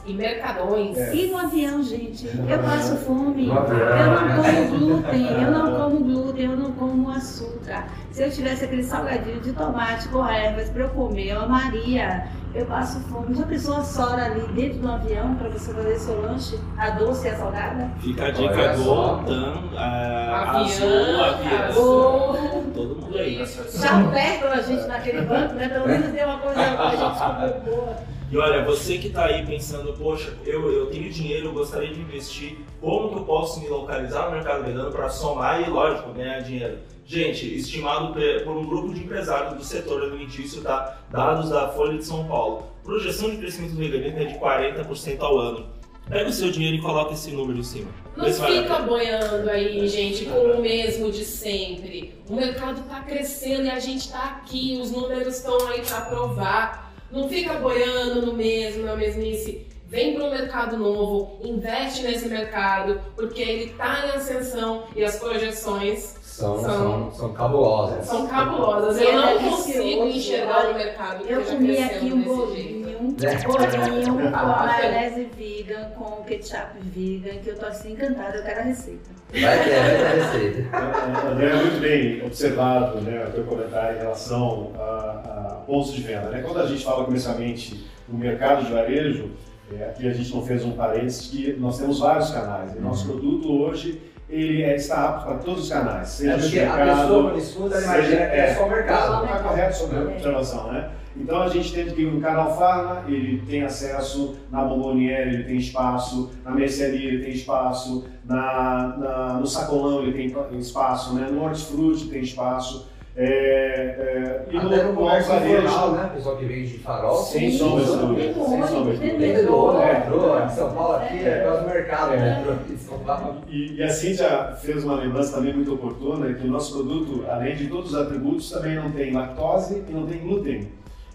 E 0.05 0.13
mercadões. 0.13 0.97
É. 0.97 1.13
E 1.15 1.27
no 1.31 1.37
avião, 1.37 1.83
gente, 1.83 2.25
eu 2.27 2.59
passo 2.59 2.95
fome. 2.97 3.47
Eu 3.47 3.53
não 3.53 4.43
como 4.43 4.79
glúten, 4.79 5.27
eu 5.27 5.51
não 5.51 5.75
como 5.75 5.99
glúten, 6.03 6.45
eu 6.45 6.57
não 6.57 6.71
como 6.71 7.11
açúcar. 7.11 7.85
Se 8.11 8.23
eu 8.23 8.31
tivesse 8.31 8.65
aquele 8.65 8.83
salgadinho 8.83 9.39
de 9.41 9.53
tomate 9.53 10.07
com 10.09 10.27
ervas 10.27 10.69
para 10.69 10.83
eu 10.83 10.89
comer, 10.89 11.27
eu 11.29 11.41
amaria. 11.41 12.25
Eu 12.53 12.65
passo 12.65 12.99
fome. 13.01 13.33
Já 13.33 13.43
pensou 13.45 13.77
a 13.77 13.83
Sora 13.83 14.25
ali 14.25 14.41
dentro 14.53 14.79
do 14.79 14.91
avião 14.91 15.35
para 15.35 15.47
você 15.49 15.71
fazer 15.73 15.97
seu 15.99 16.21
lanche, 16.21 16.59
a 16.77 16.89
doce 16.89 17.27
e 17.27 17.29
a 17.29 17.35
salgada? 17.37 17.89
fica 17.99 18.23
a 18.23 18.25
Olha 18.25 18.33
dica 18.33 18.67
do 18.73 18.83
só. 18.83 19.23
Tan, 19.25 19.53
a 19.77 20.59
Avião, 20.59 20.65
Azul, 20.65 21.23
Avião. 21.23 21.83
Ou 21.85 22.63
Todo 22.73 22.95
mundo 23.01 23.17
aí. 23.17 23.45
já 23.73 23.99
apertam 24.01 24.51
a 24.51 24.61
gente 24.61 24.85
naquele 24.87 25.21
banco, 25.21 25.53
né? 25.53 25.69
Pelo 25.69 25.87
menos 25.87 26.11
tem 26.11 26.25
uma 26.25 26.37
coisa 26.39 26.55
pra 26.55 26.89
gente 26.89 27.19
comer 27.19 27.61
boa. 27.63 27.95
E 28.31 28.37
olha, 28.37 28.63
você 28.63 28.97
que 28.97 29.07
está 29.07 29.25
aí 29.25 29.45
pensando, 29.45 29.91
poxa, 29.91 30.33
eu, 30.45 30.71
eu 30.71 30.85
tenho 30.85 31.11
dinheiro, 31.11 31.47
eu 31.47 31.53
gostaria 31.53 31.93
de 31.93 31.99
investir, 31.99 32.59
como 32.79 33.09
que 33.09 33.15
eu 33.15 33.25
posso 33.25 33.59
me 33.59 33.67
localizar 33.67 34.27
no 34.27 34.31
mercado 34.31 34.63
vegano 34.63 34.89
para 34.89 35.09
somar 35.09 35.61
e, 35.61 35.69
lógico, 35.69 36.13
ganhar 36.13 36.39
dinheiro? 36.39 36.77
Gente, 37.05 37.57
estimado 37.57 38.13
por 38.45 38.55
um 38.55 38.65
grupo 38.65 38.93
de 38.93 39.01
empresários 39.01 39.55
do 39.55 39.63
setor 39.65 40.03
alimentício, 40.03 40.61
tá? 40.61 40.99
dados 41.09 41.49
da 41.49 41.67
Folha 41.73 41.97
de 41.97 42.05
São 42.05 42.25
Paulo. 42.25 42.67
Projeção 42.85 43.31
de 43.31 43.37
crescimento 43.37 43.71
do 43.71 43.79
veganismo 43.79 44.19
é 44.19 44.23
de 44.23 44.39
40% 44.39 45.19
ao 45.19 45.37
ano. 45.37 45.65
Pega 46.07 46.29
o 46.29 46.33
seu 46.33 46.51
dinheiro 46.51 46.77
e 46.77 46.81
coloca 46.81 47.13
esse 47.13 47.31
número 47.31 47.59
em 47.59 47.63
cima. 47.63 47.91
Não 48.15 48.31
fica 48.31 48.79
boiando 48.79 49.49
aí, 49.49 49.85
gente, 49.89 50.23
com 50.25 50.39
o 50.39 50.61
mesmo 50.61 51.11
de 51.11 51.25
sempre. 51.25 52.15
O 52.29 52.35
mercado 52.35 52.79
está 52.79 53.01
crescendo 53.01 53.63
e 53.63 53.69
a 53.69 53.79
gente 53.79 54.05
está 54.05 54.23
aqui, 54.23 54.79
os 54.81 54.89
números 54.89 55.35
estão 55.35 55.67
aí 55.67 55.81
para 55.81 56.01
provar. 56.01 56.90
Não 57.11 57.27
fica 57.27 57.53
boiando 57.55 58.25
no 58.25 58.33
mesmo, 58.33 58.85
na 58.85 58.95
mesmice. 58.95 59.67
Vem 59.87 60.13
para 60.15 60.23
um 60.23 60.29
mercado 60.31 60.77
novo, 60.77 61.37
investe 61.43 62.03
nesse 62.03 62.29
mercado, 62.29 63.01
porque 63.13 63.41
ele 63.41 63.63
está 63.71 64.05
em 64.07 64.11
ascensão 64.11 64.83
e 64.95 65.03
as 65.03 65.17
projeções 65.19 66.15
São, 66.21 66.57
São- 66.61 66.69
são, 66.71 67.11
são 67.11 67.33
cabulosas. 67.33 68.05
são 68.05 68.25
cabulosas. 68.25 69.01
Eu 69.01 69.09
é 69.09 69.15
não 69.15 69.27
delicioso, 69.27 69.57
consigo 69.57 70.05
enxergar 70.05 70.69
o 70.69 70.73
mercado 70.75 71.25
que 71.25 71.33
Eu 71.33 71.43
comi 71.43 71.67
crescendo 71.75 71.95
aqui 71.97 72.13
um 72.13 72.21
desse 72.45 72.55
jeito. 72.55 72.80
Bolinho, 73.13 74.15
Né? 74.15 74.31
com 74.31 74.45
maionese 74.45 75.29
vegan, 75.37 75.89
com 75.97 76.23
ketchup 76.23 76.77
vegan, 76.83 77.39
que 77.39 77.49
eu 77.49 77.57
tô 77.57 77.65
assim 77.65 77.93
encantada, 77.93 78.37
eu 78.37 78.43
quero 78.43 78.59
a 78.59 78.63
receita. 78.63 79.09
Vai 79.31 79.63
ter, 79.63 79.69
vai 79.69 79.97
ter 79.97 80.21
receita. 80.21 80.77
André, 81.31 81.45
é 81.49 81.55
muito 81.55 81.81
bem 81.81 82.25
observado 82.25 83.01
né, 83.01 83.25
o 83.27 83.31
teu 83.31 83.43
comentário 83.43 83.97
em 83.97 83.99
relação 83.99 84.71
a, 84.77 84.81
a 84.83 85.63
pontos 85.65 85.93
de 85.93 86.01
venda. 86.01 86.29
Né? 86.29 86.41
Quando 86.41 86.59
a 86.59 86.65
gente 86.67 86.83
fala 86.83 87.05
comercialmente 87.05 87.85
no 88.07 88.17
mercado 88.17 88.65
de 88.65 88.71
varejo, 88.73 89.31
é, 89.73 89.85
aqui 89.85 90.07
a 90.07 90.13
gente 90.13 90.33
não 90.33 90.45
fez 90.45 90.65
um 90.65 90.71
parênteses 90.73 91.27
que 91.27 91.53
nós 91.53 91.77
temos 91.77 91.99
vários 91.99 92.31
canais. 92.31 92.75
E 92.75 92.79
nosso 92.79 93.05
produto 93.05 93.49
hoje 93.61 94.01
ele 94.29 94.63
é, 94.63 94.75
está 94.75 95.09
apto 95.09 95.25
para 95.25 95.37
todos 95.39 95.63
os 95.63 95.69
canais. 95.69 96.07
Seja 96.09 96.33
É 96.33 96.35
de 96.37 96.41
porque 96.43 96.59
a 96.59 96.75
mercado, 96.75 97.31
pessoa 97.33 97.69
quando 97.69 97.73
ela 97.73 97.83
imagina 97.83 98.17
que 98.27 98.35
é 98.35 98.55
só 98.55 98.65
o 98.65 98.69
mercado. 98.69 99.25
Está 99.25 99.39
correto 99.39 99.77
sobre 99.77 99.97
a 99.97 100.01
observação, 100.01 100.71
né? 100.73 100.89
Então 101.15 101.41
a 101.41 101.47
gente 101.49 101.73
tem 101.73 101.85
que 101.85 102.05
o 102.05 102.19
canal 102.21 102.55
Farma, 102.57 103.03
ele 103.07 103.41
tem 103.47 103.63
acesso, 103.63 104.35
na 104.51 104.63
Bomboniere 104.63 105.35
ele 105.35 105.43
tem 105.43 105.57
espaço, 105.57 106.31
na 106.45 106.51
mercearia 106.51 107.09
ele 107.09 107.23
tem 107.23 107.31
espaço, 107.33 108.05
na, 108.25 108.95
na- 108.97 109.33
no 109.39 109.45
sacolão 109.45 110.03
ele 110.03 110.13
tem 110.13 110.59
espaço, 110.59 111.13
né? 111.15 111.27
no 111.31 111.43
hortifruti 111.43 112.05
tem 112.07 112.21
espaço. 112.21 112.89
É, 113.13 113.25
é, 113.25 114.45
e 114.49 114.57
Até 114.57 114.83
no 114.85 114.93
comércio 114.93 115.33
varejo- 115.33 115.57
informal, 115.65 115.91
né? 115.91 116.11
Pessoal 116.15 116.37
que 116.37 116.45
vende 116.45 116.67
de 116.71 116.77
farol. 116.79 117.17
Sem 117.17 117.51
sombra 117.51 117.83
de 117.83 117.91
dúvida. 117.91 118.33
no 118.39 118.45
Sem 118.47 118.63
sombra 118.67 118.93
de 118.95 119.09
dúvida. 119.11 120.49
São 120.55 120.71
Paulo, 120.73 120.95
aqui 120.95 121.17
é 121.19 121.63
mercado, 121.67 122.13
É. 122.13 122.41
em 122.71 122.77
São 122.77 122.99
Paulo. 122.99 123.41
E, 123.49 123.75
e 123.75 123.83
a 123.83 123.89
Cíntia 123.89 124.53
fez 124.61 124.85
uma 124.85 124.95
lembrança 124.95 125.35
também 125.35 125.53
muito 125.53 125.73
oportuna, 125.73 126.33
que 126.33 126.47
o 126.47 126.49
nosso 126.49 126.71
produto, 126.73 127.25
além 127.29 127.53
de 127.57 127.67
todos 127.67 127.91
os 127.93 127.99
atributos, 127.99 128.49
também 128.49 128.75
não 128.75 128.89
tem 128.91 129.11
lactose 129.11 129.83
e 129.89 129.91
não 129.91 130.05
tem 130.07 130.19
glúten. 130.19 130.69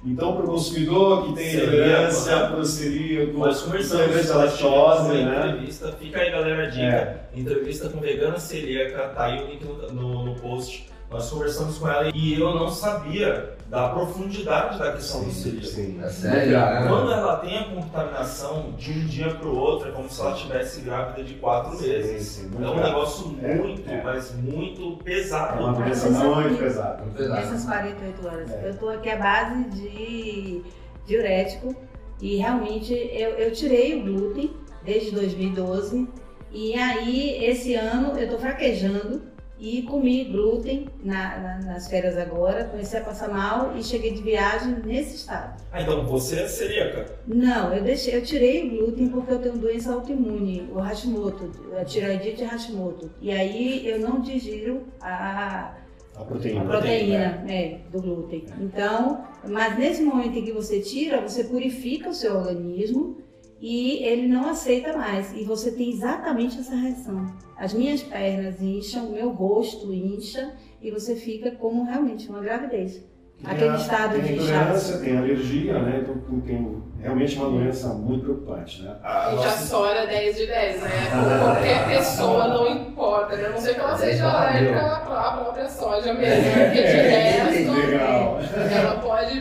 Então, 0.05 0.37
para 0.37 0.45
o 0.45 0.49
consumidor 0.49 1.27
que 1.27 1.33
tem 1.35 1.57
intolerância, 1.57 2.37
para 2.47 2.59
o 2.59 2.65
celíaco, 2.65 3.39
Nós 3.39 3.63
conversamos 3.63 4.05
intolerância 4.05 4.35
à 4.35 4.39
lactose, 4.39 5.13
né? 5.25 5.49
entrevista. 5.49 5.93
Fica 5.99 6.21
aí, 6.21 6.31
galera, 6.31 6.63
a 6.63 6.71
dica. 6.71 6.83
É. 6.87 7.21
Entrevista 7.35 7.89
com 7.89 8.01
vegana 8.01 8.39
celíaca, 8.39 9.09
tá 9.09 9.25
aí 9.25 9.43
o 9.43 9.47
link 9.49 9.65
no, 9.65 9.93
no- 9.93 10.25
no 10.27 10.35
post. 10.37 10.89
Nós 11.17 11.31
conversamos 11.31 11.79
com 11.79 11.89
ela 11.89 12.11
e 12.15 12.39
eu 12.39 12.55
não 12.55 12.69
sabia 12.69 13.57
da 13.71 13.89
profundidade 13.89 14.79
da 14.79 14.93
questão 14.93 15.25
do 15.25 15.31
celíaco. 15.33 15.67
Sim. 15.67 15.99
É 16.05 16.09
sério, 16.11 16.53
né? 16.53 16.85
Quando 16.87 17.11
ela 17.11 17.37
tem 17.39 17.57
a 17.59 17.65
contaminação 17.65 18.75
de 18.77 18.91
um 18.93 19.07
dia 19.07 19.31
para 19.35 19.49
o 19.49 19.57
outro, 19.57 19.89
é 19.89 19.93
como 19.93 20.11
se 20.11 20.21
ela 20.21 20.33
estivesse 20.33 20.83
grávida 20.83 21.25
de 21.25 21.35
quatro 21.37 21.75
Sim, 21.79 21.89
meses. 21.89 22.27
sim, 22.27 22.51
É 22.53 22.57
um 22.59 22.75
grave. 22.75 22.81
negócio 22.83 23.35
É, 23.43 23.55
muito, 23.55 23.91
é. 23.91 24.03
mas 24.03 24.35
muito 24.35 24.99
É 25.01 25.05
pesado. 25.05 25.59
uma 25.65 25.73
doença 25.73 26.11
muito 26.11 26.59
pesada. 26.59 27.03
Essas 27.39 27.65
48 27.65 28.27
horas. 28.27 28.51
É. 28.51 28.69
Eu 28.69 28.77
tô 28.77 28.89
aqui 28.91 29.09
à 29.09 29.17
base 29.17 29.65
de 29.71 30.63
diurético 31.07 31.75
e 32.21 32.37
realmente 32.37 32.93
eu, 32.93 33.31
eu 33.31 33.53
tirei 33.53 33.99
o 33.99 34.05
glúten 34.05 34.55
desde 34.85 35.13
2012 35.13 36.07
e 36.53 36.75
aí 36.75 37.43
esse 37.43 37.75
ano 37.75 38.19
eu 38.19 38.29
tô 38.29 38.39
fraquejando 38.39 39.23
e 39.59 39.83
comi 39.83 40.25
glúten 40.25 40.87
na- 41.03 41.39
na- 41.39 41.59
nas 41.73 41.89
férias 41.89 42.17
agora, 42.19 42.65
comecei 42.65 43.01
a 43.01 43.05
passar 43.05 43.29
mal 43.29 43.77
e 43.77 43.83
cheguei 43.83 44.13
de 44.13 44.23
viagem 44.23 44.77
nesse 44.85 45.17
estado. 45.17 45.61
Ah, 45.73 45.81
então 45.81 46.05
você 46.05 46.41
é 46.41 46.49
celíaca. 46.49 47.07
Não, 47.27 47.73
eu 47.73 47.83
deixei, 47.83 48.17
eu 48.17 48.23
tirei 48.23 48.67
o 48.67 48.71
glúten 48.71 49.09
porque 49.09 49.33
eu 49.33 49.39
tenho 49.39 49.57
doença 49.57 49.93
autoimune, 49.95 50.69
o 50.75 50.79
Hashimoto, 50.79 51.51
a 51.81 51.85
tireoidite 51.85 52.45
Hashimoto. 52.45 53.11
E 53.21 53.31
aí 53.31 53.87
eu 53.89 53.99
não 53.99 54.21
digiro 54.21 54.83
a 55.01 55.73
A 56.15 56.25
proteína. 56.25 56.61
A 56.63 56.65
proteína, 56.65 57.45
é, 57.49 57.79
do 57.93 58.01
glúten. 58.01 58.45
Então, 58.61 59.25
mas 59.49 59.79
nesse 59.79 60.03
momento 60.03 60.39
em 60.39 60.45
que 60.45 60.53
você 60.53 60.81
tira, 60.81 61.21
você 61.21 61.45
purifica 61.45 62.09
o 62.11 62.15
seu 62.15 62.37
organismo 62.37 63.19
e 63.61 64.03
ele 64.05 64.29
não 64.29 64.49
aceita 64.51 64.97
mais. 64.97 65.33
E 65.35 65.45
você 65.45 65.71
tem 65.73 65.91
exatamente 65.91 66.59
essa 66.59 66.75
reação. 66.75 67.27
As 67.57 67.73
minhas 67.73 68.03
pernas 68.03 68.61
incham, 68.61 69.07
o 69.07 69.13
meu 69.13 69.31
rosto 69.31 69.93
incha 69.93 70.53
e 70.83 70.91
você 70.91 71.17
fica 71.17 71.51
como 71.53 71.85
realmente 71.85 72.29
uma 72.29 72.41
gravidez. 72.41 73.03
Aquele 73.45 73.61
Tem 73.61 73.71
a- 73.71 73.77
estado 73.77 74.13
tem 74.15 74.23
de 74.23 74.33
inchaço. 74.43 75.01
tem 75.03 75.19
alergia, 75.19 75.79
né? 75.79 75.99
Então 76.03 76.15
tu 76.21 76.41
tem 76.47 76.83
realmente 77.03 77.37
uma 77.37 77.51
doença 77.51 77.89
muito 77.89 78.25
preocupante, 78.25 78.81
né? 78.83 78.97
A 79.05 79.31
Gente, 79.33 79.33
a 79.43 79.45
nossa- 79.51 79.67
Sora 79.67 79.99
é 80.01 80.07
10 80.07 80.37
de 80.39 80.47
10, 80.47 80.81
né? 80.83 80.89
Qualquer 81.45 81.87
pessoa, 81.99 82.49
não 82.49 82.67
importa, 82.71 83.37
né? 83.37 83.47
A 83.49 83.51
não 83.51 83.59
sei 83.61 83.75
que 83.75 83.81
ela 83.81 83.97
seja 83.99 84.27
alérgica 84.27 84.81
à 84.87 85.33
própria 85.37 85.69
soja 85.69 86.15
mesmo, 86.15 86.45
porque 86.51 86.83
de 86.83 86.97
resto, 86.97 87.73
Legal. 87.73 88.39
ela 88.73 89.01
pode 89.01 89.41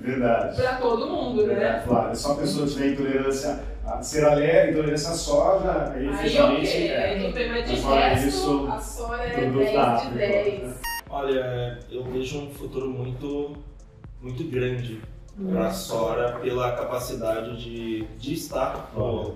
Verdade. 0.00 0.56
pra 0.56 0.76
todo 0.76 1.06
mundo, 1.06 1.46
né? 1.46 1.54
Verdade, 1.54 1.86
claro. 1.86 2.10
É 2.10 2.14
só 2.14 2.34
pessoas 2.34 2.74
que 2.74 2.80
têm 2.80 2.92
intolerância 2.92 3.60
a 3.86 4.02
ser 4.02 4.24
alérgica, 4.24 4.70
intolerância 4.72 5.10
à 5.10 5.14
soja, 5.14 5.92
aí 5.94 6.08
Aí 6.08 6.14
efetivamente 6.14 6.68
ok, 6.68 6.88
é. 6.88 7.14
de 7.18 7.70
Mas 7.72 7.80
fora 7.80 8.08
resto, 8.08 8.28
isso, 8.28 8.68
a 8.70 8.78
Sora 8.80 9.22
é 9.24 9.30
produto 9.30 9.58
10 9.58 9.70
de 9.70 9.76
apto, 9.76 10.10
10. 10.14 10.74
Olha, 11.08 11.78
eu 11.90 12.04
vejo 12.04 12.38
um 12.40 12.50
futuro 12.50 12.88
muito, 12.90 13.56
muito 14.20 14.44
grande 14.50 15.00
para 15.52 15.66
a 15.66 15.70
Sora 15.70 16.32
pela 16.40 16.72
capacidade 16.72 17.62
de, 17.62 18.02
de 18.18 18.34
estar 18.34 18.90
no- 18.96 19.34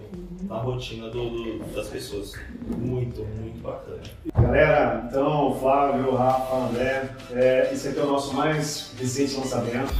na 0.48 0.57
rotina 0.57 1.09
do- 1.11 1.31
do- 1.31 1.74
das 1.74 1.89
pessoas. 1.89 2.32
Muito, 2.66 3.23
muito 3.23 3.61
bacana. 3.62 3.98
Galera, 4.35 5.05
então, 5.09 5.55
Flávio, 5.61 6.15
Rafa, 6.16 6.57
André, 6.57 7.09
é, 7.32 7.70
esse 7.73 7.89
aqui 7.89 7.98
é 8.01 8.02
o 8.02 8.07
nosso 8.07 8.35
mais 8.35 8.93
recente 8.98 9.36
lançamento. 9.36 9.93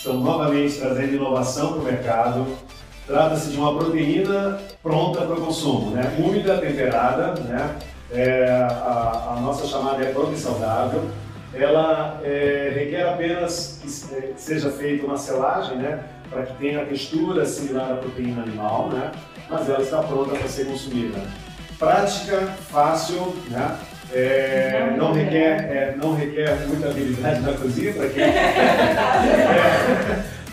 Estamos 0.00 0.24
novamente 0.24 0.78
trazendo 0.78 1.14
inovação 1.14 1.74
para 1.74 1.78
o 1.78 1.84
mercado. 1.84 2.46
Trata-se 3.06 3.50
de 3.50 3.58
uma 3.58 3.76
proteína 3.76 4.58
pronta 4.82 5.20
para 5.26 5.34
o 5.34 5.42
consumo, 5.42 5.90
né? 5.90 6.16
úmida, 6.18 6.56
temperada. 6.56 7.34
Né? 7.42 7.76
É, 8.10 8.50
a, 8.62 9.34
a 9.36 9.40
nossa 9.42 9.66
chamada 9.66 10.02
é 10.02 10.10
Prote 10.10 10.38
Saudável. 10.38 11.06
Ela 11.52 12.18
é, 12.24 12.72
requer 12.74 13.10
apenas 13.10 13.78
que 13.82 13.88
que 14.32 14.40
seja 14.40 14.70
feita 14.70 15.04
uma 15.04 15.18
selagem, 15.18 15.76
né? 15.76 16.02
para 16.30 16.44
que 16.44 16.54
tenha 16.54 16.80
a 16.80 16.86
textura 16.86 17.44
similar 17.44 17.92
à 17.92 17.96
proteína 17.96 18.42
animal, 18.42 18.88
né? 18.88 19.12
mas 19.50 19.68
ela 19.68 19.82
está 19.82 20.02
pronta 20.02 20.34
para 20.34 20.48
ser 20.48 20.64
consumida 20.64 21.20
prática, 21.78 22.46
fácil, 22.70 23.34
né? 23.48 23.78
É, 24.12 24.92
não, 24.96 25.12
requer, 25.12 25.70
é, 25.70 25.94
não 25.96 26.14
requer 26.14 26.66
muita 26.66 26.88
habilidade 26.88 27.40
na 27.42 27.52
cozinha 27.52 27.92
para 27.92 28.08
quem. 28.08 28.24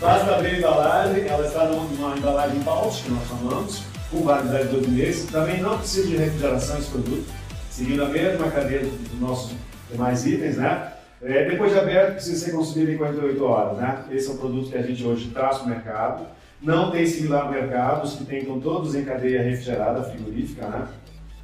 basta 0.00 0.36
abrir 0.36 0.54
a 0.54 0.58
embalagem, 0.58 1.26
ela 1.26 1.44
está 1.44 1.64
numa, 1.64 2.16
embalagem 2.16 2.60
pouch, 2.60 3.02
que 3.02 3.10
nós 3.10 3.26
chamamos, 3.26 3.82
com 4.10 4.22
validade 4.22 4.68
de 4.68 4.76
12 4.76 4.90
meses. 4.90 5.30
Também 5.30 5.60
não 5.60 5.76
precisa 5.76 6.06
de 6.06 6.16
refrigeração 6.16 6.78
esse 6.78 6.90
produto, 6.90 7.26
seguindo 7.68 8.04
a 8.04 8.08
mesma 8.08 8.48
cadeia 8.48 8.80
dos 8.80 9.20
nossos 9.20 9.56
demais 9.90 10.24
itens, 10.24 10.56
né? 10.56 10.92
É, 11.20 11.48
depois 11.48 11.72
de 11.72 11.78
aberto, 11.80 12.14
precisa 12.14 12.44
ser 12.44 12.52
consumido 12.52 12.92
em 12.92 12.96
48 12.96 13.44
horas, 13.44 13.78
né? 13.78 14.04
Esse 14.12 14.28
é 14.28 14.32
um 14.34 14.36
produto 14.36 14.70
que 14.70 14.78
a 14.78 14.82
gente 14.82 15.04
hoje 15.04 15.30
traz 15.30 15.58
para 15.58 15.66
o 15.66 15.70
mercado. 15.70 16.26
Não 16.62 16.92
tem 16.92 17.06
similar 17.06 17.46
no 17.46 17.52
mercado, 17.52 18.04
os 18.04 18.14
que 18.14 18.24
tem 18.24 18.38
estão 18.38 18.60
todos 18.60 18.94
em 18.94 19.04
cadeia 19.04 19.42
refrigerada, 19.42 20.04
frigorífica, 20.04 20.66
né? 20.68 20.86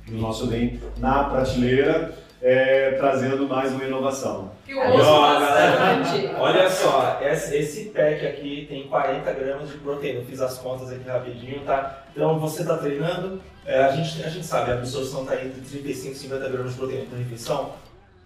O 0.08 0.12
nosso 0.12 0.46
vem 0.46 0.80
na 0.98 1.24
prateleira, 1.24 2.12
é, 2.42 2.90
trazendo 2.92 3.48
mais 3.48 3.72
uma 3.72 3.84
inovação. 3.84 4.52
Que 4.66 4.72
eu 4.72 4.78
ouço 4.78 5.10
ó, 5.10 5.40
galera, 5.40 5.96
bastante. 5.96 6.26
Olha 6.38 6.68
só, 6.68 7.18
esse, 7.22 7.84
pack 7.86 8.26
aqui 8.26 8.66
tem 8.68 8.86
40 8.86 9.32
gramas 9.32 9.70
de 9.70 9.78
proteína. 9.78 10.20
Eu 10.20 10.26
fiz 10.26 10.42
as 10.42 10.58
contas 10.58 10.92
aqui 10.92 11.08
rapidinho, 11.08 11.60
tá? 11.60 12.04
Então 12.12 12.38
você 12.38 12.62
tá 12.62 12.76
treinando, 12.76 13.40
é, 13.64 13.82
a, 13.82 13.92
gente, 13.92 14.22
a 14.22 14.28
gente 14.28 14.44
sabe, 14.44 14.72
a 14.72 14.74
absorção 14.74 15.24
tá 15.24 15.36
entre 15.36 15.62
35 15.62 16.12
e 16.12 16.18
50 16.18 16.48
gramas 16.50 16.72
de 16.72 16.78
proteína 16.78 17.06
por 17.08 17.18
refeição. 17.18 17.72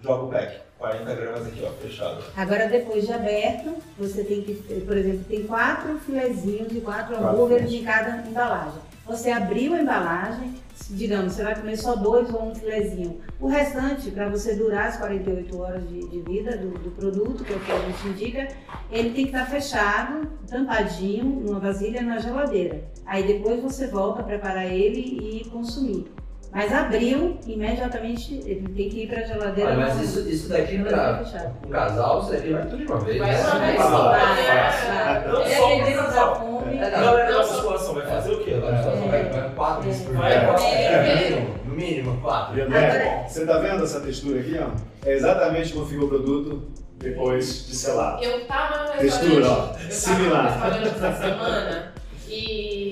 Joga 0.02 0.24
o 0.24 0.28
pack, 0.28 0.56
40 0.78 1.14
gramas 1.14 1.46
aqui, 1.46 1.64
ó, 1.64 1.70
fechado. 1.80 2.24
Agora, 2.36 2.68
depois 2.68 3.06
de 3.06 3.12
aberto, 3.12 3.76
você 3.96 4.24
tem 4.24 4.42
que, 4.42 4.54
por 4.54 4.96
exemplo, 4.96 5.24
tem 5.28 5.44
quatro 5.44 5.96
filezinhos 6.00 6.72
e 6.72 6.80
quatro 6.80 7.16
hambúrgueres 7.16 7.72
em 7.72 7.84
cada 7.84 8.26
embalagem. 8.26 8.87
Você 9.08 9.30
abriu 9.30 9.72
a 9.74 9.80
embalagem, 9.80 10.54
digamos, 10.90 11.32
você 11.32 11.42
vai 11.42 11.54
comer 11.54 11.76
só 11.78 11.96
dois 11.96 12.32
ou 12.32 12.50
um 12.50 12.54
filezinho. 12.54 13.20
O 13.40 13.46
restante, 13.48 14.10
para 14.10 14.28
você 14.28 14.54
durar 14.54 14.88
as 14.88 14.96
48 14.98 15.58
horas 15.58 15.88
de, 15.88 16.06
de 16.08 16.20
vida 16.20 16.58
do, 16.58 16.70
do 16.78 16.90
produto, 16.90 17.42
que 17.42 17.52
é 17.52 17.56
o 17.56 17.60
que 17.60 17.72
a 17.72 17.78
gente 17.78 18.08
indica, 18.08 18.48
ele 18.92 19.10
tem 19.10 19.24
que 19.26 19.30
estar 19.34 19.46
fechado, 19.46 20.28
tampadinho, 20.46 21.24
numa 21.24 21.58
vasilha 21.58 22.02
na 22.02 22.18
geladeira. 22.18 22.82
Aí 23.06 23.22
depois 23.26 23.62
você 23.62 23.86
volta 23.86 24.20
a 24.20 24.24
preparar 24.24 24.66
ele 24.66 25.00
e 25.00 25.44
consumir. 25.48 26.12
Mas 26.50 26.72
abriu, 26.72 27.36
imediatamente 27.46 28.40
ele 28.46 28.68
tem 28.74 28.88
que 28.88 29.02
ir 29.04 29.08
para 29.08 29.20
a 29.20 29.24
geladeira. 29.24 29.70
Olha, 29.70 29.80
mas 29.80 29.96
não- 29.96 30.02
isso, 30.02 30.28
isso 30.28 30.48
daqui 30.48 30.78
não 30.78 30.86
pra 30.86 31.18
fechado. 31.24 31.54
um 31.66 31.70
casal, 31.70 32.22
daqui 32.26 32.52
vai 32.52 32.66
tudo 32.66 32.76
de 32.78 32.84
uma 32.86 33.00
vez. 33.00 33.18
Vai 33.18 33.34
uma 33.40 33.50
Vai 33.58 33.70
vez 33.70 33.82
só, 33.82 34.08
vai. 34.08 35.28
Não 35.28 35.44
só 35.46 35.84
da 35.84 35.92
casal. 35.92 36.48
É, 36.72 36.90
galera 36.90 37.32
da 37.32 37.38
musculação 37.38 37.94
vai 37.94 38.06
fazer 38.06 38.32
o 38.32 38.38
musculação 38.44 38.50
vai 38.54 38.60
vai 38.60 38.82
quatro 39.58 39.82
vezes 39.82 40.02
por 40.06 40.14
Vai, 40.14 40.30
dia. 40.56 40.66
É, 40.66 41.02
no 41.02 41.30
mínimo, 41.30 41.58
no 41.66 41.74
mínimo, 41.74 42.20
quatro. 42.22 42.62
André, 42.62 43.24
você 43.28 43.40
está 43.40 43.58
vendo 43.58 43.84
essa 43.84 44.00
textura 44.00 44.40
aqui? 44.40 44.56
Ó? 44.58 44.68
É 45.06 45.12
exatamente 45.12 45.72
como 45.74 45.86
fica 45.86 46.04
o 46.04 46.08
produto 46.08 46.62
depois 46.98 47.66
de 47.66 47.76
selado. 47.76 48.22
Eu 48.24 48.46
tava 48.46 48.92
no 48.92 48.98
Textura, 48.98 49.46
ó, 49.48 49.72
restaurante, 49.72 49.84
eu 49.84 49.92
similar. 49.92 50.58
tava 50.60 50.70
no 50.78 50.84
restaurante 50.84 50.96
essa 50.96 51.22
semana 51.22 51.92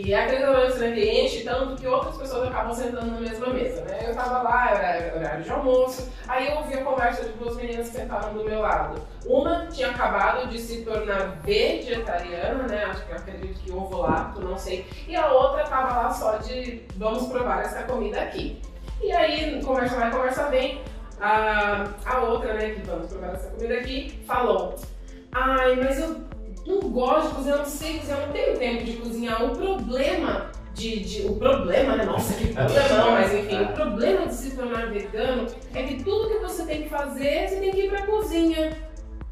e 0.06 0.14
aquele 0.14 0.36
restaurante 0.36 0.78
né, 0.78 1.24
enche 1.24 1.42
tanto 1.42 1.74
que 1.74 1.84
outras 1.88 2.16
pessoas 2.16 2.46
acabam 2.46 2.72
sentando 2.72 3.10
na 3.10 3.20
mesma 3.20 3.48
mesa, 3.48 3.80
né? 3.82 4.08
Eu 4.08 4.14
tava 4.14 4.40
lá, 4.40 4.70
era 4.70 5.16
horário 5.16 5.42
de 5.42 5.50
almoço, 5.50 6.08
aí 6.28 6.46
eu 6.48 6.58
ouvi 6.58 6.74
a 6.74 6.84
conversa 6.84 7.24
de 7.24 7.30
duas 7.30 7.56
meninas 7.56 7.88
que 7.88 7.96
sentaram 7.96 8.32
do 8.32 8.44
meu 8.44 8.60
lado. 8.60 9.02
Uma 9.26 9.66
tinha 9.66 9.90
acabado 9.90 10.46
de 10.46 10.60
se 10.60 10.84
tornar 10.84 11.40
vegetariana, 11.42 12.68
né? 12.68 12.84
Acho 12.84 13.04
que 13.04 13.10
eu 13.10 13.16
acredito 13.16 13.60
que 13.60 13.72
ovo 13.72 14.02
lacto, 14.02 14.40
não 14.40 14.56
sei. 14.56 14.86
E 15.08 15.16
a 15.16 15.26
outra 15.32 15.64
tava 15.64 16.02
lá 16.02 16.10
só 16.12 16.36
de 16.36 16.86
vamos 16.96 17.26
provar 17.26 17.62
essa 17.62 17.82
comida 17.82 18.20
aqui. 18.20 18.62
E 19.02 19.10
aí, 19.10 19.60
conversa 19.60 19.96
vai, 19.96 20.12
conversa 20.12 20.48
vem, 20.50 20.82
a, 21.20 21.84
a 22.04 22.20
outra, 22.20 22.54
né, 22.54 22.70
que 22.70 22.82
vamos 22.82 23.10
provar 23.10 23.34
essa 23.34 23.50
comida 23.50 23.74
aqui, 23.74 24.22
falou: 24.24 24.76
Ai, 25.32 25.74
mas 25.74 25.98
eu 25.98 26.35
não 26.66 26.80
gosto 26.90 27.28
de 27.28 27.34
cozinhar, 27.34 27.58
não 27.58 27.64
sei 27.64 27.98
cozinhar, 27.98 28.20
não 28.26 28.32
tenho 28.32 28.58
tempo 28.58 28.84
de 28.84 28.92
cozinhar. 28.94 29.44
O 29.44 29.56
problema 29.56 30.50
de. 30.74 31.00
de- 31.00 31.26
o 31.26 31.36
problema, 31.36 31.96
né? 31.96 32.04
Nossa, 32.04 32.34
que 32.34 32.48
problemão, 32.52 33.10
mas 33.12 33.34
enfim, 33.34 33.62
o 33.62 33.68
problema 33.72 34.26
de 34.26 34.34
se 34.34 34.50
tornar 34.56 34.86
vegano 34.90 35.46
é 35.74 35.82
que 35.84 36.02
tudo 36.04 36.28
que 36.28 36.38
você 36.38 36.64
tem 36.64 36.82
que 36.82 36.88
fazer, 36.88 37.48
você 37.48 37.56
tem 37.56 37.70
que 37.70 37.80
ir 37.82 37.88
pra 37.90 38.02
cozinha. 38.06 38.76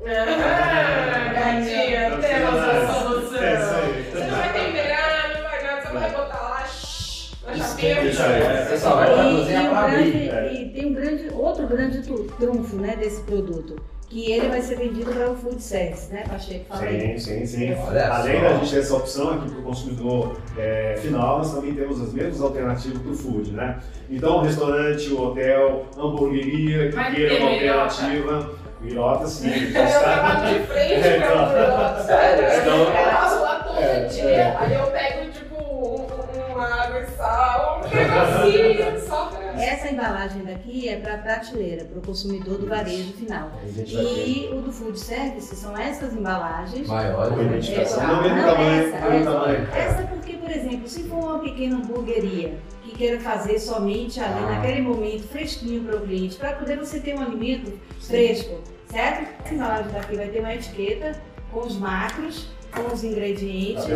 Ah, 0.06 1.32
gatinha, 1.32 2.10
temos 2.20 2.60
a 2.60 2.92
solução. 2.92 3.38
É. 3.42 3.56
Você 3.56 4.24
não 4.24 4.36
vai 4.36 4.52
temperar, 4.52 5.34
não 5.34 5.42
vai 5.50 5.62
nada, 5.62 5.82
você 5.86 5.92
vai 5.94 6.10
botar 6.10 6.40
lá 6.42 6.64
shh, 6.66 7.32
Isso 7.54 8.22
é. 8.22 8.66
Você 8.66 8.78
só 8.78 8.96
vai 8.96 9.12
pra 9.14 9.24
E, 9.30 9.36
cozinha 9.36 9.62
e 9.62 9.66
um 9.66 9.70
pra 9.70 9.94
é. 10.00 10.52
e 10.52 10.68
tem 10.70 10.86
um 10.86 10.92
grande, 10.94 11.30
outro 11.32 11.66
grande 11.66 12.02
trunfo 12.02 12.76
né, 12.76 12.96
desse 12.96 13.22
produto, 13.22 13.76
que 14.14 14.30
ele 14.30 14.48
vai 14.48 14.62
ser 14.62 14.76
vendido 14.76 15.10
para 15.10 15.28
o 15.28 15.34
food 15.34 15.60
service, 15.60 16.12
né, 16.12 16.22
Pacheco? 16.28 16.66
Fala 16.68 16.82
aí. 16.84 17.18
Sim, 17.18 17.44
sim, 17.44 17.46
sim. 17.46 17.74
Olha 17.84 18.06
Além 18.14 18.36
só. 18.40 18.48
da 18.48 18.54
gente 18.58 18.70
ter 18.70 18.78
essa 18.78 18.94
opção 18.96 19.30
aqui 19.30 19.50
para 19.50 19.58
o 19.58 19.62
consumidor 19.64 20.36
é, 20.56 20.94
final, 21.02 21.38
nós 21.38 21.52
também 21.52 21.74
temos 21.74 22.00
as 22.00 22.12
mesmas 22.12 22.40
alternativas 22.40 22.98
para 23.02 23.10
o 23.10 23.14
food, 23.16 23.50
né? 23.50 23.80
Então, 24.08 24.36
o 24.36 24.42
restaurante, 24.42 25.10
o 25.12 25.20
hotel, 25.20 25.86
hamburgueria, 25.98 26.92
que 26.92 27.14
queira 27.16 27.34
uma 27.42 27.50
alternativa. 27.50 28.50
Mirota, 28.80 29.26
sim. 29.26 29.48
Eu 29.50 29.72
trabalho 29.72 30.60
de 30.60 30.66
frente 30.66 30.92
É, 30.92 31.16
então. 31.16 31.48
Bruno. 31.48 32.06
Sério? 32.06 32.60
Então- 32.62 32.78
Eu 32.78 32.92
passo 33.14 33.42
lá 33.42 33.64
todo 33.66 33.78
É, 33.80 34.04
dia, 34.04 34.22
é. 34.30 34.56
aí 34.58 34.74
eu 34.74 34.86
pego 34.92 35.30
tipo 35.32 35.54
um- 35.60 36.52
uma 36.52 36.82
água 36.84 37.00
e 37.00 37.06
sal, 37.16 37.80
um 37.80 37.96
negocinho 37.96 39.00
só 39.08 39.24
pra. 39.26 39.43
Essa 39.64 39.88
embalagem 39.90 40.42
daqui 40.44 40.88
é 40.88 40.96
para 40.96 41.18
prateleira, 41.18 41.84
para 41.86 41.98
o 41.98 42.02
consumidor 42.02 42.58
do 42.58 42.66
varejo 42.66 43.12
final. 43.14 43.50
A 43.62 43.66
E 43.66 44.50
o 44.52 44.60
do 44.60 44.70
food 44.72 44.98
service 44.98 45.56
são 45.56 45.76
essas 45.76 46.12
embalagens. 46.14 46.86
Maior. 46.86 47.32
uma 47.32 47.42
identificação. 47.42 48.02
Essa- 48.02 48.06
Não, 48.12 48.22
mesmo 48.22 48.36
não, 48.36 48.44
tamanho, 48.54 48.86
essa, 48.88 48.96
essa. 48.96 49.30
tamanho. 49.30 49.68
Essa 49.74 50.02
porque, 50.08 50.32
por 50.34 50.50
exemplo, 50.50 50.88
se 50.88 51.02
for 51.04 51.16
uma 51.18 51.38
pequena 51.38 51.76
hamburgueria 51.76 52.54
que 52.82 52.92
queira 52.96 53.18
fazer 53.20 53.58
somente 53.58 54.20
ali 54.20 54.44
Ah. 54.44 54.50
naquele 54.56 54.82
momento 54.82 55.22
fresquinho 55.28 55.82
para 55.84 55.96
o 55.96 56.00
cliente, 56.02 56.36
para 56.36 56.52
poder 56.52 56.76
você 56.76 57.00
ter 57.00 57.14
um 57.16 57.22
alimento 57.22 57.72
fresco, 58.00 58.60
certo? 58.90 59.28
Essa 59.44 59.54
embalagem 59.54 59.92
daqui 59.92 60.16
vai 60.16 60.28
ter 60.28 60.40
uma 60.40 60.54
etiqueta 60.54 61.12
com 61.54 61.60
os 61.60 61.78
macros, 61.78 62.48
com 62.74 62.92
os 62.92 63.04
ingredientes 63.04 63.84
e 63.86 63.92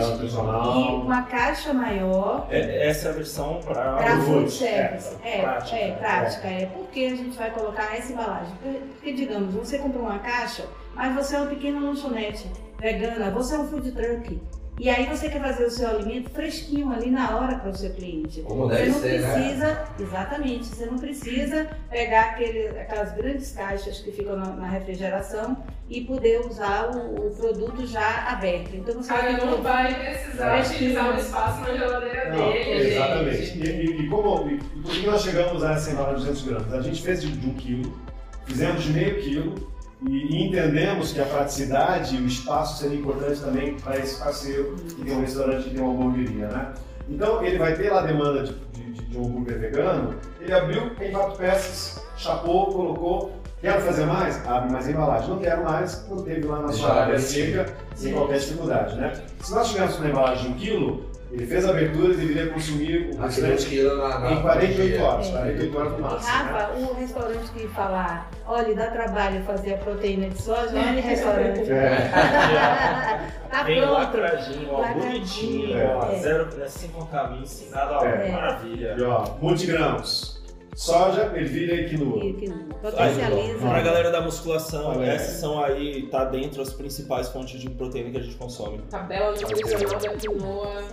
uma 0.94 1.22
caixa 1.22 1.74
maior 1.74 2.46
É- 2.48 2.88
essa 2.88 3.08
é 3.08 3.10
a 3.10 3.14
versão 3.14 3.60
para 3.64 3.98
food, 4.18 4.24
food 4.26 4.50
service. 4.52 5.16
É, 5.24 5.40
prática. 5.42 5.76
é, 5.76 5.92
prática. 5.96 6.48
É. 6.48 6.66
Por 6.66 6.86
que 6.86 7.06
a 7.06 7.10
gente 7.16 7.36
vai 7.36 7.50
colocar 7.50 7.96
essa 7.96 8.12
embalagem? 8.12 8.54
Porque, 8.62 8.78
porque, 8.78 9.12
digamos, 9.14 9.52
você 9.52 9.78
comprou 9.78 10.04
uma 10.04 10.20
caixa, 10.20 10.64
mas 10.94 11.12
você 11.14 11.34
é 11.34 11.40
uma 11.40 11.48
pequena 11.48 11.80
lanchonete 11.80 12.48
vegana, 12.78 13.30
você 13.32 13.56
é 13.56 13.58
um 13.58 13.66
food 13.66 13.90
truck. 13.90 14.40
E 14.80 14.88
aí 14.88 15.06
você 15.06 15.28
quer 15.28 15.40
fazer 15.40 15.64
o 15.64 15.70
seu 15.70 15.88
alimento 15.88 16.30
fresquinho 16.30 16.92
ali 16.92 17.10
na 17.10 17.36
hora 17.36 17.56
para 17.58 17.70
o 17.70 17.76
seu 17.76 17.90
cliente. 17.90 18.42
Como 18.42 18.68
Você 18.68 18.76
deve 18.76 18.90
não 18.90 19.00
ser, 19.00 19.20
né? 19.20 19.32
precisa, 19.32 19.84
exatamente, 19.98 20.66
você 20.66 20.86
não 20.86 20.98
precisa 20.98 21.66
pegar 21.90 22.20
aquele, 22.30 22.68
aquelas 22.78 23.12
grandes 23.12 23.50
caixas 23.52 23.98
que 24.00 24.12
ficam 24.12 24.36
na, 24.36 24.46
na 24.52 24.68
refrigeração 24.68 25.56
e 25.90 26.02
poder 26.02 26.40
usar 26.46 26.90
o, 26.94 27.26
o 27.26 27.30
produto 27.34 27.86
já 27.86 28.28
aberto. 28.28 28.76
Então 28.76 28.94
você 29.02 29.12
vai 29.12 29.20
Cara, 29.22 29.38
ter 29.38 29.46
não 29.46 29.62
vai 29.62 29.94
precisar 29.94 30.60
utilizar 30.60 31.16
o 31.16 31.18
espaço 31.18 31.60
na 31.62 31.76
geladeira 31.76 32.30
Não, 32.30 32.52
dele, 32.52 32.88
exatamente. 32.94 33.58
E, 33.58 33.62
e- 33.62 34.00
e 34.02 34.08
como, 34.08 34.48
e 34.50 34.58
por 34.58 34.92
que 34.92 35.06
nós 35.06 35.22
chegamos 35.22 35.64
a 35.64 35.72
essa 35.72 35.90
embalagem 35.90 36.20
de 36.20 36.26
200 36.26 36.42
gramas? 36.48 36.72
A 36.74 36.82
gente 36.82 37.02
fez 37.02 37.22
de, 37.22 37.32
de 37.32 37.46
um 37.48 37.54
quilo, 37.54 37.98
fizemos 38.46 38.84
de 38.84 38.92
meio 38.92 39.20
quilo 39.22 39.72
e, 40.06 40.44
entendemos 40.46 41.12
que 41.12 41.20
a 41.20 41.24
praticidade 41.24 42.16
e 42.16 42.20
o 42.20 42.26
espaço 42.26 42.78
seria 42.82 42.98
importante 42.98 43.40
também 43.40 43.74
para 43.74 43.98
esse 43.98 44.18
parceiro 44.18 44.76
que 44.76 45.02
tem 45.04 45.16
um 45.16 45.20
restaurante 45.20 45.68
e 45.68 45.70
tem 45.70 45.80
uma 45.82 45.92
hamburgueria, 45.92 46.46
né? 46.48 46.72
Então 47.08 47.42
ele 47.42 47.58
vai 47.58 47.74
ter 47.74 47.90
lá 47.90 48.00
a 48.00 48.06
demanda 48.06 48.42
de, 48.44 48.52
de- 48.72 48.92
de- 49.04 49.16
um 49.18 49.26
hambúrguer 49.26 49.58
vegano, 49.58 50.14
ele 50.40 50.52
abriu, 50.52 50.90
tem 50.96 51.10
quatro 51.10 51.36
peças, 51.38 52.02
chapou, 52.16 52.66
colocou, 52.66 53.32
quero 53.60 53.80
fazer 53.80 54.04
mais? 54.04 54.46
Abre 54.46 54.70
mais 54.70 54.86
embalagem. 54.88 55.30
Não 55.30 55.38
quero 55.38 55.64
mais, 55.64 56.06
manteve 56.08 56.46
lá 56.46 56.60
na 56.60 56.68
sua 56.72 56.92
área 56.92 57.18
seca, 57.18 57.74
sem 57.96 58.12
qualquer 58.12 58.38
dificuldade, 58.38 58.94
né? 58.96 59.12
Se 59.40 59.52
nós 59.54 59.68
tivéssemos 59.70 59.98
uma 60.00 60.08
embalagem 60.10 60.44
de 60.44 60.48
um 60.50 60.54
quilo, 60.58 61.07
ele 61.30 61.46
fez 61.46 61.66
a 61.66 61.70
abertura 61.70 62.14
e 62.14 62.16
deveria 62.16 62.46
consumir 62.52 63.10
o 63.12 63.18
na 63.18 64.32
em 64.32 64.42
48 64.42 64.88
dia. 64.88 65.04
horas, 65.04 65.26
É. 65.26 65.32
48 65.32 65.78
horas 65.78 65.92
no 65.92 65.98
E 65.98 66.00
máximo. 66.02 66.20
né? 66.32 66.50
Rafa, 66.50 66.72
o 66.78 66.94
restaurante 66.94 67.50
que 67.52 67.68
falar, 67.68 68.30
olha, 68.46 68.74
dá 68.74 68.86
trabalho 68.90 69.42
fazer 69.42 69.74
a 69.74 69.78
proteína 69.78 70.28
de 70.30 70.40
soja, 70.42 70.70
olha 70.74 70.98
o 70.98 71.02
restaurante. 71.02 71.70
É. 71.70 72.08
tá 73.50 73.64
Bem 73.64 73.80
pronto. 73.80 73.92
lacradinho, 73.94 74.68
ó, 74.72 74.82
bonitinho, 74.94 75.78
é. 75.78 75.94
ó, 75.94 76.14
zero, 76.18 76.56
né, 76.56 76.66
sem 76.68 76.88
contaminação, 76.90 77.46
sem 77.46 77.70
nada, 77.70 77.98
ó, 77.98 78.04
É. 78.04 78.30
maravilha. 78.30 78.94
E 78.98 79.02
ó, 79.02 79.24
multigrãos, 79.40 80.37
soja, 80.82 81.22
ervilha 81.36 81.74
e 81.74 81.88
quinoa. 81.88 82.20
Que- 82.20 82.32
que 82.34 82.50
Potencializa. 82.80 83.58
Pra 83.58 83.80
galera 83.80 84.10
da 84.12 84.20
musculação, 84.20 84.86
Olha, 84.90 85.06
essas 85.10 85.40
são 85.40 85.62
aí, 85.62 86.06
tá 86.06 86.24
dentro 86.24 86.62
as 86.62 86.72
principais 86.72 87.28
fontes 87.28 87.60
de 87.60 87.68
proteína 87.70 88.10
que 88.10 88.18
a 88.18 88.20
gente 88.22 88.36
consome. 88.36 88.78
tabela 88.88 89.32
nutricional 89.32 89.98
da 90.00 90.08
quinoa 90.16 90.84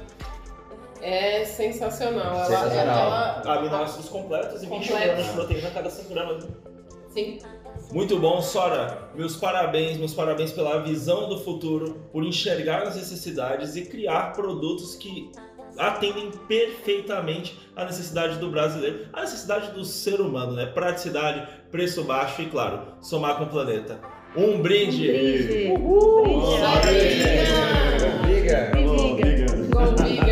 é 1.02 1.46
sensacional. 1.46 2.34
Ela, 2.36 2.46
Sensacional. 2.46 2.98
ela, 3.08 3.42
Aminoácidos 3.60 4.10
completos 4.10 4.64
e 4.64 4.66
21 4.66 4.80
Completos. 4.80 5.06
gramas 5.06 5.26
de 5.26 5.32
proteína 5.34 5.68
a 5.68 5.72
cada 5.72 5.90
5 5.92 6.14
gramas. 6.14 6.48
sim, 7.14 7.38
Muito 7.92 8.18
bom, 8.20 8.42
Sora. 8.42 9.10
Meus 9.14 9.36
parabéns, 9.36 9.98
meus 9.98 10.14
parabéns 10.14 10.52
pela 10.52 10.82
visão 10.82 11.30
do 11.30 11.38
futuro, 11.42 11.98
por 12.12 12.24
enxergar 12.24 12.82
as 12.84 12.96
necessidades 12.96 13.76
e 13.76 13.86
criar 13.86 14.34
produtos 14.34 14.96
que 14.96 15.30
atendem 15.78 16.32
perfeitamente 16.48 17.60
a 17.76 17.86
necessidade 17.86 18.38
do 18.38 18.50
brasileiro, 18.50 19.08
a 19.14 19.22
necessidade 19.22 19.72
do 19.72 19.84
ser 19.84 20.22
humano, 20.22 20.54
né? 20.54 20.66
Praticidade, 20.66 21.48
preço 21.72 22.04
baixo 22.04 22.42
e, 22.42 22.46
claro, 22.48 22.82
somar 23.02 23.38
com 23.38 23.46
o 23.46 23.50
planeta. 23.50 24.00
Um 24.36 24.62
brinde! 24.62 25.10
Um 25.10 25.14
brinde! 25.14 25.72
Uhul! 25.72 26.58
Briga! 28.24 28.72
Briga! 28.72 28.72
Briga! 28.74 30.25